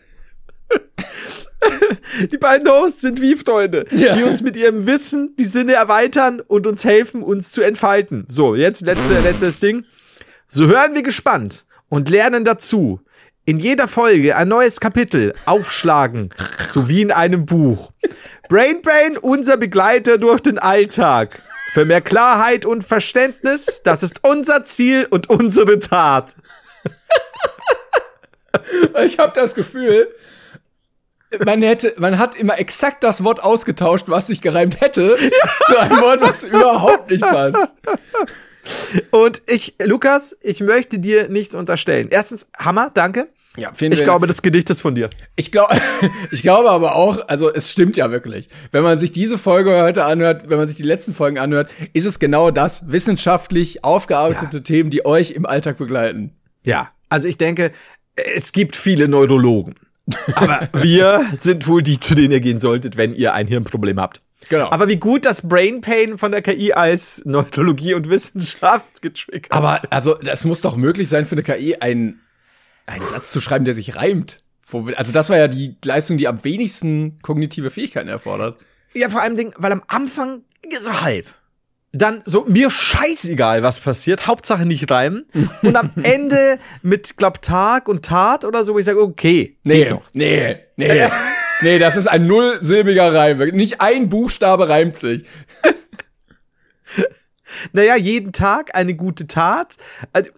Die 2.32 2.38
beiden 2.38 2.70
Hosts 2.70 3.02
sind 3.02 3.22
wie 3.22 3.36
Freunde, 3.36 3.86
Ja. 3.92 4.16
die 4.16 4.24
uns 4.24 4.42
mit 4.42 4.58
ihrem 4.58 4.88
Wissen 4.88 5.36
die 5.40 5.44
Sinne 5.46 5.74
erweitern 5.74 6.40
und 6.42 6.68
uns 6.68 6.84
helfen, 6.86 7.24
uns 7.24 7.52
zu 7.52 7.62
entfalten. 7.62 8.26
So, 8.28 8.56
jetzt 8.56 8.82
letzte, 8.82 9.20
letztes 9.20 9.60
Ding. 9.60 9.86
So 10.48 10.68
hören 10.68 10.94
wir 10.96 11.04
gespannt 11.04 11.66
und 11.90 12.10
lernen 12.10 12.44
dazu. 12.44 13.00
In 13.46 13.58
jeder 13.58 13.88
Folge 13.88 14.36
ein 14.36 14.48
neues 14.48 14.80
Kapitel 14.80 15.34
aufschlagen, 15.46 16.30
so 16.64 16.88
wie 16.88 17.02
in 17.02 17.12
einem 17.12 17.46
Buch. 17.46 17.92
Brain 18.50 18.82
Pain, 18.82 19.18
unser 19.18 19.58
Begleiter 19.58 20.18
durch 20.18 20.42
den 20.42 20.60
Alltag. 20.60 21.42
Für 21.72 21.86
mehr 21.86 22.02
Klarheit 22.02 22.66
und 22.66 22.84
Verständnis, 22.84 23.82
das 23.84 24.04
ist 24.04 24.20
unser 24.24 24.64
Ziel 24.66 25.08
und 25.10 25.30
unsere 25.30 25.80
Tat. 25.80 26.36
Ich 29.06 29.18
habe 29.18 29.32
das 29.34 29.56
Gefühl, 29.56 30.08
man 31.46 31.62
hätte, 31.62 31.94
man 31.98 32.18
hat 32.20 32.36
immer 32.36 32.60
exakt 32.60 33.04
das 33.04 33.24
Wort 33.24 33.44
ausgetauscht, 33.44 34.06
was 34.08 34.28
sich 34.28 34.42
gereimt 34.42 34.82
hätte, 34.82 35.16
zu 35.68 35.78
einem 35.78 36.00
Wort, 36.02 36.22
was 36.22 36.44
überhaupt 36.44 37.10
nicht 37.10 37.22
passt. 37.22 37.74
Und 39.12 39.42
ich, 39.48 39.76
Lukas, 39.84 40.38
ich 40.42 40.62
möchte 40.62 41.00
dir 41.00 41.30
nichts 41.30 41.56
unterstellen. 41.56 42.08
Erstens, 42.12 42.48
Hammer, 42.58 42.92
danke. 42.94 43.30
Ja, 43.58 43.72
vielen 43.74 43.92
Ich 43.92 44.04
glaube, 44.04 44.28
das 44.28 44.42
Gedicht 44.42 44.70
ist 44.70 44.82
von 44.82 44.96
dir. 44.96 45.10
Ich 45.36 45.52
glaube, 45.52 45.76
ich 46.32 46.42
glaube 46.42 46.70
aber 46.70 46.96
auch, 46.96 47.28
also 47.28 47.54
es 47.54 47.70
stimmt 47.70 47.98
ja 47.98 48.10
wirklich. 48.12 48.48
Wenn 48.72 48.84
man 48.84 48.98
sich 48.98 49.12
diese 49.12 49.38
Folge 49.38 49.82
heute 49.82 50.06
anhört, 50.06 50.50
wenn 50.50 50.58
man 50.58 50.68
sich 50.68 50.78
die 50.78 50.84
letzten 50.84 51.14
Folgen 51.14 51.38
anhört, 51.38 51.70
ist 51.92 52.06
es 52.06 52.20
genau 52.20 52.52
das, 52.52 52.92
wissenschaftlich 52.92 53.84
aufgearbeitete 53.84 54.64
Themen, 54.64 54.90
die 54.90 55.06
euch 55.06 55.32
im 55.32 55.46
Alltag 55.46 55.78
begleiten. 55.78 56.32
Ja. 56.64 56.90
Also 57.10 57.28
ich 57.28 57.38
denke, 57.38 57.72
es 58.16 58.54
gibt 58.54 58.78
viele 58.78 59.10
Neurologen. 59.10 59.76
Aber 60.36 60.70
wir 60.74 61.26
sind 61.34 61.68
wohl 61.68 61.82
die, 61.84 62.00
zu 62.00 62.16
denen 62.16 62.32
ihr 62.32 62.40
gehen 62.40 62.60
solltet, 62.60 62.98
wenn 62.98 63.14
ihr 63.14 63.34
ein 63.34 63.48
Hirnproblem 63.48 64.00
habt. 64.00 64.22
Genau. 64.50 64.70
Aber 64.72 64.88
wie 64.90 64.98
gut 64.98 65.26
das 65.26 65.48
Brain 65.48 65.82
Pain 65.82 66.18
von 66.18 66.32
der 66.32 66.42
KI 66.42 66.74
als 66.74 67.24
Neurologie 67.26 67.94
und 67.94 68.10
Wissenschaft 68.10 69.02
getriggert. 69.02 69.52
Aber 69.52 69.82
also, 69.92 70.16
das 70.16 70.46
muss 70.46 70.62
doch 70.62 70.76
möglich 70.76 71.10
sein 71.10 71.26
für 71.26 71.36
eine 71.36 71.44
KI, 71.44 71.76
einen, 71.76 72.22
einen 72.86 73.08
Satz 73.08 73.32
zu 73.32 73.40
schreiben, 73.40 73.66
der 73.66 73.74
sich 73.74 73.96
reimt. 73.96 74.38
Also, 74.96 75.12
das 75.12 75.30
war 75.30 75.38
ja 75.38 75.48
die 75.48 75.76
Leistung, 75.84 76.18
die 76.18 76.28
am 76.28 76.44
wenigsten 76.44 77.20
kognitive 77.22 77.70
Fähigkeiten 77.70 78.10
erfordert. 78.10 78.60
Ja, 78.94 79.10
vor 79.10 79.22
allem, 79.22 79.54
weil 79.58 79.72
am 79.72 79.84
Anfang 79.88 80.44
so 80.80 81.02
halb. 81.02 81.28
Dann 81.94 82.22
so, 82.24 82.46
mir 82.48 82.70
scheißegal, 82.70 83.64
was 83.64 83.80
passiert, 83.80 84.26
Hauptsache 84.26 84.66
nicht 84.66 84.90
reimen. 84.90 85.26
Und 85.62 85.76
am 85.76 85.92
Ende 86.04 86.58
mit, 86.82 87.18
glaub, 87.18 87.42
Tag 87.42 87.90
und 87.90 88.06
Tat 88.06 88.46
oder 88.46 88.64
so, 88.64 88.74
wo 88.76 88.80
ich 88.80 88.86
sage, 88.86 89.02
okay, 89.02 89.58
Nee, 89.64 89.80
geht 89.80 89.90
noch. 89.92 90.10
nee, 90.14 90.58
nee. 90.78 91.10
nee, 91.62 91.80
das 91.80 91.98
ist 91.98 92.08
ein 92.08 92.28
nullsilbiger 92.28 93.14
Reim. 93.14 93.40
Nicht 93.56 93.82
ein 93.82 94.08
Buchstabe 94.08 94.70
reimt 94.70 94.98
sich. 94.98 95.26
Naja, 97.74 97.98
jeden 97.98 98.32
Tag 98.32 98.76
eine 98.76 98.94
gute 98.96 99.28
Tat. 99.28 99.76
Also, 100.14 100.32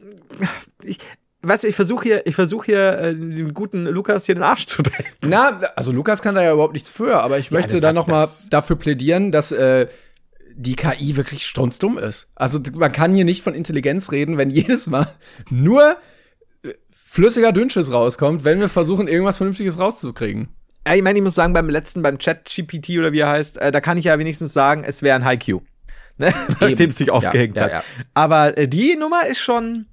ich, 0.84 0.98
weißt 1.44 1.64
du, 1.64 1.68
ich 1.68 1.76
versuche 1.76 2.04
hier, 2.04 2.26
ich 2.26 2.34
versuche 2.34 2.66
hier, 2.66 2.98
äh, 3.00 3.14
dem 3.14 3.54
guten 3.54 3.86
Lukas 3.86 4.26
hier 4.26 4.34
den 4.34 4.44
Arsch 4.44 4.66
zu 4.66 4.82
drehen. 4.82 5.06
Na, 5.22 5.60
also 5.76 5.92
Lukas 5.92 6.24
kann 6.24 6.34
da 6.34 6.42
ja 6.42 6.54
überhaupt 6.54 6.74
nichts 6.74 6.90
für, 6.90 7.22
aber 7.22 7.38
ich 7.38 7.52
möchte 7.52 7.74
das 7.74 7.82
da 7.82 7.88
sagt 7.90 7.96
noch 7.96 8.08
mal 8.08 8.18
das- 8.18 8.50
dafür 8.50 8.78
plädieren, 8.78 9.32
dass 9.32 9.52
äh, 9.52 9.88
die 10.56 10.76
KI 10.76 11.16
wirklich 11.16 11.46
strunzdumm 11.46 11.98
ist. 11.98 12.30
Also 12.36 12.60
man 12.74 12.92
kann 12.92 13.16
hier 13.16 13.26
nicht 13.26 13.44
von 13.44 13.54
Intelligenz 13.54 14.12
reden, 14.12 14.38
wenn 14.38 14.50
jedes 14.52 14.88
Mal 14.88 15.08
nur 15.50 15.98
äh, 16.64 16.74
flüssiger 16.92 17.52
Dünnschiss 17.52 17.92
rauskommt, 17.92 18.44
wenn 18.44 18.60
wir 18.60 18.70
versuchen, 18.70 19.08
irgendwas 19.08 19.38
Vernünftiges 19.38 19.80
rauszukriegen. 19.80 20.50
Ja, 20.88 20.96
ich 20.96 21.02
meine, 21.02 21.18
ich 21.20 21.24
muss 21.24 21.36
sagen, 21.36 21.54
beim 21.54 21.70
letzten, 21.70 22.02
beim 22.02 22.18
Chat-GPT 22.18 23.00
oder 23.00 23.14
wie 23.14 23.20
er 23.20 23.30
heißt, 23.30 23.58
äh, 23.58 23.72
da 23.72 23.80
kann 23.80 23.98
ich 23.98 24.06
ja 24.06 24.20
wenigstens 24.20 24.54
sagen, 24.54 24.84
es 24.86 25.02
wäre 25.02 25.16
ein 25.16 25.26
High-Q. 25.26 25.62
Ne? 26.20 26.32
Nachdem 26.60 26.90
es 26.90 26.98
sich 26.98 27.10
aufgehängt 27.10 27.56
ja, 27.56 27.64
hat. 27.64 27.72
ja. 27.72 27.84
Aber 28.14 28.56
äh, 28.56 28.68
die 28.68 28.96
Nummer 28.96 29.26
ist 29.26 29.40
schon. 29.40 29.88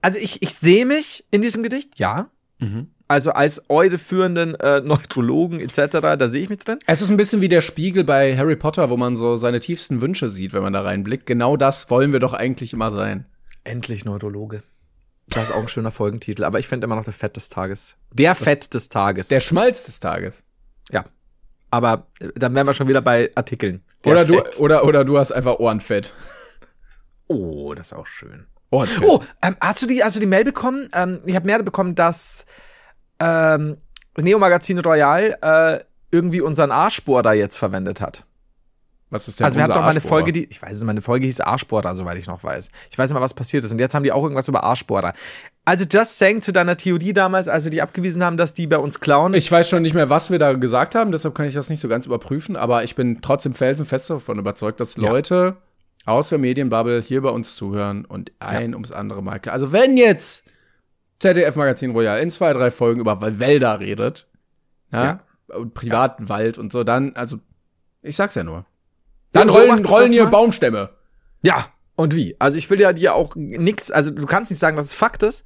Also 0.00 0.18
ich, 0.18 0.40
ich 0.40 0.54
sehe 0.54 0.86
mich 0.86 1.26
in 1.30 1.42
diesem 1.42 1.62
Gedicht, 1.62 1.98
ja. 1.98 2.30
Mhm. 2.58 2.88
Also 3.10 3.32
als 3.32 3.68
eure 3.68 3.98
führenden 3.98 4.54
äh, 4.54 4.82
Neurologen 4.82 5.58
etc., 5.58 5.98
da 6.16 6.28
sehe 6.28 6.44
ich 6.44 6.48
mich 6.48 6.58
drin. 6.58 6.78
Es 6.86 7.02
ist 7.02 7.10
ein 7.10 7.16
bisschen 7.16 7.40
wie 7.40 7.48
der 7.48 7.60
Spiegel 7.60 8.04
bei 8.04 8.36
Harry 8.36 8.54
Potter, 8.54 8.88
wo 8.88 8.96
man 8.96 9.16
so 9.16 9.34
seine 9.34 9.58
tiefsten 9.58 10.00
Wünsche 10.00 10.28
sieht, 10.28 10.52
wenn 10.52 10.62
man 10.62 10.72
da 10.72 10.82
reinblickt. 10.82 11.26
Genau 11.26 11.56
das 11.56 11.90
wollen 11.90 12.12
wir 12.12 12.20
doch 12.20 12.34
eigentlich 12.34 12.72
immer 12.72 12.92
sein. 12.92 13.26
Endlich 13.64 14.04
Neurologe. 14.04 14.62
Das 15.26 15.48
ist 15.48 15.56
auch 15.56 15.62
ein 15.62 15.66
schöner 15.66 15.90
Folgentitel, 15.90 16.44
aber 16.44 16.60
ich 16.60 16.68
finde 16.68 16.84
immer 16.84 16.94
noch 16.94 17.02
der 17.02 17.12
Fett 17.12 17.34
des 17.34 17.48
Tages. 17.48 17.96
Der 18.12 18.36
Fett 18.36 18.74
des 18.74 18.90
Tages. 18.90 19.26
Der 19.26 19.40
Schmalz 19.40 19.82
des 19.82 19.98
Tages. 19.98 20.44
ja. 20.92 21.04
Aber 21.72 22.06
äh, 22.20 22.28
dann 22.36 22.54
wären 22.54 22.68
wir 22.68 22.74
schon 22.74 22.86
wieder 22.86 23.02
bei 23.02 23.32
Artikeln. 23.34 23.82
Der 24.04 24.12
Oder 24.12 24.24
du, 24.24 24.40
oder, 24.60 24.84
oder 24.84 25.04
du 25.04 25.18
hast 25.18 25.32
einfach 25.32 25.58
Ohrenfett. 25.58 26.14
Oh, 27.26 27.74
das 27.74 27.88
ist 27.88 27.92
auch 27.92 28.06
schön. 28.06 28.46
Ohrenfett. 28.70 29.02
Oh, 29.04 29.20
ähm, 29.42 29.56
hast 29.60 29.82
du 29.82 29.86
die, 29.86 30.04
hast 30.04 30.14
du 30.14 30.20
die 30.20 30.26
Mail 30.26 30.44
bekommen? 30.44 30.88
Ähm, 30.94 31.20
ich 31.26 31.34
habe 31.34 31.46
mehr 31.46 31.60
bekommen, 31.60 31.96
dass 31.96 32.46
ähm, 33.20 33.76
Neo 34.18 34.38
Magazin 34.38 34.78
Royal 34.78 35.36
äh, 35.42 35.84
irgendwie 36.10 36.40
unseren 36.40 36.70
Arschbohrer 36.70 37.34
jetzt 37.34 37.56
verwendet 37.56 38.00
hat. 38.00 38.24
Was 39.12 39.26
ist 39.26 39.40
denn 39.40 39.44
Also 39.44 39.58
wir 39.58 39.64
hatten 39.64 39.72
doch 39.72 39.82
mal 39.82 39.90
eine? 39.90 40.00
Folge, 40.00 40.30
die, 40.30 40.44
ich 40.44 40.62
weiß 40.62 40.70
nicht, 40.70 40.84
meine 40.84 41.02
Folge 41.02 41.26
hieß 41.26 41.40
Arschbohrer, 41.40 41.94
soweit 41.96 42.16
ich 42.16 42.28
noch 42.28 42.44
weiß. 42.44 42.70
Ich 42.90 42.96
weiß 42.98 43.10
nicht 43.10 43.14
mal, 43.14 43.20
was 43.20 43.34
passiert 43.34 43.64
ist. 43.64 43.72
Und 43.72 43.80
jetzt 43.80 43.92
haben 43.94 44.04
die 44.04 44.12
auch 44.12 44.22
irgendwas 44.22 44.46
über 44.46 44.62
Arschbohrer. 44.62 45.12
Also 45.64 45.84
just 45.90 46.18
saying 46.18 46.42
zu 46.42 46.52
deiner 46.52 46.76
Theorie 46.76 47.12
damals, 47.12 47.48
als 47.48 47.64
sie 47.64 47.70
die 47.70 47.82
abgewiesen 47.82 48.22
haben, 48.22 48.36
dass 48.36 48.54
die 48.54 48.68
bei 48.68 48.78
uns 48.78 49.00
klauen. 49.00 49.34
Ich 49.34 49.50
weiß 49.50 49.68
schon 49.68 49.82
nicht 49.82 49.94
mehr, 49.94 50.10
was 50.10 50.30
wir 50.30 50.38
da 50.38 50.52
gesagt 50.52 50.94
haben, 50.94 51.10
deshalb 51.10 51.34
kann 51.34 51.46
ich 51.46 51.54
das 51.54 51.68
nicht 51.70 51.80
so 51.80 51.88
ganz 51.88 52.06
überprüfen, 52.06 52.54
aber 52.54 52.84
ich 52.84 52.94
bin 52.94 53.20
trotzdem 53.20 53.52
felsenfest 53.54 54.10
davon 54.10 54.38
überzeugt, 54.38 54.78
dass 54.78 54.94
Ja. 54.96 55.10
Leute 55.10 55.56
aus 56.06 56.28
der 56.28 56.38
Medienbubble 56.38 57.02
hier 57.02 57.20
bei 57.22 57.30
uns 57.30 57.56
zuhören 57.56 58.04
und 58.04 58.30
ein 58.38 58.74
ums 58.74 58.92
andere 58.92 59.22
Mal. 59.24 59.40
Also 59.46 59.72
wenn 59.72 59.96
jetzt 59.96 60.44
ZDF 61.20 61.56
Magazin 61.56 61.90
Royal 61.92 62.18
in 62.18 62.30
zwei, 62.30 62.52
drei 62.52 62.70
Folgen 62.70 63.00
über 63.00 63.20
Wälder 63.38 63.78
redet, 63.80 64.26
ja, 64.92 65.20
und 65.48 65.74
privaten 65.74 66.28
Wald 66.28 66.58
und 66.58 66.72
so, 66.72 66.84
dann, 66.84 67.14
also, 67.14 67.38
ich 68.02 68.16
sag's 68.16 68.34
ja 68.34 68.42
nur. 68.44 68.66
Dann 69.32 69.48
Ja, 69.48 69.54
rollen, 69.54 69.84
rollen 69.86 70.10
hier 70.10 70.24
mal. 70.24 70.30
Baumstämme. 70.30 70.90
ja, 71.42 71.66
und 71.96 72.14
wie? 72.16 72.34
Also 72.38 72.56
ich 72.56 72.70
will 72.70 72.80
ja 72.80 72.94
dir 72.94 73.14
auch 73.14 73.36
nix, 73.36 73.90
also 73.90 74.10
du 74.10 74.24
kannst 74.26 74.50
nicht 74.50 74.58
sagen, 74.58 74.76
dass 74.76 74.86
es 74.86 74.94
Fakt 74.94 75.22
ist, 75.22 75.44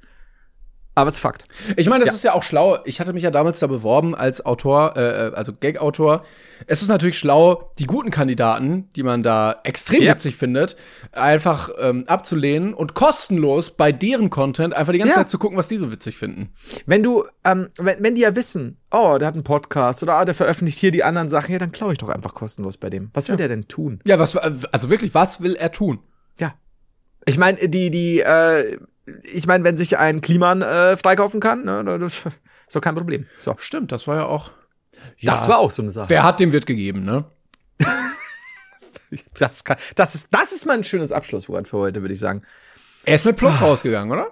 aber 0.95 1.07
es 1.09 1.15
ist 1.15 1.19
Fakt. 1.19 1.45
Ich 1.75 1.87
meine, 1.89 1.99
das 2.03 2.09
Ja. 2.13 2.15
ist 2.15 2.23
ja 2.23 2.33
auch 2.33 2.43
schlau. 2.43 2.77
Ich 2.85 2.99
hatte 2.99 3.13
mich 3.13 3.23
ja 3.23 3.31
damals 3.31 3.59
da 3.59 3.67
beworben 3.67 4.15
als 4.15 4.45
Autor, 4.45 4.95
äh, 4.97 5.31
also 5.35 5.53
Gag-Autor. 5.53 6.23
Es 6.67 6.81
ist 6.81 6.87
natürlich 6.87 7.19
schlau, 7.19 7.69
die 7.77 7.85
guten 7.85 8.11
Kandidaten, 8.11 8.89
die 8.95 9.03
man 9.03 9.21
da 9.21 9.59
extrem 9.65 10.01
Ja. 10.03 10.13
witzig 10.13 10.37
findet, 10.37 10.77
einfach 11.11 11.69
ähm, 11.79 12.05
abzulehnen 12.07 12.73
und 12.73 12.93
kostenlos 12.95 13.71
bei 13.71 13.91
deren 13.91 14.29
Content 14.29 14.73
einfach 14.73 14.93
die 14.93 14.99
ganze 14.99 15.13
Ja. 15.13 15.19
Zeit 15.19 15.29
zu 15.29 15.37
gucken, 15.37 15.57
was 15.57 15.67
die 15.67 15.77
so 15.77 15.91
witzig 15.91 16.17
finden. 16.17 16.49
Wenn 16.85 17.03
du, 17.03 17.25
ähm, 17.43 17.69
wenn, 17.77 18.01
wenn 18.01 18.15
die 18.15 18.21
ja 18.21 18.35
wissen, 18.35 18.77
oh, 18.91 19.17
der 19.19 19.27
hat 19.27 19.35
einen 19.35 19.43
Podcast 19.43 20.01
oder 20.01 20.13
ah, 20.15 20.23
der 20.25 20.33
veröffentlicht 20.33 20.79
hier 20.79 20.91
die 20.91 21.03
anderen 21.03 21.27
Sachen, 21.29 21.51
ja, 21.51 21.59
dann 21.59 21.73
klaue 21.73 21.91
ich 21.91 21.97
doch 21.97 22.09
einfach 22.09 22.33
kostenlos 22.33 22.77
bei 22.77 22.89
dem. 22.89 23.09
Was 23.13 23.27
will 23.29 23.35
der 23.37 23.49
denn 23.49 23.67
tun? 23.67 23.99
Ja, 24.05 24.17
was, 24.17 24.35
also 24.37 24.89
wirklich, 24.89 25.13
was 25.13 25.41
will 25.41 25.55
er 25.55 25.71
tun? 25.73 25.99
Ja. 26.39 26.53
Ich 27.25 27.37
meine, 27.37 27.67
die, 27.67 27.91
die, 27.91 28.21
äh, 28.21 28.77
ich 29.23 29.45
meine, 29.47 29.63
wenn 29.63 29.77
sich 29.77 29.97
ein 29.97 30.21
Kliman 30.21 30.61
äh, 30.61 30.97
freikaufen 30.97 31.39
kann, 31.39 31.63
ne, 31.65 31.83
das 31.99 32.23
ist 32.67 32.75
doch 32.75 32.81
kein 32.81 32.95
Problem. 32.95 33.25
So. 33.39 33.55
Stimmt, 33.57 33.91
das 33.91 34.07
war 34.07 34.15
ja 34.17 34.25
auch. 34.25 34.51
Das 35.21 35.47
war 35.47 35.59
auch 35.59 35.71
so 35.71 35.81
eine 35.81 35.91
Sache. 35.91 36.09
Wer 36.09 36.23
hat, 36.23 36.39
dem 36.39 36.51
wird 36.51 36.65
gegeben, 36.65 37.03
ne? 37.03 37.25
Das, 39.37 39.63
kann, 39.63 39.77
das, 39.95 40.15
ist, 40.15 40.27
das 40.31 40.51
ist 40.51 40.65
mal 40.65 40.73
ein 40.73 40.83
schönes 40.83 41.11
Abschlusswort 41.11 41.67
für 41.67 41.77
heute, 41.77 42.01
würde 42.01 42.13
ich 42.13 42.19
sagen. 42.19 42.41
Er 43.05 43.15
ist 43.15 43.23
mit 43.23 43.37
Plus 43.37 43.61
rausgegangen, 43.61 44.11
oder? 44.11 44.31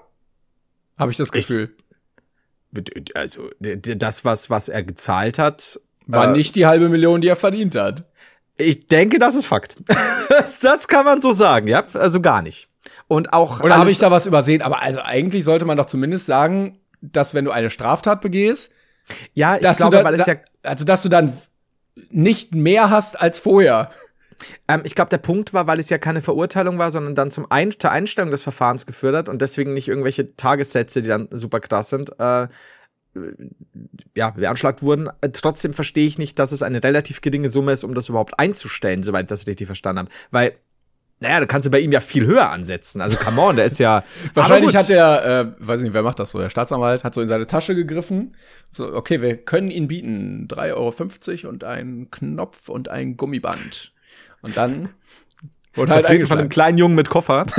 Habe 0.97 1.11
ich 1.11 1.17
das 1.17 1.31
Gefühl. 1.31 1.75
Also, 3.13 3.49
d- 3.59 3.77
d- 3.77 3.95
das, 3.95 4.25
was, 4.25 4.49
was 4.49 4.67
er 4.69 4.83
gezahlt 4.83 5.37
hat, 5.37 5.79
War 6.07 6.29
äh, 6.29 6.31
nicht 6.37 6.55
die 6.55 6.65
halbe 6.65 6.89
Million, 6.89 7.21
die 7.21 7.27
er 7.27 7.35
verdient 7.35 7.75
hat. 7.75 8.05
ich 8.57 8.87
denke, 8.87 9.19
das 9.19 9.35
ist 9.35 9.45
Fakt. 9.45 9.75
das 10.61 10.87
kann 10.87 11.05
man 11.05 11.21
so 11.21 11.31
sagen, 11.31 11.67
ja. 11.67 11.85
Also 11.93 12.19
gar 12.19 12.41
nicht. 12.41 12.67
Und 13.07 13.33
auch. 13.33 13.61
Oder 13.61 13.77
habe 13.77 13.91
ich 13.91 13.99
da 13.99 14.11
was 14.11 14.25
übersehen? 14.25 14.61
Aber 14.61 14.81
also 14.81 14.99
eigentlich 15.01 15.43
sollte 15.43 15.65
man 15.65 15.77
doch 15.77 15.85
zumindest 15.85 16.25
sagen, 16.25 16.79
dass 17.01 17.33
wenn 17.33 17.45
du 17.45 17.51
eine 17.51 17.69
Straftat 17.69 18.21
begehst, 18.21 18.71
Ja, 19.33 19.55
ich 19.55 19.61
dass 19.61 19.77
glaube, 19.77 19.97
da, 19.97 20.03
weil 20.03 20.15
es 20.15 20.25
ja. 20.25 20.35
also 20.63 20.85
dass 20.85 21.03
du 21.03 21.09
dann 21.09 21.37
nicht 22.09 22.55
mehr 22.55 22.89
hast 22.89 23.19
als 23.19 23.39
vorher. 23.39 23.91
Ähm, 24.67 24.81
ich 24.83 24.95
glaube, 24.95 25.09
der 25.09 25.17
Punkt 25.19 25.53
war, 25.53 25.67
weil 25.67 25.79
es 25.79 25.89
ja 25.89 25.97
keine 25.97 26.21
Verurteilung 26.21 26.77
war, 26.77 26.91
sondern 26.91 27.15
dann 27.15 27.31
zum 27.31 27.49
Ein 27.49 27.71
zur 27.77 27.91
Einstellung 27.91 28.31
des 28.31 28.43
Verfahrens 28.43 28.85
geführt 28.85 29.15
hat 29.15 29.29
und 29.29 29.41
deswegen 29.41 29.73
nicht 29.73 29.87
irgendwelche 29.87 30.35
Tagessätze, 30.35 31.01
die 31.01 31.07
dann 31.07 31.27
super 31.31 31.59
krass 31.59 31.89
sind, 31.89 32.17
äh, 32.19 32.47
ja, 34.15 34.31
beanschlagt 34.31 34.81
wurden. 34.81 35.09
Äh, 35.21 35.29
trotzdem 35.29 35.73
verstehe 35.73 36.07
ich 36.07 36.17
nicht, 36.17 36.39
dass 36.39 36.51
es 36.51 36.63
eine 36.63 36.83
relativ 36.83 37.21
geringe 37.21 37.49
Summe 37.49 37.71
ist, 37.71 37.83
um 37.83 37.93
das 37.93 38.09
überhaupt 38.09 38.39
einzustellen, 38.39 39.03
soweit 39.03 39.29
das 39.29 39.47
richtig 39.47 39.67
verstanden 39.67 39.99
habe. 39.99 40.09
Weil, 40.31 40.53
naja, 41.23 41.39
da 41.39 41.45
kannst 41.45 41.65
du 41.65 41.71
bei 41.71 41.79
ihm 41.79 41.91
ja 41.91 42.01
viel 42.01 42.25
höher 42.25 42.49
ansetzen. 42.49 43.01
Also, 43.01 43.17
come 43.17 43.41
on, 43.41 43.55
der 43.55 43.65
ist 43.65 43.79
ja. 43.79 44.03
Wahrscheinlich 44.33 44.75
hat 44.75 44.89
der, 44.89 45.55
äh, 45.59 45.67
weiß 45.67 45.81
nicht, 45.81 45.93
wer 45.93 46.03
macht 46.03 46.19
das 46.19 46.31
so, 46.31 46.39
der 46.39 46.49
Staatsanwalt 46.49 47.03
hat 47.03 47.13
so 47.15 47.21
in 47.21 47.27
seine 47.29 47.47
Tasche 47.47 47.75
gegriffen. 47.75 48.35
So, 48.71 48.93
okay, 48.93 49.21
wir 49.21 49.37
können 49.37 49.71
ihn 49.71 49.87
bieten 49.87 50.47
3,50 50.49 51.43
Euro 51.45 51.49
und 51.49 51.63
einen 51.63 52.11
Knopf 52.11 52.67
und 52.67 52.89
ein 52.89 53.15
Gummiband. 53.17 53.93
Und 54.41 54.57
dann 54.57 54.89
wurde 55.73 55.93
halt 55.93 56.05
Vertreten 56.05 56.27
von 56.27 56.39
einem 56.39 56.49
kleinen 56.49 56.77
Jungen 56.77 56.95
mit 56.95 57.09
Koffer. 57.09 57.45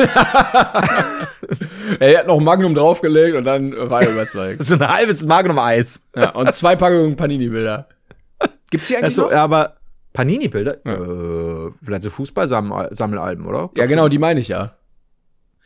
Er 2.01 2.19
hat 2.19 2.27
noch 2.27 2.39
ein 2.39 2.45
Magnum 2.45 2.75
draufgelegt 2.75 3.37
und 3.37 3.45
dann 3.45 3.73
war 3.91 4.03
er 4.03 4.11
überzeugt. 4.11 4.65
so 4.65 4.75
ein 4.75 4.89
halbes 4.89 5.25
Magnum-Eis. 5.27 6.09
ja, 6.17 6.31
und 6.31 6.53
zwei 6.55 6.77
Packungen 6.77 7.17
Panini-Bilder. 7.17 7.89
Gibt's 8.71 8.89
die 8.89 8.97
eigentlich 8.97 9.05
Also, 9.05 9.23
noch? 9.25 9.33
aber 9.33 9.77
Panini-Bilder? 10.15 10.87
Äh, 10.87 11.71
vielleicht 11.83 12.03
so 12.05 12.09
Fußball-Sammelalben, 12.11 13.45
oder? 13.47 13.71
Ja, 13.77 13.85
genau, 13.87 14.09
die 14.09 14.19
meine 14.19 14.41
ich 14.41 14.49
ja. 14.49 14.79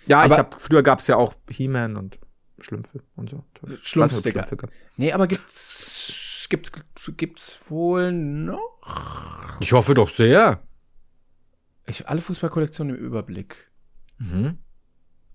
Ja, 0.06 0.24
ich 0.24 0.32
Aber- 0.32 0.38
hab, 0.38 0.60
früher 0.60 0.82
gab's 0.82 1.06
ja 1.06 1.14
auch 1.16 1.34
He-Man 1.50 1.96
und 1.96 2.18
Schlümpfe 2.60 3.00
und 3.14 3.30
so. 3.30 3.44
Ich 3.54 3.72
es 3.82 3.88
Schlumpfsticker. 3.88 4.44
Schlümpfe 4.44 4.56
gab. 4.56 4.70
Nee, 4.96 5.12
aber 5.12 5.26
gibt's, 5.28 6.46
gibt's, 6.48 6.72
gibt's 7.16 7.58
wohl 7.68 8.10
noch? 8.10 8.78
Ich 9.60 9.72
hoffe 9.72 9.94
doch 9.94 10.08
sehr. 10.08 10.60
Ich, 11.86 12.08
alle 12.08 12.20
Fußballkollektionen 12.22 12.96
im 12.96 13.02
Überblick. 13.02 13.70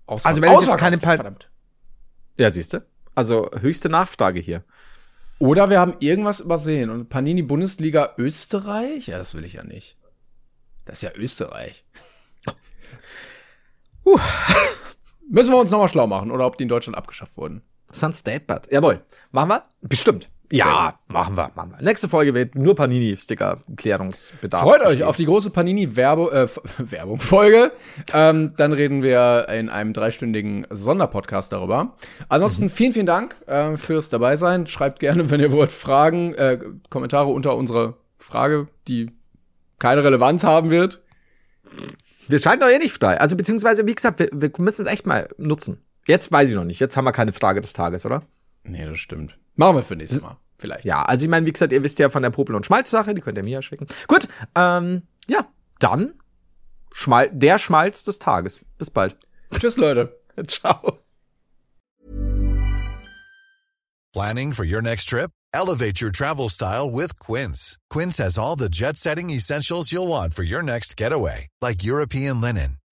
Ausver- 0.06 0.26
Also 0.26 0.42
wenn 0.42 0.52
es 0.52 0.66
jetzt 0.66 0.76
keine 0.76 0.98
verdammt. 0.98 1.50
Ja, 2.38 2.50
siehst 2.50 2.74
du? 2.74 2.84
Also 3.14 3.48
höchste 3.60 3.88
Nachfrage 3.88 4.40
hier. 4.40 4.64
Oder 5.38 5.70
wir 5.70 5.80
haben 5.80 5.96
irgendwas 6.00 6.40
übersehen. 6.40 6.90
Und 6.90 7.08
Panini 7.08 7.42
Bundesliga 7.42 8.14
Österreich? 8.18 9.08
Ja, 9.08 9.18
das 9.18 9.34
will 9.34 9.44
ich 9.44 9.54
ja 9.54 9.64
nicht. 9.64 9.96
Das 10.84 10.98
ist 10.98 11.02
ja 11.02 11.12
Österreich. 11.14 11.84
Müssen 15.28 15.52
wir 15.52 15.58
uns 15.58 15.70
nochmal 15.70 15.88
schlau 15.88 16.06
machen 16.06 16.30
oder 16.30 16.46
ob 16.46 16.58
die 16.58 16.64
in 16.64 16.68
Deutschland 16.68 16.96
abgeschafft 16.96 17.36
wurden. 17.36 17.62
Sun's 17.90 18.22
Deadbud. 18.22 18.70
Jawohl. 18.70 19.04
Machen 19.32 19.48
wir? 19.48 19.64
Bestimmt. 19.80 20.30
Ja, 20.52 20.98
machen 21.08 21.36
wir, 21.36 21.50
machen 21.54 21.72
wir. 21.76 21.82
Nächste 21.82 22.08
Folge 22.08 22.34
wird 22.34 22.54
nur 22.54 22.74
Panini-Sticker, 22.74 23.58
Klärungsbedarf. 23.76 24.62
Freut 24.62 24.82
euch 24.82 25.02
auf 25.02 25.16
die 25.16 25.24
große 25.24 25.50
Panini-Werbung, 25.50 26.30
äh, 26.30 26.46
Werbung 26.78 27.18
Folge. 27.18 27.72
Ähm, 28.12 28.52
dann 28.56 28.72
reden 28.72 29.02
wir 29.02 29.48
in 29.48 29.68
einem 29.68 29.92
dreistündigen 29.92 30.66
Sonderpodcast 30.70 31.52
darüber. 31.52 31.96
Ansonsten 32.28 32.68
vielen, 32.68 32.92
vielen 32.92 33.06
Dank 33.06 33.36
äh, 33.46 33.76
fürs 33.76 34.10
dabei 34.10 34.36
sein. 34.36 34.66
Schreibt 34.66 35.00
gerne, 35.00 35.30
wenn 35.30 35.40
ihr 35.40 35.50
wollt, 35.50 35.72
Fragen, 35.72 36.34
äh, 36.34 36.58
Kommentare 36.90 37.28
unter 37.28 37.56
unsere 37.56 37.94
Frage, 38.18 38.68
die 38.86 39.10
keine 39.78 40.04
Relevanz 40.04 40.44
haben 40.44 40.70
wird. 40.70 41.02
Wir 42.28 42.38
schalten 42.38 42.60
doch 42.60 42.68
eh 42.68 42.78
nicht 42.78 42.94
frei. 42.94 43.20
Also, 43.20 43.36
beziehungsweise, 43.36 43.86
wie 43.86 43.94
gesagt, 43.94 44.18
wir, 44.18 44.28
wir 44.32 44.50
müssen 44.58 44.86
es 44.86 44.92
echt 44.92 45.06
mal 45.06 45.28
nutzen. 45.36 45.82
Jetzt 46.06 46.30
weiß 46.30 46.48
ich 46.48 46.54
noch 46.54 46.64
nicht. 46.64 46.80
Jetzt 46.80 46.96
haben 46.96 47.04
wir 47.04 47.12
keine 47.12 47.32
Frage 47.32 47.60
des 47.60 47.72
Tages, 47.72 48.04
oder? 48.06 48.22
Nee, 48.64 48.84
das 48.84 48.98
stimmt. 48.98 49.38
Machen 49.54 49.76
wir 49.76 49.82
für 49.82 49.96
nächstes 49.96 50.22
Mal. 50.22 50.36
Vielleicht. 50.58 50.84
Ja, 50.84 51.02
also 51.02 51.24
ich 51.24 51.30
meine, 51.30 51.46
wie 51.46 51.52
gesagt, 51.52 51.72
ihr 51.72 51.82
wisst 51.82 51.98
ja 51.98 52.08
von 52.08 52.22
der 52.22 52.30
Popel- 52.30 52.54
und 52.54 52.66
Schmalz-Sache, 52.66 53.14
die 53.14 53.20
könnt 53.20 53.38
ihr 53.38 53.44
mir 53.44 53.50
ja 53.50 53.62
schicken. 53.62 53.86
Gut, 54.08 54.28
ähm, 54.54 55.02
ja, 55.26 55.46
dann 55.78 56.14
Schmal 56.94 57.28
der 57.32 57.58
Schmalz 57.58 58.04
des 58.04 58.18
Tages. 58.18 58.60
Bis 58.78 58.88
bald. 58.88 59.16
Tschüss, 59.50 59.76
Leute. 59.76 60.16
Ciao. 60.46 61.00
Planning 64.14 64.52
for 64.52 64.64
your 64.64 64.80
next 64.80 65.06
trip? 65.06 65.30
Elevate 65.52 66.00
your 66.00 66.12
travel 66.12 66.48
style 66.48 66.88
with 66.88 67.18
Quince. 67.18 67.76
Quince 67.90 68.18
has 68.18 68.38
all 68.38 68.56
the 68.56 68.68
jet 68.68 68.96
setting 68.96 69.30
essentials 69.30 69.92
you'll 69.92 70.06
want 70.06 70.34
for 70.34 70.44
your 70.44 70.62
next 70.62 70.96
getaway, 70.96 71.48
like 71.60 71.82
European 71.84 72.40
linen, 72.40 72.78